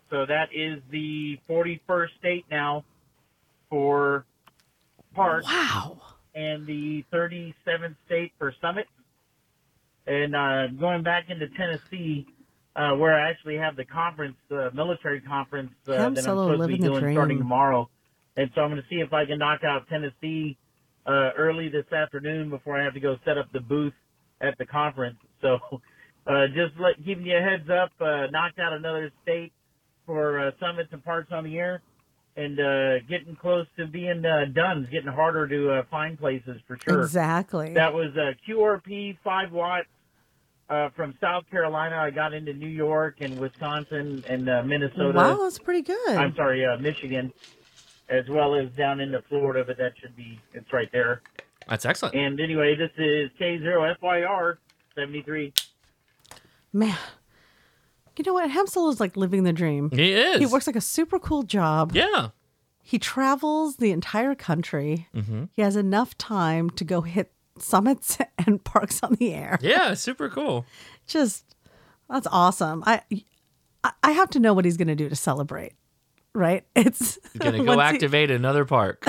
So 0.09 0.25
that 0.25 0.49
is 0.53 0.81
the 0.91 1.39
41st 1.49 2.07
state 2.19 2.45
now 2.51 2.83
for 3.69 4.25
parks. 5.15 5.47
Wow. 5.47 6.01
And 6.33 6.67
the 6.67 7.05
37th 7.13 7.95
state 8.05 8.33
for 8.37 8.53
summit. 8.61 8.87
And 10.05 10.35
uh, 10.35 10.67
going 10.79 11.03
back 11.03 11.29
into 11.29 11.47
Tennessee, 11.49 12.27
uh, 12.75 12.91
where 12.91 13.13
I 13.13 13.29
actually 13.29 13.55
have 13.55 13.75
the 13.75 13.85
conference, 13.85 14.35
the 14.49 14.69
military 14.73 15.21
conference 15.21 15.71
uh, 15.87 15.91
that 15.91 16.01
I'm 16.01 16.15
supposed 16.15 16.61
to 16.61 16.67
be 16.67 16.77
doing 16.77 16.99
dream. 16.99 17.15
starting 17.15 17.37
tomorrow. 17.37 17.89
And 18.37 18.51
so 18.53 18.61
I'm 18.61 18.69
going 18.69 18.81
to 18.81 18.87
see 18.89 18.99
if 18.99 19.13
I 19.13 19.25
can 19.25 19.39
knock 19.39 19.63
out 19.63 19.87
Tennessee 19.87 20.57
uh, 21.05 21.31
early 21.37 21.69
this 21.69 21.91
afternoon 21.91 22.49
before 22.49 22.79
I 22.79 22.83
have 22.83 22.93
to 22.95 22.99
go 22.99 23.17
set 23.23 23.37
up 23.37 23.51
the 23.53 23.61
booth 23.61 23.93
at 24.41 24.57
the 24.57 24.65
conference. 24.65 25.17
So 25.41 25.59
uh, 26.25 26.47
just 26.47 26.73
let, 26.79 27.05
giving 27.05 27.23
you 27.23 27.37
a 27.37 27.39
heads 27.39 27.69
up, 27.69 27.91
uh, 28.01 28.25
knocked 28.31 28.57
out 28.57 28.73
another 28.73 29.11
state 29.21 29.53
for 30.07 30.39
uh, 30.39 30.51
summits 30.59 30.89
and 30.91 31.03
parks 31.03 31.31
on 31.31 31.43
the 31.43 31.55
air. 31.59 31.83
And 32.37 32.59
uh, 32.59 32.99
getting 33.07 33.37
close 33.37 33.65
to 33.77 33.87
being 33.87 34.25
uh, 34.25 34.45
done. 34.53 34.79
It's 34.83 34.89
getting 34.91 35.11
harder 35.11 35.47
to 35.47 35.71
uh, 35.71 35.83
find 35.89 36.19
places 36.19 36.59
for 36.67 36.77
sure. 36.85 37.01
Exactly. 37.03 37.73
That 37.73 37.93
was 37.93 38.13
a 38.17 38.35
QRP 38.45 39.17
5 39.23 39.51
watts 39.53 39.87
uh, 40.69 40.89
from 40.95 41.13
South 41.21 41.49
Carolina. 41.49 41.95
I 41.95 42.09
got 42.09 42.33
into 42.33 42.53
New 42.53 42.67
York 42.67 43.17
and 43.21 43.39
Wisconsin 43.39 44.23
and 44.27 44.49
uh, 44.49 44.63
Minnesota. 44.63 45.17
Wow, 45.17 45.37
that's 45.43 45.59
pretty 45.59 45.81
good. 45.83 46.09
I'm 46.09 46.35
sorry, 46.35 46.65
uh, 46.65 46.77
Michigan, 46.77 47.31
as 48.09 48.27
well 48.27 48.53
as 48.55 48.69
down 48.71 48.99
into 48.99 49.21
Florida, 49.29 49.63
but 49.65 49.77
that 49.77 49.93
should 50.01 50.15
be, 50.17 50.37
it's 50.53 50.73
right 50.73 50.89
there. 50.91 51.21
That's 51.69 51.85
excellent. 51.85 52.15
And 52.15 52.39
anyway, 52.41 52.75
this 52.75 52.91
is 52.97 53.29
K0FYR 53.39 54.57
73. 54.95 55.53
Man. 56.73 56.97
You 58.17 58.23
know 58.25 58.33
what? 58.33 58.49
Ham 58.49 58.65
is 58.65 58.99
like 58.99 59.17
living 59.17 59.43
the 59.43 59.53
dream. 59.53 59.89
He 59.91 60.13
is. 60.13 60.39
He 60.39 60.45
works 60.45 60.67
like 60.67 60.75
a 60.75 60.81
super 60.81 61.19
cool 61.19 61.43
job. 61.43 61.91
Yeah. 61.93 62.29
He 62.81 62.99
travels 62.99 63.77
the 63.77 63.91
entire 63.91 64.35
country. 64.35 65.07
Mhm. 65.15 65.49
He 65.53 65.61
has 65.61 65.75
enough 65.75 66.17
time 66.17 66.69
to 66.71 66.83
go 66.83 67.01
hit 67.01 67.31
summits 67.57 68.17
and 68.45 68.63
parks 68.63 69.01
on 69.03 69.13
the 69.15 69.33
air. 69.33 69.57
Yeah, 69.61 69.93
super 69.95 70.29
cool. 70.29 70.65
Just 71.07 71.55
that's 72.09 72.27
awesome. 72.31 72.83
I 72.85 73.01
I- 73.83 73.91
I 74.03 74.11
have 74.11 74.29
to 74.31 74.39
know 74.39 74.53
what 74.53 74.65
he's 74.65 74.77
going 74.77 74.87
to 74.87 74.95
do 74.95 75.09
to 75.09 75.15
celebrate. 75.15 75.73
Right? 76.33 76.65
It's 76.75 77.17
He's 77.33 77.39
gonna 77.41 77.57
go 77.63 77.75
once 77.75 77.89
he- 77.91 77.95
activate 77.95 78.31
another 78.31 78.65
park. 78.65 79.03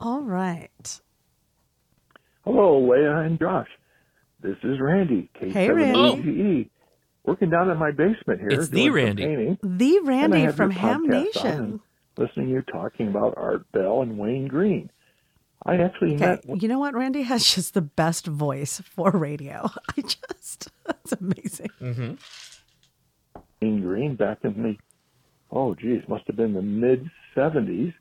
All 0.00 0.20
right. 0.22 1.00
Hello, 2.44 2.78
Leah 2.86 3.18
and 3.20 3.38
Josh. 3.38 3.68
This 4.46 4.58
is 4.62 4.78
Randy, 4.80 5.28
Hey, 5.40 5.68
Randy. 5.68 6.22
K7AGE, 6.22 6.70
working 7.24 7.50
down 7.50 7.68
in 7.68 7.76
my 7.78 7.90
basement 7.90 8.38
here. 8.38 8.48
It's 8.50 8.68
the 8.68 8.90
Randy. 8.90 9.24
Painting, 9.24 9.58
The 9.60 9.98
Randy 10.04 10.46
from 10.52 10.70
Ham 10.70 11.04
Nation. 11.08 11.80
Listening 12.16 12.46
to 12.46 12.52
you 12.52 12.62
talking 12.62 13.08
about 13.08 13.34
Art 13.36 13.70
Bell 13.72 14.02
and 14.02 14.16
Wayne 14.16 14.46
Green. 14.46 14.88
I 15.64 15.78
actually 15.78 16.14
Okay, 16.14 16.38
met 16.46 16.62
you 16.62 16.68
know 16.68 16.78
what? 16.78 16.94
Randy 16.94 17.22
has 17.22 17.44
just 17.44 17.74
the 17.74 17.80
best 17.82 18.28
voice 18.28 18.80
for 18.84 19.10
radio. 19.10 19.68
I 19.98 20.02
just, 20.02 20.68
that's 20.86 21.10
amazing. 21.10 21.70
Mm-hmm. 21.80 22.14
Wayne 23.60 23.80
Green 23.80 24.14
back 24.14 24.38
in 24.44 24.62
the, 24.62 24.76
oh 25.50 25.74
geez, 25.74 26.02
must 26.06 26.24
have 26.28 26.36
been 26.36 26.52
the 26.52 26.62
mid 26.62 27.10
70s. 27.36 27.92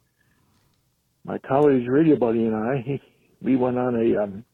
My 1.24 1.40
college 1.40 1.88
radio 1.88 2.18
buddy 2.18 2.46
and 2.46 2.56
I, 2.56 2.84
he, 2.86 3.02
we 3.42 3.56
went 3.56 3.80
on 3.80 3.96
a 3.96 4.22
um, 4.24 4.46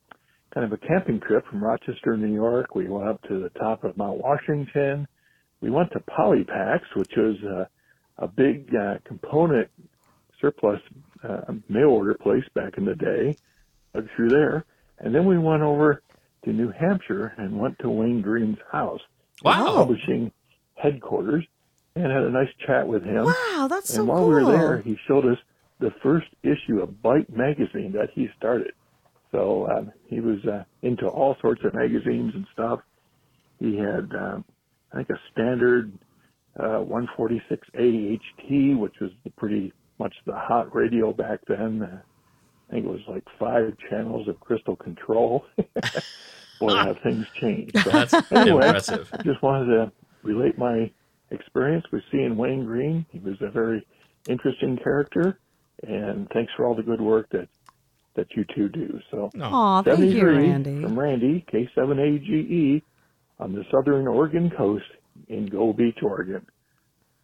kind 0.53 0.65
of 0.65 0.73
a 0.73 0.77
camping 0.77 1.19
trip 1.19 1.45
from 1.47 1.63
Rochester, 1.63 2.15
New 2.17 2.33
York. 2.33 2.75
We 2.75 2.87
went 2.87 3.07
up 3.07 3.21
to 3.29 3.39
the 3.39 3.49
top 3.49 3.83
of 3.83 3.95
Mount 3.97 4.17
Washington. 4.17 5.07
We 5.61 5.69
went 5.69 5.91
to 5.93 5.99
Poly 6.01 6.43
Paks, 6.43 6.87
which 6.95 7.11
was 7.15 7.35
uh, 7.43 7.65
a 8.17 8.27
big 8.27 8.73
uh, 8.75 8.95
component 9.05 9.69
surplus 10.39 10.79
uh, 11.23 11.41
mail 11.69 11.89
order 11.89 12.15
place 12.15 12.43
back 12.55 12.77
in 12.77 12.85
the 12.85 12.95
day. 12.95 13.37
Up 13.93 14.05
through 14.15 14.29
there, 14.29 14.63
and 14.99 15.13
then 15.13 15.25
we 15.25 15.37
went 15.37 15.63
over 15.63 16.01
to 16.45 16.53
New 16.53 16.71
Hampshire 16.71 17.33
and 17.37 17.59
went 17.59 17.77
to 17.79 17.89
Wayne 17.89 18.21
Green's 18.21 18.57
house, 18.71 19.01
Wow. 19.43 19.65
publishing 19.75 20.31
headquarters, 20.75 21.43
and 21.97 22.05
had 22.05 22.23
a 22.23 22.29
nice 22.31 22.47
chat 22.65 22.87
with 22.87 23.03
him. 23.03 23.25
Wow, 23.25 23.67
that's 23.69 23.89
and 23.89 23.97
so 23.97 24.03
while 24.05 24.25
we 24.25 24.33
were 24.33 24.45
there, 24.45 24.77
he 24.81 24.97
showed 25.09 25.25
us 25.25 25.37
the 25.79 25.91
first 26.01 26.27
issue 26.41 26.79
of 26.81 26.89
Byte 27.03 27.29
magazine 27.35 27.91
that 27.91 28.11
he 28.15 28.29
started. 28.37 28.71
So 29.31 29.67
um, 29.69 29.91
he 30.07 30.19
was 30.19 30.39
uh, 30.45 30.63
into 30.81 31.07
all 31.07 31.35
sorts 31.41 31.61
of 31.63 31.73
magazines 31.73 32.33
and 32.35 32.45
stuff. 32.53 32.81
He 33.59 33.77
had, 33.77 34.09
um, 34.15 34.45
I 34.91 34.97
think, 34.97 35.09
a 35.09 35.19
standard 35.31 35.93
uh, 36.59 36.79
146 36.79 37.67
AHT, 37.75 38.79
which 38.79 38.95
was 38.99 39.11
the 39.23 39.29
pretty 39.31 39.71
much 39.99 40.13
the 40.25 40.33
hot 40.35 40.75
radio 40.75 41.13
back 41.13 41.39
then. 41.47 41.81
Uh, 41.83 42.01
I 42.69 42.73
think 42.73 42.85
it 42.85 42.89
was 42.89 43.01
like 43.07 43.23
five 43.39 43.73
channels 43.89 44.27
of 44.27 44.39
crystal 44.39 44.75
control. 44.75 45.45
Boy, 46.59 46.75
have 46.75 46.97
things 47.03 47.25
changed. 47.39 47.77
So 47.83 47.89
That's 47.89 48.13
anyway, 48.31 48.65
impressive. 48.67 49.11
Just 49.23 49.41
wanted 49.41 49.65
to 49.67 49.91
relate 50.23 50.57
my 50.57 50.91
experience 51.31 51.85
with 51.91 52.03
seeing 52.11 52.35
Wayne 52.37 52.65
Green. 52.65 53.05
He 53.11 53.19
was 53.19 53.35
a 53.41 53.49
very 53.49 53.85
interesting 54.27 54.77
character, 54.77 55.39
and 55.83 56.27
thanks 56.33 56.51
for 56.55 56.65
all 56.65 56.75
the 56.75 56.83
good 56.83 57.01
work 57.01 57.29
that 57.31 57.47
that 58.15 58.27
you 58.35 58.45
two 58.55 58.69
do. 58.69 58.99
So, 59.09 59.29
Aw, 59.39 59.83
thank 59.83 59.99
you, 60.13 60.27
Randy. 60.27 60.81
from 60.81 60.99
Randy, 60.99 61.45
K7AGE, 61.51 62.29
E, 62.29 62.83
on 63.39 63.53
the 63.53 63.63
southern 63.71 64.07
Oregon 64.07 64.49
coast 64.49 64.85
in 65.27 65.47
Gold 65.47 65.77
Beach, 65.77 65.97
Oregon. 66.03 66.45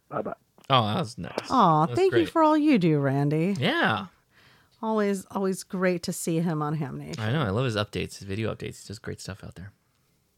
Bye 0.08 0.22
bye. 0.22 0.32
Oh, 0.70 0.86
that 0.86 0.98
was 0.98 1.18
nice. 1.18 1.32
Aw, 1.50 1.86
That's 1.86 1.98
thank 1.98 2.14
you 2.14 2.26
for 2.26 2.42
all 2.42 2.56
you 2.56 2.78
do, 2.78 2.98
Randy. 2.98 3.56
Yeah. 3.58 4.06
Always, 4.82 5.26
always 5.30 5.64
great 5.64 6.02
to 6.04 6.12
see 6.12 6.38
him 6.40 6.62
on 6.62 6.74
Ham 6.74 6.98
Nation. 6.98 7.22
I 7.22 7.32
know. 7.32 7.42
I 7.42 7.50
love 7.50 7.64
his 7.64 7.76
updates, 7.76 8.18
his 8.18 8.22
video 8.22 8.54
updates. 8.54 8.66
He's 8.76 8.84
just 8.86 9.02
great 9.02 9.20
stuff 9.20 9.42
out 9.42 9.54
there. 9.56 9.72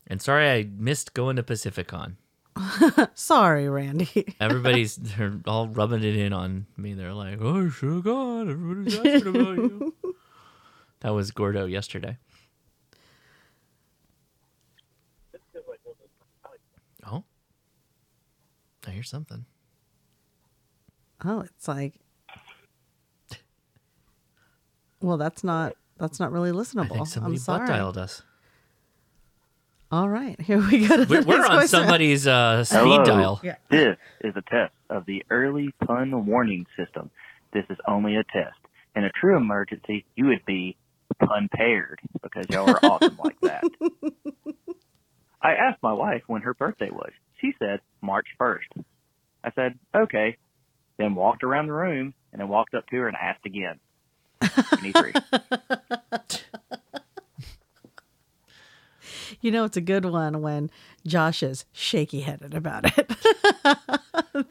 And 0.07 0.21
sorry 0.21 0.49
I 0.51 0.69
missed 0.77 1.15
going 1.15 1.37
to 1.37 1.43
Pacificon. 1.43 2.17
Sorry, 3.15 3.69
Randy. 3.69 4.35
Everybody's 4.41 4.97
they're 4.97 5.39
all 5.47 5.69
rubbing 5.69 6.03
it 6.03 6.17
in 6.17 6.33
on 6.33 6.67
me. 6.77 6.95
They're 6.95 7.13
like, 7.15 7.39
"Oh, 7.41 7.67
I 7.67 7.71
should 7.71 7.93
have 7.93 8.05
gone. 8.05 8.51
Everybody's 8.51 8.99
asking 8.99 9.37
about 9.37 9.57
you." 9.57 9.95
That 11.01 11.11
was 11.15 11.31
Gordo 11.31 11.67
yesterday. 11.67 12.19
Oh, 17.07 17.25
I 18.87 18.91
hear 18.91 19.03
something. 19.03 19.47
Oh, 21.25 21.41
it's 21.41 21.69
like, 21.69 21.95
well, 25.01 25.17
that's 25.17 25.43
not 25.43 25.75
that's 25.99 26.21
not 26.21 26.33
really 26.33 26.51
listenable. 26.53 26.93
I 26.93 26.95
think 26.97 27.07
somebody 27.09 27.35
I'm 27.35 27.39
sorry. 27.39 27.59
butt 27.61 27.69
dialed 27.69 27.99
us. 27.99 28.23
All 29.93 30.09
right, 30.09 30.41
here 30.43 30.59
we 30.59 30.87
go. 30.87 31.05
We're, 31.09 31.23
we're 31.23 31.45
on 31.45 31.63
voicemail. 31.63 31.69
somebody's 31.69 32.27
uh, 32.27 32.65
speed 32.65 32.79
Hello. 32.79 33.05
dial. 33.05 33.43
This 33.71 33.97
is 34.21 34.35
a 34.37 34.43
test 34.43 34.73
of 34.91 35.07
the 35.07 35.25
early 35.31 35.71
pun 35.87 36.27
warning 36.27 36.67
system. 36.77 37.11
This 37.53 37.65
is 37.71 37.79
only 37.89 38.17
a 38.17 38.25
test. 38.25 38.57
In 38.97 39.05
a 39.05 39.11
true 39.11 39.37
emergency, 39.37 40.05
you 40.17 40.27
would 40.27 40.45
be 40.47 40.77
pun 41.21 41.49
paired 41.53 42.01
because 42.23 42.47
y'all 42.51 42.69
are 42.69 42.85
awesome 42.85 43.19
like 43.23 43.41
that. 43.41 43.65
I 45.43 45.55
asked 45.55 45.83
my 45.83 45.93
wife 45.93 46.23
when 46.27 46.43
her 46.43 46.55
birthday 46.55 46.91
was. 46.91 47.13
She 47.41 47.55
said 47.59 47.81
March 48.03 48.27
1st. 48.39 48.85
I 49.45 49.51
said, 49.55 49.79
okay. 49.95 50.37
Then 50.99 51.15
walked 51.15 51.43
around 51.45 51.67
the 51.67 51.73
room 51.73 52.13
and 52.33 52.41
then 52.41 52.49
walked 52.49 52.75
up 52.75 52.87
to 52.89 52.97
her 52.97 53.09
and 53.09 53.17
asked 53.17 53.47
again. 53.47 53.81
23. 54.41 55.13
You 59.41 59.51
know, 59.51 59.65
it's 59.65 59.77
a 59.77 59.81
good 59.81 60.05
one 60.05 60.43
when 60.43 60.71
Josh 61.07 61.43
is 61.43 61.65
shaky 61.73 62.21
headed 62.21 62.55
about 62.55 62.99
it. 62.99 63.11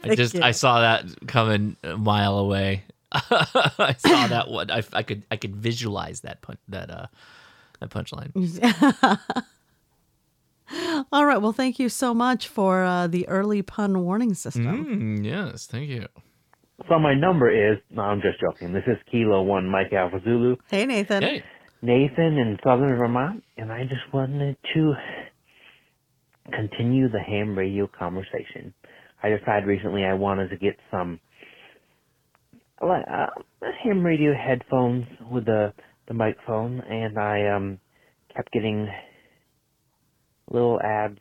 I 0.03 0.15
just 0.15 0.35
I 0.35 0.51
saw 0.51 0.81
that 0.81 1.27
coming 1.27 1.75
a 1.83 1.97
mile 1.97 2.39
away. 2.39 2.83
I 3.11 3.95
saw 3.97 4.27
that 4.27 4.49
one. 4.49 4.69
I, 4.69 4.83
I 4.93 5.03
could 5.03 5.23
I 5.31 5.37
could 5.37 5.55
visualize 5.55 6.21
that 6.21 6.41
pun 6.41 6.57
that 6.67 6.89
uh 6.89 7.07
that 7.79 7.89
punchline. 7.89 8.31
All 11.11 11.25
right. 11.25 11.41
Well, 11.41 11.53
thank 11.53 11.79
you 11.79 11.89
so 11.89 12.13
much 12.13 12.47
for 12.47 12.83
uh, 12.83 13.07
the 13.07 13.27
early 13.27 13.63
pun 13.63 14.03
warning 14.03 14.35
system. 14.35 14.85
Mm, 14.85 15.25
yes, 15.25 15.65
thank 15.65 15.89
you. 15.89 16.05
So 16.87 16.99
my 16.99 17.15
number 17.15 17.49
is, 17.49 17.79
no, 17.89 18.03
I'm 18.03 18.21
just 18.21 18.39
joking. 18.39 18.71
This 18.71 18.83
is 18.87 18.95
Kilo 19.11 19.41
1 19.41 19.67
Mike 19.67 19.91
Alpha 19.91 20.21
Zulu. 20.23 20.55
Hey, 20.69 20.85
Nathan. 20.85 21.23
Hey. 21.23 21.43
Nathan 21.81 22.37
in 22.37 22.57
Southern 22.63 22.95
Vermont, 22.97 23.43
and 23.57 23.71
I 23.71 23.83
just 23.83 24.13
wanted 24.13 24.57
to 24.75 24.93
continue 26.51 27.09
the 27.09 27.19
ham 27.19 27.57
radio 27.57 27.87
conversation. 27.87 28.73
I 29.23 29.29
decided 29.29 29.65
recently 29.65 30.03
I 30.03 30.13
wanted 30.13 30.49
to 30.49 30.57
get 30.57 30.77
some 30.91 31.19
like 32.81 33.05
uh, 33.11 33.27
ham 33.83 34.05
radio 34.05 34.33
headphones 34.33 35.05
with 35.29 35.45
the 35.45 35.73
the 36.07 36.13
microphone, 36.13 36.81
and 36.81 37.17
I 37.17 37.47
um 37.47 37.79
kept 38.35 38.51
getting 38.51 38.87
little 40.49 40.79
ads 40.81 41.19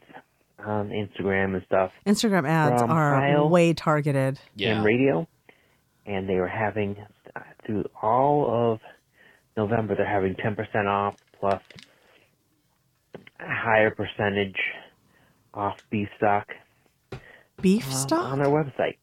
on 0.64 0.90
Instagram 0.90 1.54
and 1.54 1.62
stuff. 1.66 1.92
Instagram 2.06 2.48
ads 2.48 2.80
From 2.82 2.90
are 2.90 3.14
Kyle. 3.20 3.48
way 3.48 3.74
targeted. 3.74 4.38
in 4.56 4.82
radio, 4.82 5.28
and 6.06 6.28
they 6.28 6.36
were 6.36 6.48
having 6.48 6.96
uh, 7.36 7.40
through 7.66 7.84
all 8.02 8.72
of 8.72 8.80
November 9.56 9.94
they're 9.94 10.06
having 10.08 10.34
ten 10.36 10.54
percent 10.54 10.86
off 10.88 11.16
plus 11.38 11.62
a 13.40 13.44
higher 13.46 13.90
percentage 13.90 14.56
off 15.54 15.76
B-stock 15.90 16.48
Beef 17.60 17.86
um, 17.86 17.92
stock? 17.92 18.24
on 18.32 18.38
their 18.38 18.48
website. 18.48 18.96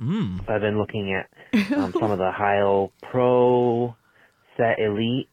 Mm. 0.00 0.44
So 0.46 0.52
I've 0.52 0.60
been 0.60 0.78
looking 0.78 1.12
at 1.14 1.28
um, 1.76 1.94
some 2.00 2.10
of 2.10 2.18
the 2.18 2.30
Heil 2.36 2.92
Pro 3.10 3.96
Set 4.56 4.78
Elite 4.78 5.30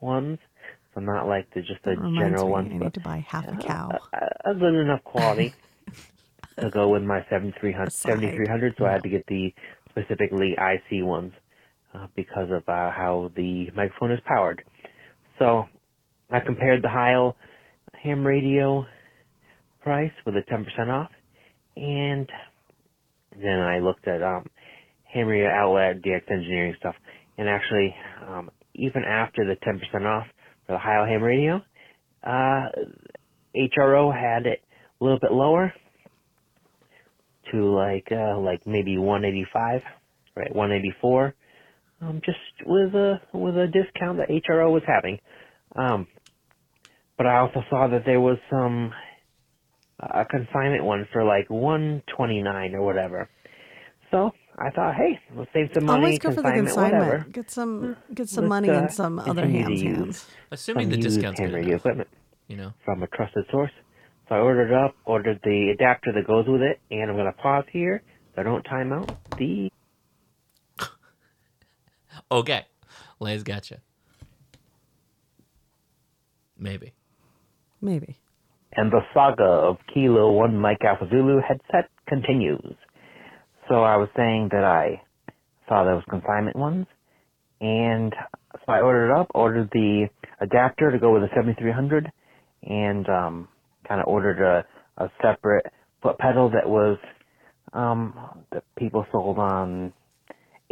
ones. 0.00 0.38
So 0.94 1.00
not 1.00 1.26
like 1.28 1.48
the 1.54 1.60
just 1.62 1.82
the 1.84 1.96
general 2.18 2.46
me, 2.46 2.52
ones, 2.52 2.70
I 2.72 2.78
need 2.78 2.94
to 2.94 3.00
buy 3.00 3.24
half 3.26 3.46
a 3.46 3.56
cow. 3.56 3.88
a, 4.12 4.50
a 4.50 4.54
good 4.54 4.74
enough 4.74 5.04
quality 5.04 5.54
to 6.60 6.70
go 6.70 6.88
with 6.88 7.02
my 7.02 7.20
7300, 7.30 7.92
7300 7.92 8.74
so 8.78 8.84
I 8.86 8.92
had 8.92 9.02
to 9.04 9.08
get 9.08 9.26
the 9.28 9.52
specifically 9.90 10.54
IC 10.58 11.04
ones 11.04 11.32
uh, 11.94 12.06
because 12.16 12.50
of 12.50 12.68
uh, 12.68 12.90
how 12.90 13.30
the 13.36 13.70
microphone 13.74 14.12
is 14.12 14.20
powered. 14.26 14.64
So 15.38 15.64
I 16.30 16.40
compared 16.40 16.82
the 16.82 16.88
Heil 16.88 17.36
ham 17.94 18.26
radio 18.26 18.86
price 19.82 20.12
with 20.26 20.34
a 20.36 20.42
10% 20.52 20.88
off, 20.88 21.10
and 21.76 22.28
then 23.32 23.60
I 23.60 23.78
looked 23.78 24.06
at 24.08 24.22
um, 24.22 24.46
ham 25.12 25.26
radio 25.26 25.48
outlet, 25.50 26.02
DX 26.02 26.30
engineering 26.30 26.74
stuff, 26.78 26.94
and 27.38 27.48
actually, 27.48 27.94
um, 28.28 28.50
even 28.74 29.04
after 29.04 29.44
the 29.44 29.56
10% 29.66 30.06
off 30.06 30.26
for 30.66 30.72
the 30.72 30.78
Heil 30.78 31.04
ham 31.04 31.22
radio, 31.22 31.60
uh, 32.24 32.68
HRO 33.56 34.12
had 34.14 34.46
it 34.46 34.60
a 35.00 35.04
little 35.04 35.18
bit 35.20 35.32
lower 35.32 35.72
to 37.52 37.74
like 37.74 38.06
uh 38.12 38.38
like 38.38 38.60
maybe 38.66 38.98
185, 38.98 39.82
right? 40.36 40.54
184. 40.54 41.34
Um 42.02 42.20
just 42.24 42.38
with 42.66 42.94
a 42.94 43.20
with 43.32 43.56
a 43.56 43.66
discount 43.66 44.18
that 44.18 44.28
HRO 44.28 44.72
was 44.72 44.82
having. 44.86 45.18
Um 45.76 46.06
but 47.16 47.26
I 47.26 47.38
also 47.38 47.62
saw 47.68 47.88
that 47.88 48.04
there 48.06 48.20
was 48.20 48.38
some 48.50 48.92
a 50.00 50.24
consignment 50.24 50.84
one 50.84 51.06
for 51.12 51.24
like 51.24 51.50
129 51.50 52.74
or 52.74 52.82
whatever. 52.82 53.28
So, 54.10 54.30
I 54.62 54.68
thought, 54.70 54.94
hey, 54.94 55.18
we'll 55.34 55.46
save 55.54 55.70
some 55.72 55.86
money, 55.86 56.02
Always 56.04 56.18
go 56.18 56.30
for 56.32 56.42
the 56.42 56.42
consignment, 56.52 56.66
consignment. 56.68 57.04
whatever. 57.06 57.30
Get 57.30 57.50
some 57.50 57.96
get 58.14 58.28
some 58.28 58.44
Let's, 58.44 58.48
money 58.50 58.68
uh, 58.70 58.82
in 58.82 58.88
some 58.90 59.18
other 59.18 59.46
hands' 59.48 59.82
use 59.82 59.96
hands. 59.96 60.26
Assuming 60.50 60.90
the 60.90 60.96
used 60.96 61.08
discount's 61.08 61.40
ham 61.40 61.48
good 61.48 61.54
radio 61.54 61.70
enough, 61.70 61.80
equipment 61.80 62.08
You 62.48 62.56
know. 62.58 62.72
from 62.84 63.02
a 63.02 63.06
trusted 63.06 63.46
source. 63.50 63.70
So 64.28 64.34
I 64.34 64.38
ordered 64.38 64.72
up, 64.72 64.94
ordered 65.06 65.40
the 65.44 65.70
adapter 65.74 66.12
that 66.12 66.26
goes 66.26 66.46
with 66.46 66.60
it, 66.60 66.78
and 66.90 67.10
I'm 67.10 67.16
going 67.16 67.26
to 67.32 67.32
pause 67.40 67.64
here 67.72 68.02
so 68.34 68.42
I 68.42 68.44
don't 68.44 68.62
time 68.64 68.92
out 68.92 69.16
the. 69.38 69.70
Okay. 72.30 72.64
Lay's 73.18 73.42
gotcha. 73.42 73.78
Maybe. 76.58 76.92
Maybe. 77.80 78.18
And 78.76 78.92
the 78.92 79.00
saga 79.14 79.42
of 79.42 79.78
Kilo 79.92 80.32
1 80.32 80.56
Mike 80.56 80.82
Alpha 80.84 81.08
Zulu 81.10 81.40
headset 81.40 81.90
continues. 82.06 82.74
So 83.70 83.84
I 83.84 83.96
was 83.98 84.08
saying 84.16 84.48
that 84.50 84.64
I 84.64 85.00
saw 85.68 85.84
those 85.84 86.02
consignment 86.10 86.56
ones, 86.56 86.86
and 87.60 88.12
so 88.52 88.72
I 88.72 88.80
ordered 88.80 89.12
it 89.12 89.16
up, 89.16 89.28
ordered 89.32 89.70
the 89.72 90.08
adapter 90.40 90.90
to 90.90 90.98
go 90.98 91.12
with 91.12 91.22
the 91.22 91.28
7300, 91.36 92.10
and 92.64 93.08
um, 93.08 93.48
kind 93.86 94.00
of 94.00 94.08
ordered 94.08 94.42
a, 94.42 94.66
a 95.00 95.08
separate 95.22 95.66
foot 96.02 96.18
pedal 96.18 96.50
that 96.50 96.68
was 96.68 96.98
um, 97.72 98.18
that 98.50 98.64
people 98.76 99.06
sold 99.12 99.38
on 99.38 99.92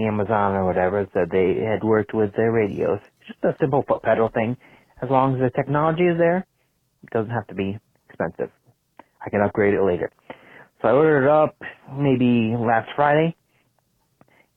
Amazon 0.00 0.54
or 0.54 0.66
whatever 0.66 1.06
said 1.14 1.28
they 1.30 1.54
had 1.64 1.84
worked 1.84 2.12
with 2.12 2.34
their 2.34 2.50
radios. 2.50 2.98
Just 3.28 3.38
a 3.44 3.54
simple 3.60 3.84
foot 3.86 4.02
pedal 4.02 4.28
thing. 4.34 4.56
As 5.00 5.08
long 5.08 5.34
as 5.34 5.40
the 5.40 5.50
technology 5.50 6.02
is 6.02 6.18
there, 6.18 6.38
it 7.04 7.10
doesn't 7.12 7.30
have 7.30 7.46
to 7.46 7.54
be 7.54 7.78
expensive. 8.08 8.50
I 9.24 9.30
can 9.30 9.40
upgrade 9.40 9.74
it 9.74 9.82
later. 9.84 10.10
So 10.82 10.88
I 10.88 10.92
ordered 10.92 11.24
it 11.24 11.30
up 11.30 11.56
maybe 11.96 12.55
last 12.59 12.90
Friday, 12.96 13.36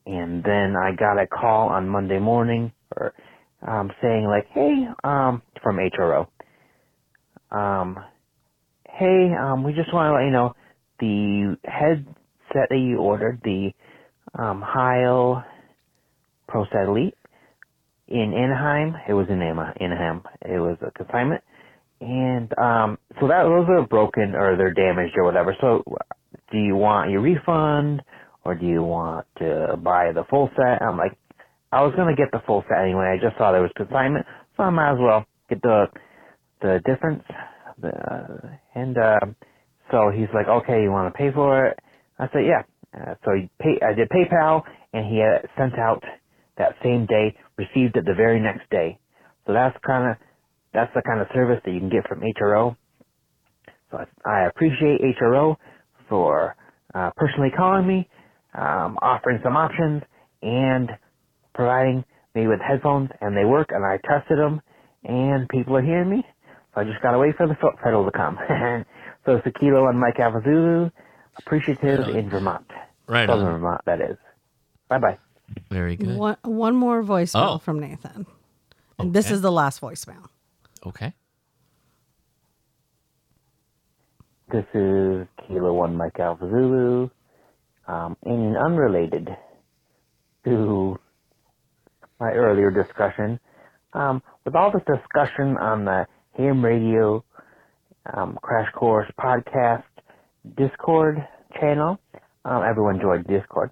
and 0.06 0.44
then 0.44 0.76
I 0.76 0.92
got 0.96 1.20
a 1.22 1.26
call 1.26 1.68
on 1.70 1.88
Monday 1.88 2.18
morning 2.20 2.72
or 2.96 3.14
um, 3.66 3.90
saying 4.02 4.26
like, 4.26 4.46
"Hey, 4.52 4.86
um, 5.04 5.42
from 5.62 5.78
HRO, 5.78 6.28
um, 7.52 7.98
hey, 8.90 9.32
um, 9.40 9.64
we 9.64 9.72
just 9.74 9.92
want 9.94 10.10
to 10.12 10.16
let 10.16 10.24
you 10.26 10.32
know 10.32 10.54
the 11.00 11.56
headset 11.70 12.68
that 12.70 12.78
you 12.78 12.98
ordered, 12.98 13.40
the 13.44 13.72
um, 14.38 14.62
Heil 14.66 15.44
ProSet 16.50 16.88
Elite 16.88 17.16
in 18.08 18.34
Anaheim. 18.34 18.96
It 19.08 19.14
was 19.14 19.26
in 19.30 19.42
Ana- 19.42 19.74
Anaheim. 19.80 20.22
It 20.42 20.60
was 20.60 20.78
a 20.86 20.90
consignment, 20.92 21.42
and 22.02 22.52
um, 22.58 22.98
so 23.20 23.28
that 23.28 23.44
those 23.44 23.66
are 23.70 23.86
broken 23.86 24.34
or 24.34 24.56
they're 24.56 24.74
damaged 24.74 25.14
or 25.16 25.24
whatever. 25.24 25.56
So, 25.60 25.84
do 26.52 26.58
you 26.58 26.76
want 26.76 27.10
your 27.10 27.22
refund 27.22 28.02
or 28.44 28.56
do 28.56 28.66
you 28.66 28.82
want 28.82 29.26
to 29.38 29.76
buy 29.82 30.12
the 30.12 30.24
full 30.30 30.50
set? 30.56 30.82
I'm 30.82 30.98
like, 30.98 31.16
I 31.72 31.82
was 31.82 31.94
gonna 31.96 32.16
get 32.16 32.32
the 32.32 32.42
full 32.46 32.64
set 32.68 32.82
anyway. 32.82 33.16
I 33.18 33.22
just 33.24 33.38
saw 33.38 33.52
there 33.52 33.62
was 33.62 33.72
consignment, 33.76 34.26
so 34.56 34.64
I 34.64 34.70
might 34.70 34.92
as 34.94 34.98
well 35.00 35.26
get 35.48 35.62
the 35.62 35.86
the 36.62 36.80
difference. 36.86 37.24
The, 37.80 37.92
and 38.74 38.96
uh, 38.98 39.20
so 39.90 40.10
he's 40.14 40.28
like, 40.34 40.48
okay, 40.48 40.82
you 40.82 40.90
want 40.90 41.12
to 41.12 41.18
pay 41.18 41.32
for 41.32 41.66
it? 41.66 41.78
I 42.18 42.28
said, 42.32 42.42
yeah. 42.46 42.62
Uh, 42.94 43.14
so 43.24 43.32
he 43.34 43.50
pay, 43.60 43.78
I 43.86 43.94
did 43.94 44.08
PayPal, 44.10 44.62
and 44.92 45.06
he 45.06 45.18
had 45.20 45.48
sent 45.58 45.78
out 45.78 46.02
that 46.58 46.76
same 46.82 47.06
day, 47.06 47.36
received 47.58 47.96
it 47.96 48.06
the 48.06 48.14
very 48.16 48.40
next 48.40 48.70
day. 48.70 48.98
So 49.46 49.52
that's 49.52 49.76
kind 49.86 50.10
of 50.12 50.16
that's 50.72 50.92
the 50.94 51.02
kind 51.02 51.20
of 51.20 51.26
service 51.34 51.60
that 51.64 51.70
you 51.72 51.80
can 51.80 51.88
get 51.90 52.06
from 52.08 52.20
HRO. 52.20 52.76
So 53.90 53.98
I, 53.98 54.30
I 54.30 54.46
appreciate 54.46 55.00
HRO 55.20 55.56
for 56.08 56.56
uh, 56.94 57.10
personally 57.16 57.50
calling 57.56 57.86
me, 57.86 58.08
um, 58.54 58.98
offering 59.02 59.40
some 59.44 59.56
options, 59.56 60.02
and 60.42 60.90
providing 61.54 62.04
me 62.34 62.46
with 62.46 62.60
headphones, 62.66 63.10
and 63.20 63.36
they 63.36 63.44
work, 63.44 63.68
and 63.70 63.84
I 63.84 63.98
tested 64.08 64.38
them, 64.38 64.60
and 65.04 65.48
people 65.48 65.76
are 65.76 65.82
hearing 65.82 66.10
me. 66.10 66.24
So 66.74 66.80
I 66.80 66.84
just 66.84 67.02
gotta 67.02 67.18
wait 67.18 67.36
for 67.36 67.46
the 67.46 67.54
foot 67.60 67.74
pedal 67.82 68.04
to 68.04 68.10
come. 68.10 68.38
so 69.26 69.36
it's 69.36 69.46
a 69.46 69.52
kilo 69.58 69.84
on 69.86 69.98
Mike 69.98 70.18
Alpha 70.18 70.40
Zulu, 70.44 70.90
appreciative 71.38 72.08
in 72.08 72.30
Vermont. 72.30 72.66
Right 73.06 73.28
Southern 73.28 73.46
on. 73.46 73.52
Vermont, 73.60 73.80
that 73.84 74.00
is. 74.00 74.16
Bye 74.88 74.98
bye. 74.98 75.18
Very 75.70 75.96
good. 75.96 76.16
One, 76.16 76.36
one 76.44 76.74
more 76.76 77.02
voicemail 77.02 77.56
Oh. 77.56 77.58
from 77.58 77.78
Nathan. 77.80 78.26
And 78.98 79.12
this 79.12 79.30
is 79.30 79.42
the 79.42 79.52
last 79.52 79.80
voicemail. 79.82 80.28
Okay. 80.84 81.12
This 84.50 84.64
is 84.74 85.26
Kilo 85.46 85.72
One 85.72 85.96
Mike 85.96 86.18
Alpha 86.18 86.48
Zulu. 86.48 87.08
Um, 87.86 88.16
and 88.24 88.56
unrelated 88.56 89.28
to 90.44 90.98
my 92.20 92.30
earlier 92.30 92.70
discussion, 92.70 93.38
um, 93.92 94.22
with 94.44 94.54
all 94.54 94.70
this 94.72 94.82
discussion 94.86 95.56
on 95.56 95.84
the 95.84 96.06
Ham 96.36 96.64
Radio 96.64 97.24
um, 98.12 98.38
Crash 98.42 98.70
Course 98.72 99.10
podcast 99.20 99.84
Discord 100.56 101.16
channel, 101.60 101.98
um, 102.44 102.62
everyone 102.68 103.00
joined 103.00 103.26
Discord, 103.26 103.70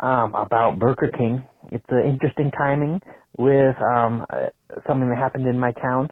um, 0.00 0.34
about 0.34 0.78
Burger 0.78 1.10
King. 1.16 1.44
It's 1.70 1.84
an 1.88 2.06
interesting 2.06 2.50
timing 2.56 3.00
with 3.38 3.76
um, 3.80 4.26
uh, 4.30 4.46
something 4.86 5.08
that 5.08 5.18
happened 5.18 5.46
in 5.46 5.58
my 5.58 5.72
town 5.72 6.10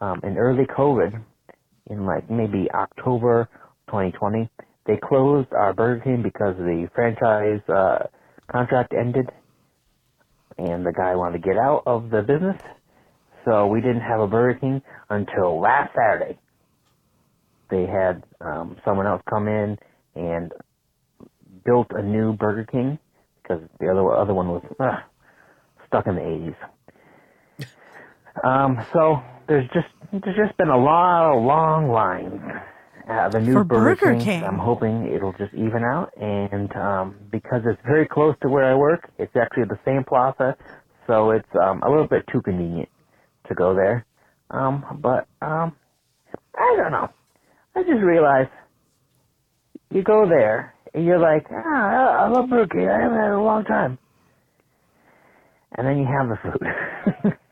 um, 0.00 0.20
in 0.22 0.36
early 0.36 0.64
COVID, 0.64 1.22
in 1.90 2.06
like 2.06 2.30
maybe 2.30 2.68
October 2.72 3.48
2020. 3.88 4.48
They 4.86 4.96
closed 4.96 5.52
our 5.52 5.72
Burger 5.72 6.00
King 6.02 6.22
because 6.22 6.56
the 6.56 6.88
franchise 6.94 7.60
uh, 7.68 8.06
contract 8.50 8.92
ended, 8.92 9.30
and 10.58 10.86
the 10.86 10.92
guy 10.92 11.14
wanted 11.14 11.42
to 11.42 11.48
get 11.48 11.56
out 11.56 11.82
of 11.86 12.10
the 12.10 12.22
business. 12.22 12.60
So 13.44 13.66
we 13.66 13.80
didn't 13.80 14.02
have 14.02 14.20
a 14.20 14.26
Burger 14.26 14.58
King 14.58 14.82
until 15.08 15.60
last 15.60 15.94
Saturday. 15.94 16.38
They 17.70 17.86
had 17.86 18.22
um, 18.40 18.76
someone 18.84 19.06
else 19.06 19.22
come 19.28 19.48
in 19.48 19.76
and 20.14 20.52
built 21.64 21.88
a 21.90 22.02
new 22.02 22.32
Burger 22.32 22.64
King 22.70 22.98
because 23.42 23.62
the 23.80 23.88
other 23.88 24.12
other 24.14 24.34
one 24.34 24.48
was 24.48 24.62
uh, 24.78 24.98
stuck 25.86 26.06
in 26.06 26.14
the 26.14 26.20
80s. 26.20 26.56
Um, 28.44 28.78
so 28.92 29.22
there's 29.48 29.68
just 29.74 29.86
there's 30.12 30.36
just 30.36 30.56
been 30.58 30.68
a 30.68 30.76
lot 30.78 31.32
of 31.36 31.42
long 31.44 31.88
lines 31.90 32.40
at 33.08 33.32
the 33.32 33.40
new 33.40 33.54
For 33.54 33.64
Burger, 33.64 33.96
Burger 33.96 34.16
King. 34.16 34.24
King. 34.24 34.44
I'm 34.44 34.58
hoping 34.58 35.12
it'll 35.14 35.32
just 35.32 35.54
even 35.54 35.82
out, 35.84 36.10
and 36.20 36.74
um, 36.76 37.16
because 37.30 37.62
it's 37.66 37.80
very 37.86 38.06
close 38.06 38.34
to 38.42 38.48
where 38.48 38.64
I 38.64 38.74
work, 38.74 39.08
it's 39.18 39.34
actually 39.36 39.64
the 39.64 39.78
same 39.84 40.04
plaza, 40.04 40.56
so 41.06 41.30
it's 41.30 41.48
um, 41.62 41.82
a 41.82 41.90
little 41.90 42.08
bit 42.08 42.24
too 42.32 42.42
convenient 42.42 42.88
to 43.48 43.54
go 43.54 43.74
there. 43.74 44.04
Um, 44.50 44.84
but 45.02 45.26
um, 45.42 45.76
I 46.56 46.74
don't 46.76 46.92
know. 46.92 47.08
I 47.74 47.82
just 47.82 48.02
realized 48.02 48.50
you 49.90 50.02
go 50.02 50.26
there 50.28 50.74
and 50.94 51.04
you're 51.04 51.18
like, 51.18 51.46
ah, 51.50 52.22
I 52.22 52.24
I 52.24 52.28
love 52.28 52.48
Burger 52.50 52.68
King. 52.74 52.88
I 52.88 53.00
haven't 53.02 53.18
had 53.18 53.24
it 53.26 53.28
in 53.28 53.32
a 53.34 53.44
long 53.44 53.64
time. 53.64 53.98
And 55.76 55.86
then 55.86 55.98
you 55.98 56.06
have 56.06 56.28
the 56.28 56.38
food. 56.42 57.32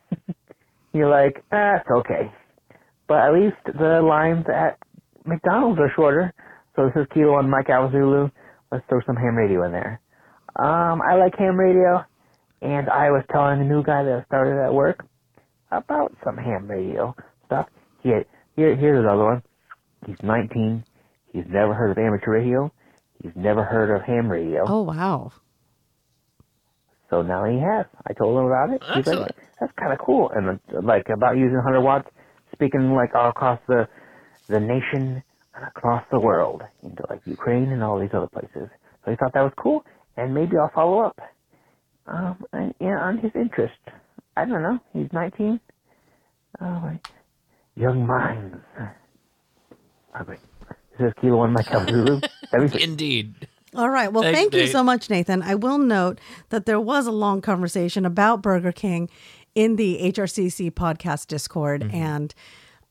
you're 0.95 1.11
like, 1.11 1.45
it's 1.53 1.91
okay. 1.91 2.33
But 3.09 3.19
at 3.19 3.35
least 3.35 3.57
the 3.67 4.01
lines 4.01 4.47
at 4.49 4.79
McDonald's 5.27 5.81
are 5.81 5.93
shorter. 5.95 6.33
So 6.77 6.87
this 6.87 7.03
is 7.03 7.07
Kilo 7.13 7.35
on 7.35 7.51
Mike 7.51 7.67
Alzulu. 7.67 8.31
Let's 8.73 8.85
throw 8.89 9.01
some 9.07 9.17
ham 9.17 9.37
radio 9.37 9.65
in 9.65 9.73
there. 9.73 10.01
Um, 10.57 11.03
I 11.03 11.17
like 11.17 11.37
ham 11.37 11.59
radio, 11.59 12.05
and 12.63 12.89
I 12.89 13.11
was 13.11 13.25
telling 13.31 13.61
a 13.61 13.65
new 13.65 13.83
guy 13.83 14.05
that 14.05 14.25
started 14.27 14.65
at 14.65 14.73
work 14.73 15.05
about 15.73 16.17
some 16.25 16.37
ham 16.37 16.69
radio 16.69 17.15
stuff. 17.47 17.67
He 18.03 18.11
had, 18.11 18.27
here, 18.55 18.77
here's 18.77 19.03
another 19.03 19.25
one. 19.25 19.43
He's 20.07 20.17
19. 20.23 20.85
He's 21.33 21.45
never 21.49 21.75
heard 21.75 21.91
of 21.91 21.99
amateur 21.99 22.31
radio. 22.33 22.73
He's 23.21 23.33
never 23.35 23.65
heard 23.65 23.95
of 23.95 24.03
ham 24.03 24.31
radio. 24.31 24.65
Oh 24.69 24.83
wow. 24.83 25.33
So 27.11 27.23
now 27.23 27.45
he 27.45 27.59
has. 27.59 27.87
I 28.09 28.13
told 28.15 28.39
him 28.39 28.47
about 28.47 28.71
it. 28.71 28.83
He's 28.97 29.07
like, 29.07 29.37
that's 29.61 29.73
kind 29.79 29.93
of 29.93 29.99
cool. 29.99 30.31
And 30.35 30.49
uh, 30.75 30.81
like 30.83 31.07
about 31.09 31.37
using 31.37 31.57
100 31.57 31.81
watts, 31.81 32.09
speaking 32.53 32.93
like 32.95 33.15
all 33.15 33.29
across 33.31 33.61
the 33.69 33.87
the 34.49 34.61
nation 34.61 35.23
and 35.55 35.65
across 35.69 36.05
the 36.11 36.19
world 36.21 36.63
into 36.83 37.03
like 37.09 37.21
Ukraine 37.27 37.71
and 37.73 37.83
all 37.83 37.99
these 37.99 38.11
other 38.15 38.27
places. 38.29 38.69
So 39.05 39.11
he 39.11 39.17
thought 39.17 39.33
that 39.35 39.43
was 39.43 39.53
cool, 39.57 39.85
and 40.17 40.35
maybe 40.35 40.57
I'll 40.57 40.71
follow 40.75 41.01
up. 41.01 41.19
Um, 42.07 42.45
and, 42.53 42.75
yeah, 42.81 42.99
on 43.01 43.19
his 43.19 43.33
interest. 43.35 43.75
I 44.37 44.45
don't 44.45 44.63
know. 44.63 44.79
He's 44.93 45.09
19. 45.13 45.61
Oh, 46.61 46.65
my. 46.65 47.01
Young 47.77 48.07
minds. 48.07 48.57
Right. 48.79 50.39
This 50.99 51.09
is 51.09 51.13
Kilo 51.21 51.39
One 51.39 51.53
Mike 51.53 51.67
Zulu. 51.89 52.21
Indeed. 52.53 53.49
All 53.75 53.91
right. 53.91 54.13
Well, 54.13 54.23
Thanks, 54.23 54.39
thank 54.39 54.55
you 54.55 54.67
so 54.67 54.83
much, 54.85 55.11
Nathan. 55.11 55.43
I 55.43 55.55
will 55.55 55.79
note 55.79 56.21
that 56.51 56.67
there 56.67 56.81
was 56.81 57.07
a 57.07 57.13
long 57.13 57.41
conversation 57.41 58.05
about 58.07 58.43
Burger 58.43 58.73
King 58.73 59.09
in 59.55 59.77
the 59.77 59.99
HRCC 60.03 60.71
podcast 60.73 61.27
Discord, 61.29 61.83
Mm-hmm. 61.83 61.95
and 61.97 62.35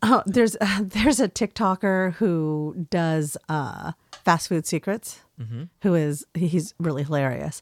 uh, 0.02 0.22
there's 0.26 0.56
uh, 0.60 0.80
there's 0.82 1.20
a 1.20 1.30
TikToker 1.30 2.14
who 2.16 2.86
does 2.90 3.38
uh, 3.50 3.94
fast 4.26 4.50
food 4.50 4.66
secrets, 4.66 5.22
Mhm. 5.42 5.70
who 5.84 5.94
is 5.96 6.26
he's 6.34 6.74
really 6.80 7.04
hilarious. 7.04 7.62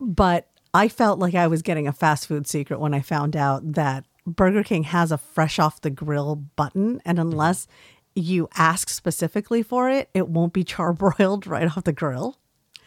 But 0.00 0.48
I 0.72 0.88
felt 0.88 1.18
like 1.18 1.34
I 1.34 1.46
was 1.46 1.62
getting 1.62 1.86
a 1.86 1.92
fast 1.92 2.26
food 2.26 2.46
secret 2.46 2.80
when 2.80 2.94
I 2.94 3.00
found 3.00 3.36
out 3.36 3.72
that 3.74 4.04
Burger 4.26 4.62
King 4.62 4.84
has 4.84 5.12
a 5.12 5.18
fresh 5.18 5.58
off 5.58 5.80
the 5.80 5.90
grill 5.90 6.36
button, 6.36 7.00
and 7.04 7.18
unless 7.18 7.66
you 8.14 8.48
ask 8.56 8.88
specifically 8.88 9.62
for 9.62 9.88
it, 9.90 10.08
it 10.14 10.28
won't 10.28 10.52
be 10.52 10.64
charbroiled 10.64 11.46
right 11.48 11.76
off 11.76 11.84
the 11.84 11.92
grill. 11.92 12.38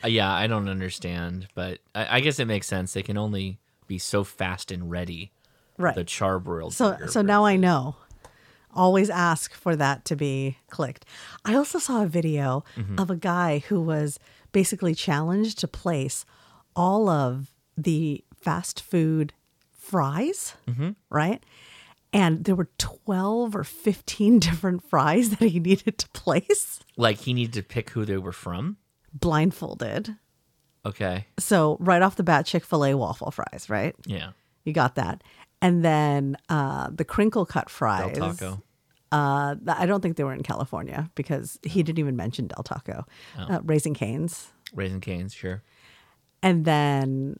Uh, 0.03 0.07
yeah, 0.07 0.31
I 0.31 0.47
don't 0.47 0.69
understand, 0.69 1.47
but 1.55 1.79
I, 1.95 2.17
I 2.17 2.19
guess 2.19 2.39
it 2.39 2.45
makes 2.45 2.67
sense. 2.67 2.93
They 2.93 3.03
can 3.03 3.17
only 3.17 3.57
be 3.87 3.97
so 3.97 4.23
fast 4.23 4.71
and 4.71 4.89
ready. 4.91 5.31
Right. 5.77 5.95
The 5.95 6.03
charbroiled. 6.05 6.73
So 6.73 6.97
so 7.07 7.21
now 7.21 7.45
I 7.45 7.55
know. 7.55 7.95
Always 8.75 9.09
ask 9.09 9.53
for 9.53 9.75
that 9.75 10.05
to 10.05 10.15
be 10.15 10.57
clicked. 10.69 11.05
I 11.45 11.55
also 11.55 11.79
saw 11.79 12.03
a 12.03 12.07
video 12.07 12.63
Mhm. 12.75 12.99
of 12.99 13.09
a 13.09 13.15
guy 13.15 13.59
who 13.69 13.81
was 13.81 14.19
basically 14.51 14.93
challenged 14.93 15.57
to 15.59 15.67
place 15.67 16.25
all 16.75 17.09
of 17.09 17.51
the 17.75 18.23
fast 18.39 18.81
food 18.81 19.33
fries, 19.71 20.53
Mhm. 20.67 20.95
right? 21.09 21.43
And 22.18 22.45
there 22.45 22.56
were 22.56 22.69
12 22.80 23.56
or 23.56 23.64
15 23.64 24.39
different 24.48 24.84
fries 24.89 25.30
that 25.38 25.45
he 25.48 25.60
needed 25.60 25.98
to 25.99 26.10
place 26.10 26.80
like 26.98 27.18
he 27.19 27.34
needed 27.34 27.53
to 27.53 27.64
pick 27.64 27.91
who 27.91 28.06
they 28.06 28.18
were 28.18 28.31
from. 28.34 28.77
blindfolded. 29.14 30.15
Okay. 30.85 31.27
So, 31.38 31.77
right 31.80 32.02
off 32.02 32.15
the 32.15 32.23
bat, 32.23 32.45
Chick 32.45 32.64
fil 32.65 32.85
A 32.85 32.95
waffle 32.95 33.30
fries, 33.31 33.69
right? 33.69 33.94
Yeah. 34.06 34.31
You 34.64 34.73
got 34.73 34.95
that. 34.95 35.22
And 35.61 35.84
then 35.84 36.38
uh, 36.49 36.89
the 36.94 37.03
crinkle 37.06 37.45
cut 37.45 37.69
fries. 37.69 38.15
Del 38.18 38.34
Taco. 38.34 38.64
Uh, 39.11 39.56
I 39.68 39.85
don't 39.85 40.02
think 40.02 40.18
they 40.18 40.23
were 40.23 40.34
in 40.34 40.44
California 40.44 41.10
because 41.15 41.60
he 41.64 41.84
didn't 41.84 41.99
even 41.99 42.15
mention 42.15 42.48
Del 42.48 42.64
Taco. 42.64 43.06
Oh. 43.38 43.41
Uh, 43.56 43.60
Raising 43.64 43.94
Canes. 43.94 44.48
Raising 44.73 44.99
canes, 45.02 45.34
sure. 45.34 45.64
And 46.44 46.65
then 46.65 47.39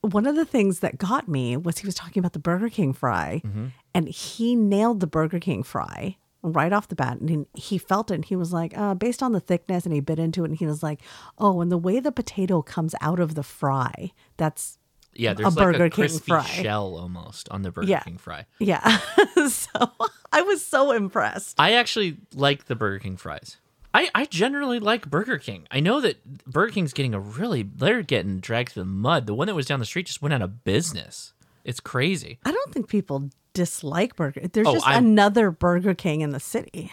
one 0.00 0.26
of 0.26 0.36
the 0.36 0.44
things 0.44 0.78
that 0.80 0.96
got 0.96 1.26
me 1.28 1.56
was 1.56 1.78
he 1.78 1.86
was 1.86 1.94
talking 1.96 2.20
about 2.20 2.32
the 2.34 2.38
Burger 2.38 2.68
King 2.68 2.92
fry, 2.92 3.42
Mhm. 3.44 3.72
And 3.94 4.08
he 4.08 4.54
nailed 4.54 5.00
the 5.00 5.06
Burger 5.06 5.38
King 5.40 5.62
fry 5.62 6.16
right 6.42 6.72
off 6.72 6.88
the 6.88 6.94
bat. 6.94 7.18
And 7.20 7.28
he, 7.28 7.44
he 7.60 7.78
felt 7.78 8.10
it, 8.10 8.14
and 8.14 8.24
he 8.24 8.36
was 8.36 8.52
like, 8.52 8.76
uh, 8.78 8.94
based 8.94 9.22
on 9.22 9.32
the 9.32 9.40
thickness, 9.40 9.84
and 9.84 9.92
he 9.92 10.00
bit 10.00 10.18
into 10.18 10.44
it, 10.44 10.50
and 10.50 10.58
he 10.58 10.66
was 10.66 10.82
like, 10.82 11.00
oh, 11.38 11.60
and 11.60 11.70
the 11.72 11.78
way 11.78 11.98
the 12.00 12.12
potato 12.12 12.62
comes 12.62 12.94
out 13.00 13.18
of 13.20 13.34
the 13.34 13.42
fry, 13.42 14.12
that's 14.36 14.78
Yeah, 15.14 15.32
a 15.32 15.34
there's 15.34 15.56
like 15.56 15.64
Burger 15.64 15.84
a 15.84 15.90
King 15.90 16.04
crispy 16.04 16.28
fry. 16.30 16.44
shell 16.44 16.96
almost 16.96 17.48
on 17.50 17.62
the 17.62 17.72
Burger 17.72 17.88
Yeah. 17.88 18.00
King 18.00 18.18
fry. 18.18 18.46
Yeah. 18.60 18.98
so 19.48 19.90
I 20.32 20.42
was 20.42 20.64
so 20.64 20.92
impressed. 20.92 21.56
I 21.58 21.72
actually 21.72 22.18
like 22.34 22.66
the 22.66 22.76
Burger 22.76 23.00
King 23.00 23.16
fries. 23.16 23.56
I, 23.94 24.10
I 24.14 24.26
generally 24.26 24.78
like 24.78 25.10
Burger 25.10 25.38
King. 25.38 25.66
I 25.70 25.80
know 25.80 26.00
that 26.02 26.22
Burger 26.46 26.72
King's 26.72 26.92
getting 26.92 27.14
a 27.14 27.20
really 27.20 27.62
they're 27.62 28.02
getting 28.02 28.38
dragged 28.38 28.72
through 28.72 28.82
the 28.82 28.88
mud. 28.88 29.26
The 29.26 29.34
one 29.34 29.46
that 29.48 29.54
was 29.54 29.64
down 29.66 29.80
the 29.80 29.86
street 29.86 30.06
just 30.06 30.20
went 30.22 30.34
out 30.34 30.42
of 30.42 30.62
business. 30.62 31.32
It's 31.68 31.80
crazy. 31.80 32.38
I 32.44 32.50
don't 32.50 32.72
think 32.72 32.88
people 32.88 33.28
dislike 33.52 34.16
Burger. 34.16 34.48
There's 34.52 34.66
Oh, 34.66 34.72
just 34.72 34.86
I'm- 34.88 35.04
another 35.04 35.50
Burger 35.50 35.94
King 35.94 36.22
in 36.22 36.30
the 36.30 36.40
city. 36.40 36.92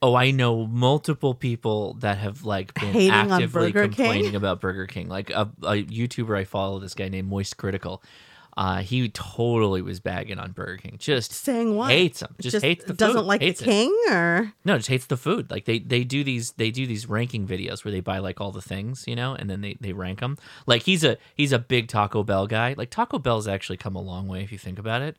Oh, 0.00 0.14
I 0.16 0.30
know 0.32 0.66
multiple 0.66 1.32
people 1.34 1.94
that 2.00 2.18
have 2.18 2.44
like 2.44 2.74
been 2.74 2.92
Hating 2.92 3.10
actively 3.12 3.70
Burger 3.72 3.88
King? 3.88 4.06
complaining 4.06 4.34
about 4.36 4.60
Burger 4.60 4.86
King. 4.86 5.08
Like 5.08 5.30
a, 5.30 5.50
a 5.62 5.74
YouTuber 5.84 6.36
I 6.36 6.44
follow, 6.44 6.78
this 6.80 6.94
guy 6.94 7.08
named 7.08 7.28
Moist 7.28 7.56
Critical. 7.56 8.02
Uh, 8.54 8.82
he 8.82 9.08
totally 9.08 9.80
was 9.80 9.98
bagging 10.00 10.38
on 10.38 10.52
Burger 10.52 10.76
King. 10.76 10.96
Just 10.98 11.32
Saying 11.32 11.74
what? 11.76 11.90
hates 11.90 12.20
them. 12.20 12.34
Just, 12.38 12.60
hates 12.62 12.84
the 12.84 12.92
doesn't 12.92 13.26
like 13.26 13.40
hates 13.40 13.60
the 13.60 13.64
it. 13.64 13.68
king 13.68 13.98
or 14.10 14.52
No, 14.64 14.76
just 14.76 14.88
hates 14.90 15.06
the 15.06 15.16
food. 15.16 15.50
Like 15.50 15.64
they 15.64 15.78
they 15.78 16.04
do 16.04 16.22
these 16.22 16.52
they 16.52 16.70
do 16.70 16.86
these 16.86 17.08
ranking 17.08 17.46
videos 17.46 17.82
where 17.84 17.92
they 17.92 18.00
buy 18.00 18.18
like 18.18 18.42
all 18.42 18.52
the 18.52 18.60
things, 18.60 19.04
you 19.06 19.16
know, 19.16 19.34
and 19.34 19.48
then 19.48 19.62
they 19.62 19.78
they 19.80 19.94
rank 19.94 20.20
them. 20.20 20.36
Like 20.66 20.82
he's 20.82 21.02
a 21.02 21.16
he's 21.34 21.52
a 21.52 21.58
big 21.58 21.88
Taco 21.88 22.22
Bell 22.22 22.46
guy. 22.46 22.74
Like 22.76 22.90
Taco 22.90 23.18
Bell's 23.18 23.48
actually 23.48 23.78
come 23.78 23.96
a 23.96 24.02
long 24.02 24.28
way 24.28 24.42
if 24.42 24.52
you 24.52 24.58
think 24.58 24.78
about 24.78 25.00
it. 25.00 25.16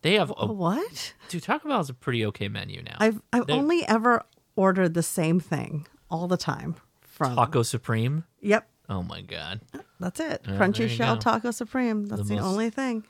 They 0.00 0.14
have 0.14 0.32
a 0.36 0.46
what? 0.46 1.12
dude. 1.28 1.42
Taco 1.42 1.68
Bell 1.68 1.76
has 1.76 1.90
a 1.90 1.94
pretty 1.94 2.24
okay 2.26 2.48
menu 2.48 2.82
now. 2.82 2.96
I've 2.98 3.20
I've 3.34 3.46
They- 3.46 3.52
only 3.52 3.86
ever 3.86 4.24
ordered 4.56 4.94
the 4.94 5.02
same 5.02 5.40
thing 5.40 5.86
all 6.10 6.26
the 6.26 6.36
time 6.38 6.76
from 7.02 7.36
Taco 7.36 7.62
Supreme. 7.62 8.24
Yep, 8.40 8.66
Oh 8.88 9.02
my 9.02 9.20
god. 9.22 9.60
that's 10.00 10.20
it. 10.20 10.42
Crunchy 10.44 10.88
shell 10.88 11.14
go. 11.16 11.20
taco 11.20 11.50
supreme. 11.50 12.06
That's 12.06 12.28
the, 12.28 12.34
most- 12.34 12.44
only 12.44 12.70
thing. 12.70 13.04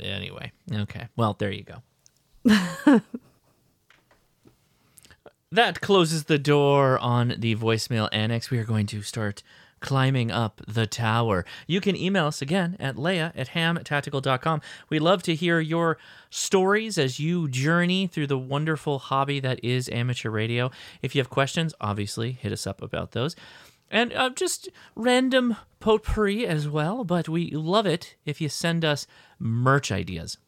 Anyway, 0.00 0.50
okay. 0.72 1.08
Well, 1.16 1.34
there 1.38 1.52
you 1.52 1.64
go. 1.64 3.00
That 5.52 5.82
closes 5.82 6.24
the 6.24 6.38
door 6.38 6.98
on 6.98 7.34
the 7.38 7.54
voicemail 7.56 8.08
annex. 8.10 8.50
We 8.50 8.58
are 8.58 8.64
going 8.64 8.86
to 8.86 9.02
start 9.02 9.42
climbing 9.80 10.30
up 10.30 10.62
the 10.66 10.86
tower. 10.86 11.44
You 11.66 11.78
can 11.82 11.94
email 11.94 12.26
us 12.28 12.40
again 12.40 12.74
at 12.80 12.96
leah 12.96 13.32
at 13.36 13.48
hamtactical.com. 13.50 14.62
We 14.88 14.98
love 14.98 15.22
to 15.24 15.34
hear 15.34 15.60
your 15.60 15.98
stories 16.30 16.96
as 16.96 17.20
you 17.20 17.48
journey 17.48 18.06
through 18.06 18.28
the 18.28 18.38
wonderful 18.38 18.98
hobby 18.98 19.40
that 19.40 19.62
is 19.62 19.90
amateur 19.90 20.30
radio. 20.30 20.70
If 21.02 21.14
you 21.14 21.20
have 21.20 21.28
questions, 21.28 21.74
obviously 21.82 22.32
hit 22.32 22.52
us 22.52 22.66
up 22.66 22.80
about 22.80 23.10
those. 23.12 23.36
And 23.92 24.12
uh, 24.14 24.30
just 24.30 24.70
random 24.96 25.54
potpourri 25.78 26.46
as 26.46 26.66
well, 26.66 27.04
but 27.04 27.28
we 27.28 27.50
love 27.50 27.84
it 27.84 28.16
if 28.24 28.40
you 28.40 28.48
send 28.48 28.86
us 28.86 29.06
merch 29.38 29.92
ideas. 29.92 30.38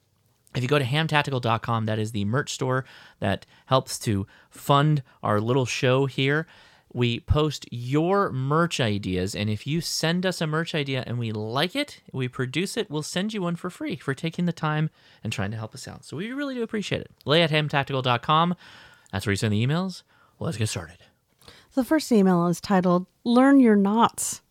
If 0.54 0.62
you 0.62 0.68
go 0.68 0.78
to 0.78 0.84
hamtactical.com, 0.84 1.84
that 1.84 1.98
is 1.98 2.12
the 2.12 2.24
merch 2.24 2.54
store 2.54 2.86
that 3.20 3.44
helps 3.66 3.98
to 4.00 4.26
fund 4.48 5.02
our 5.22 5.40
little 5.40 5.66
show 5.66 6.06
here. 6.06 6.46
We 6.92 7.20
post 7.20 7.66
your 7.70 8.30
merch 8.30 8.80
ideas, 8.80 9.34
and 9.34 9.50
if 9.50 9.66
you 9.66 9.80
send 9.80 10.24
us 10.24 10.40
a 10.40 10.46
merch 10.46 10.74
idea 10.76 11.02
and 11.06 11.18
we 11.18 11.32
like 11.32 11.74
it, 11.74 12.00
we 12.12 12.28
produce 12.28 12.76
it, 12.76 12.88
we'll 12.88 13.02
send 13.02 13.34
you 13.34 13.42
one 13.42 13.56
for 13.56 13.68
free 13.68 13.96
for 13.96 14.14
taking 14.14 14.46
the 14.46 14.52
time 14.52 14.90
and 15.24 15.32
trying 15.32 15.50
to 15.50 15.56
help 15.56 15.74
us 15.74 15.88
out. 15.88 16.04
So 16.04 16.16
we 16.16 16.32
really 16.32 16.54
do 16.54 16.62
appreciate 16.62 17.00
it. 17.00 17.10
Leah 17.24 17.44
at 17.44 17.50
hamtactical.com. 17.50 18.54
That's 19.12 19.26
where 19.26 19.32
you 19.32 19.36
send 19.36 19.52
the 19.52 19.66
emails. 19.66 20.04
Let's 20.38 20.56
get 20.56 20.68
started. 20.68 20.98
The 21.74 21.84
first 21.84 22.10
email 22.12 22.46
is 22.46 22.60
titled 22.60 23.06
"Learn 23.24 23.60
Your 23.60 23.76
Knots." 23.76 24.42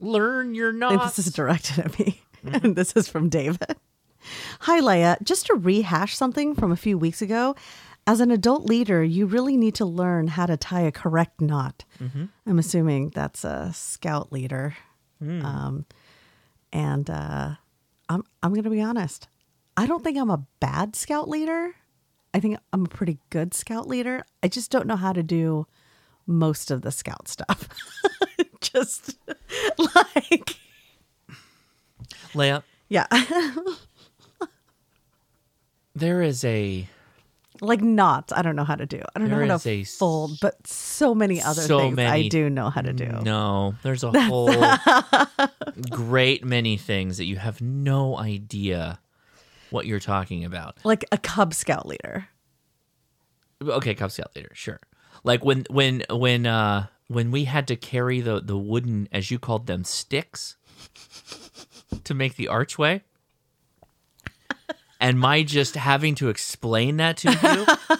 Learn 0.00 0.54
your 0.54 0.72
knots. 0.72 1.16
this 1.16 1.26
is 1.26 1.32
directed 1.32 1.78
at 1.78 1.98
me, 1.98 2.20
and 2.42 2.74
this 2.76 2.92
is 2.94 3.08
from 3.08 3.28
David. 3.28 3.76
Hi, 4.60 4.80
Leah. 4.80 5.18
Just 5.22 5.46
to 5.46 5.54
rehash 5.54 6.16
something 6.16 6.54
from 6.54 6.72
a 6.72 6.76
few 6.76 6.98
weeks 6.98 7.22
ago, 7.22 7.54
as 8.06 8.20
an 8.20 8.30
adult 8.30 8.64
leader, 8.68 9.02
you 9.04 9.24
really 9.26 9.56
need 9.56 9.74
to 9.76 9.84
learn 9.84 10.26
how 10.28 10.46
to 10.46 10.56
tie 10.56 10.80
a 10.82 10.92
correct 10.92 11.40
knot. 11.40 11.84
Mhm. 12.00 12.28
I'm 12.46 12.58
assuming 12.58 13.10
that's 13.10 13.44
a 13.44 13.70
scout 13.72 14.32
leader. 14.32 14.74
Hmm. 15.20 15.44
Um, 15.44 15.86
and 16.72 17.08
uh, 17.08 17.54
I'm 18.08 18.24
I'm 18.42 18.52
going 18.52 18.64
to 18.64 18.70
be 18.70 18.82
honest. 18.82 19.28
I 19.76 19.86
don't 19.86 20.02
think 20.02 20.18
I'm 20.18 20.30
a 20.30 20.44
bad 20.60 20.96
scout 20.96 21.28
leader. 21.28 21.74
I 22.32 22.40
think 22.40 22.58
I'm 22.72 22.84
a 22.84 22.88
pretty 22.88 23.18
good 23.30 23.54
scout 23.54 23.86
leader. 23.86 24.24
I 24.42 24.48
just 24.48 24.70
don't 24.70 24.86
know 24.86 24.96
how 24.96 25.12
to 25.12 25.22
do 25.22 25.66
most 26.26 26.70
of 26.70 26.82
the 26.82 26.90
scout 26.90 27.28
stuff. 27.28 27.68
just 28.60 29.16
like 29.78 30.56
Leah, 32.34 32.64
yeah. 32.88 33.06
there 35.94 36.22
is 36.22 36.44
a 36.44 36.88
like 37.60 37.80
knots 37.80 38.32
i 38.32 38.42
don't 38.42 38.56
know 38.56 38.64
how 38.64 38.74
to 38.74 38.84
do 38.84 39.00
i 39.14 39.18
don't 39.20 39.30
know 39.30 39.46
how 39.46 39.56
to 39.58 39.84
fold 39.84 40.32
but 40.40 40.66
so 40.66 41.14
many 41.14 41.40
other 41.40 41.62
so 41.62 41.78
things 41.78 41.94
many 41.96 42.26
i 42.26 42.28
do 42.28 42.50
know 42.50 42.68
how 42.68 42.80
to 42.80 42.92
do 42.92 43.06
No, 43.22 43.76
there's 43.84 44.02
a 44.02 44.10
whole 44.10 44.52
great 45.90 46.44
many 46.44 46.76
things 46.76 47.18
that 47.18 47.26
you 47.26 47.36
have 47.36 47.60
no 47.60 48.18
idea 48.18 48.98
what 49.70 49.86
you're 49.86 50.00
talking 50.00 50.44
about. 50.44 50.78
like 50.84 51.04
a 51.12 51.18
cub 51.18 51.54
scout 51.54 51.86
leader 51.86 52.28
Okay, 53.62 53.94
Cub 53.94 54.10
Scout 54.10 54.32
leader, 54.34 54.50
sure. 54.52 54.80
Like 55.24 55.44
when 55.44 55.64
when 55.70 56.04
when 56.10 56.46
uh 56.46 56.86
when 57.08 57.30
we 57.30 57.44
had 57.44 57.66
to 57.68 57.76
carry 57.76 58.20
the 58.20 58.40
the 58.40 58.56
wooden 58.56 59.08
as 59.10 59.30
you 59.30 59.38
called 59.38 59.66
them 59.66 59.82
sticks 59.82 60.56
to 62.04 62.14
make 62.14 62.36
the 62.36 62.48
archway. 62.48 63.02
And 65.00 65.18
my 65.18 65.42
just 65.42 65.74
having 65.74 66.14
to 66.16 66.28
explain 66.30 66.96
that 66.96 67.18
to 67.18 67.30
you, 67.30 67.98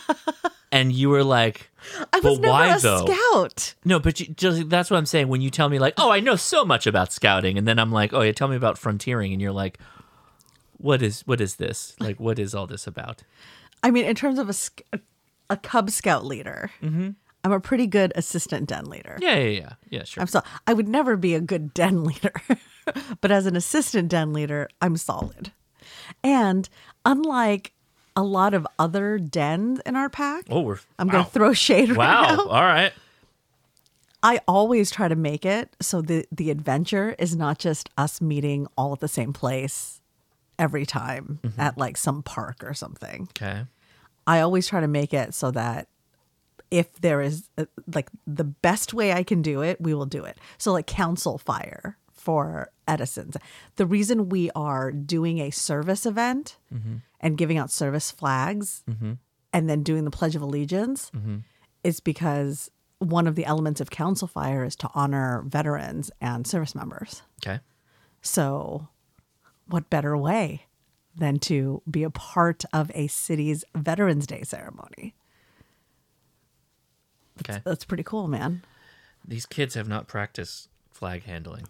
and 0.73 0.91
you 0.91 1.11
were 1.11 1.25
like, 1.25 1.71
i 2.15 2.21
was 2.21 2.39
"But 2.39 2.41
never 2.41 2.53
why 2.53 2.77
a 2.77 2.79
though?" 2.81 3.05
scout 3.05 3.75
No, 3.85 3.99
but 3.99 4.21
you, 4.21 4.27
just 4.29 4.71
that's 4.71 4.91
what 4.91 4.97
I'm 4.97 5.05
saying. 5.05 5.29
When 5.29 5.43
you 5.43 5.51
tell 5.51 5.69
me 5.69 5.79
like, 5.79 5.95
"Oh, 5.99 6.11
I 6.11 6.21
know 6.21 6.37
so 6.37 6.65
much 6.65 6.87
about 6.87 7.13
scouting," 7.13 7.59
and 7.59 7.69
then 7.69 7.79
I'm 7.79 7.93
like, 7.93 8.15
"Oh, 8.15 8.23
yeah, 8.23 8.33
tell 8.33 8.49
me 8.49 8.57
about 8.57 8.79
frontiering," 8.79 9.33
and 9.33 9.43
you're 9.43 9.53
like, 9.53 9.79
"What 10.79 11.03
is 11.03 11.23
what 11.27 11.43
is 11.43 11.57
this? 11.57 11.95
Like, 12.01 12.19
what 12.21 12.39
is 12.39 12.55
all 12.55 12.67
this 12.67 12.87
about?" 12.87 13.23
i 13.83 13.91
mean 13.91 14.07
in 14.07 14.15
terms 14.15 14.39
of 14.39 14.49
a, 14.49 14.99
a, 15.51 15.57
cub 15.57 15.91
scout 15.91 16.25
leader 16.25 16.71
Mhm. 16.83 17.15
i'm 17.45 17.53
a 17.53 17.61
pretty 17.61 17.87
good 17.87 18.13
assistant 18.17 18.69
den 18.69 18.85
leader 18.87 19.17
Yeah, 19.21 19.37
yeah, 19.37 19.49
yeah, 19.61 19.73
yeah. 19.91 20.05
Sure. 20.05 20.21
i'm 20.23 20.27
so 20.27 20.43
i 20.67 20.73
would 20.73 20.89
never 20.89 21.17
be 21.17 21.35
a 21.35 21.41
good 21.41 21.73
den 21.75 22.05
leader 22.11 22.33
but 23.21 23.31
as 23.31 23.47
an 23.47 23.57
assistant 23.57 24.09
den 24.09 24.33
leader 24.33 24.69
i'm 24.83 24.97
solid 24.97 25.53
and 26.23 26.69
unlike 27.05 27.73
a 28.17 28.23
lot 28.23 28.55
of 28.55 28.67
other 28.79 29.19
dens 29.19 29.81
in 29.85 29.97
our 29.97 30.09
pack 30.09 30.45
oh, 30.51 30.61
we're. 30.61 30.79
i'm 30.99 31.09
wow. 31.09 31.13
gonna 31.13 31.25
throw 31.25 31.53
shade 31.53 31.91
right 31.91 31.99
Wow. 31.99 32.37
now 32.37 32.43
All 32.49 32.63
right. 32.63 32.93
I 34.23 34.41
always 34.49 34.91
try 34.91 35.09
to 35.09 35.17
make 35.17 35.45
it 35.45 35.77
so 35.81 36.01
the 36.01 36.25
the 36.33 36.51
adventure 36.51 37.15
is 37.19 37.37
not 37.37 37.59
just 37.59 37.91
us 37.99 38.21
meeting 38.23 38.67
all 38.77 38.93
at 38.95 39.01
the 39.01 39.09
same 39.09 39.33
place 39.35 40.01
every 40.59 40.87
time 40.87 41.41
Mm-hmm. 41.43 41.61
at 41.61 41.77
like 41.77 41.97
some 41.99 42.23
park 42.23 42.63
or 42.65 42.73
something. 42.73 43.29
Okay. 43.33 43.65
I 44.27 44.41
always 44.41 44.67
try 44.67 44.81
to 44.81 44.89
make 44.89 45.13
it 45.15 45.35
so 45.35 45.51
that 45.53 45.89
if 46.71 46.93
there 47.01 47.21
is 47.21 47.49
uh, 47.59 47.67
like 47.95 48.11
the 48.27 48.45
best 48.45 48.95
way 48.95 49.13
I 49.13 49.23
can 49.23 49.43
do 49.43 49.63
it, 49.63 49.81
we 49.81 49.95
will 49.95 50.07
do 50.07 50.25
it. 50.25 50.39
So 50.59 50.73
like 50.73 50.87
council 50.87 51.39
fire 51.39 51.97
for 52.13 52.71
Edison's. 52.89 53.37
The 53.77 53.87
reason 53.87 54.29
we 54.29 54.51
are 54.57 54.91
doing 54.91 55.39
a 55.41 55.51
service 55.51 56.07
event 56.07 56.57
Mhm. 56.75 57.03
and 57.21 57.37
giving 57.39 57.59
out 57.59 57.71
service 57.71 58.11
flags 58.11 58.83
Mhm. 58.89 59.19
and 59.53 59.69
then 59.69 59.83
doing 59.83 60.05
the 60.05 60.11
Pledge 60.11 60.35
of 60.35 60.43
Allegiance 60.43 61.11
Mhm. 61.15 61.43
is 61.85 62.01
because 62.01 62.71
one 62.99 63.27
of 63.27 63.35
the 63.35 63.45
elements 63.45 63.81
of 63.81 63.91
council 63.91 64.27
fire 64.27 64.65
is 64.65 64.75
to 64.77 64.89
honor 64.95 65.43
veterans 65.47 66.11
and 66.21 66.47
service 66.47 66.75
members. 66.75 67.23
Okay. 67.45 67.61
So, 68.23 68.89
what 69.67 69.91
better 69.91 70.17
way 70.17 70.65
than 71.17 71.39
to 71.41 71.83
be 71.91 72.03
a 72.03 72.11
part 72.11 72.65
of 72.73 72.91
a 72.95 73.07
city's 73.07 73.65
Veterans 73.75 74.27
Day 74.27 74.43
ceremony? 74.43 75.15
Okay. 77.41 77.61
That's 77.65 77.85
pretty 77.85 78.03
cool, 78.03 78.29
man. 78.29 78.63
These 79.27 79.47
kids 79.47 79.75
have 79.75 79.89
not 79.89 80.07
practiced 80.07 80.69
flag 80.93 81.25
handling. 81.25 81.67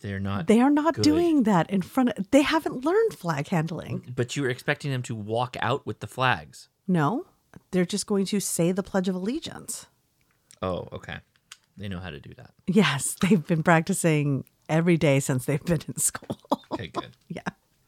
They're 0.00 0.20
not. 0.20 0.46
They 0.46 0.60
are 0.60 0.70
not 0.70 0.94
good. 0.94 1.02
doing 1.02 1.42
that 1.44 1.70
in 1.70 1.82
front 1.82 2.10
of, 2.10 2.30
they 2.30 2.42
haven't 2.42 2.84
learned 2.84 3.14
flag 3.14 3.48
handling. 3.48 4.12
But 4.14 4.36
you 4.36 4.42
were 4.42 4.50
expecting 4.50 4.90
them 4.90 5.02
to 5.04 5.14
walk 5.14 5.56
out 5.60 5.86
with 5.86 6.00
the 6.00 6.06
flags. 6.06 6.68
No, 6.86 7.26
they're 7.70 7.86
just 7.86 8.06
going 8.06 8.26
to 8.26 8.40
say 8.40 8.72
the 8.72 8.82
Pledge 8.82 9.08
of 9.08 9.14
Allegiance. 9.14 9.86
Oh, 10.60 10.88
okay. 10.92 11.16
They 11.76 11.88
know 11.88 12.00
how 12.00 12.10
to 12.10 12.20
do 12.20 12.32
that. 12.34 12.52
Yes, 12.66 13.16
they've 13.20 13.46
been 13.46 13.62
practicing 13.62 14.44
every 14.68 14.96
day 14.96 15.20
since 15.20 15.44
they've 15.46 15.64
been 15.64 15.82
in 15.88 15.96
school. 15.96 16.38
Okay, 16.72 16.88
good. 16.88 17.16
yeah. 17.28 17.42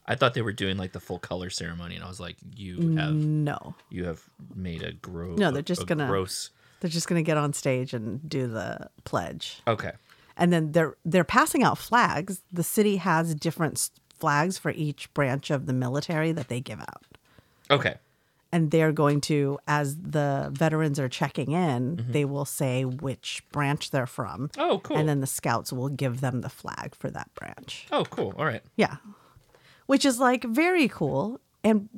I 0.09 0.15
thought 0.15 0.33
they 0.33 0.41
were 0.41 0.51
doing 0.51 0.75
like 0.75 0.91
the 0.91 0.99
full 0.99 1.19
color 1.19 1.49
ceremony, 1.49 1.95
and 1.95 2.03
I 2.03 2.07
was 2.09 2.19
like, 2.19 2.35
"You 2.55 2.97
have 2.97 3.13
No. 3.13 3.75
you 3.89 4.05
have 4.05 4.21
made 4.55 4.83
a 4.83 4.91
gross. 4.91 5.37
No, 5.39 5.51
they're 5.51 5.61
just 5.61 5.85
gonna 5.87 6.07
gross. 6.07 6.49
They're 6.81 6.89
just 6.89 7.07
gonna 7.07 7.21
get 7.23 7.37
on 7.37 7.53
stage 7.53 7.93
and 7.93 8.27
do 8.27 8.47
the 8.47 8.89
pledge. 9.05 9.61
Okay, 9.67 9.91
and 10.35 10.51
then 10.51 10.71
they're 10.71 10.95
they're 11.05 11.23
passing 11.23 11.63
out 11.63 11.77
flags. 11.77 12.41
The 12.51 12.63
city 12.63 12.97
has 12.97 13.35
different 13.35 13.91
flags 14.17 14.57
for 14.57 14.71
each 14.71 15.13
branch 15.13 15.49
of 15.51 15.65
the 15.67 15.73
military 15.73 16.31
that 16.33 16.47
they 16.49 16.59
give 16.59 16.79
out, 16.81 17.03
okay, 17.71 17.95
and 18.51 18.71
they're 18.71 18.91
going 18.91 19.21
to, 19.21 19.59
as 19.67 19.95
the 19.95 20.49
veterans 20.51 20.99
are 20.99 21.07
checking 21.07 21.51
in, 21.51 22.03
they 22.09 22.25
will 22.25 22.43
say 22.45 22.83
which 22.83 23.43
branch 23.51 23.91
they're 23.91 24.07
from. 24.07 24.49
Mm-hmm. 24.49 24.61
Oh, 24.61 24.79
cool. 24.79 24.97
And 24.97 25.07
then 25.07 25.21
the 25.21 25.27
scouts 25.27 25.71
will 25.71 25.87
give 25.87 26.19
them 26.19 26.41
the 26.41 26.49
flag 26.49 26.95
for 26.95 27.09
that 27.11 27.29
branch. 27.35 27.87
Oh, 27.91 28.03
cool. 28.09 28.33
All 28.37 28.45
right. 28.45 28.63
Yeah, 28.75 28.97
which 29.89 30.05
is 30.05 30.19
like 30.19 30.43
very 30.43 30.87
cool, 30.87 31.39
and 31.63 31.89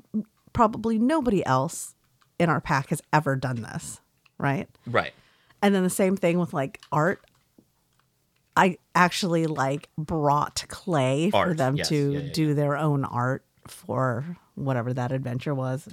probably 0.53 0.97
nobody 0.97 1.45
else 1.45 1.93
in 2.39 2.49
our 2.49 2.61
pack 2.61 2.87
has 2.87 3.01
ever 3.11 3.35
done 3.35 3.63
this, 3.63 3.99
right? 4.37 4.69
Right. 4.87 5.11
And 5.61 5.75
then 5.75 5.83
the 5.83 5.89
same 5.89 6.15
thing 6.15 6.39
with 6.39 6.53
like 6.53 6.79
art. 6.93 7.21
I 8.55 8.77
actually 8.95 9.45
like 9.45 9.89
brought 9.97 10.63
clay 10.69 11.31
for 11.31 11.53
them 11.53 11.75
yes. 11.75 11.89
to 11.89 12.13
Yeah, 12.13 12.19
yeah, 12.19 12.31
do 12.31 12.53
their 12.53 12.77
own 12.77 13.03
art 13.03 13.43
for 13.67 14.37
whatever 14.55 14.93
that 14.93 15.11
adventure 15.11 15.53
was. 15.53 15.85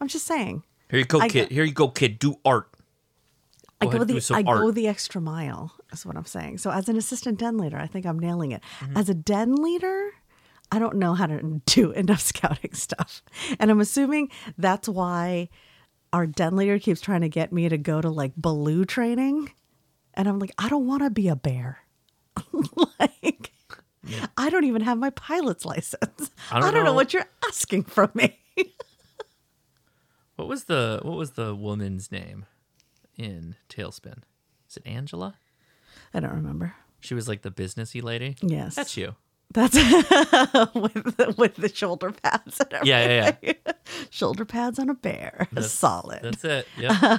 I'm 0.00 0.08
just 0.08 0.26
saying. 0.26 0.64
Here 0.90 0.98
you 0.98 1.04
go, 1.04 1.20
I 1.20 1.28
kid. 1.28 1.48
go- 1.48 1.54
Here 1.54 1.64
you 1.64 1.72
go, 1.72 1.90
kid. 1.90 2.18
Do 2.18 2.40
art. 2.44 2.68
I 3.80 3.84
Go 3.84 3.92
go 3.92 3.96
ahead, 3.98 4.08
do 4.08 4.20
the 4.20 4.34
I 4.34 4.42
art. 4.42 4.60
go 4.62 4.70
the 4.72 4.88
extra 4.88 5.20
mile 5.20 5.72
is 5.92 6.04
what 6.04 6.16
I'm 6.16 6.24
saying. 6.26 6.58
So 6.58 6.72
as 6.72 6.88
an 6.88 6.96
assistant 6.96 7.38
den 7.38 7.56
leader, 7.56 7.78
I 7.78 7.86
think 7.86 8.04
I'm 8.04 8.18
nailing 8.18 8.50
it. 8.50 8.62
Mm-hmm. 8.80 8.96
As 8.96 9.08
a 9.08 9.14
den 9.14 9.54
leader, 9.54 10.10
I 10.72 10.78
don't 10.78 10.96
know 10.96 11.14
how 11.14 11.26
to 11.26 11.60
do 11.66 11.92
enough 11.92 12.20
scouting 12.20 12.74
stuff. 12.74 13.22
And 13.58 13.70
I'm 13.70 13.80
assuming 13.80 14.30
that's 14.56 14.88
why 14.88 15.48
our 16.12 16.26
den 16.26 16.56
leader 16.56 16.78
keeps 16.78 17.00
trying 17.00 17.20
to 17.22 17.28
get 17.28 17.52
me 17.52 17.68
to 17.68 17.78
go 17.78 18.00
to 18.00 18.08
like 18.10 18.34
Baloo 18.36 18.84
training. 18.84 19.52
And 20.14 20.28
I'm 20.28 20.38
like, 20.38 20.52
I 20.58 20.68
don't 20.68 20.86
want 20.86 21.02
to 21.02 21.10
be 21.10 21.28
a 21.28 21.36
bear. 21.36 21.78
like 22.98 23.52
I 24.36 24.50
don't 24.50 24.64
even 24.64 24.82
have 24.82 24.98
my 24.98 25.10
pilot's 25.10 25.64
license. 25.64 26.30
I 26.50 26.56
I 26.56 26.60
don't 26.60 26.72
don't, 26.74 26.84
know. 26.84 26.90
know. 26.90 26.94
what 26.94 27.12
you're 27.12 27.28
asking 27.48 27.84
from 27.84 28.10
me. 28.14 28.38
What 30.36 30.48
was 30.48 30.64
the 30.64 31.00
What 31.02 31.18
was 31.18 31.32
the 31.32 31.54
woman's 31.54 32.10
name? 32.10 32.46
in 33.16 33.56
TaleSpin? 33.68 34.22
Is 34.70 34.78
it 34.78 34.86
Angela? 34.86 35.34
I 36.14 36.20
don't 36.20 36.32
remember. 36.32 36.74
She 37.00 37.12
was 37.12 37.28
like 37.28 37.42
the 37.42 37.50
businessy 37.50 38.02
lady. 38.02 38.36
Yes. 38.40 38.74
That's 38.74 38.96
you. 38.96 39.16
That's 39.52 39.74
with 40.74 41.16
the, 41.16 41.34
with 41.36 41.56
the 41.56 41.70
shoulder 41.74 42.12
pads. 42.12 42.60
And 42.60 42.86
Yeah, 42.86 43.32
yeah, 43.42 43.52
yeah. 43.66 43.72
shoulder 44.10 44.44
pads 44.44 44.78
on 44.78 44.88
a 44.88 44.94
bear. 44.94 45.48
That's- 45.52 45.72
Solid. 45.72 46.20
That's 46.22 46.44
it. 46.44 46.68
Yeah. 46.78 47.18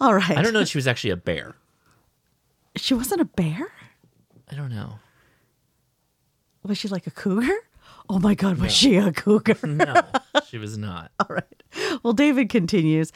All 0.00 0.14
right. 0.14 0.36
I 0.36 0.42
don't 0.42 0.52
know 0.52 0.60
if 0.60 0.68
she 0.68 0.78
was 0.78 0.86
actually 0.86 1.10
a 1.10 1.16
bear. 1.16 1.54
She 2.76 2.92
wasn't 2.94 3.22
a 3.22 3.24
bear. 3.24 3.72
I 4.50 4.54
don't 4.54 4.70
know. 4.70 4.98
Was 6.62 6.76
she 6.78 6.88
like 6.88 7.06
a 7.06 7.10
cougar? 7.10 7.54
Oh 8.08 8.18
my 8.18 8.34
God, 8.34 8.58
was 8.58 8.62
No. 8.64 8.68
she 8.68 8.96
a 8.96 9.12
cougar? 9.12 9.56
No, 9.66 10.02
she 10.48 10.58
was 10.58 10.76
not. 10.76 11.10
All 11.18 11.28
right. 11.34 11.62
Well, 12.02 12.12
David 12.12 12.48
continues. 12.50 13.12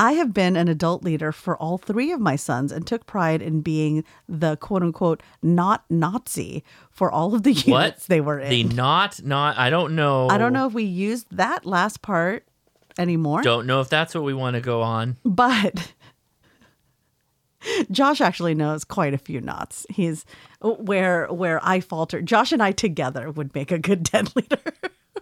I 0.00 0.12
have 0.12 0.32
been 0.32 0.56
an 0.56 0.66
adult 0.68 1.04
leader 1.04 1.30
for 1.30 1.56
all 1.58 1.76
three 1.76 2.10
of 2.10 2.20
my 2.20 2.34
sons 2.34 2.72
and 2.72 2.86
took 2.86 3.04
pride 3.04 3.42
in 3.42 3.60
being 3.60 4.02
the 4.26 4.56
quote 4.56 4.82
unquote 4.82 5.22
not 5.42 5.84
Nazi 5.90 6.64
for 6.90 7.12
all 7.12 7.34
of 7.34 7.42
the 7.42 7.52
units 7.52 7.68
What? 7.68 7.98
they 8.08 8.20
were 8.22 8.40
in. 8.40 8.48
The 8.48 8.64
not 8.64 9.22
not. 9.22 9.58
I 9.58 9.68
don't 9.68 9.94
know. 9.94 10.28
I 10.28 10.38
don't 10.38 10.54
know 10.54 10.66
if 10.66 10.72
we 10.72 10.84
used 10.84 11.26
that 11.32 11.66
last 11.66 12.00
part 12.00 12.46
anymore, 12.98 13.42
Don't 13.42 13.66
know 13.66 13.80
if 13.82 13.88
that's 13.90 14.14
what 14.14 14.24
we 14.24 14.32
want 14.34 14.54
to 14.54 14.60
go 14.62 14.80
on. 14.82 15.16
but 15.24 15.92
Josh 17.90 18.22
actually 18.22 18.54
knows 18.54 18.84
quite 18.84 19.12
a 19.12 19.18
few 19.18 19.40
knots. 19.42 19.84
He's 19.90 20.24
where 20.62 21.26
where 21.28 21.60
I 21.62 21.80
falter. 21.80 22.22
Josh 22.22 22.52
and 22.52 22.62
I 22.62 22.72
together 22.72 23.30
would 23.30 23.54
make 23.54 23.70
a 23.70 23.78
good 23.78 24.02
den 24.10 24.28
leader. 24.34 24.62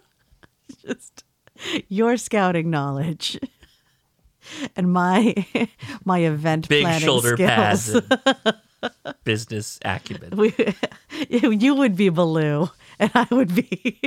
Just 0.86 1.24
your 1.88 2.16
scouting 2.16 2.70
knowledge 2.70 3.40
and 4.76 4.92
my 4.92 5.46
my 6.04 6.18
event 6.20 6.68
Big 6.68 6.84
planning 6.84 7.00
shoulder 7.06 7.34
skills. 7.36 7.48
pads. 7.50 7.88
and 7.94 8.54
business 9.24 9.78
acumen. 9.84 10.36
we, 10.36 10.54
you 11.28 11.74
would 11.74 11.96
be 11.96 12.08
Baloo, 12.10 12.70
and 12.98 13.10
I 13.14 13.26
would 13.30 13.54
be 13.54 14.00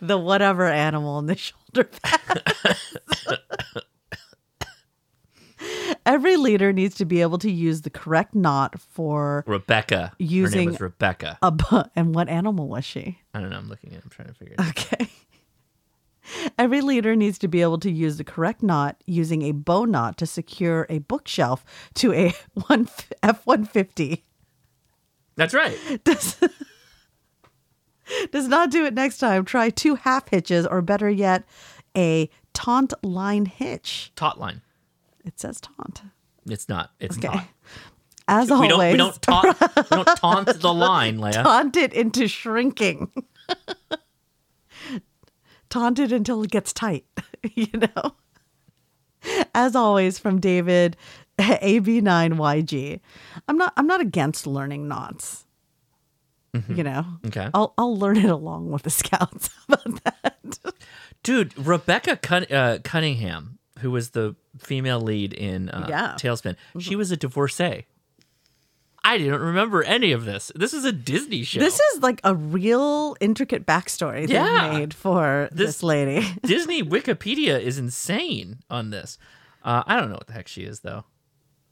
the 0.00 0.18
whatever 0.18 0.66
animal 0.66 1.18
in 1.20 1.26
the 1.26 1.36
shoulder 1.36 1.84
pads. 1.84 2.80
Every 6.04 6.36
leader 6.36 6.72
needs 6.72 6.94
to 6.96 7.04
be 7.04 7.20
able 7.20 7.38
to 7.38 7.50
use 7.50 7.82
the 7.82 7.90
correct 7.90 8.34
knot 8.34 8.78
for 8.80 9.42
Rebecca. 9.46 9.96
Her 9.96 10.10
name 10.20 10.28
Using 10.30 10.66
was 10.70 10.80
Rebecca. 10.80 11.38
a 11.42 11.50
bu- 11.50 11.82
and 11.96 12.14
what 12.14 12.28
animal 12.28 12.68
was 12.68 12.84
she? 12.84 13.18
I 13.34 13.40
don't 13.40 13.50
know. 13.50 13.56
I'm 13.56 13.68
looking 13.68 13.92
at. 13.94 14.04
I'm 14.04 14.10
trying 14.10 14.28
to 14.28 14.34
figure 14.34 14.54
it 14.54 14.60
out. 14.60 14.68
Okay. 14.68 15.08
Every 16.58 16.80
leader 16.80 17.14
needs 17.16 17.38
to 17.38 17.48
be 17.48 17.62
able 17.62 17.78
to 17.78 17.90
use 17.90 18.16
the 18.16 18.24
correct 18.24 18.62
knot 18.62 19.02
using 19.06 19.42
a 19.42 19.52
bow 19.52 19.84
knot 19.84 20.16
to 20.18 20.26
secure 20.26 20.86
a 20.88 20.98
bookshelf 20.98 21.64
to 21.94 22.12
a 22.12 22.34
one 22.66 22.88
F 23.22 23.44
one 23.46 23.64
fifty. 23.64 24.24
That's 25.36 25.52
right. 25.54 25.76
Does, 26.04 26.36
does 28.30 28.48
not 28.48 28.70
do 28.70 28.86
it 28.86 28.94
next 28.94 29.18
time. 29.18 29.44
Try 29.44 29.68
two 29.68 29.96
half 29.96 30.28
hitches, 30.28 30.66
or 30.66 30.80
better 30.80 31.10
yet, 31.10 31.44
a 31.96 32.30
taunt 32.54 32.94
line 33.04 33.44
hitch. 33.46 34.12
Taut 34.16 34.38
line. 34.38 34.62
It 35.24 35.38
says 35.40 35.60
taunt. 35.60 36.02
It's 36.48 36.68
not. 36.68 36.92
It's 37.00 37.18
Okay. 37.18 37.28
not. 37.28 37.44
As 38.28 38.48
we 38.48 38.54
always, 38.54 38.68
don't. 38.70 38.92
We 38.92 38.96
don't 38.96 39.22
taunt. 39.22 39.60
we 39.60 39.82
don't 39.96 40.16
taunt 40.16 40.60
the 40.60 40.72
line, 40.72 41.18
Leah. 41.20 41.42
taunt 41.42 41.76
it 41.76 41.92
into 41.92 42.28
shrinking. 42.28 43.10
Taunt 45.70 45.98
it 45.98 46.12
until 46.12 46.42
it 46.42 46.50
gets 46.50 46.72
tight, 46.72 47.04
you 47.54 47.68
know? 47.74 48.14
As 49.54 49.74
always, 49.74 50.18
from 50.18 50.40
David, 50.40 50.96
AB9YG. 51.38 53.00
I'm 53.48 53.58
not 53.58 53.72
I'm 53.76 53.86
not 53.86 54.00
against 54.00 54.46
learning 54.46 54.88
knots. 54.88 55.44
You 56.70 56.84
know? 56.84 57.04
Okay. 57.26 57.50
I'll 57.52 57.74
I'll 57.76 57.98
learn 57.98 58.16
it 58.16 58.30
along 58.30 58.70
with 58.70 58.82
the 58.82 58.90
scouts. 59.02 59.50
How 59.68 59.74
about 59.74 60.04
that? 60.04 60.58
Dude, 61.22 61.52
Rebecca 61.58 62.16
Cun- 62.16 62.50
uh, 62.50 62.78
Cunningham, 62.82 63.58
who 63.80 63.90
was 63.90 64.10
the 64.10 64.36
female 64.58 65.00
lead 65.00 65.34
in 65.34 65.68
uh, 65.68 65.84
Yeah. 65.88 66.14
TaleSpin, 66.18 66.56
she 66.78 66.96
was 66.96 67.10
a 67.10 67.16
divorcee. 67.16 67.84
I 69.08 69.18
didn't 69.18 69.40
remember 69.40 69.82
any 69.84 70.10
of 70.12 70.24
this. 70.24 70.50
This 70.56 70.74
is 70.74 70.84
a 70.84 70.90
Disney 70.92 71.44
show. 71.44 71.60
This 71.60 71.78
is 71.78 72.02
like 72.02 72.20
a 72.24 72.34
real 72.34 73.16
intricate 73.20 73.64
backstory 73.64 74.28
Yeah. 74.28 74.68
they 74.72 74.78
made 74.80 74.94
for 74.94 75.48
this, 75.52 75.66
This- 75.76 75.82
lady. 75.84 76.26
Disney 76.42 76.82
Wikipedia 76.82 77.60
is 77.60 77.78
insane 77.78 78.58
on 78.68 78.90
this. 78.90 79.16
Uh, 79.62 79.82
I 79.86 79.96
don't 79.96 80.08
know 80.08 80.16
what 80.16 80.26
the 80.26 80.32
heck 80.32 80.48
she 80.48 80.62
is 80.62 80.80
though. 80.80 81.04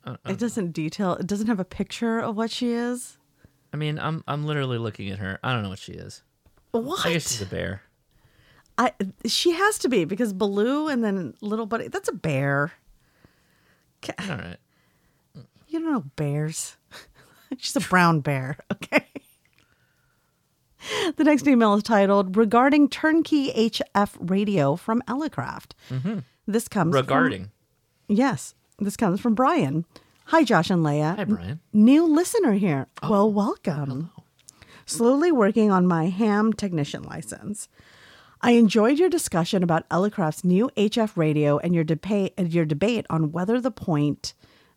Uh, 0.04 0.16
It 0.26 0.38
doesn't 0.38 0.72
detail. 0.72 1.14
It 1.14 1.26
doesn't 1.26 1.46
have 1.48 1.58
a 1.60 1.64
picture 1.64 2.18
of 2.20 2.36
what 2.36 2.50
she 2.52 2.70
is. 2.70 3.18
I 3.72 3.76
mean, 3.76 3.98
I'm 3.98 4.22
I'm 4.28 4.44
literally 4.46 4.78
looking 4.78 5.10
at 5.10 5.18
her. 5.18 5.40
I 5.42 5.52
don't 5.52 5.62
know 5.64 5.70
what 5.70 5.78
she 5.80 5.92
is. 5.94 6.22
What? 6.70 7.04
I 7.04 7.14
guess 7.14 7.30
she's 7.30 7.42
a 7.42 7.46
bear. 7.46 7.82
I 8.78 8.92
she 9.26 9.52
has 9.52 9.78
to 9.80 9.88
be 9.88 10.04
because 10.04 10.32
Baloo 10.32 10.86
and 10.88 11.02
then 11.02 11.34
little 11.40 11.66
buddy. 11.66 11.88
That's 11.88 12.08
a 12.08 12.12
bear. 12.12 12.72
All 14.20 14.28
right. 14.28 14.56
You 15.68 15.80
don't 15.80 15.90
know 15.92 16.04
bears. 16.16 16.76
She's 17.58 17.76
a 17.76 17.80
brown 17.80 18.20
bear. 18.20 18.58
Okay. 18.72 19.04
The 21.16 21.24
next 21.24 21.46
email 21.48 21.74
is 21.74 21.82
titled 21.82 22.36
"Regarding 22.36 22.88
Turnkey 22.88 23.50
HF 23.52 24.16
Radio 24.20 24.76
from 24.76 25.02
Elecraft." 25.08 25.72
Mm-hmm. 25.90 26.18
This 26.46 26.68
comes 26.68 26.92
from- 26.94 27.00
Regarding. 27.00 27.50
yes, 28.06 28.54
this 28.78 28.96
comes 28.96 29.18
from 29.20 29.34
Brian. 29.34 29.86
Hi, 30.26 30.44
Josh 30.44 30.68
and 30.70 30.82
Leah. 30.84 31.14
Hi, 31.16 31.24
Brian. 31.24 31.60
New 31.72 32.04
listener 32.06 32.52
here. 32.52 32.86
well, 33.02 33.30
welcome. 33.32 34.10
Slowly 34.86 35.32
working 35.32 35.70
on 35.70 35.86
my 35.86 36.06
ham 36.10 36.52
technician 36.52 37.02
license. 37.02 37.68
I 38.42 38.50
enjoyed 38.52 38.98
your 38.98 39.08
discussion 39.08 39.62
about 39.62 39.88
Elecraft's 39.88 40.44
new 40.44 40.70
HF 40.76 41.16
radio 41.16 41.56
and 41.58 41.74
your 41.74 41.84
debate 41.84 42.34
your 42.36 42.66
debate 42.66 43.06
on 43.08 43.32
whether 43.32 43.58
the 43.58 43.70
point 43.70 44.34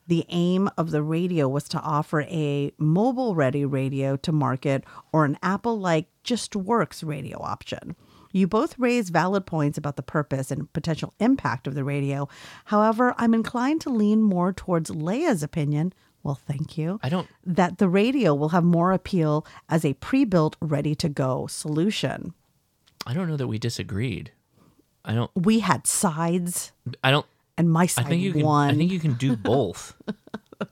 the 0.07 0.25
aim 0.29 0.69
of 0.77 0.91
the 0.91 1.03
radio 1.03 1.47
was 1.47 1.67
to 1.69 1.79
offer 1.79 2.21
a 2.21 2.71
mobile 2.77 3.35
ready 3.35 3.65
radio 3.65 4.15
to 4.17 4.31
market 4.31 4.83
or 5.11 5.25
an 5.25 5.37
Apple 5.43 5.79
like 5.79 6.07
just 6.23 6.55
works 6.55 7.03
radio 7.03 7.41
option. 7.41 7.95
You 8.31 8.47
both 8.47 8.77
raise 8.77 9.09
valid 9.09 9.45
points 9.45 9.77
about 9.77 9.95
the 9.95 10.03
purpose 10.03 10.51
and 10.51 10.71
potential 10.73 11.13
impact 11.19 11.67
of 11.67 11.75
the 11.75 11.83
radio. 11.83 12.27
However, 12.65 13.15
I'm 13.17 13.33
inclined 13.33 13.81
to 13.81 13.89
lean 13.89 14.21
more 14.21 14.53
towards 14.53 14.89
Leah's 14.89 15.43
opinion. 15.43 15.93
Well, 16.23 16.35
thank 16.35 16.77
you. 16.77 16.99
I 17.03 17.09
don't. 17.09 17.27
That 17.45 17.77
the 17.77 17.87
radio 17.87 18.35
will 18.35 18.49
have 18.49 18.63
more 18.63 18.91
appeal 18.91 19.45
as 19.69 19.85
a 19.85 19.93
pre 19.93 20.25
built, 20.25 20.57
ready 20.61 20.93
to 20.95 21.09
go 21.09 21.47
solution. 21.47 22.33
I 23.05 23.13
don't 23.13 23.29
know 23.29 23.37
that 23.37 23.47
we 23.47 23.57
disagreed. 23.57 24.31
I 25.05 25.13
don't. 25.13 25.31
We 25.35 25.59
had 25.59 25.87
sides, 25.87 26.73
I 27.03 27.11
don't. 27.11 27.25
And 27.57 27.69
my 27.71 27.83
I 27.83 27.85
side 27.87 28.07
think 28.07 28.21
you 28.21 28.33
can. 28.33 28.41
won. 28.41 28.69
I 28.71 28.75
think 28.75 28.91
you 28.91 28.99
can 28.99 29.13
do 29.13 29.35
both. 29.53 29.95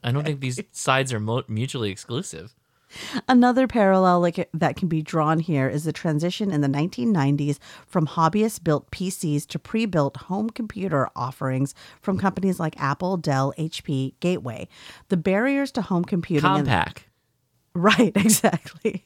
I 0.02 0.10
don't 0.12 0.24
think 0.24 0.40
these 0.40 0.60
sides 0.72 1.12
are 1.12 1.20
mo- 1.20 1.44
mutually 1.48 1.90
exclusive. 1.90 2.54
Another 3.28 3.66
parallel 3.66 4.20
like 4.20 4.48
that 4.54 4.76
can 4.76 4.88
be 4.88 5.02
drawn 5.02 5.38
here 5.40 5.68
is 5.68 5.84
the 5.84 5.92
transition 5.92 6.50
in 6.50 6.60
the 6.60 6.68
1990s 6.68 7.58
from 7.86 8.06
hobbyist 8.06 8.62
built 8.64 8.90
PCs 8.90 9.46
to 9.48 9.58
pre 9.58 9.84
built 9.86 10.16
home 10.16 10.48
computer 10.50 11.08
offerings 11.14 11.74
from 12.00 12.16
companies 12.18 12.58
like 12.58 12.80
Apple, 12.80 13.16
Dell, 13.16 13.52
HP, 13.58 14.14
Gateway. 14.20 14.68
The 15.08 15.16
barriers 15.16 15.70
to 15.72 15.82
home 15.82 16.04
computing. 16.04 16.48
in- 16.56 16.64
Compaq, 16.66 16.98
right, 17.74 18.12
exactly. 18.16 19.02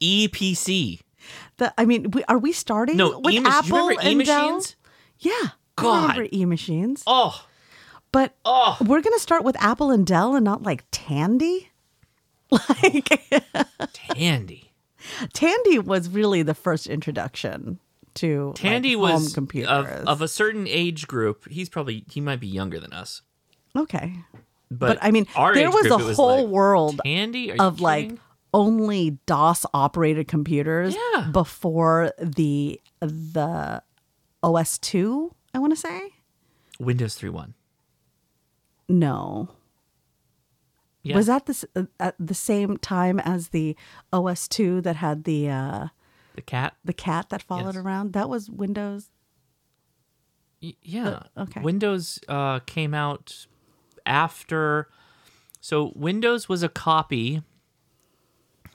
EPC. 0.00 1.00
The, 1.56 1.72
I 1.78 1.84
mean, 1.84 2.10
we, 2.10 2.24
are 2.24 2.38
we 2.38 2.52
starting 2.52 2.96
No, 2.96 3.18
with 3.20 3.34
e-mach- 3.34 3.64
Apple 3.64 3.90
and 4.00 4.24
Dell? 4.24 4.62
Yeah. 5.18 5.48
God. 5.82 6.02
remember 6.16 6.28
e-machines. 6.32 7.02
Oh, 7.06 7.44
But 8.12 8.34
oh. 8.44 8.76
we're 8.80 9.00
going 9.00 9.16
to 9.16 9.20
start 9.20 9.44
with 9.44 9.56
Apple 9.62 9.90
and 9.90 10.06
Dell 10.06 10.34
and 10.34 10.44
not 10.44 10.62
like 10.62 10.84
Tandy? 10.90 11.68
Like 12.50 13.08
Tandy. 13.94 14.72
Tandy 15.32 15.78
was 15.78 16.08
really 16.10 16.42
the 16.42 16.54
first 16.54 16.86
introduction 16.86 17.78
to 18.14 18.48
like, 18.48 18.56
Tandy 18.56 18.92
home 18.92 19.00
was 19.00 19.32
computers. 19.32 19.70
of, 19.70 19.86
of 20.06 20.20
a 20.22 20.28
certain 20.28 20.66
age 20.68 21.06
group. 21.08 21.48
He's 21.50 21.68
probably 21.70 22.04
he 22.10 22.20
might 22.20 22.40
be 22.40 22.46
younger 22.46 22.78
than 22.78 22.92
us. 22.92 23.22
okay. 23.74 24.14
But, 24.70 24.86
But, 24.88 24.98
I 25.02 25.10
mean, 25.10 25.26
there 25.34 25.70
was 25.70 25.86
group, 25.86 26.00
a 26.00 26.04
was 26.04 26.16
whole 26.16 26.42
like, 26.44 26.46
world 26.52 27.00
Tandy 27.04 27.52
of 27.52 27.80
like 27.80 28.04
kidding? 28.10 28.20
only 28.54 29.18
DOS 29.26 29.64
operated 29.74 30.28
computers 30.28 30.94
Yeah. 31.14 31.28
before 31.32 32.12
the 32.18 32.80
the 33.00 33.82
OS 34.42 34.78
2, 34.78 35.34
I 35.54 35.58
want 35.58 35.72
to 35.72 35.76
say. 35.76 36.10
Windows 36.80 37.18
3.1. 37.18 37.52
No. 38.88 39.48
Yeah. 41.02 41.16
Was 41.16 41.26
that 41.26 41.46
this 41.46 41.64
uh, 41.74 41.84
at 41.98 42.14
the 42.18 42.34
same 42.34 42.76
time 42.78 43.18
as 43.20 43.48
the 43.48 43.76
OS 44.12 44.46
2 44.48 44.80
that 44.82 44.96
had 44.96 45.24
the 45.24 45.48
uh 45.50 45.88
the 46.36 46.42
cat? 46.42 46.74
the 46.84 46.92
cat 46.92 47.28
that 47.30 47.42
followed 47.42 47.74
Yes. 47.74 47.84
around? 47.84 48.12
That 48.12 48.28
was 48.28 48.48
Windows 48.48 49.10
Y- 50.62 50.74
Yeah. 50.82 51.08
Uh, 51.36 51.42
okay. 51.42 51.60
Windows 51.60 52.20
uh, 52.28 52.60
came 52.60 52.94
out 52.94 53.46
after. 54.06 54.88
So 55.60 55.92
Windows 55.96 56.48
was 56.48 56.62
a 56.62 56.68
copy 56.68 57.42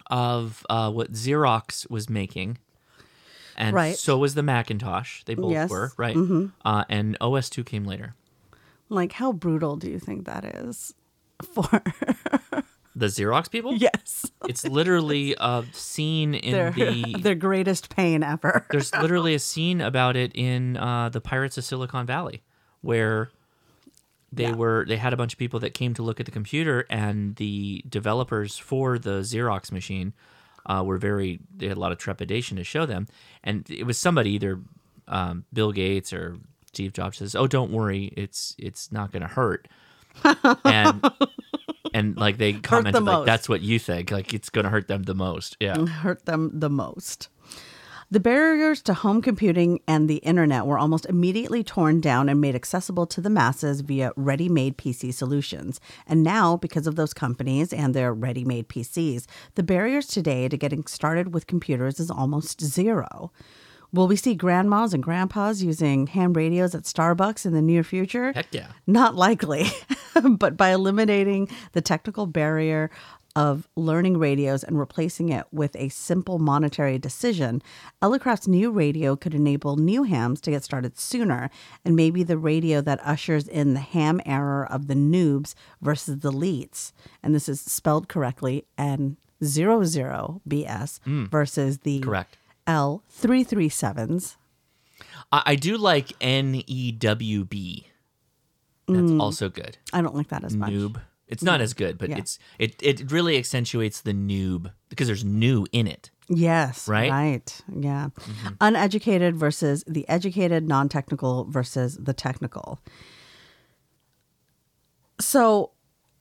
of 0.08 0.66
uh, 0.70 0.92
what 0.92 1.14
Xerox 1.14 1.90
was 1.90 2.10
making. 2.10 2.58
And 3.58 3.76
Right. 3.76 3.96
so 3.98 4.18
was 4.18 4.36
the 4.36 4.44
Macintosh. 4.44 5.24
They 5.24 5.34
both 5.36 5.52
Yes. 5.52 5.70
were, 5.70 5.92
right? 5.98 6.16
Mhm. 6.16 6.52
Uh, 6.64 6.84
and 6.90 7.18
OS2 7.20 7.64
came 7.66 7.86
later. 7.86 8.14
Like, 8.90 9.14
how 9.14 9.32
brutal 9.34 9.76
do 9.78 9.90
you 9.90 10.00
think 10.00 10.26
that 10.26 10.46
is? 10.46 10.94
For 11.54 11.64
The 12.96 13.06
Xerox 13.08 13.52
people? 13.52 13.74
yes, 13.76 14.32
It's 14.48 14.66
literally 14.66 15.36
a 15.40 15.64
scene 15.72 16.34
in 16.34 16.52
their 16.54 16.72
the. 16.72 17.16
their 17.20 17.36
greatest 17.36 17.96
pain 17.96 18.24
ever. 18.24 18.66
There's 18.72 18.92
literally 18.94 19.36
a 19.36 19.40
scene 19.40 19.82
about 19.82 20.16
it 20.16 20.32
in 20.34 20.78
uh, 20.78 21.10
the 21.10 21.22
Pirates 21.22 21.58
of 21.60 21.64
Silicon 21.64 22.08
Valley, 22.08 22.42
where 22.82 23.30
they 24.34 24.52
were 24.52 24.84
they 24.88 24.98
had 24.98 25.14
a 25.14 25.18
bunch 25.18 25.34
of 25.34 25.40
people 25.40 25.60
that 25.60 25.74
came 25.76 25.94
to 25.94 26.02
look 26.02 26.20
at 26.20 26.26
the 26.26 26.32
computer, 26.32 26.86
and 26.90 27.36
the 27.36 27.84
developers 27.88 28.58
for 28.58 28.98
the 28.98 29.22
Xerox 29.22 29.72
machine 29.72 30.14
uh, 30.68 30.84
were 30.86 30.98
very 30.98 31.40
they 31.56 31.68
had 31.68 31.78
a 31.78 31.80
lot 31.80 31.92
of 31.92 31.98
trepidation 31.98 32.58
to 32.58 32.64
show 32.64 32.86
them, 32.86 33.08
and 33.44 33.70
it 33.70 33.84
was 33.84 33.98
somebody 33.98 34.32
either 34.32 34.60
um, 35.08 35.46
Bill 35.54 35.72
Gates 35.72 36.14
or 36.14 36.38
Steve 36.68 36.94
Jobs 36.94 37.18
says, 37.18 37.36
"Oh, 37.36 37.48
don't 37.48 37.72
worry, 37.72 38.14
it's 38.16 38.56
it's 38.58 38.92
not 38.92 39.12
going 39.12 39.22
to 39.22 39.28
hurt," 39.28 39.68
and 40.66 41.04
and 41.94 42.18
like 42.18 42.38
they 42.38 42.54
commented 42.54 43.04
like 43.04 43.14
most. 43.20 43.26
that's 43.26 43.50
what 43.50 43.62
you 43.62 43.80
think, 43.80 44.12
like 44.12 44.34
it's 44.34 44.50
going 44.50 44.66
to 44.66 44.70
hurt 44.70 44.88
them 44.88 45.04
the 45.04 45.16
most, 45.16 45.58
yeah. 45.60 45.86
hurt 45.86 46.26
them 46.26 46.52
the 46.54 46.70
most. 46.70 47.30
The 48.10 48.22
barriers 48.22 48.82
to 48.84 48.94
home 48.94 49.22
computing 49.22 49.82
and 49.86 50.10
the 50.10 50.18
internet 50.18 50.66
were 50.66 50.80
almost 50.80 51.06
immediately 51.08 51.62
torn 51.62 52.00
down 52.00 52.30
and 52.30 52.40
made 52.40 52.56
accessible 52.56 53.06
to 53.08 53.20
the 53.20 53.30
masses 53.30 53.82
via 53.82 54.14
ready 54.16 54.48
made 54.48 54.78
PC 54.78 55.14
solutions. 55.14 55.82
And 56.08 56.24
now, 56.24 56.56
because 56.56 56.88
of 56.88 56.96
those 56.96 57.14
companies 57.14 57.74
and 57.74 57.94
their 57.94 58.14
ready 58.14 58.46
made 58.46 58.70
PCs, 58.70 59.26
the 59.56 59.64
barriers 59.64 60.08
today 60.08 60.48
to 60.48 60.56
getting 60.56 60.86
started 60.86 61.34
with 61.34 61.48
computers 61.48 62.00
is 62.00 62.10
almost 62.10 62.62
zero. 62.62 63.34
Will 63.92 64.08
we 64.08 64.16
see 64.16 64.36
grandmas 64.36 64.94
and 64.94 65.04
grandpas 65.04 65.62
using 65.62 66.08
ham 66.08 66.32
radios 66.32 66.76
at 66.76 66.84
Starbucks 66.84 67.46
in 67.46 67.52
the 67.52 67.62
near 67.62 67.84
future? 67.84 68.32
Heck 68.32 68.48
yeah. 68.52 68.68
Not 68.86 69.16
likely. 69.16 69.68
but 70.30 70.58
by 70.58 70.70
eliminating 70.70 71.50
the 71.74 71.82
technical 71.82 72.26
barrier 72.26 72.90
of 73.38 73.68
learning 73.76 74.18
radios 74.18 74.64
and 74.64 74.80
replacing 74.80 75.30
it 75.30 75.46
with 75.52 75.76
a 75.76 75.90
simple 75.90 76.40
monetary 76.40 76.98
decision, 76.98 77.62
Elecraft's 78.02 78.48
new 78.48 78.72
radio 78.72 79.16
could 79.16 79.36
enable 79.36 79.78
new 79.78 80.04
hams 80.04 80.42
to 80.42 80.50
get 80.52 80.64
started 80.64 80.98
sooner, 80.98 81.52
and 81.86 81.96
maybe 81.96 82.24
the 82.24 82.38
radio 82.38 82.82
that 82.82 83.00
ushers 83.06 83.48
in 83.48 83.76
the 83.76 83.80
ham 83.80 84.20
era 84.26 84.68
of 84.72 84.88
the 84.88 84.96
noobs 84.96 85.54
versus 85.82 86.20
the 86.22 86.32
elites. 86.32 86.92
And 87.22 87.36
this 87.36 87.48
is 87.48 87.62
spelled 87.62 88.08
correctly 88.08 88.66
N00BS 88.80 91.00
Mm. 91.06 91.30
versus 91.30 91.78
the 91.80 92.00
Correct. 92.00 92.38
L337s. 92.66 94.36
I, 95.32 95.44
I 95.46 95.56
do 95.56 95.78
like 95.78 96.14
N 96.20 96.64
E 96.66 96.92
W 96.92 97.46
B. 97.46 97.86
That's 98.88 99.12
Mm. 99.12 99.22
also 99.22 99.50
good. 99.50 99.78
I 99.94 100.02
don't 100.02 100.16
like 100.16 100.30
that 100.30 100.44
as 100.44 100.56
much. 100.56 100.72
Noob. 100.72 101.00
It's 101.28 101.44
not 101.44 101.60
as 101.62 101.74
good, 101.74 101.98
but 101.98 102.10
Yeah. 102.10 102.18
it's 102.20 102.40
it 102.58 102.82
it 102.82 103.12
really 103.12 103.38
accentuates 103.38 104.02
the 104.02 104.14
noob 104.14 104.72
because 104.90 105.08
there's 105.08 105.26
new 105.26 105.68
in 105.72 105.88
it. 105.88 106.10
Yes. 106.30 106.88
Right? 106.88 107.10
Right. 107.12 107.62
Yeah. 107.74 108.10
Mm-hmm. 108.20 108.54
Uneducated 108.62 109.36
versus 109.36 109.84
the 109.88 110.08
educated, 110.10 110.68
non 110.68 110.90
technical 110.90 111.46
versus 111.46 111.98
the 111.98 112.14
technical. 112.14 112.80
So, 115.20 115.72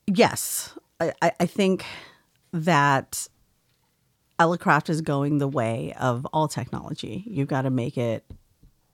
yes, 0.06 0.76
I, 1.00 1.12
I- 1.22 1.32
I 1.40 1.46
think 1.46 1.84
that 2.52 3.28
Elecraft 4.40 4.88
is 4.90 5.00
going 5.00 5.38
the 5.38 5.48
way 5.48 5.94
of 5.98 6.26
all 6.32 6.48
technology. 6.48 7.24
You've 7.26 7.48
got 7.48 7.62
to 7.62 7.70
make 7.70 7.98
it 7.98 8.24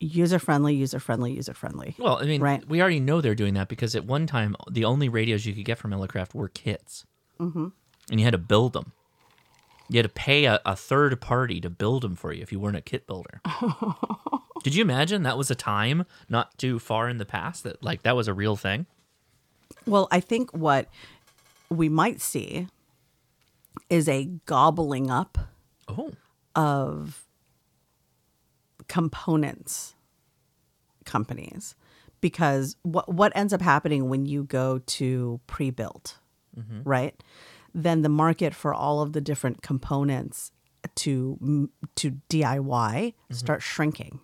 user 0.02 0.38
friendly, 0.38 0.74
user 0.74 0.98
friendly, 0.98 1.32
user 1.32 1.54
friendly. 1.54 1.94
Well, 1.98 2.18
I 2.20 2.24
mean, 2.24 2.40
Right. 2.42 2.66
we 2.68 2.80
already 2.80 3.00
know 3.00 3.20
they're 3.20 3.34
doing 3.34 3.54
that 3.54 3.68
because 3.68 3.94
at 3.94 4.04
one 4.04 4.26
time 4.26 4.56
the 4.70 4.84
only 4.84 5.08
radios 5.08 5.46
you 5.46 5.54
could 5.54 5.64
get 5.64 5.78
from 5.78 5.92
Elecraft 5.92 6.34
were 6.34 6.48
kits, 6.48 7.06
hmm 7.38 7.68
and 8.10 8.18
you 8.20 8.24
had 8.26 8.32
to 8.32 8.38
build 8.38 8.72
them. 8.72 8.92
You 9.88 9.98
had 9.98 10.02
to 10.06 10.08
pay 10.08 10.44
a, 10.46 10.60
a 10.66 10.74
third 10.74 11.20
party 11.20 11.60
to 11.60 11.70
build 11.70 12.02
them 12.02 12.16
for 12.16 12.32
you 12.32 12.42
if 12.42 12.50
you 12.50 12.58
weren't 12.58 12.76
a 12.76 12.80
kit 12.80 13.06
builder. 13.06 13.40
Did 14.64 14.74
you 14.74 14.82
imagine 14.82 15.22
that 15.22 15.38
was 15.38 15.50
a 15.50 15.54
time 15.54 16.04
not 16.28 16.56
too 16.58 16.78
far 16.78 17.08
in 17.08 17.18
the 17.18 17.24
past 17.24 17.62
that 17.64 17.82
like 17.82 18.02
that 18.02 18.16
was 18.16 18.26
a 18.28 18.34
real 18.34 18.56
thing? 18.56 18.86
Well, 19.86 20.08
I 20.10 20.20
think 20.20 20.50
what 20.52 20.88
we 21.68 21.88
might 21.88 22.20
see 22.20 22.66
is 23.88 24.08
a 24.08 24.24
gobbling 24.46 25.10
up 25.10 25.38
Oh. 25.88 26.12
of 26.54 27.24
components 28.92 29.94
companies 31.04 31.74
because 32.20 32.76
what 32.82 33.12
what 33.12 33.32
ends 33.34 33.52
up 33.52 33.60
happening 33.62 34.08
when 34.08 34.26
you 34.26 34.44
go 34.44 34.78
to 34.98 35.40
pre-built 35.46 36.18
Mhm. 36.56 36.82
right 36.84 37.22
then 37.74 38.02
the 38.02 38.10
market 38.10 38.54
for 38.54 38.74
all 38.74 39.00
of 39.00 39.14
the 39.14 39.20
different 39.22 39.62
components 39.62 40.52
to 40.96 41.68
to 41.96 42.06
DIY 42.28 43.14
start 43.30 43.62
shrinking 43.62 44.20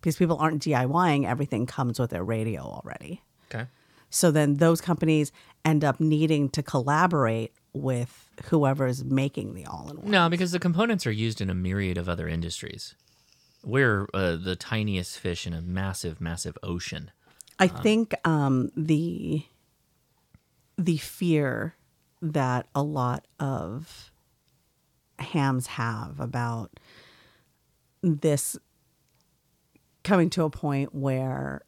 because 0.00 0.16
people 0.16 0.36
aren't 0.36 0.62
DIYing 0.62 1.24
everything 1.26 1.64
comes 1.66 1.98
with 1.98 2.10
their 2.10 2.22
radio 2.24 2.60
already 2.62 3.22
Okay. 3.50 3.66
so 4.10 4.30
then 4.30 4.54
those 4.58 4.80
companies 4.82 5.32
end 5.64 5.82
up 5.84 5.98
needing 5.98 6.50
to 6.50 6.62
collaborate 6.62 7.52
with 7.72 8.28
whoever 8.50 8.86
is 8.86 9.04
making 9.04 9.54
the 9.54 9.64
all-in-one 9.64 10.10
No, 10.10 10.28
because 10.28 10.50
the 10.52 10.58
components 10.58 11.06
are 11.06 11.12
used 11.26 11.40
in 11.40 11.48
a 11.48 11.54
myriad 11.54 11.96
of 11.98 12.08
other 12.08 12.26
industries. 12.28 12.94
We're 13.62 14.08
uh, 14.14 14.36
the 14.36 14.56
tiniest 14.56 15.18
fish 15.18 15.46
in 15.46 15.52
a 15.52 15.60
massive, 15.60 16.20
massive 16.20 16.56
ocean. 16.62 17.10
I 17.58 17.68
think 17.68 18.14
um, 18.26 18.70
the 18.76 19.44
the 20.78 20.96
fear 20.96 21.76
that 22.22 22.66
a 22.74 22.82
lot 22.82 23.26
of 23.38 24.10
hams 25.18 25.66
have 25.66 26.18
about 26.20 26.80
this 28.02 28.56
coming 30.02 30.30
to 30.30 30.44
a 30.44 30.50
point 30.50 30.94
where 30.94 31.60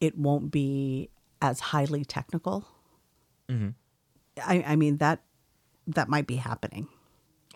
it 0.00 0.16
won't 0.16 0.52
be 0.52 1.10
as 1.42 1.58
highly 1.58 2.04
technical. 2.04 2.64
Mhm. 3.48 3.74
I, 4.44 4.62
I 4.64 4.76
mean 4.76 4.98
that 4.98 5.22
that 5.88 6.08
might 6.08 6.28
be 6.28 6.36
happening. 6.36 6.86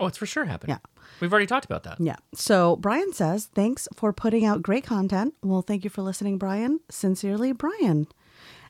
Oh, 0.02 0.06
it's 0.08 0.18
for 0.18 0.26
sure 0.26 0.44
happening. 0.44 0.76
Yeah. 0.76 1.02
We've 1.20 1.32
already 1.32 1.46
talked 1.46 1.64
about 1.64 1.84
that. 1.84 2.00
Yeah. 2.00 2.16
So 2.34 2.76
Brian 2.76 3.12
says, 3.12 3.46
thanks 3.54 3.86
for 3.94 4.12
putting 4.12 4.44
out 4.44 4.62
great 4.62 4.84
content. 4.84 5.34
Well, 5.42 5.62
thank 5.62 5.84
you 5.84 5.90
for 5.90 6.02
listening, 6.02 6.38
Brian. 6.38 6.80
Sincerely, 6.90 7.52
Brian. 7.52 8.08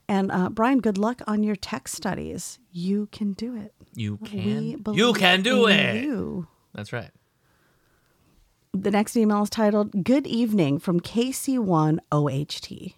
And 0.09 0.30
uh, 0.30 0.50
Brian, 0.50 0.80
good 0.80 0.98
luck 0.98 1.22
on 1.26 1.42
your 1.42 1.56
tech 1.56 1.88
studies. 1.88 2.59
You 2.70 3.06
can 3.12 3.32
do 3.32 3.56
it. 3.56 3.72
You 3.94 4.18
We 4.20 4.28
can. 4.28 4.94
You 4.94 5.12
can 5.14 5.42
do 5.42 5.66
it. 5.68 6.04
you. 6.04 6.48
That's 6.74 6.92
right. 6.92 7.10
The 8.74 8.90
next 8.90 9.16
email 9.16 9.42
is 9.42 9.50
titled 9.50 10.04
Good 10.04 10.26
Evening 10.26 10.78
from 10.78 11.00
KC1OHT. 11.00 12.94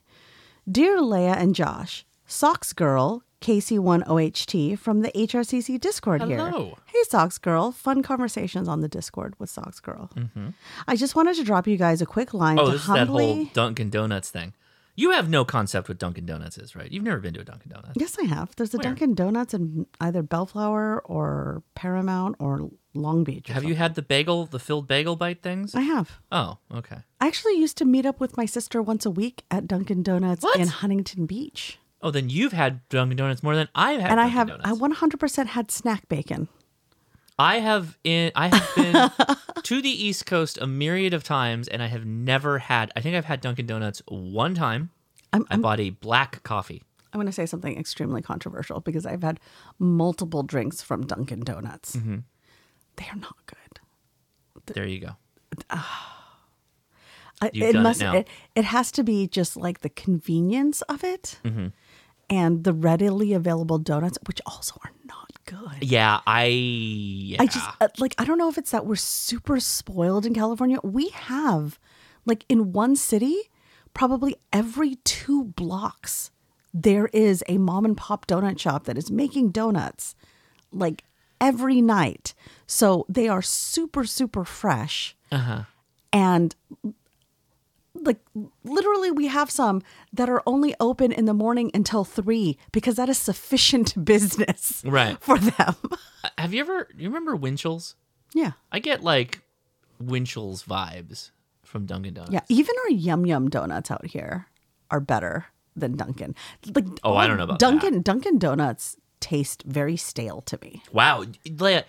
Dear 0.70 1.00
Leah 1.00 1.34
and 1.34 1.54
Josh, 1.54 2.06
Socks 2.26 2.72
Girl, 2.72 3.22
KC1OHT 3.44 4.78
from 4.78 5.02
the 5.02 5.10
HRCC 5.12 5.80
Discord 5.80 6.22
here. 6.22 6.38
Hey, 6.86 7.02
Socks 7.08 7.38
Girl. 7.38 7.72
Fun 7.72 8.02
conversations 8.02 8.68
on 8.68 8.80
the 8.80 8.88
Discord 8.88 9.34
with 9.38 9.50
Socks 9.50 9.80
Girl. 9.80 10.10
Mm-hmm. 10.16 10.48
I 10.88 10.96
just 10.96 11.14
wanted 11.14 11.36
to 11.36 11.44
drop 11.44 11.66
you 11.66 11.76
guys 11.76 12.00
a 12.00 12.06
quick 12.06 12.32
line 12.32 12.58
Oh, 12.58 12.66
to 12.66 12.72
this 12.72 12.82
is 12.82 12.86
that 12.88 13.08
whole 13.08 13.44
Dunkin' 13.46 13.90
Donuts 13.90 14.30
thing. 14.30 14.54
You 14.96 15.10
have 15.10 15.28
no 15.28 15.44
concept 15.44 15.88
what 15.88 15.98
Dunkin' 15.98 16.24
Donuts 16.24 16.56
is, 16.56 16.76
right? 16.76 16.90
You've 16.90 17.02
never 17.02 17.18
been 17.18 17.34
to 17.34 17.40
a 17.40 17.44
Dunkin' 17.44 17.70
Donuts. 17.72 17.94
Yes, 17.96 18.16
I 18.18 18.24
have. 18.24 18.54
There's 18.56 18.72
a 18.74 18.76
Where? 18.78 18.84
Dunkin' 18.84 19.14
Donuts 19.14 19.52
in 19.52 19.86
either 20.00 20.22
Bellflower 20.22 21.02
or 21.04 21.62
Paramount 21.74 22.36
or 22.38 22.70
Long 22.94 23.24
Beach. 23.24 23.48
Have 23.48 23.64
you 23.64 23.74
had 23.74 23.96
the 23.96 24.02
bagel, 24.02 24.46
the 24.46 24.60
filled 24.60 24.86
bagel 24.86 25.16
bite 25.16 25.42
things? 25.42 25.74
I 25.74 25.80
have. 25.80 26.20
Oh, 26.30 26.58
okay. 26.72 26.98
I 27.20 27.26
actually 27.26 27.58
used 27.58 27.76
to 27.78 27.84
meet 27.84 28.06
up 28.06 28.20
with 28.20 28.36
my 28.36 28.46
sister 28.46 28.80
once 28.80 29.04
a 29.04 29.10
week 29.10 29.42
at 29.50 29.66
Dunkin' 29.66 30.04
Donuts 30.04 30.46
in 30.56 30.68
Huntington 30.68 31.26
Beach. 31.26 31.78
Oh, 32.04 32.10
then 32.10 32.28
you've 32.28 32.52
had 32.52 32.86
Dunkin' 32.90 33.16
Donuts 33.16 33.42
more 33.42 33.56
than 33.56 33.68
I've 33.74 34.00
had. 34.00 34.10
and 34.12 34.20
I 34.20 34.26
have 34.26 34.48
Donuts. 34.48 34.68
I 34.70 34.72
100% 34.74 35.46
had 35.46 35.70
snack 35.70 36.08
bacon. 36.08 36.48
I 37.38 37.58
have 37.60 37.98
in 38.04 38.30
I 38.36 38.48
have 38.54 38.70
been 38.76 39.10
to 39.64 39.82
the 39.82 39.88
East 39.88 40.24
Coast 40.26 40.56
a 40.60 40.66
myriad 40.68 41.14
of 41.14 41.24
times, 41.24 41.66
and 41.66 41.82
I 41.82 41.86
have 41.86 42.04
never 42.04 42.58
had. 42.60 42.92
I 42.94 43.00
think 43.00 43.16
I've 43.16 43.24
had 43.24 43.40
Dunkin' 43.40 43.66
Donuts 43.66 44.02
one 44.06 44.54
time. 44.54 44.90
I'm, 45.32 45.44
I 45.50 45.56
bought 45.56 45.80
a 45.80 45.90
black 45.90 46.42
coffee. 46.44 46.82
I'm 47.12 47.18
going 47.18 47.26
to 47.26 47.32
say 47.32 47.46
something 47.46 47.76
extremely 47.78 48.22
controversial 48.22 48.80
because 48.80 49.04
I've 49.06 49.22
had 49.22 49.40
multiple 49.80 50.42
drinks 50.44 50.82
from 50.82 51.06
Dunkin' 51.06 51.40
Donuts. 51.40 51.96
Mhm. 51.96 52.22
They 52.96 53.06
are 53.10 53.16
not 53.16 53.36
good. 53.46 54.74
There 54.74 54.86
you 54.86 55.00
go. 55.00 55.16
You've 57.52 57.68
it 57.70 57.72
done 57.72 57.82
must. 57.82 58.00
it. 58.02 58.14
It, 58.14 58.28
it 58.54 58.64
has 58.64 58.90
to 58.92 59.02
be 59.02 59.26
just 59.26 59.56
like 59.56 59.80
the 59.80 59.88
convenience 59.90 60.82
of 60.82 61.02
it 61.04 61.38
Mhm. 61.44 61.72
And 62.30 62.64
the 62.64 62.72
readily 62.72 63.32
available 63.32 63.78
donuts, 63.78 64.18
which 64.26 64.40
also 64.46 64.74
are 64.84 64.92
not 65.04 65.30
good. 65.46 65.82
Yeah, 65.82 66.20
I. 66.26 66.44
Yeah. 66.46 67.42
I 67.42 67.46
just 67.46 67.68
uh, 67.80 67.88
like 67.98 68.14
I 68.18 68.24
don't 68.24 68.38
know 68.38 68.48
if 68.48 68.58
it's 68.58 68.70
that 68.70 68.86
we're 68.86 68.96
super 68.96 69.60
spoiled 69.60 70.26
in 70.26 70.34
California. 70.34 70.78
We 70.82 71.08
have 71.10 71.78
like 72.26 72.44
in 72.48 72.72
one 72.72 72.96
city, 72.96 73.50
probably 73.92 74.36
every 74.52 74.96
two 75.04 75.44
blocks 75.44 76.30
there 76.76 77.06
is 77.12 77.44
a 77.48 77.56
mom 77.58 77.84
and 77.84 77.96
pop 77.96 78.26
donut 78.26 78.58
shop 78.58 78.84
that 78.86 78.98
is 78.98 79.08
making 79.10 79.50
donuts 79.50 80.16
like 80.72 81.04
every 81.40 81.80
night. 81.80 82.34
So 82.66 83.06
they 83.08 83.28
are 83.28 83.42
super 83.42 84.04
super 84.04 84.44
fresh 84.44 85.14
Uh 85.30 85.38
huh. 85.38 85.62
and 86.12 86.56
like 88.04 88.20
literally 88.64 89.10
we 89.10 89.26
have 89.26 89.50
some 89.50 89.82
that 90.12 90.28
are 90.28 90.42
only 90.46 90.74
open 90.80 91.10
in 91.12 91.24
the 91.24 91.34
morning 91.34 91.70
until 91.74 92.04
3 92.04 92.56
because 92.72 92.96
that 92.96 93.08
is 93.08 93.18
sufficient 93.18 94.04
business 94.04 94.82
Right. 94.84 95.16
for 95.20 95.38
them. 95.38 95.74
Uh, 95.90 96.28
Have 96.38 96.54
you 96.54 96.60
ever? 96.60 96.88
You 96.96 97.08
remember 97.08 97.36
Winchell's? 97.36 97.96
Yeah. 98.34 98.52
I 98.72 98.78
get 98.78 99.02
like 99.02 99.40
Winchell's 100.02 100.62
vibes 100.64 101.30
from 101.62 101.86
Dunkin' 101.86 102.14
Donuts. 102.14 102.32
Yeah, 102.32 102.40
even 102.48 102.74
our 102.84 102.90
Yum 102.90 103.26
Yum 103.26 103.48
donuts 103.50 103.90
out 103.90 104.06
here 104.06 104.46
are 104.90 105.00
better 105.00 105.46
than 105.76 105.96
Dunkin'. 105.96 106.34
Like 106.74 106.86
Oh, 107.02 107.14
I 107.16 107.26
don't 107.26 107.36
know 107.36 107.44
about 107.44 107.58
that. 107.58 107.66
Dunkin'. 107.70 108.02
Dunkin' 108.02 108.38
donuts 108.38 108.96
taste 109.20 109.62
very 109.66 109.96
stale 109.96 110.40
to 110.42 110.58
me. 110.62 110.82
Wow, 110.92 111.24
Leah. 111.58 111.84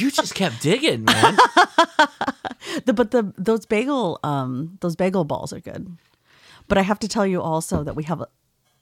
You 0.00 0.10
just 0.10 0.34
kept 0.34 0.60
digging, 0.62 1.04
man. 1.04 1.36
The, 2.86 2.92
but 2.94 3.10
the 3.12 3.32
those 3.36 3.66
bagel 3.66 4.18
um 4.24 4.78
those 4.80 4.96
bagel 4.96 5.24
balls 5.24 5.52
are 5.52 5.60
good. 5.60 5.96
But 6.66 6.78
I 6.78 6.82
have 6.82 6.98
to 7.00 7.08
tell 7.08 7.26
you 7.26 7.40
also 7.42 7.84
that 7.84 7.94
we 7.94 8.04
have 8.04 8.20
a, 8.22 8.26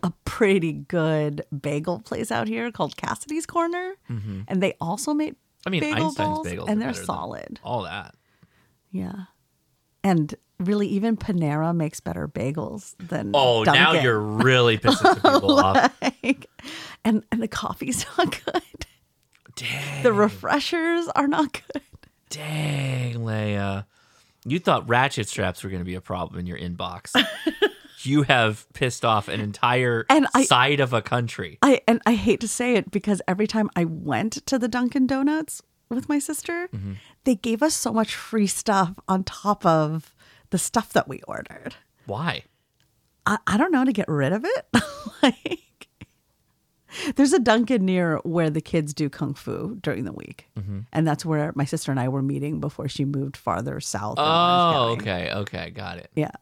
a 0.03 0.13
pretty 0.25 0.73
good 0.73 1.45
bagel 1.61 1.99
place 2.01 2.31
out 2.31 2.47
here 2.49 2.71
called 2.71 2.97
Cassidy's 2.97 3.45
Corner, 3.45 3.95
Mhm. 4.09 4.45
and 4.49 4.63
they 4.63 4.75
also 4.81 5.13
make 5.15 5.35
I 5.67 5.71
mean, 5.71 5.81
bagel 5.81 6.07
Einstein's 6.07 6.17
balls, 6.17 6.47
bagels, 6.47 6.69
and 6.69 6.81
they're 6.81 6.95
solid. 6.95 7.59
All 7.65 7.83
that. 7.83 8.15
Yeah, 8.93 9.25
and 10.05 10.35
really, 10.61 10.87
even 10.89 11.17
Panera 11.17 11.75
makes 11.75 11.99
better 12.01 12.29
bagels 12.29 12.95
than. 12.99 13.33
Oh, 13.35 13.65
now 13.65 13.93
you're 13.95 14.21
really 14.21 14.79
pissing 14.79 15.15
people 15.41 15.59
off. 15.59 15.93
And 17.05 17.25
and 17.33 17.43
the 17.43 17.49
coffee's 17.49 18.07
not 18.19 18.39
good. 18.45 18.62
The 20.03 20.13
refreshers 20.13 21.09
are 21.09 21.29
not 21.29 21.53
good. 21.53 21.83
Dang, 22.31 23.25
Leah. 23.25 23.87
You 24.45 24.59
thought 24.59 24.89
ratchet 24.89 25.29
straps 25.29 25.63
were 25.63 25.71
going 25.71 25.81
to 25.81 25.85
be 25.87 25.95
a 25.95 26.01
problem 26.01 26.41
in 26.41 26.47
your 26.47 26.59
inbox. 26.59 27.13
you 28.03 28.23
have 28.23 28.67
pissed 28.73 29.05
off 29.05 29.29
an 29.29 29.41
entire 29.41 30.05
And 30.09 30.27
I- 30.35 30.45
side 30.45 30.81
of 30.81 30.93
a 30.93 31.03
country. 31.03 31.59
I 31.63 31.81
and 31.87 32.01
I 32.07 32.15
hate 32.15 32.41
to 32.41 32.49
say 32.49 32.75
it 32.75 32.91
because 32.91 33.23
every 33.29 33.47
time 33.47 33.71
I 33.77 33.85
went 33.85 34.45
to 34.47 34.59
the 34.59 34.67
Dunkin' 34.69 35.07
Donuts 35.07 35.63
with 35.91 36.09
my 36.09 36.19
sister, 36.19 36.69
Mm-hmm. 36.75 36.95
they 37.25 37.35
gave 37.37 37.63
us 37.63 37.75
so 37.75 37.93
much 37.93 38.15
free 38.17 38.47
stuff 38.49 38.95
on 39.07 39.23
top 39.25 39.65
of 39.67 40.15
the 40.51 40.59
stuff 40.59 40.93
that 40.95 41.07
we 41.09 41.21
ordered. 41.29 41.77
Why? 42.07 42.45
I, 43.27 43.39
I 43.47 43.57
don't 43.57 43.71
know 43.71 43.85
to 43.85 43.93
get 43.93 44.09
rid 44.09 44.33
of 44.33 44.45
it. 44.45 44.67
like 45.23 45.61
there's 47.17 47.33
a 47.33 47.39
Dunkin' 47.39 47.85
near 47.85 48.19
where 48.25 48.51
the 48.51 48.61
kids 48.61 48.93
do 48.95 49.09
kung 49.09 49.35
fu 49.35 49.77
during 49.81 50.05
the 50.05 50.13
week. 50.13 50.49
Mhm. 50.59 50.87
And 50.93 51.07
that's 51.07 51.25
where 51.25 51.53
my 51.55 51.65
sister 51.65 51.91
and 51.91 52.01
I 52.01 52.09
were 52.09 52.23
meeting 52.23 52.61
before 52.61 52.89
she 52.89 53.05
moved 53.05 53.37
farther 53.37 53.81
south. 53.81 54.17
Oh, 54.19 54.91
okay, 54.99 55.31
okay, 55.33 55.71
got 55.71 55.99
it. 55.99 56.11
Yeah. 56.15 56.33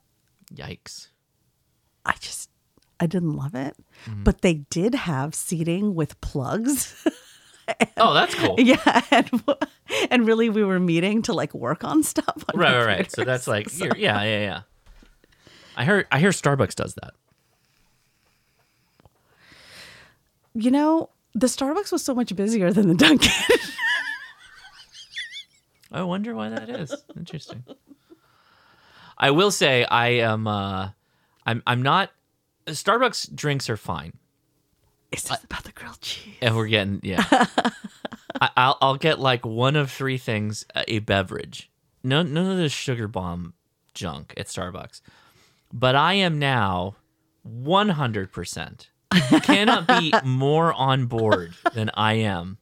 Yikes. 0.54 1.08
I 2.04 2.14
just 2.18 2.50
I 2.98 3.06
didn't 3.06 3.32
love 3.34 3.54
it. 3.54 3.76
Mm-hmm. 4.06 4.24
But 4.24 4.42
they 4.42 4.54
did 4.70 4.94
have 4.94 5.34
seating 5.34 5.94
with 5.94 6.20
plugs. 6.20 6.94
Oh, 7.96 8.12
that's 8.14 8.34
cool. 8.34 8.56
yeah, 8.58 9.00
and, 9.12 9.30
and 10.10 10.26
really 10.26 10.50
we 10.50 10.64
were 10.64 10.80
meeting 10.80 11.22
to 11.22 11.32
like 11.32 11.54
work 11.54 11.84
on 11.84 12.02
stuff. 12.02 12.44
On 12.52 12.58
Right, 12.58 12.76
right, 12.76 12.84
right. 12.84 13.12
So 13.12 13.22
that's 13.22 13.46
like, 13.46 13.68
you're, 13.78 13.96
yeah, 13.96 14.20
yeah, 14.24 14.40
yeah. 14.40 14.60
I 15.76 15.84
heard, 15.84 16.06
I 16.10 16.18
hear 16.18 16.30
Starbucks 16.30 16.74
does 16.74 16.94
that. 17.00 17.14
You 20.60 20.70
know, 20.70 21.08
the 21.34 21.46
Starbucks 21.46 21.90
was 21.90 22.04
so 22.04 22.14
much 22.14 22.36
busier 22.36 22.70
than 22.70 22.88
the 22.88 22.94
Dunkin'. 22.94 23.30
I 25.92 26.02
wonder 26.02 26.34
why 26.34 26.50
that 26.50 26.68
is. 26.68 26.94
Interesting. 27.16 27.64
I 29.16 29.30
will 29.30 29.50
say 29.50 29.84
I 29.84 30.08
am 30.08 30.46
uh 30.46 30.90
I'm 31.46 31.62
I'm 31.66 31.82
not 31.82 32.10
Starbucks 32.66 33.34
drinks 33.34 33.70
are 33.70 33.78
fine. 33.78 34.12
It's 35.10 35.24
just 35.24 35.44
about 35.44 35.64
the 35.64 35.72
grilled 35.72 36.00
cheese. 36.00 36.36
And 36.42 36.54
we're 36.54 36.68
getting 36.68 37.00
yeah. 37.02 37.24
I, 38.40 38.50
I'll 38.56 38.78
I'll 38.82 38.96
get 38.96 39.18
like 39.18 39.46
one 39.46 39.76
of 39.76 39.90
three 39.90 40.18
things 40.18 40.66
uh, 40.74 40.84
a 40.86 40.98
beverage. 41.00 41.70
No 42.04 42.22
none 42.22 42.50
of 42.50 42.58
this 42.58 42.72
sugar 42.72 43.08
bomb 43.08 43.54
junk 43.94 44.34
at 44.36 44.46
Starbucks. 44.46 45.00
But 45.72 45.96
I 45.96 46.14
am 46.14 46.38
now 46.38 46.96
100%. 47.48 48.86
You 48.90 48.99
cannot 49.42 49.86
be 49.88 50.12
more 50.24 50.72
on 50.72 51.06
board 51.06 51.54
than 51.74 51.90
I 51.94 52.14
am 52.14 52.58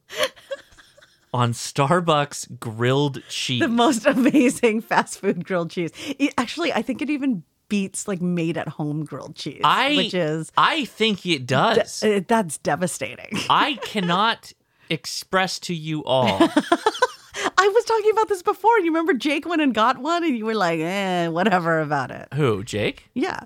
on 1.34 1.52
Starbucks 1.52 2.58
grilled 2.58 3.22
cheese. 3.28 3.60
the 3.60 3.68
most 3.68 4.06
amazing 4.06 4.80
fast 4.80 5.20
food 5.20 5.44
grilled 5.44 5.70
cheese. 5.70 5.90
It- 6.18 6.34
actually, 6.38 6.72
I 6.72 6.82
think 6.82 7.02
it 7.02 7.10
even 7.10 7.42
beats 7.68 8.08
like 8.08 8.22
made 8.22 8.56
at 8.56 8.66
home 8.66 9.04
grilled 9.04 9.36
cheese, 9.36 9.60
I 9.62 9.94
which 9.94 10.14
is 10.14 10.50
I 10.56 10.86
think 10.86 11.26
it 11.26 11.46
does. 11.46 12.00
de- 12.00 12.16
uh, 12.16 12.20
that's 12.26 12.56
devastating. 12.58 13.28
I 13.50 13.74
cannot 13.82 14.52
express 14.88 15.58
to 15.60 15.74
you 15.74 16.02
all. 16.04 16.38
I 17.60 17.68
was 17.68 17.84
talking 17.84 18.10
about 18.12 18.28
this 18.28 18.42
before. 18.42 18.78
You 18.78 18.86
remember 18.86 19.12
Jake 19.12 19.46
went 19.46 19.60
and 19.60 19.74
got 19.74 19.98
one, 19.98 20.24
and 20.24 20.36
you 20.36 20.44
were 20.46 20.54
like, 20.54 20.80
"Eh, 20.80 21.28
whatever 21.28 21.80
about 21.80 22.10
it." 22.10 22.28
Who, 22.34 22.64
Jake? 22.64 23.04
Yeah. 23.14 23.40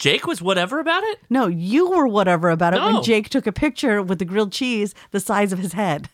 Jake 0.00 0.26
was 0.26 0.40
whatever 0.42 0.80
about 0.80 1.04
it? 1.04 1.20
No, 1.28 1.46
you 1.46 1.90
were 1.90 2.08
whatever 2.08 2.48
about 2.50 2.72
it 2.74 2.78
No. 2.78 2.94
when 2.94 3.02
Jake 3.02 3.28
took 3.28 3.46
a 3.46 3.52
picture 3.52 4.02
with 4.02 4.18
the 4.18 4.24
grilled 4.24 4.50
cheese 4.50 4.94
the 5.12 5.20
size 5.20 5.52
of 5.52 5.58
his 5.60 5.74
head. 5.74 6.08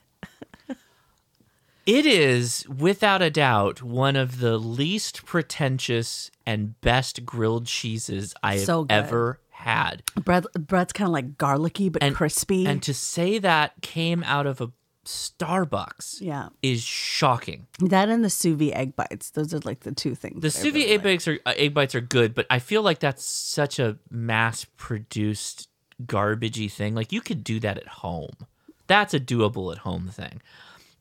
It 1.86 2.04
is, 2.04 2.68
without 2.68 3.22
a 3.22 3.30
doubt, 3.30 3.80
one 3.80 4.16
of 4.16 4.40
the 4.40 4.58
least 4.58 5.24
pretentious 5.24 6.32
and 6.44 6.78
best 6.80 7.24
grilled 7.24 7.66
cheeses 7.66 8.34
I 8.42 8.54
have 8.54 8.64
So 8.64 8.86
ever 8.90 9.38
had. 9.50 10.02
Bread, 10.16 10.46
bread's 10.58 10.92
kind 10.92 11.06
of 11.06 11.12
like 11.12 11.38
garlicky 11.38 11.88
but 11.88 12.02
crispy. 12.12 12.66
And 12.66 12.82
to 12.82 12.92
say 12.92 13.38
that 13.38 13.74
came 13.82 14.24
out 14.24 14.46
of 14.46 14.60
a 14.60 14.72
Starbucks 15.06 16.20
yeah, 16.20 16.48
is 16.62 16.82
shocking. 16.82 17.66
that 17.80 18.08
and 18.08 18.24
the 18.24 18.30
sous 18.30 18.54
vide 18.56 18.72
egg 18.74 18.96
bites. 18.96 19.30
Those 19.30 19.54
are 19.54 19.60
like 19.60 19.80
the 19.80 19.92
two 19.92 20.14
things. 20.14 20.42
The 20.42 20.50
sous 20.50 20.64
vide 20.64 20.74
really 20.74 20.86
egg 20.90 21.02
bites 21.02 21.28
are 21.28 21.38
uh, 21.46 21.52
egg 21.56 21.74
bites 21.74 21.94
are 21.94 22.00
good, 22.00 22.34
but 22.34 22.46
I 22.50 22.58
feel 22.58 22.82
like 22.82 22.98
that's 22.98 23.24
such 23.24 23.78
a 23.78 23.98
mass-produced 24.10 25.68
garbagey 26.04 26.70
thing. 26.70 26.94
Like 26.94 27.12
you 27.12 27.20
could 27.20 27.42
do 27.44 27.60
that 27.60 27.78
at 27.78 27.88
home. 27.88 28.34
That's 28.86 29.14
a 29.14 29.20
doable 29.20 29.72
at 29.72 29.78
home 29.78 30.08
thing. 30.08 30.42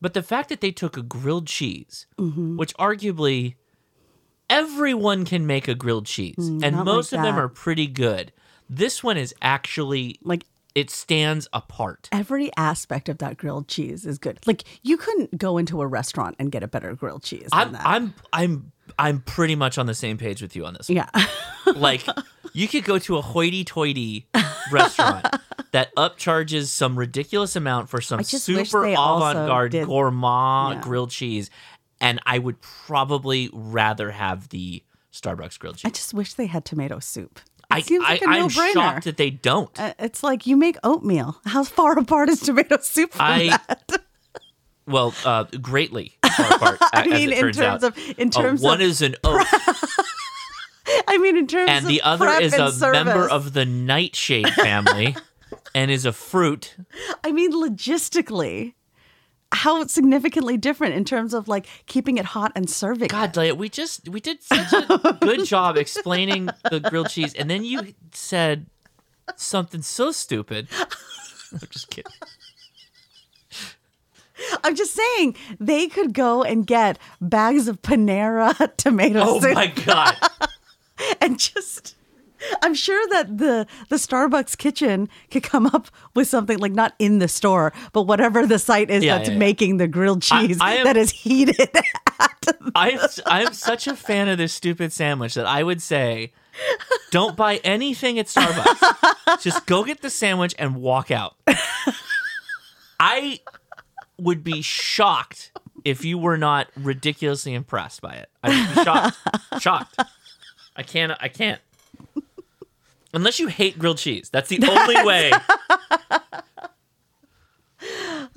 But 0.00 0.14
the 0.14 0.22
fact 0.22 0.48
that 0.50 0.60
they 0.60 0.72
took 0.72 0.96
a 0.96 1.02
grilled 1.02 1.46
cheese, 1.46 2.06
Mhm. 2.18 2.56
which 2.56 2.74
arguably 2.76 3.54
everyone 4.48 5.24
can 5.24 5.46
make 5.46 5.68
a 5.68 5.74
grilled 5.74 6.06
cheese, 6.06 6.34
Mm, 6.38 6.62
and 6.62 6.84
most 6.84 7.12
like 7.12 7.18
of 7.20 7.24
them 7.24 7.36
are 7.36 7.48
pretty 7.48 7.86
good. 7.86 8.32
This 8.68 9.02
one 9.02 9.16
is 9.16 9.34
actually 9.42 10.18
like 10.22 10.44
it 10.76 10.90
stands 10.90 11.48
apart. 11.52 12.08
Every 12.12 12.50
aspect 12.56 13.08
of 13.08 13.18
that 13.18 13.36
grilled 13.38 13.66
cheese 13.66 14.04
is 14.06 14.18
good. 14.18 14.38
Like 14.46 14.62
you 14.82 14.96
couldn't 14.96 15.38
go 15.38 15.56
into 15.58 15.80
a 15.80 15.86
restaurant 15.86 16.36
and 16.38 16.52
get 16.52 16.62
a 16.62 16.68
better 16.68 16.94
grilled 16.94 17.22
cheese 17.24 17.48
than 17.50 17.58
I'm 17.60 17.72
that. 17.72 17.82
I'm 17.84 18.14
I'm 18.32 18.72
I'm 18.98 19.20
pretty 19.22 19.56
much 19.56 19.78
on 19.78 19.86
the 19.86 19.94
same 19.94 20.18
page 20.18 20.40
with 20.42 20.54
you 20.54 20.64
on 20.66 20.74
this. 20.74 20.88
one. 20.88 20.96
yeah. 20.96 21.26
like 21.74 22.04
you 22.52 22.68
could 22.68 22.84
go 22.84 22.98
to 23.00 23.16
a 23.16 23.22
hoity-toity 23.22 24.28
restaurant 24.70 25.26
that 25.72 25.94
upcharges 25.96 26.66
some 26.66 26.96
ridiculous 26.98 27.56
amount 27.56 27.88
for 27.88 28.00
some 28.00 28.20
I 28.20 28.22
just 28.22 28.46
wish 28.48 28.70
super 28.70 28.84
avant-garde 28.86 29.72
did- 29.72 29.86
gourmand 29.86 30.76
Yeah. 30.76 30.80
grilled 30.82 31.10
cheese 31.10 31.50
and 32.00 32.20
i 32.26 32.38
would 32.38 32.60
probably 32.60 33.48
rather 33.52 34.10
have 34.10 34.50
the 34.50 34.82
starbucks 35.12 35.58
grilled 35.58 35.76
cheese. 35.78 35.86
I 35.86 35.90
just 35.90 36.12
wish 36.12 36.34
they 36.34 36.44
had 36.46 36.64
tomato 36.66 36.98
soup. 36.98 37.40
I, 37.70 37.80
seems 37.80 38.02
like 38.04 38.22
a 38.22 38.28
I 38.28 38.32
i'm 38.36 38.42
no-brainer. 38.42 38.72
shocked 38.72 39.04
that 39.04 39.16
they 39.16 39.30
don't 39.30 39.70
Uh, 39.78 39.92
it's 39.98 40.22
like 40.22 40.46
you 40.46 40.56
make 40.56 40.76
oatmeal. 40.84 41.40
How 41.46 41.64
far 41.64 41.98
apart 41.98 42.28
is 42.28 42.40
tomato 42.40 42.78
soup 42.80 43.12
from 43.12 43.22
I- 43.26 43.58
that? 43.68 44.02
well 44.86 45.12
uh 45.24 45.44
greatly 45.60 46.16
far 46.36 46.54
apart 46.54 46.78
a- 46.80 46.96
I 46.96 47.00
as 47.02 47.06
mean, 47.10 47.30
it 47.30 47.34
in 47.34 47.40
turns 47.40 47.56
terms 47.56 47.84
out. 47.84 47.96
of- 47.96 48.14
in 48.18 48.28
Uh, 48.28 48.30
terms 48.42 48.62
one 48.62 48.80
of 48.80 48.86
is 48.86 49.02
an 49.02 49.14
oat 49.24 49.46
I 51.08 51.18
mean, 51.18 51.36
in 51.36 51.46
terms 51.48 51.68
and 51.68 51.84
of 51.84 51.88
the 51.88 52.00
other 52.02 52.24
prep 52.26 52.40
is 52.42 52.52
and 52.52 52.62
a 52.62 52.70
service. 52.72 53.04
member 53.04 53.28
of 53.28 53.52
the 53.52 53.64
nightshade 53.64 54.48
family 54.54 55.16
and 55.74 55.90
is 55.90 56.04
a 56.06 56.12
fruit 56.12 56.76
I 57.24 57.32
mean, 57.32 57.52
logistically, 57.52 58.74
how 59.56 59.84
significantly 59.86 60.56
different 60.56 60.94
in 60.94 61.04
terms 61.04 61.34
of 61.34 61.48
like 61.48 61.66
keeping 61.86 62.18
it 62.18 62.26
hot 62.26 62.52
and 62.54 62.68
serving. 62.68 63.08
God, 63.08 63.36
Leah, 63.36 63.54
we 63.54 63.68
just 63.68 64.08
we 64.08 64.20
did 64.20 64.42
such 64.42 64.72
a 64.72 65.18
good 65.20 65.44
job 65.54 65.76
explaining 65.76 66.48
the 66.70 66.80
grilled 66.80 67.08
cheese, 67.08 67.34
and 67.34 67.50
then 67.50 67.64
you 67.64 67.94
said 68.12 68.66
something 69.34 69.82
so 69.82 70.12
stupid. 70.12 70.68
I'm 71.52 71.68
just 71.70 71.90
kidding. 71.90 72.12
I'm 74.62 74.76
just 74.76 74.94
saying 74.94 75.34
they 75.58 75.88
could 75.88 76.12
go 76.12 76.42
and 76.42 76.66
get 76.66 76.98
bags 77.20 77.68
of 77.68 77.80
Panera 77.82 78.54
tomato 78.76 79.20
Oh 79.22 79.40
soup 79.40 79.54
my 79.54 79.68
god! 79.68 80.16
and 81.20 81.38
just 81.38 81.95
I'm 82.66 82.74
sure 82.74 83.06
that 83.10 83.38
the 83.38 83.66
the 83.88 83.96
Starbucks 83.96 84.58
kitchen 84.58 85.08
could 85.30 85.44
come 85.44 85.66
up 85.68 85.86
with 86.14 86.26
something 86.26 86.58
like 86.58 86.72
not 86.72 86.94
in 86.98 87.20
the 87.20 87.28
store, 87.28 87.72
but 87.92 88.02
whatever 88.02 88.44
the 88.46 88.58
site 88.58 88.90
is 88.90 89.04
Yeah, 89.04 89.18
that's 89.18 89.28
yeah, 89.28 89.34
yeah. 89.34 89.38
making 89.38 89.76
the 89.76 89.86
grilled 89.86 90.24
I- 90.30 90.46
cheese 90.46 90.58
I 90.60 90.74
am- 90.74 90.84
that 90.84 90.96
is 90.96 91.10
heated. 91.12 91.70
I 92.74 93.08
I'm 93.26 93.52
such 93.52 93.86
a 93.86 93.94
fan 93.94 94.28
of 94.28 94.38
this 94.38 94.52
stupid 94.52 94.92
sandwich 94.92 95.34
that 95.34 95.46
I 95.46 95.62
would 95.62 95.80
say, 95.80 96.32
don't 97.12 97.36
buy 97.36 97.56
anything 97.62 98.18
at 98.18 98.26
Starbucks. 98.26 99.40
Just 99.42 99.64
go 99.66 99.84
get 99.84 100.02
the 100.02 100.10
sandwich 100.10 100.54
and 100.58 100.76
walk 100.76 101.10
out. 101.12 101.36
I 103.00 103.40
would 104.18 104.42
be 104.42 104.62
shocked 104.62 105.52
if 105.84 106.04
you 106.04 106.18
were 106.18 106.36
not 106.38 106.68
ridiculously 106.76 107.54
impressed 107.54 108.00
by 108.00 108.14
it. 108.14 108.28
I 108.42 108.48
would 108.48 108.74
be 108.74 108.82
shocked. 108.84 109.16
shocked. 109.60 110.00
I 110.76 110.82
can't. 110.82 111.12
I 111.20 111.28
can't. 111.28 111.60
Unless 113.16 113.40
you 113.40 113.48
hate 113.48 113.78
grilled 113.78 113.98
cheese. 113.98 114.28
That's 114.30 114.48
the 114.48 114.60
only 114.68 115.02
way. 115.04 115.32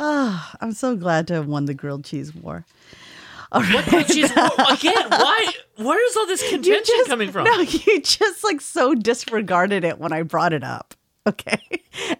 Ah, 0.01 0.55
I'm 0.61 0.71
so 0.73 0.95
glad 0.95 1.27
to 1.27 1.33
have 1.33 1.47
won 1.47 1.65
the 1.65 1.73
grilled 1.73 2.05
cheese 2.05 2.33
war. 2.33 2.65
All 3.51 3.63
What 3.63 3.85
grilled 3.85 4.07
cheese? 4.07 4.31
Again, 4.69 5.09
why? 5.09 5.47
Where 5.77 6.05
is 6.09 6.15
all 6.15 6.25
this 6.27 6.47
contention 6.49 6.83
just- 6.97 7.09
coming 7.09 7.31
from? 7.31 7.45
No, 7.45 7.59
you 7.59 8.01
just 8.01 8.43
like 8.43 8.61
so 8.61 8.93
disregarded 8.95 9.83
it 9.83 9.97
when 9.99 10.13
I 10.13 10.23
brought 10.23 10.53
it 10.53 10.63
up. 10.63 10.93
Okay. 11.27 11.59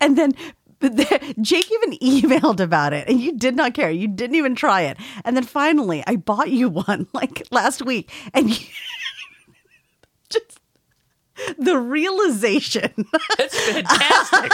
And 0.02 0.18
then 0.18 0.34
but 0.80 0.98
the- 0.98 1.36
Jake 1.42 1.72
even 1.72 1.98
emailed 2.00 2.60
about 2.60 2.94
it 2.94 3.08
and 3.08 3.20
you 3.22 3.38
did 3.38 3.56
not 3.56 3.74
care. 3.74 3.92
You 3.92 4.08
didn't 4.08 4.36
even 4.36 4.56
try 4.56 4.82
it. 4.82 4.98
And 5.24 5.36
then 5.38 5.44
finally, 5.44 6.04
I 6.08 6.16
bought 6.18 6.50
you 6.50 6.68
one 6.70 7.08
like 7.14 7.44
last 7.52 7.86
week 7.86 8.12
and 8.34 8.50
you 8.50 8.66
just 10.30 10.59
the 11.58 11.78
realization. 11.78 12.92
It's 13.40 13.60
fantastic. 13.70 14.52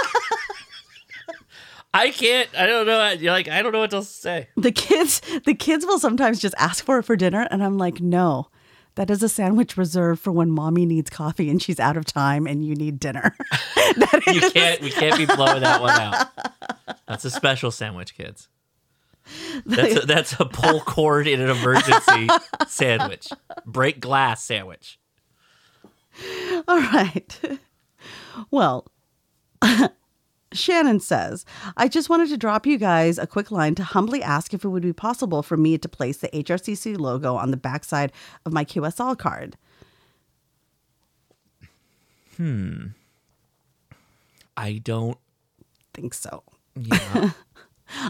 I 1.93 2.11
can't. 2.11 2.49
I 2.57 2.65
don't 2.65 2.85
know. 2.85 3.11
You're 3.11 3.31
like 3.31 3.47
I 3.47 3.61
don't 3.61 3.71
know 3.71 3.79
what 3.79 3.93
else 3.93 4.13
to 4.13 4.19
say. 4.19 4.49
the 4.57 4.71
kids 4.71 5.21
the 5.45 5.53
kids 5.53 5.85
will 5.85 5.99
sometimes 5.99 6.39
just 6.39 6.55
ask 6.57 6.83
for 6.83 6.99
it 6.99 7.03
for 7.03 7.15
dinner 7.15 7.47
and 7.51 7.63
i'm 7.63 7.77
like 7.77 8.01
no 8.01 8.49
that 8.95 9.09
is 9.09 9.23
a 9.23 9.29
sandwich 9.29 9.77
reserved 9.77 10.21
for 10.21 10.31
when 10.31 10.49
mommy 10.51 10.85
needs 10.85 11.09
coffee 11.09 11.49
and 11.49 11.61
she's 11.61 11.79
out 11.79 11.95
of 11.97 12.05
time 12.05 12.47
and 12.47 12.65
you 12.65 12.75
need 12.75 12.99
dinner 12.99 13.35
You 14.27 14.41
can't. 14.51 14.81
We 14.81 14.89
can't 14.89 15.17
be 15.17 15.25
blowing 15.25 15.61
that 15.61 15.81
one 15.81 15.99
out. 15.99 16.27
That's 17.07 17.23
a 17.25 17.29
special 17.29 17.71
sandwich, 17.71 18.15
kids. 18.15 18.49
That's 19.65 20.03
a, 20.03 20.05
that's 20.05 20.39
a 20.39 20.45
pull 20.45 20.79
cord 20.81 21.27
in 21.27 21.39
an 21.41 21.49
emergency 21.49 22.27
sandwich. 22.67 23.27
Break 23.65 23.99
glass 23.99 24.43
sandwich. 24.43 24.99
all 26.67 26.79
right 26.79 27.39
well 28.51 28.87
Shannon 30.53 30.99
says, 30.99 31.45
I 31.75 31.87
just 31.87 32.09
wanted 32.09 32.29
to 32.29 32.37
drop 32.37 32.65
you 32.65 32.77
guys 32.77 33.17
a 33.17 33.27
quick 33.27 33.51
line 33.51 33.75
to 33.75 33.83
humbly 33.83 34.23
ask 34.23 34.53
if 34.53 34.63
it 34.63 34.69
would 34.69 34.83
be 34.83 34.93
possible 34.93 35.43
for 35.43 35.57
me 35.57 35.77
to 35.77 35.89
place 35.89 36.17
the 36.17 36.29
HRCC 36.29 36.97
logo 36.97 37.35
on 37.35 37.51
the 37.51 37.57
backside 37.57 38.11
of 38.45 38.53
my 38.53 38.63
QSL 38.63 39.17
card. 39.17 39.57
Hmm. 42.37 42.87
I 44.55 44.79
don't 44.83 45.17
think 45.93 46.13
so. 46.13 46.43
Yeah. 46.75 47.31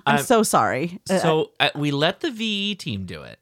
I'm 0.05 0.19
so 0.19 0.43
sorry. 0.43 0.99
Uh, 1.09 1.19
So 1.19 1.51
uh, 1.59 1.69
we 1.75 1.91
let 1.91 2.21
the 2.21 2.31
VE 2.31 2.75
team 2.75 3.05
do 3.05 3.23
it, 3.23 3.39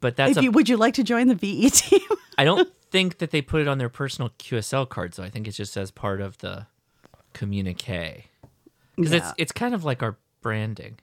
but 0.00 0.16
that's 0.16 0.32
if 0.32 0.36
a, 0.38 0.42
you, 0.42 0.50
would 0.50 0.68
you 0.68 0.76
like 0.76 0.94
to 0.94 1.04
join 1.04 1.28
the 1.28 1.34
VE 1.34 1.70
team? 1.70 2.00
I 2.38 2.44
don't 2.44 2.68
think 2.90 3.18
that 3.18 3.30
they 3.30 3.42
put 3.42 3.60
it 3.60 3.68
on 3.68 3.78
their 3.78 3.88
personal 3.88 4.30
QSL 4.38 4.88
card, 4.88 5.14
So 5.14 5.22
I 5.22 5.30
think 5.30 5.46
it's 5.48 5.56
just 5.56 5.76
as 5.76 5.90
part 5.90 6.20
of 6.20 6.38
the 6.38 6.66
communique 7.32 8.26
because 8.96 9.12
Yeah. 9.12 9.18
it's 9.18 9.32
it's 9.38 9.52
kind 9.52 9.74
of 9.74 9.84
like 9.84 10.02
our 10.02 10.16
branding. 10.40 10.98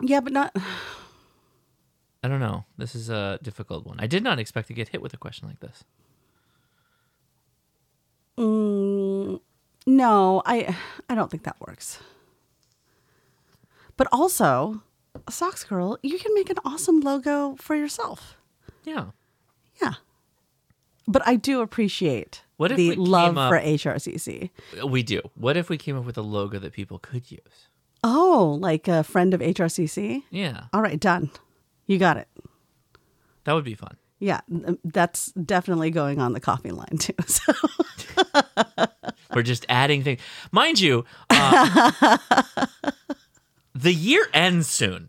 yeah, 0.00 0.20
but 0.20 0.32
not. 0.32 0.54
I 2.22 2.28
don't 2.28 2.40
know. 2.40 2.64
This 2.76 2.94
is 2.94 3.08
a 3.10 3.38
difficult 3.42 3.86
one. 3.86 3.96
I 4.00 4.06
did 4.06 4.22
not 4.22 4.38
expect 4.38 4.68
to 4.68 4.74
get 4.74 4.88
hit 4.88 5.00
with 5.00 5.14
a 5.14 5.16
question 5.16 5.48
like 5.48 5.60
this. 5.60 5.84
Mm, 8.38 9.40
no, 9.86 10.42
I 10.46 10.76
I 11.08 11.14
don't 11.14 11.30
think 11.30 11.44
that 11.44 11.56
works. 11.66 11.98
But 13.96 14.08
also, 14.12 14.82
Socks 15.28 15.64
Girl, 15.64 15.98
you 16.02 16.18
can 16.18 16.32
make 16.34 16.48
an 16.50 16.56
awesome 16.64 17.00
logo 17.00 17.54
for 17.56 17.74
yourself. 17.76 18.36
Yeah. 18.84 19.06
Yeah. 19.82 19.94
But 21.10 21.26
I 21.26 21.36
do 21.36 21.60
appreciate 21.60 22.42
What 22.56 22.70
if 22.70 22.76
the 22.76 22.94
love 22.94 23.36
up- 23.36 23.50
for 23.50 23.58
HRCC. 23.58 24.50
We 24.86 25.02
do. 25.02 25.20
What 25.34 25.56
if 25.56 25.68
we 25.68 25.76
came 25.76 25.96
up 25.96 26.04
with 26.04 26.16
a 26.16 26.22
logo 26.22 26.58
that 26.58 26.72
people 26.72 26.98
could 26.98 27.30
use? 27.30 27.68
Oh, 28.04 28.56
like 28.60 28.86
a 28.88 29.02
friend 29.02 29.34
of 29.34 29.40
HRCC? 29.40 30.22
Yeah, 30.30 30.64
All 30.72 30.80
right, 30.80 30.98
done. 31.00 31.30
You 31.86 31.98
got 31.98 32.16
it. 32.16 32.28
that 33.44 33.52
would 33.54 33.64
be 33.64 33.74
fun. 33.74 33.96
Yeah, 34.20 34.40
that's 34.84 35.32
definitely 35.32 35.90
going 35.90 36.20
on 36.20 36.32
the 36.34 36.40
coffee 36.40 36.70
line 36.70 36.98
too. 36.98 37.14
So 37.26 37.52
We're 39.34 39.42
just 39.42 39.64
adding 39.68 40.02
things. 40.02 40.20
Mind 40.52 40.80
you, 40.80 41.04
uh, 41.30 42.16
the 43.74 43.92
year 43.94 44.26
ends 44.34 44.68
soon. 44.68 45.08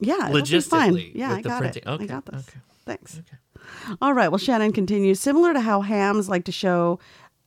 yeah, 0.00 0.28
it'll 0.30 0.42
be 0.42 0.60
fine. 0.60 0.92
Logistically, 0.94 1.12
Yeah, 1.14 1.28
with 1.30 1.38
I 1.38 1.42
the 1.42 1.48
got 1.48 1.58
printing. 1.60 1.82
it. 1.84 1.88
Okay, 1.88 2.04
I 2.04 2.06
got 2.06 2.26
this. 2.26 2.48
okay. 2.48 2.58
Thanks. 2.84 3.20
All 4.00 4.12
right. 4.14 4.28
Well, 4.28 4.38
Shannon 4.38 4.72
continues. 4.72 5.20
Similar 5.20 5.52
to 5.54 5.60
how 5.60 5.80
hams 5.80 6.28
like 6.28 6.44
to 6.44 6.52
show 6.52 6.98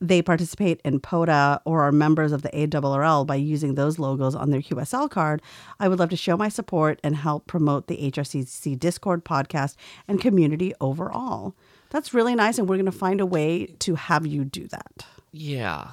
they 0.02 0.22
participate 0.22 0.80
in 0.82 0.98
POTA 0.98 1.60
or 1.66 1.82
are 1.82 1.92
members 1.92 2.32
of 2.32 2.40
the 2.40 2.48
ARRL 2.50 3.26
by 3.26 3.34
using 3.34 3.74
those 3.74 3.98
logos 3.98 4.34
on 4.34 4.50
their 4.50 4.62
QSL 4.62 5.10
card, 5.10 5.42
I 5.78 5.88
would 5.88 5.98
love 5.98 6.08
to 6.10 6.16
show 6.16 6.38
my 6.38 6.48
support 6.48 6.98
and 7.04 7.16
help 7.16 7.46
promote 7.46 7.86
the 7.86 7.98
HRCC 8.10 8.78
Discord 8.78 9.26
podcast 9.26 9.76
and 10.08 10.18
community 10.18 10.72
overall. 10.80 11.54
That's 11.90 12.14
really 12.14 12.34
nice, 12.34 12.58
and 12.58 12.66
we're 12.66 12.76
going 12.76 12.86
to 12.86 12.92
find 12.92 13.20
a 13.20 13.26
way 13.26 13.66
to 13.80 13.94
have 13.96 14.26
you 14.26 14.44
do 14.44 14.66
that. 14.68 15.04
Yeah. 15.32 15.88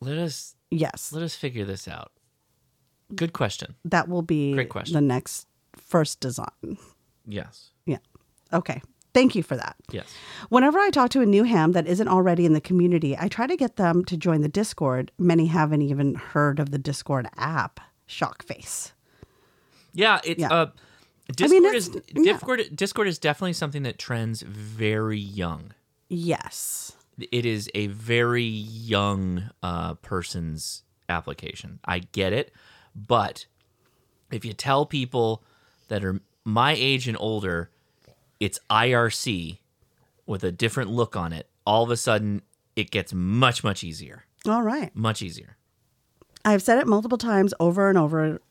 Let 0.00 0.18
us 0.18 0.56
Yes, 0.70 1.12
let 1.12 1.22
us 1.22 1.36
figure 1.36 1.64
this 1.64 1.86
out. 1.86 2.10
Good 3.14 3.32
question. 3.32 3.76
that 3.84 4.08
will 4.08 4.22
be 4.22 4.54
Great 4.54 4.70
question. 4.70 4.94
the 4.94 5.00
next 5.00 5.46
first 5.76 6.18
design. 6.18 6.78
Yes. 7.26 7.70
Yeah. 7.86 7.98
Okay. 8.52 8.82
Thank 9.14 9.34
you 9.34 9.42
for 9.42 9.56
that. 9.56 9.76
Yes. 9.92 10.12
Whenever 10.48 10.78
I 10.78 10.90
talk 10.90 11.10
to 11.10 11.20
a 11.20 11.26
new 11.26 11.44
ham 11.44 11.72
that 11.72 11.86
isn't 11.86 12.08
already 12.08 12.44
in 12.44 12.52
the 12.52 12.60
community, 12.60 13.16
I 13.18 13.28
try 13.28 13.46
to 13.46 13.56
get 13.56 13.76
them 13.76 14.04
to 14.06 14.16
join 14.16 14.40
the 14.40 14.48
Discord. 14.48 15.12
Many 15.18 15.46
haven't 15.46 15.82
even 15.82 16.16
heard 16.16 16.58
of 16.58 16.70
the 16.70 16.78
Discord 16.78 17.28
app. 17.36 17.80
Shock 18.06 18.42
face. 18.42 18.92
Yeah, 19.92 20.20
it's 20.24 20.40
Yeah. 20.40 20.48
uh 20.52 20.66
I 21.40 21.48
mean, 21.48 21.62
Discord 21.62 21.74
is 21.76 21.90
yeah. 22.14 22.32
Discord 22.34 22.62
Discord 22.76 23.08
is 23.08 23.18
definitely 23.18 23.54
something 23.54 23.84
that 23.84 23.98
trends 23.98 24.42
very 24.42 25.18
young. 25.18 25.72
Yes. 26.10 26.92
It 27.30 27.46
is 27.46 27.70
a 27.74 27.86
very 27.86 28.42
young 28.44 29.50
uh, 29.62 29.94
person's 29.94 30.82
application. 31.08 31.78
I 31.84 32.00
get 32.00 32.32
it, 32.32 32.52
but 32.94 33.46
if 34.32 34.44
you 34.44 34.52
tell 34.52 34.84
people 34.84 35.44
that 35.88 36.04
are 36.04 36.20
my 36.44 36.74
age 36.76 37.06
and 37.08 37.16
older, 37.18 37.70
it's 38.44 38.60
IRC 38.68 39.56
with 40.26 40.44
a 40.44 40.52
different 40.52 40.90
look 40.90 41.16
on 41.16 41.32
it. 41.32 41.48
All 41.66 41.82
of 41.82 41.90
a 41.90 41.96
sudden, 41.96 42.42
it 42.76 42.90
gets 42.90 43.14
much 43.14 43.64
much 43.64 43.82
easier. 43.82 44.26
All 44.46 44.62
right. 44.62 44.94
Much 44.94 45.22
easier. 45.22 45.56
I've 46.44 46.62
said 46.62 46.78
it 46.78 46.86
multiple 46.86 47.16
times 47.16 47.54
over 47.58 47.88
and 47.88 47.96
over, 47.96 48.42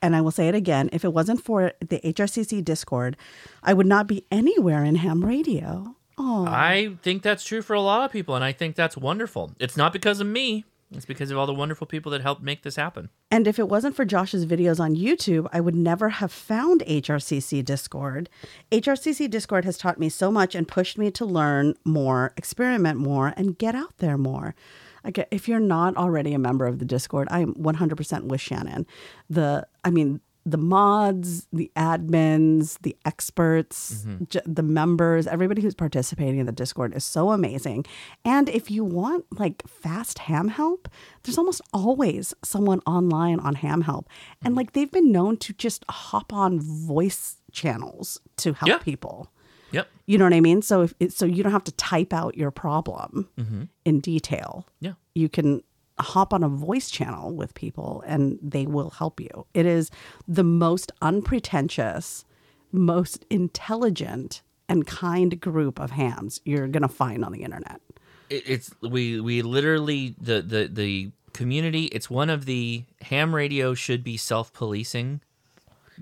and 0.00 0.14
I 0.14 0.20
will 0.20 0.30
say 0.30 0.46
it 0.46 0.54
again. 0.54 0.88
If 0.92 1.04
it 1.04 1.12
wasn't 1.12 1.42
for 1.42 1.72
the 1.80 1.98
HRCC 2.04 2.64
Discord, 2.64 3.16
I 3.64 3.74
would 3.74 3.86
not 3.86 4.06
be 4.06 4.24
anywhere 4.30 4.84
in 4.84 4.94
ham 4.94 5.24
radio. 5.24 5.96
Oh, 6.16 6.46
I 6.46 6.96
think 7.02 7.22
that's 7.22 7.42
true 7.42 7.62
for 7.62 7.74
a 7.74 7.80
lot 7.80 8.04
of 8.04 8.12
people, 8.12 8.36
and 8.36 8.44
I 8.44 8.52
think 8.52 8.76
that's 8.76 8.96
wonderful. 8.96 9.56
It's 9.58 9.76
not 9.76 9.92
because 9.92 10.20
of 10.20 10.28
me. 10.28 10.64
It's 10.92 11.04
because 11.04 11.30
of 11.30 11.38
all 11.38 11.46
the 11.46 11.54
wonderful 11.54 11.86
people 11.86 12.12
that 12.12 12.22
helped 12.22 12.42
make 12.42 12.62
this 12.62 12.76
happen. 12.76 13.10
And 13.30 13.48
if 13.48 13.58
it 13.58 13.68
wasn't 13.68 13.96
for 13.96 14.04
Josh's 14.04 14.46
videos 14.46 14.78
on 14.78 14.94
YouTube, 14.94 15.48
I 15.52 15.60
would 15.60 15.74
never 15.74 16.10
have 16.10 16.30
found 16.30 16.82
HRCC 16.82 17.64
Discord. 17.64 18.28
HRCC 18.70 19.28
Discord 19.28 19.64
has 19.64 19.78
taught 19.78 19.98
me 19.98 20.08
so 20.08 20.30
much 20.30 20.54
and 20.54 20.68
pushed 20.68 20.96
me 20.96 21.10
to 21.10 21.24
learn 21.24 21.74
more, 21.84 22.32
experiment 22.36 23.00
more, 23.00 23.34
and 23.36 23.58
get 23.58 23.74
out 23.74 23.98
there 23.98 24.16
more. 24.16 24.54
Like 25.02 25.26
if 25.30 25.48
you're 25.48 25.60
not 25.60 25.96
already 25.96 26.34
a 26.34 26.38
member 26.38 26.66
of 26.66 26.78
the 26.78 26.84
Discord, 26.84 27.28
I'm 27.30 27.54
100% 27.54 28.24
with 28.24 28.40
Shannon. 28.40 28.86
The 29.30 29.66
I 29.84 29.90
mean, 29.90 30.20
the 30.48 30.56
mods, 30.56 31.48
the 31.52 31.70
admins, 31.76 32.78
the 32.82 32.96
experts, 33.04 34.04
Mhm. 34.06 34.28
j- 34.28 34.40
the 34.46 34.62
members, 34.62 35.26
everybody 35.26 35.60
who's 35.60 35.74
participating 35.74 36.38
in 36.38 36.46
the 36.46 36.52
Discord 36.52 36.94
is 36.94 37.04
so 37.04 37.32
amazing. 37.32 37.84
And 38.24 38.48
if 38.48 38.70
you 38.70 38.84
want 38.84 39.24
like 39.40 39.66
fast 39.66 40.20
ham 40.20 40.46
help, 40.48 40.88
there's 41.24 41.36
almost 41.36 41.60
always 41.74 42.32
someone 42.44 42.80
online 42.86 43.40
on 43.40 43.56
ham 43.56 43.80
help. 43.82 44.08
And 44.40 44.54
like 44.54 44.72
they've 44.72 44.90
been 44.90 45.10
known 45.10 45.36
to 45.38 45.52
just 45.52 45.84
hop 45.90 46.32
on 46.32 46.60
voice 46.60 47.42
channels 47.50 48.20
to 48.36 48.52
help 48.52 48.68
Yeah. 48.68 48.78
people. 48.78 49.28
Yep. 49.72 49.88
You 50.06 50.16
know 50.16 50.24
what 50.26 50.32
I 50.32 50.40
mean? 50.40 50.62
So 50.62 50.82
if 50.82 50.94
it, 51.00 51.12
so 51.12 51.26
you 51.26 51.42
don't 51.42 51.50
have 51.52 51.64
to 51.64 51.72
type 51.72 52.12
out 52.12 52.36
your 52.36 52.52
problem 52.52 53.28
Mhm. 53.36 53.68
in 53.84 53.98
detail. 53.98 54.64
Yeah. 54.80 54.92
You 55.16 55.28
can 55.28 55.62
hop 55.98 56.32
on 56.32 56.42
a 56.42 56.48
voice 56.48 56.90
channel 56.90 57.34
with 57.34 57.54
people 57.54 58.02
and 58.06 58.38
they 58.42 58.66
will 58.66 58.90
help 58.90 59.20
you. 59.20 59.46
It 59.54 59.66
is 59.66 59.90
the 60.28 60.44
most 60.44 60.92
unpretentious, 61.00 62.24
most 62.72 63.24
intelligent 63.30 64.42
and 64.68 64.86
kind 64.86 65.40
group 65.40 65.78
of 65.78 65.92
hams 65.92 66.40
you're 66.44 66.68
going 66.68 66.82
to 66.82 66.88
find 66.88 67.24
on 67.24 67.32
the 67.32 67.42
internet. 67.42 67.80
It's 68.28 68.74
we 68.82 69.20
we 69.20 69.42
literally 69.42 70.16
the 70.20 70.42
the 70.42 70.66
the 70.66 71.10
community. 71.32 71.84
It's 71.86 72.10
one 72.10 72.28
of 72.28 72.44
the 72.44 72.84
ham 73.02 73.34
radio 73.34 73.74
should 73.74 74.02
be 74.02 74.16
self 74.16 74.52
policing. 74.52 75.20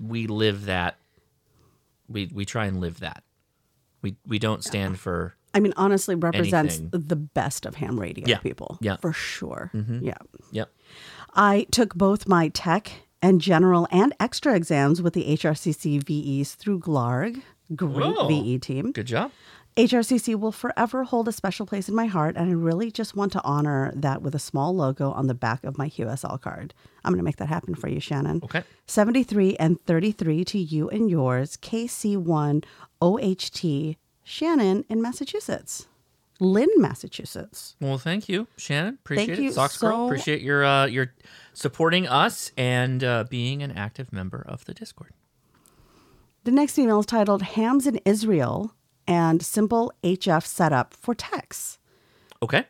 We 0.01 0.25
live 0.25 0.65
that. 0.65 0.95
We 2.09 2.31
we 2.33 2.45
try 2.45 2.65
and 2.65 2.79
live 2.79 2.99
that. 3.01 3.23
We 4.01 4.15
we 4.25 4.39
don't 4.39 4.63
stand 4.63 4.99
for. 4.99 5.35
I 5.55 5.59
mean, 5.61 5.73
honestly, 5.77 6.13
represents 6.15 6.79
Anything. 6.79 7.03
the 7.07 7.15
best 7.15 7.65
of 7.65 7.75
ham 7.75 7.99
radio 7.99 8.25
Yeah. 8.27 8.37
people. 8.39 8.77
Yeah. 8.81 8.97
For 8.97 9.13
sure. 9.13 9.71
Mhm. 9.73 10.01
Yeah. 10.03 10.17
Yep. 10.51 10.69
I 11.33 11.65
took 11.71 11.95
both 11.95 12.27
my 12.27 12.49
tech 12.49 12.91
and 13.21 13.41
general 13.41 13.87
and 13.89 14.13
extra 14.19 14.55
exams 14.55 15.01
with 15.01 15.13
the 15.13 15.27
HRCC 15.29 15.97
VEs 15.97 16.53
through 16.55 16.79
GLAARG. 16.79 17.41
Great 17.75 18.15
Whoa. 18.15 18.27
VE 18.27 18.59
team. 18.59 18.91
Good 18.91 19.07
job. 19.07 19.31
HRCC 19.77 20.35
will 20.35 20.53
forever 20.53 21.03
hold 21.03 21.27
a 21.27 21.33
special 21.33 21.65
place 21.65 21.89
in 21.89 21.95
my 21.95 22.05
heart, 22.05 22.37
and 22.37 22.49
I 22.49 22.53
really 22.53 22.91
just 22.91 23.13
want 23.15 23.33
to 23.33 23.41
honor 23.43 23.91
that 23.95 24.21
with 24.21 24.33
a 24.33 24.39
small 24.39 24.73
logo 24.73 25.11
on 25.11 25.27
the 25.27 25.33
back 25.33 25.65
of 25.65 25.77
my 25.77 25.89
QSL 25.89 26.37
card. 26.37 26.73
I'm 27.03 27.11
going 27.11 27.17
to 27.19 27.25
make 27.25 27.35
that 27.37 27.49
happen 27.49 27.75
for 27.75 27.89
you, 27.89 27.99
Shannon. 27.99 28.39
Okay. 28.43 28.63
73 28.87 29.57
and 29.57 29.81
33 29.85 30.45
to 30.45 30.57
you 30.59 30.87
and 30.89 31.09
yours, 31.09 31.57
KC1 31.57 32.63
OHT, 33.01 33.97
Shannon 34.25 34.83
in 34.89 35.01
Massachusetts. 35.01 35.87
Lynn, 36.41 36.67
Massachusetts. 36.75 37.77
Well, 37.79 37.97
thank 37.97 38.27
you, 38.27 38.47
Shannon. 38.57 38.95
Appreciate 38.95 39.27
Thank 39.27 39.39
it. 39.39 39.43
you 39.43 39.51
Socks 39.53 39.77
Girl. 39.77 40.05
Appreciate 40.07 40.41
your 40.41 40.65
uh, 40.65 40.85
your 40.85 41.13
supporting 41.53 42.07
us 42.07 42.51
and 42.57 43.01
uh, 43.03 43.23
being 43.29 43.63
an 43.63 43.71
active 43.71 44.11
member 44.11 44.43
of 44.45 44.65
the 44.65 44.73
Discord. 44.73 45.11
The 46.43 46.51
next 46.51 46.77
email 46.77 46.99
is 46.99 47.05
titled 47.05 47.41
Hams 47.41 47.87
in 47.87 48.01
Israel 48.03 48.75
and 49.07 49.41
Simple 49.41 49.93
HF 50.03 50.45
Setup 50.45 50.93
for 50.93 51.15
Techs. 51.15 51.79
Okay. 52.43 52.65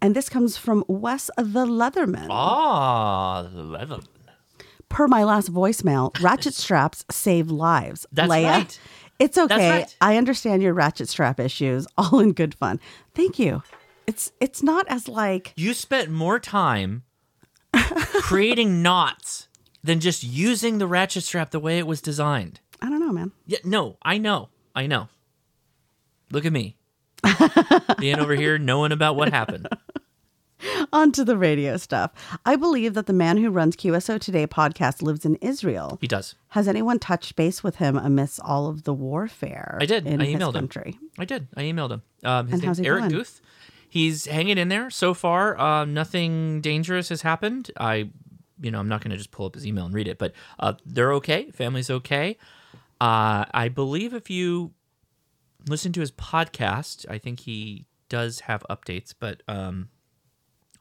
And 0.00 0.14
this 0.14 0.28
comes 0.28 0.56
from 0.56 0.84
Wes 0.86 1.30
the 1.36 1.66
Leatherman. 1.66 2.28
Ah, 2.30 3.42
the 3.42 3.62
leather. 3.62 3.98
Per 4.88 5.08
my 5.08 5.24
last 5.24 5.52
voicemail, 5.52 6.18
ratchet 6.22 6.54
straps 6.54 7.04
save 7.10 7.50
lives. 7.50 8.06
That's 8.12 8.30
Leah, 8.30 8.48
right. 8.48 8.80
It's 9.22 9.38
okay. 9.38 9.70
Right. 9.70 9.96
I 10.00 10.16
understand 10.16 10.62
your 10.62 10.74
ratchet 10.74 11.08
strap 11.08 11.38
issues, 11.38 11.86
all 11.96 12.18
in 12.18 12.32
good 12.32 12.54
fun. 12.56 12.80
Thank 13.14 13.38
you. 13.38 13.62
It's 14.06 14.32
it's 14.40 14.62
not 14.64 14.84
as 14.88 15.06
like 15.06 15.52
You 15.56 15.74
spent 15.74 16.10
more 16.10 16.40
time 16.40 17.04
creating 17.72 18.82
knots 18.82 19.46
than 19.84 20.00
just 20.00 20.24
using 20.24 20.78
the 20.78 20.88
ratchet 20.88 21.22
strap 21.22 21.52
the 21.52 21.60
way 21.60 21.78
it 21.78 21.86
was 21.86 22.00
designed. 22.00 22.58
I 22.80 22.88
don't 22.88 22.98
know, 22.98 23.12
man. 23.12 23.30
Yeah, 23.46 23.58
no, 23.64 23.96
I 24.02 24.18
know. 24.18 24.48
I 24.74 24.88
know. 24.88 25.08
Look 26.32 26.44
at 26.44 26.52
me. 26.52 26.76
Being 27.98 28.18
over 28.18 28.34
here 28.34 28.58
knowing 28.58 28.90
about 28.90 29.14
what 29.14 29.30
happened. 29.30 29.68
Onto 30.92 31.24
the 31.24 31.36
radio 31.36 31.76
stuff. 31.76 32.12
I 32.44 32.56
believe 32.56 32.94
that 32.94 33.06
the 33.06 33.12
man 33.12 33.36
who 33.38 33.50
runs 33.50 33.76
QSO 33.76 34.20
Today 34.20 34.46
podcast 34.46 35.02
lives 35.02 35.24
in 35.24 35.36
Israel. 35.36 35.98
He 36.00 36.06
does. 36.08 36.34
Has 36.48 36.68
anyone 36.68 36.98
touched 36.98 37.36
base 37.36 37.62
with 37.62 37.76
him 37.76 37.96
amidst 37.96 38.40
all 38.40 38.68
of 38.68 38.84
the 38.84 38.92
warfare? 38.94 39.78
I 39.80 39.86
did. 39.86 40.06
In 40.06 40.20
I 40.20 40.26
his 40.26 40.34
emailed 40.40 40.54
him. 40.54 40.68
I 41.18 41.24
did. 41.24 41.48
I 41.56 41.62
emailed 41.62 41.90
him. 41.92 42.02
Um, 42.24 42.46
his 42.46 42.54
And 42.54 42.62
name's 42.62 42.80
Eric 42.80 43.00
doing? 43.08 43.12
Guth. 43.12 43.40
He's 43.88 44.26
hanging 44.26 44.58
in 44.58 44.68
there 44.68 44.88
so 44.90 45.12
far. 45.14 45.58
Uh, 45.58 45.84
nothing 45.84 46.60
dangerous 46.60 47.10
has 47.10 47.22
happened. 47.22 47.70
I, 47.78 48.10
you 48.60 48.70
know, 48.70 48.78
I'm 48.80 48.88
not 48.88 49.02
going 49.02 49.10
to 49.10 49.16
just 49.18 49.30
pull 49.32 49.46
up 49.46 49.54
his 49.54 49.66
email 49.66 49.84
and 49.84 49.94
read 49.94 50.08
it, 50.08 50.18
but 50.18 50.32
uh, 50.58 50.74
they're 50.86 51.12
okay. 51.14 51.50
Family's 51.50 51.90
okay. 51.90 52.38
Uh, 53.00 53.44
I 53.52 53.68
believe 53.68 54.14
if 54.14 54.30
you 54.30 54.72
listen 55.68 55.92
to 55.92 56.00
his 56.00 56.10
podcast, 56.12 57.04
I 57.10 57.18
think 57.18 57.40
he 57.40 57.86
does 58.08 58.40
have 58.40 58.64
updates, 58.70 59.12
but 59.18 59.42
um, 59.48 59.88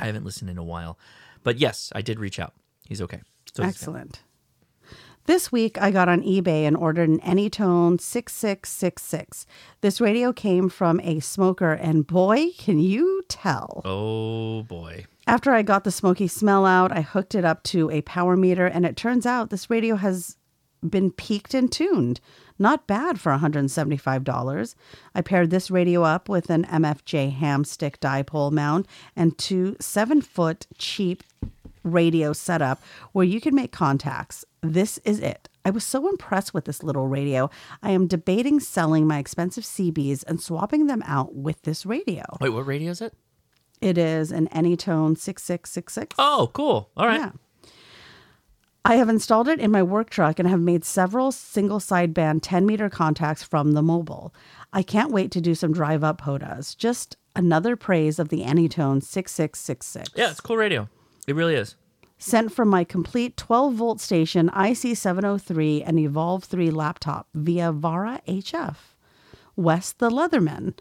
I 0.01 0.05
haven't 0.07 0.25
listened 0.25 0.49
in 0.49 0.57
a 0.57 0.63
while. 0.63 0.97
But 1.43 1.57
yes, 1.57 1.91
I 1.95 2.01
did 2.01 2.19
reach 2.19 2.39
out. 2.39 2.53
He's 2.87 3.01
okay. 3.01 3.21
So 3.53 3.63
Excellent. 3.63 4.21
This 5.25 5.51
week, 5.51 5.79
I 5.79 5.91
got 5.91 6.09
on 6.09 6.23
eBay 6.23 6.63
and 6.63 6.75
ordered 6.75 7.07
an 7.07 7.19
Anytone 7.19 7.99
6666. 7.99 9.45
This 9.81 10.01
radio 10.01 10.33
came 10.33 10.67
from 10.67 10.99
a 11.01 11.19
smoker, 11.19 11.73
and 11.73 12.07
boy, 12.07 12.47
can 12.57 12.79
you 12.79 13.21
tell. 13.27 13.83
Oh 13.85 14.63
boy. 14.63 15.05
After 15.27 15.51
I 15.51 15.61
got 15.61 15.83
the 15.83 15.91
smoky 15.91 16.27
smell 16.27 16.65
out, 16.65 16.91
I 16.91 17.01
hooked 17.01 17.35
it 17.35 17.45
up 17.45 17.61
to 17.65 17.91
a 17.91 18.01
power 18.01 18.35
meter, 18.35 18.65
and 18.65 18.83
it 18.83 18.97
turns 18.97 19.27
out 19.27 19.51
this 19.51 19.69
radio 19.69 19.95
has 19.95 20.37
been 20.87 21.11
peaked 21.11 21.53
and 21.53 21.71
tuned. 21.71 22.19
Not 22.61 22.85
bad 22.85 23.19
for 23.19 23.31
$175. 23.31 24.75
I 25.15 25.21
paired 25.21 25.49
this 25.49 25.71
radio 25.71 26.03
up 26.03 26.29
with 26.29 26.51
an 26.51 26.63
MFJ 26.65 27.33
ham 27.33 27.63
stick 27.63 27.99
dipole 27.99 28.51
mount 28.51 28.85
and 29.15 29.35
two 29.35 29.75
seven 29.79 30.21
foot 30.21 30.67
cheap 30.77 31.23
radio 31.83 32.33
setup 32.33 32.79
where 33.13 33.25
you 33.25 33.41
can 33.41 33.55
make 33.55 33.71
contacts. 33.71 34.45
This 34.61 34.99
is 34.99 35.19
it. 35.19 35.49
I 35.65 35.71
was 35.71 35.83
so 35.83 36.07
impressed 36.07 36.53
with 36.53 36.65
this 36.65 36.83
little 36.83 37.07
radio. 37.07 37.49
I 37.81 37.89
am 37.89 38.05
debating 38.05 38.59
selling 38.59 39.07
my 39.07 39.17
expensive 39.17 39.63
CBs 39.63 40.23
and 40.27 40.39
swapping 40.39 40.85
them 40.85 41.01
out 41.07 41.33
with 41.33 41.63
this 41.63 41.83
radio. 41.83 42.23
Wait, 42.39 42.49
what 42.49 42.67
radio 42.67 42.91
is 42.91 43.01
it? 43.01 43.15
It 43.81 43.97
is 43.97 44.31
an 44.31 44.47
Anytone 44.49 45.15
6666. 45.15 46.15
Oh, 46.19 46.51
cool. 46.53 46.91
All 46.95 47.07
right. 47.07 47.21
Yeah. 47.21 47.31
I 48.83 48.95
have 48.95 49.09
installed 49.09 49.47
it 49.47 49.59
in 49.59 49.69
my 49.69 49.83
work 49.83 50.09
truck 50.09 50.39
and 50.39 50.49
have 50.49 50.59
made 50.59 50.83
several 50.83 51.31
single 51.31 51.79
sideband 51.79 52.39
10 52.41 52.65
meter 52.65 52.89
contacts 52.89 53.43
from 53.43 53.73
the 53.73 53.83
mobile. 53.83 54.33
I 54.73 54.81
can't 54.81 55.11
wait 55.11 55.29
to 55.31 55.41
do 55.41 55.53
some 55.53 55.71
drive 55.71 56.03
up 56.03 56.21
POTAs. 56.21 56.75
Just 56.75 57.15
another 57.35 57.75
praise 57.75 58.17
of 58.17 58.29
the 58.29 58.43
Anytone 58.43 59.01
6666. 59.01 60.09
Yeah, 60.15 60.31
it's 60.31 60.41
cool 60.41 60.57
radio. 60.57 60.89
It 61.27 61.35
really 61.35 61.55
is. 61.55 61.75
Sent 62.17 62.51
from 62.51 62.69
my 62.69 62.83
complete 62.83 63.37
12 63.37 63.73
volt 63.73 64.01
station 64.01 64.49
IC703 64.49 65.83
and 65.85 65.99
Evolve 65.99 66.43
3 66.43 66.71
laptop 66.71 67.27
via 67.35 67.71
Vara 67.71 68.21
HF. 68.27 68.75
Wes 69.55 69.91
the 69.91 70.09
Leatherman, 70.09 70.73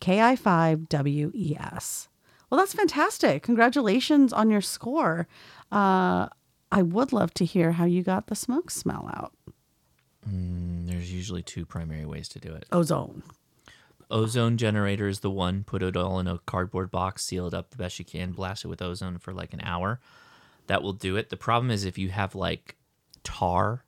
KI5WES. 0.00 2.08
Well, 2.50 2.58
that's 2.58 2.74
fantastic. 2.74 3.42
Congratulations 3.42 4.32
on 4.32 4.50
your 4.50 4.60
score. 4.60 5.28
Uh, 5.70 6.28
I 6.70 6.82
would 6.82 7.12
love 7.12 7.32
to 7.34 7.44
hear 7.44 7.72
how 7.72 7.84
you 7.84 8.02
got 8.02 8.26
the 8.26 8.34
smoke 8.34 8.70
smell 8.70 9.10
out. 9.14 9.32
Mm, 10.28 10.86
there's 10.86 11.12
usually 11.12 11.42
two 11.42 11.64
primary 11.64 12.04
ways 12.04 12.28
to 12.30 12.38
do 12.38 12.52
it. 12.54 12.66
Ozone. 12.72 13.22
Ozone 14.10 14.56
generator 14.56 15.08
is 15.08 15.20
the 15.20 15.30
one. 15.30 15.64
Put 15.64 15.82
it 15.82 15.96
all 15.96 16.18
in 16.18 16.26
a 16.26 16.38
cardboard 16.46 16.90
box, 16.90 17.24
seal 17.24 17.46
it 17.46 17.54
up 17.54 17.70
the 17.70 17.76
best 17.76 17.98
you 17.98 18.04
can, 18.04 18.32
blast 18.32 18.64
it 18.64 18.68
with 18.68 18.82
ozone 18.82 19.18
for 19.18 19.32
like 19.32 19.52
an 19.52 19.60
hour. 19.62 20.00
That 20.66 20.82
will 20.82 20.92
do 20.92 21.16
it. 21.16 21.30
The 21.30 21.36
problem 21.36 21.70
is 21.70 21.84
if 21.84 21.98
you 21.98 22.10
have 22.10 22.34
like 22.34 22.76
tar, 23.24 23.84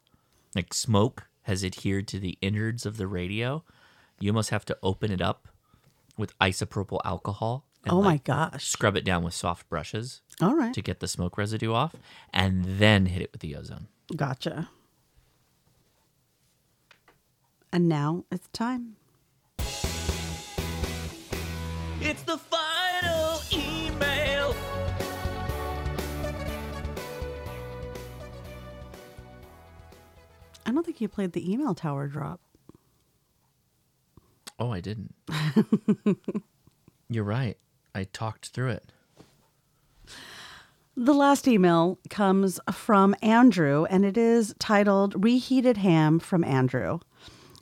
like 0.55 0.73
smoke 0.75 1.27
has 1.43 1.65
adhered 1.65 2.07
to 2.09 2.19
the 2.19 2.39
innards 2.41 2.85
of 2.87 2.97
the 2.97 3.07
radio, 3.07 3.65
you 4.19 4.31
almost 4.31 4.51
have 4.51 4.65
to 4.67 4.77
open 4.83 5.11
it 5.11 5.23
up 5.23 5.49
with 6.17 6.39
isopropyl 6.39 7.01
alcohol. 7.05 7.65
and, 7.85 7.93
Oh 7.93 8.03
my 8.03 8.13
like, 8.13 8.25
gosh. 8.25 8.67
Scrub 8.69 8.97
it 8.97 9.05
down 9.05 9.23
with 9.23 9.35
soft 9.35 9.69
brushes. 9.71 10.21
All 10.43 10.55
right. 10.55 10.73
To 10.75 10.83
get 10.83 11.01
the 11.01 11.09
smoke 11.09 11.37
residue 11.39 11.73
off, 11.73 11.95
and 12.33 12.65
then 12.65 13.07
hit 13.07 13.23
it 13.23 13.33
with 13.33 13.41
the 13.41 13.57
ozone. 13.57 13.89
Gotcha. 14.15 14.69
And 17.73 17.89
now 17.89 18.25
it's 18.33 18.49
time. 18.49 18.97
It's 22.03 22.23
the 22.23 22.39
final 22.39 23.41
email. 23.53 24.57
I 30.67 30.73
don't 30.73 30.85
think 30.85 31.01
you 31.01 31.09
played 31.09 31.33
the 31.33 31.53
email 31.53 31.75
tower 31.75 32.09
drop. 32.09 32.41
Oh, 34.59 34.73
I 34.73 34.81
didn't. 34.81 35.15
You're 37.09 37.25
right. 37.25 37.57
I 37.95 38.05
talked 38.05 38.49
through 38.49 38.71
it. 38.71 38.93
The 41.03 41.15
last 41.15 41.49
email 41.49 41.99
comes 42.11 42.61
from 42.71 43.17
Andrew, 43.23 43.87
and 43.89 44.05
it 44.05 44.19
is 44.19 44.55
titled 44.59 45.25
Reheated 45.25 45.79
Ham 45.79 46.19
from 46.19 46.45
Andrew. 46.45 46.99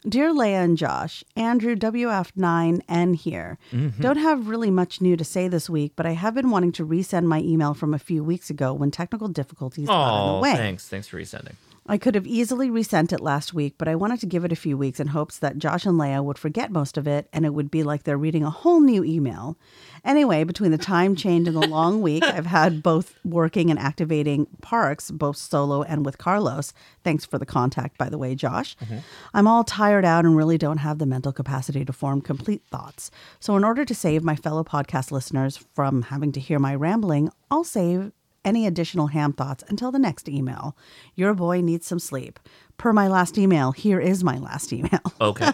Dear 0.09 0.33
Leah 0.33 0.63
and 0.63 0.77
Josh, 0.77 1.23
Andrew 1.37 1.77
WF9N 1.77 3.15
here. 3.15 3.57
Mhm. 3.71 4.01
Don't 4.01 4.17
have 4.17 4.49
really 4.49 4.73
much 4.73 5.01
new 5.01 5.17
to 5.17 5.23
say 5.25 5.47
this 5.47 5.71
week, 5.71 5.93
but 5.95 6.05
I 6.05 6.13
have 6.15 6.35
been 6.35 6.51
wanting 6.51 6.73
to 6.73 6.85
resend 6.85 7.27
my 7.27 7.41
email 7.43 7.75
from 7.75 7.95
a 7.95 7.99
few 8.01 8.25
weeks 8.25 8.51
ago 8.51 8.73
when 8.73 8.91
technical 8.91 9.29
difficulties 9.29 9.87
got 9.87 10.27
in 10.31 10.35
the 10.35 10.41
way. 10.41 10.57
thanks. 10.57 10.89
Thanks 10.89 11.07
for 11.07 11.17
resending. 11.17 11.55
I 11.91 11.97
could 11.97 12.15
have 12.15 12.27
easily 12.27 12.69
resent 12.69 13.15
it 13.15 13.21
last 13.21 13.55
week, 13.55 13.77
but 13.79 13.89
I 13.89 13.95
wanted 13.95 14.21
to 14.21 14.27
give 14.27 14.45
it 14.45 14.53
a 14.53 14.57
few 14.57 14.77
weeks 14.77 15.01
in 15.01 15.09
hopes 15.09 15.39
that 15.39 15.59
Josh 15.59 15.87
and 15.87 15.97
Leah 15.97 16.23
would 16.23 16.37
forget 16.37 16.71
most 16.71 16.99
of 16.99 17.07
it 17.07 17.29
and 17.33 17.47
it 17.47 17.55
would 17.55 17.71
be 17.71 17.83
like 17.83 18.03
they're 18.03 18.19
reading 18.19 18.45
a 18.45 18.51
whole 18.51 18.81
new 18.81 19.03
email. 19.03 19.57
Anyway, 20.05 20.45
between 20.45 20.71
the 20.71 20.79
time 20.79 21.17
change 21.17 21.49
and 21.49 21.57
the 21.57 21.67
long 21.67 22.03
week, 22.03 22.23
I've 22.23 22.47
had 22.47 22.83
both 22.83 23.19
working 23.25 23.71
and 23.71 23.79
activating 23.79 24.47
parks, 24.61 25.11
both 25.11 25.39
solo 25.39 25.83
and 25.83 26.05
with 26.05 26.19
Carlos. 26.19 26.75
Thanks 27.05 27.25
for 27.25 27.39
the 27.39 27.47
contact, 27.47 27.97
by 27.97 28.11
the 28.11 28.19
way, 28.19 28.35
Josh. 28.35 28.77
Mm-hmm. 28.85 28.99
I'm 29.33 29.49
all 29.49 29.65
tired 29.65 30.05
out 30.05 30.27
and 30.27 30.37
really 30.37 30.59
don't 30.59 30.79
have 30.79 30.99
the 30.99 31.07
mental 31.07 31.33
capacity 31.33 31.87
to 31.87 31.93
form 31.93 32.21
complete 32.21 32.63
thoughts. 32.71 33.11
So, 33.41 33.57
in 33.57 33.65
order 33.65 33.87
to 33.87 33.95
save 33.95 34.23
my 34.23 34.37
fellow 34.37 34.63
podcast 34.63 35.11
listeners 35.11 35.57
from 35.75 36.03
having 36.03 36.33
to 36.33 36.41
hear 36.41 36.59
my 36.59 36.75
rambling, 36.75 37.31
I'll 37.51 37.65
save 37.65 38.13
any 38.49 38.67
additional 38.67 39.09
ham 39.09 39.33
thoughts 39.33 39.63
until 39.69 39.93
the 39.93 39.99
next 39.99 40.29
email. 40.29 40.77
Your 41.15 41.35
boy 41.35 41.61
needs 41.61 41.87
some 41.87 41.99
sleep. 41.99 42.41
Per 42.79 42.93
my 42.93 43.07
last 43.09 43.37
email, 43.39 43.73
here 43.73 44.01
is 44.01 44.25
my 44.25 44.39
last 44.39 44.73
email. 44.73 45.01
Okay. 45.21 45.51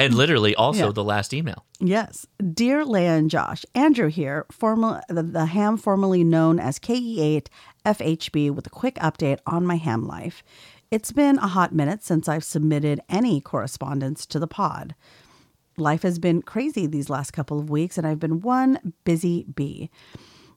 and 0.00 0.12
literally 0.14 0.54
also 0.56 0.86
Yeah. 0.86 0.92
the 0.92 1.04
last 1.04 1.32
email. 1.32 1.64
Yes. 1.78 2.26
Dear 2.52 2.84
Leah 2.84 3.16
and 3.16 3.30
Josh, 3.30 3.64
Andrew 3.74 4.08
here, 4.08 4.44
formal, 4.50 5.00
the, 5.08 5.22
the 5.22 5.46
ham 5.46 5.76
formerly 5.76 6.24
known 6.24 6.58
as 6.58 6.80
KE8 6.80 7.46
FHB, 7.86 8.50
with 8.50 8.66
a 8.66 8.70
quick 8.70 8.96
update 8.96 9.38
on 9.46 9.64
my 9.64 9.76
ham 9.76 10.04
life. 10.06 10.42
It's 10.90 11.12
been 11.12 11.38
a 11.38 11.46
hot 11.46 11.72
minute 11.72 12.02
since 12.02 12.28
I've 12.28 12.42
submitted 12.44 13.00
any 13.08 13.40
correspondence 13.40 14.26
to 14.26 14.38
the 14.40 14.48
pod. 14.48 14.94
Life 15.76 16.02
has 16.02 16.18
been 16.18 16.42
crazy 16.42 16.86
these 16.88 17.08
last 17.08 17.30
couple 17.32 17.60
of 17.60 17.70
weeks, 17.70 17.96
and 17.96 18.04
I've 18.06 18.18
been 18.18 18.40
one 18.40 18.94
busy 19.04 19.44
bee. 19.54 19.90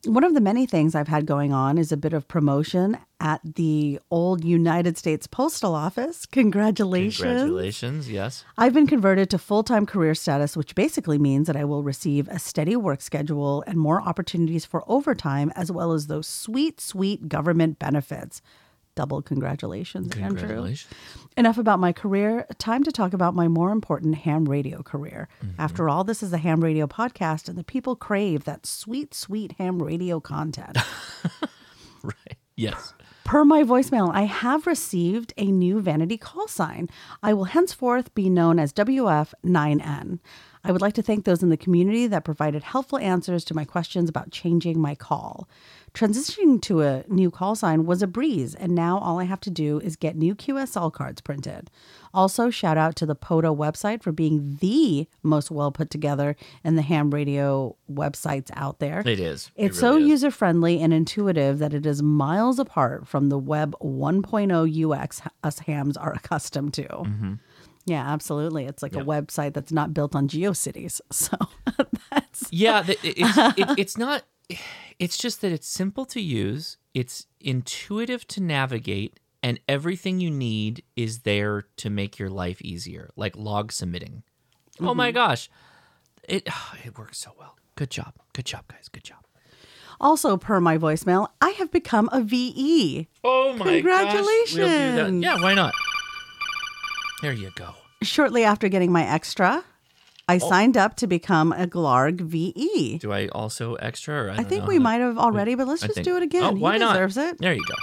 One 0.05 0.23
of 0.23 0.33
the 0.33 0.41
many 0.41 0.65
things 0.65 0.95
I've 0.95 1.07
had 1.07 1.27
going 1.27 1.53
on 1.53 1.77
is 1.77 1.91
a 1.91 1.97
bit 1.97 2.13
of 2.13 2.27
promotion 2.27 2.97
at 3.19 3.39
the 3.43 3.99
old 4.09 4.43
United 4.43 4.97
States 4.97 5.27
Postal 5.27 5.75
Office. 5.75 6.25
Congratulations. 6.25 7.21
Congratulations. 7.21 8.09
Yes. 8.09 8.43
I've 8.57 8.73
been 8.73 8.87
converted 8.87 9.29
to 9.29 9.37
full 9.37 9.61
time 9.63 9.85
career 9.85 10.15
status, 10.15 10.57
which 10.57 10.73
basically 10.73 11.19
means 11.19 11.45
that 11.45 11.55
I 11.55 11.65
will 11.65 11.83
receive 11.83 12.27
a 12.29 12.39
steady 12.39 12.75
work 12.75 12.99
schedule 12.99 13.63
and 13.67 13.77
more 13.77 14.01
opportunities 14.01 14.65
for 14.65 14.83
overtime, 14.87 15.51
as 15.55 15.71
well 15.71 15.91
as 15.91 16.07
those 16.07 16.25
sweet, 16.25 16.81
sweet 16.81 17.29
government 17.29 17.77
benefits. 17.77 18.41
Double 18.95 19.21
congratulations, 19.21 20.15
Andrew. 20.17 20.75
Enough 21.37 21.57
about 21.57 21.79
my 21.79 21.93
career. 21.93 22.45
Time 22.57 22.83
to 22.83 22.91
talk 22.91 23.13
about 23.13 23.33
my 23.33 23.47
more 23.47 23.71
important 23.71 24.15
ham 24.15 24.45
radio 24.45 24.83
career. 24.83 25.29
Mm-hmm. 25.43 25.61
After 25.61 25.87
all, 25.87 26.03
this 26.03 26.21
is 26.21 26.33
a 26.33 26.37
ham 26.37 26.63
radio 26.63 26.87
podcast, 26.87 27.47
and 27.47 27.57
the 27.57 27.63
people 27.63 27.95
crave 27.95 28.43
that 28.43 28.65
sweet, 28.65 29.13
sweet 29.13 29.53
ham 29.53 29.81
radio 29.81 30.19
content. 30.19 30.77
Right. 32.03 32.37
Yes. 32.55 32.93
Per 33.23 33.45
my 33.45 33.63
voicemail, 33.63 34.11
I 34.13 34.23
have 34.23 34.67
received 34.67 35.33
a 35.37 35.45
new 35.45 35.79
vanity 35.79 36.17
call 36.17 36.47
sign. 36.47 36.89
I 37.23 37.33
will 37.33 37.45
henceforth 37.45 38.13
be 38.13 38.29
known 38.29 38.59
as 38.59 38.73
WF9N. 38.73 40.19
I 40.63 40.71
would 40.71 40.81
like 40.81 40.93
to 40.93 41.01
thank 41.01 41.25
those 41.25 41.41
in 41.41 41.49
the 41.49 41.57
community 41.57 42.07
that 42.07 42.23
provided 42.23 42.63
helpful 42.63 42.99
answers 42.99 43.43
to 43.45 43.55
my 43.55 43.65
questions 43.65 44.09
about 44.09 44.31
changing 44.31 44.79
my 44.79 44.93
call. 44.95 45.47
Transitioning 45.93 46.61
to 46.61 46.81
a 46.81 47.03
new 47.09 47.29
call 47.29 47.53
sign 47.55 47.85
was 47.85 48.01
a 48.01 48.07
breeze, 48.07 48.55
and 48.55 48.73
now 48.73 48.97
all 48.99 49.19
I 49.19 49.25
have 49.25 49.41
to 49.41 49.49
do 49.49 49.79
is 49.81 49.95
get 49.97 50.15
new 50.15 50.35
QSL 50.35 50.93
cards 50.93 51.19
printed. 51.19 51.69
Also, 52.13 52.49
shout 52.49 52.77
out 52.77 52.95
to 52.97 53.05
the 53.05 53.15
POTA 53.15 53.49
website 53.53 54.01
for 54.01 54.11
being 54.13 54.57
the 54.61 55.07
most 55.21 55.51
well 55.51 55.71
put 55.71 55.89
together 55.89 56.37
in 56.63 56.75
the 56.75 56.81
ham 56.81 57.11
radio 57.11 57.75
websites 57.91 58.49
out 58.53 58.79
there. 58.79 59.01
It 59.05 59.19
is. 59.19 59.51
It 59.55 59.67
It's 59.67 59.79
so 59.79 59.91
really 59.91 60.03
is. 60.03 60.09
user 60.09 60.31
friendly 60.31 60.79
and 60.81 60.93
intuitive 60.93 61.59
that 61.59 61.73
it 61.73 61.85
is 61.85 62.01
miles 62.01 62.57
apart 62.57 63.05
from 63.07 63.27
the 63.27 63.37
Web 63.37 63.75
1.0 63.81 64.91
UX 64.91 65.21
us 65.43 65.59
hams 65.59 65.97
are 65.97 66.13
accustomed 66.13 66.73
to. 66.75 66.83
Mm-hmm. 66.83 67.33
Yeah, 67.85 68.07
absolutely. 68.07 68.65
It's 68.65 68.83
like 68.83 68.95
a 68.95 68.99
website 69.03 69.53
that's 69.53 69.71
not 69.71 69.93
built 69.93 70.15
on 70.15 70.27
GeoCities. 70.27 71.01
So 71.11 71.37
Yeah, 72.51 72.83
th- 72.83 72.99
it's 73.03 73.37
it, 73.57 73.79
it's 73.79 73.97
not. 73.97 74.23
It's 74.99 75.17
just 75.17 75.41
that 75.41 75.51
it's 75.51 75.67
simple 75.67 76.05
to 76.05 76.21
use. 76.21 76.77
It's 76.93 77.25
intuitive 77.39 78.27
to 78.29 78.41
navigate, 78.41 79.19
and 79.41 79.59
everything 79.67 80.19
you 80.19 80.29
need 80.29 80.83
is 80.95 81.19
there 81.19 81.63
to 81.77 81.89
make 81.89 82.19
your 82.19 82.29
life 82.29 82.61
easier, 82.61 83.09
like 83.15 83.35
log 83.35 83.71
submitting. 83.71 84.23
Oh 84.79 84.93
my 84.93 85.11
Mhm. 85.11 85.15
gosh, 85.15 85.49
it 86.27 86.47
it 86.85 86.97
works 86.97 87.17
so 87.19 87.31
well. 87.39 87.55
Good 87.75 87.89
job, 87.91 88.13
good 88.33 88.45
job, 88.45 88.65
guys. 88.67 88.89
Good 88.89 89.03
job. 89.05 89.19
Also, 89.99 90.35
per 90.35 90.59
my 90.59 90.77
voicemail, 90.79 91.27
I 91.41 91.51
have 91.51 91.71
become 91.71 92.09
a 92.11 92.21
VE. 92.21 93.07
Oh 93.23 93.53
my 93.53 93.65
Congratulations. 93.65 94.57
Gosh, 94.57 95.09
we'll. 95.11 95.13
Yeah, 95.23 95.41
why 95.41 95.53
not? 95.53 95.73
There 97.21 97.33
you 97.33 97.51
go. 97.55 97.75
Shortly 98.01 98.43
after 98.43 98.67
getting 98.67 98.91
my 98.91 99.05
extra, 99.05 99.63
I 100.27 100.35
Oh. 100.35 100.49
signed 100.49 100.77
up 100.77 100.95
to 100.97 101.07
become 101.07 101.51
a 101.53 101.67
GLAARG 101.67 102.21
VE. 102.21 102.97
Do 102.99 103.11
I 103.11 103.27
also 103.27 103.75
extra? 103.75 104.23
Or 104.25 104.29
I, 104.31 104.37
I 104.37 104.43
think 104.43 104.65
we 104.65 104.79
might 104.79 105.01
have 105.01 105.17
already, 105.17 105.55
but 105.55 105.67
let's 105.67 105.83
I 105.83 105.87
just 105.87 105.95
think- 105.95 106.05
do 106.05 106.17
it 106.17 106.23
again. 106.23 106.43
Oh, 106.43 106.51
why 106.53 106.73
he 106.73 106.79
not? 106.79 106.93
deserves 106.93 107.17
it. 107.17 107.37
There 107.39 107.53
you 107.53 107.63
go. 107.65 107.75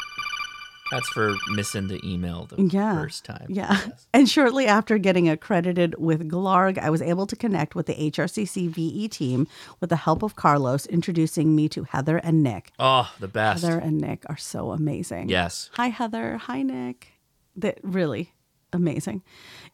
That's 0.91 1.09
for 1.11 1.35
missing 1.51 1.89
the 1.89 2.01
email 2.03 2.47
the 2.47 2.63
yeah. 2.63 2.95
first 2.95 3.25
time. 3.27 3.45
Yeah. 3.51 3.79
And 4.15 4.27
shortly 4.29 4.67
after 4.67 4.97
getting 4.97 5.29
accredited 5.29 5.95
with 5.99 6.27
GLAARG, 6.31 6.79
I 6.79 6.89
was 6.89 7.03
able 7.03 7.27
to 7.27 7.37
connect 7.37 7.75
with 7.75 7.85
the 7.87 7.95
HRCC 7.95 8.69
VE 8.71 9.07
team 9.09 9.47
with 9.81 9.91
the 9.91 9.97
help 9.97 10.23
of 10.23 10.35
Carlos 10.35 10.87
introducing 10.87 11.55
me 11.55 11.69
to 11.69 11.85
Heather 11.85 12.17
and 12.17 12.43
Nick. 12.43 12.73
Oh, 12.79 13.13
the 13.21 13.29
best. 13.29 13.63
Heather 13.63 13.79
and 13.79 13.99
Nick 14.01 14.25
are 14.31 14.39
so 14.39 14.71
amazing. 14.73 15.29
Yes. 15.29 15.69
Hi, 15.75 15.89
Heather. 15.89 16.39
Hi, 16.39 16.63
Nick. 16.63 17.09
That 17.55 17.79
really 17.83 18.33
amazing. 18.73 19.23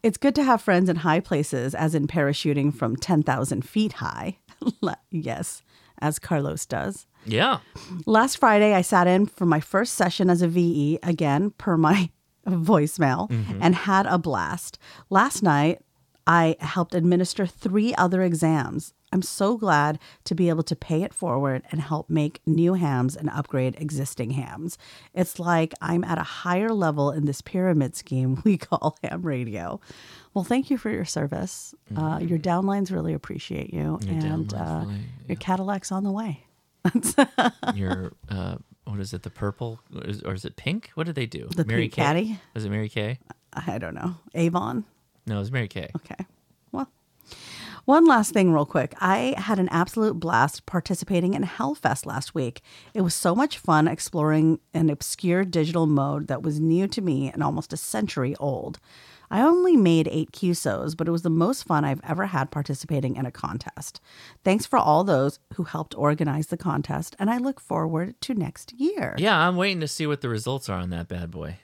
It's 0.02 0.18
good 0.18 0.34
to 0.36 0.42
have 0.44 0.62
friends 0.62 0.88
in 0.88 0.96
high 0.96 1.20
places, 1.20 1.74
as 1.74 1.94
in 1.94 2.06
parachuting 2.06 2.74
from 2.74 2.96
10,000 2.96 3.62
feet 3.62 3.94
high. 3.94 4.38
yes, 5.10 5.62
as 6.00 6.18
Carlos 6.18 6.66
does. 6.66 7.06
Yeah. 7.24 7.58
Last 8.06 8.36
Friday, 8.38 8.74
I 8.74 8.82
sat 8.82 9.06
in 9.06 9.26
for 9.26 9.46
my 9.46 9.60
first 9.60 9.94
session 9.94 10.28
as 10.30 10.42
a 10.42 10.48
VE, 10.48 10.98
again, 11.02 11.50
per 11.58 11.76
my 11.76 12.10
voicemail, 12.46 13.30
Mhm. 13.30 13.58
and 13.60 13.74
had 13.74 14.06
a 14.06 14.18
blast. 14.18 14.78
Last 15.10 15.42
night, 15.42 15.80
I 16.26 16.56
helped 16.60 16.94
administer 16.94 17.46
three 17.46 17.94
other 17.96 18.22
exams. 18.22 18.94
I'm 19.14 19.22
so 19.22 19.56
glad 19.56 19.98
to 20.24 20.34
be 20.34 20.48
able 20.48 20.64
to 20.64 20.76
pay 20.76 21.02
it 21.04 21.14
forward 21.14 21.62
and 21.70 21.80
help 21.80 22.10
make 22.10 22.40
new 22.46 22.74
hams 22.74 23.14
and 23.16 23.30
upgrade 23.30 23.76
existing 23.80 24.32
hams. 24.32 24.76
It's 25.14 25.38
like 25.38 25.72
I'm 25.80 26.02
at 26.04 26.18
a 26.18 26.22
higher 26.24 26.70
level 26.70 27.12
in 27.12 27.24
this 27.24 27.40
pyramid 27.40 27.94
scheme 27.96 28.42
we 28.44 28.58
call 28.58 28.98
ham 29.02 29.22
radio. 29.22 29.80
Well, 30.34 30.42
thank 30.44 30.68
you 30.68 30.76
for 30.76 30.90
your 30.90 31.04
service. 31.04 31.74
Uh, 31.96 32.18
your 32.20 32.38
downlines 32.40 32.90
really 32.90 33.14
appreciate 33.14 33.72
you, 33.72 33.98
Mm-hmm. 34.02 34.20
Your 34.20 34.32
and 34.34 34.52
uh, 34.54 34.82
really- 34.84 35.00
your 35.28 35.36
Cadillac's 35.36 35.92
on 35.92 36.02
the 36.04 36.10
way. 36.10 36.40
Your 37.74 38.12
uh, 38.28 38.56
what 38.84 39.00
is 39.00 39.14
it? 39.14 39.22
The 39.22 39.30
purple 39.30 39.80
or 39.94 40.02
is, 40.04 40.20
or 40.22 40.34
is 40.34 40.44
it 40.44 40.56
pink? 40.56 40.90
What 40.94 41.06
did 41.06 41.14
they 41.14 41.24
do? 41.26 41.48
The 41.54 41.64
Mary 41.64 41.82
pink 41.82 41.92
Kay? 41.94 42.02
caddy? 42.02 42.40
Was 42.54 42.64
it 42.66 42.70
Mary 42.70 42.88
Kay? 42.90 43.18
I 43.54 43.78
don't 43.78 43.94
know. 43.94 44.16
Avon. 44.34 44.84
No, 45.26 45.36
it 45.36 45.38
was 45.38 45.50
Mary 45.52 45.68
Kay. 45.68 45.88
Okay. 45.96 46.26
Well, 46.72 46.88
one 47.84 48.06
last 48.06 48.32
thing, 48.32 48.52
real 48.52 48.64
quick. 48.66 48.94
I 49.00 49.34
had 49.36 49.58
an 49.58 49.68
absolute 49.70 50.14
blast 50.18 50.64
participating 50.66 51.34
in 51.34 51.42
Hellfest 51.44 52.06
last 52.06 52.34
week. 52.34 52.62
It 52.94 53.02
was 53.02 53.14
so 53.14 53.34
much 53.34 53.58
fun 53.58 53.86
exploring 53.88 54.58
an 54.72 54.88
obscure 54.90 55.44
digital 55.44 55.86
mode 55.86 56.28
that 56.28 56.42
was 56.42 56.60
new 56.60 56.86
to 56.88 57.02
me 57.02 57.30
and 57.30 57.42
almost 57.42 57.72
a 57.72 57.76
century 57.76 58.34
old. 58.40 58.78
I 59.30 59.40
only 59.40 59.76
made 59.76 60.06
eight 60.12 60.32
QSOs, 60.32 60.96
but 60.96 61.08
it 61.08 61.10
was 61.10 61.22
the 61.22 61.30
most 61.30 61.64
fun 61.64 61.84
I've 61.84 62.00
ever 62.04 62.26
had 62.26 62.50
participating 62.50 63.16
in 63.16 63.26
a 63.26 63.32
contest. 63.32 64.00
Thanks 64.44 64.64
for 64.66 64.78
all 64.78 65.02
those 65.02 65.38
who 65.54 65.64
helped 65.64 65.94
organize 65.96 66.48
the 66.48 66.56
contest, 66.56 67.16
and 67.18 67.28
I 67.30 67.38
look 67.38 67.58
forward 67.58 68.20
to 68.20 68.34
next 68.34 68.72
year. 68.74 69.14
Yeah, 69.18 69.36
I'm 69.36 69.56
waiting 69.56 69.80
to 69.80 69.88
see 69.88 70.06
what 70.06 70.20
the 70.20 70.28
results 70.28 70.68
are 70.68 70.78
on 70.78 70.90
that 70.90 71.08
bad 71.08 71.30
boy. 71.30 71.56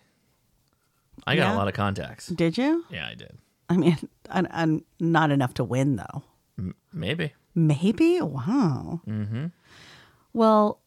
I 1.26 1.36
got 1.36 1.51
Yeah? 1.51 1.55
a 1.55 1.59
lot 1.59 1.68
of 1.68 1.74
contacts. 1.74 2.26
Did 2.28 2.56
you? 2.59 2.84
Yeah, 2.90 3.06
I 3.06 3.14
did. 3.14 3.36
I 3.70 3.76
mean, 3.76 3.97
I'm, 4.30 4.47
I'm 4.51 4.84
not 4.98 5.30
enough 5.30 5.55
to 5.55 5.64
win, 5.64 5.97
though. 5.97 6.22
M- 6.59 6.74
maybe. 6.92 7.32
Maybe? 7.55 8.20
Wow. 8.20 9.01
Mm-hmm. 9.09 9.47
Well, 10.32 10.80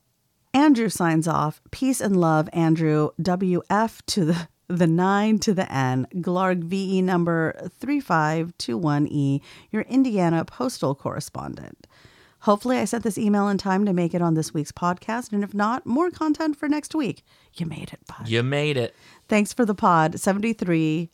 Andrew 0.54 0.90
signs 0.90 1.28
off. 1.28 1.62
Peace 1.72 2.00
and 2.00 2.16
love, 2.16 2.48
Andrew. 2.54 3.10
WF 3.22 4.02
to 4.08 4.26
the 4.26 4.48
the 4.70 4.88
9 4.88 5.40
to 5.40 5.54
the 5.54 5.72
N, 5.72 6.08
GLAARG 6.16 6.64
VE 6.64 7.02
number 7.02 7.70
3521E, 7.80 9.42
your 9.72 9.82
Indiana 9.84 10.46
postal 10.46 10.96
correspondent. 10.96 11.86
Hopefully, 12.40 12.78
I 12.78 12.86
sent 12.86 13.04
this 13.04 13.18
email 13.18 13.48
in 13.48 13.58
time 13.58 13.86
to 13.86 13.94
make 13.94 14.14
it 14.14 14.22
on 14.22 14.34
this 14.34 14.54
week's 14.54 14.72
podcast. 14.72 15.32
And 15.32 15.44
if 15.44 15.54
not, 15.54 15.86
more 15.86 16.12
content 16.12 16.58
for 16.58 16.68
next 16.68 16.94
week. 16.94 17.24
You 17.54 17.66
made 17.66 17.94
it, 17.94 18.00
bud. 18.08 18.28
You 18.28 18.44
made 18.44 18.76
it. 18.76 18.96
Thanks 19.30 19.54
for 19.54 19.66
the 19.66 19.76
pod. 19.76 20.20
73. 20.20 21.10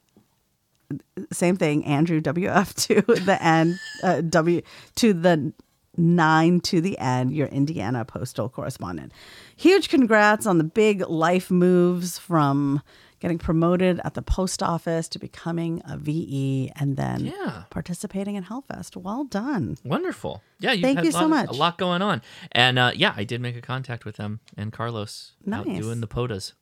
Same 1.31 1.55
thing, 1.55 1.85
Andrew 1.85 2.19
WF 2.21 2.73
to 2.87 3.01
the 3.25 3.37
end, 3.43 3.77
uh, 4.03 4.21
W 4.21 4.61
to 4.95 5.13
the 5.13 5.53
nine 5.97 6.61
to 6.61 6.79
the 6.81 6.97
end, 6.97 7.33
your 7.33 7.47
Indiana 7.47 8.05
postal 8.05 8.47
correspondent. 8.49 9.11
Huge 9.57 9.89
congrats 9.89 10.45
on 10.45 10.57
the 10.57 10.63
big 10.63 11.01
life 11.07 11.51
moves 11.51 12.17
from 12.17 12.81
getting 13.19 13.37
promoted 13.37 13.99
at 14.05 14.13
the 14.13 14.21
post 14.21 14.63
office 14.63 15.09
to 15.09 15.19
becoming 15.19 15.81
a 15.85 15.97
VE 15.97 16.71
and 16.77 16.95
then 16.95 17.25
Yeah. 17.25 17.63
participating 17.69 18.35
in 18.35 18.45
Hellfest. 18.45 18.95
Well 18.95 19.25
done. 19.25 19.77
Wonderful. 19.83 20.41
Yeah, 20.61 20.71
you 20.71 20.81
Thank 20.81 21.03
you 21.03 21.09
a 21.09 21.11
so 21.11 21.25
of- 21.25 21.29
much. 21.29 21.49
a 21.49 21.53
lot 21.53 21.77
going 21.77 22.01
on. 22.01 22.21
And 22.53 22.79
uh, 22.79 22.91
yeah, 22.95 23.13
I 23.17 23.25
did 23.25 23.41
make 23.41 23.57
a 23.57 23.61
contact 23.61 24.05
with 24.05 24.15
them 24.15 24.39
and 24.55 24.71
Carlos 24.71 25.33
out 25.51 25.67
Nice. 25.67 25.81
doing 25.81 25.99
the 25.99 26.07
POTAs. 26.07 26.53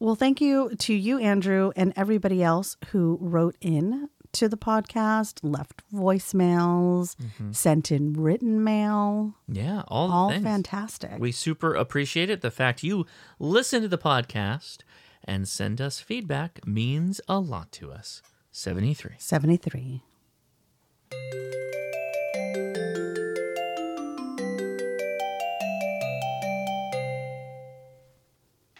Well, 0.00 0.14
thank 0.14 0.40
you 0.40 0.74
to 0.76 0.94
you, 0.94 1.18
Andrew, 1.18 1.72
and 1.76 1.92
everybody 1.94 2.42
else 2.42 2.76
who 2.88 3.18
wrote 3.20 3.56
in 3.60 4.08
to 4.32 4.48
the 4.48 4.56
podcast, 4.56 5.40
left 5.42 5.82
voicemails, 5.92 7.16
Mhm. 7.16 7.54
sent 7.54 7.92
in 7.92 8.14
written 8.14 8.64
mail. 8.64 9.34
Yeah, 9.46 9.82
all 9.88 10.10
All 10.10 10.30
fantastic. 10.30 11.18
We 11.18 11.32
super 11.32 11.74
appreciate 11.74 12.30
it. 12.30 12.40
The 12.40 12.50
fact 12.50 12.82
you 12.82 13.04
listen 13.38 13.82
to 13.82 13.88
the 13.88 13.98
podcast 13.98 14.78
and 15.24 15.46
send 15.46 15.80
us 15.82 16.00
feedback 16.00 16.66
means 16.66 17.20
a 17.28 17.38
lot 17.38 17.70
to 17.72 17.92
us. 17.92 18.22
73. 18.52 19.16
73. 19.18 20.02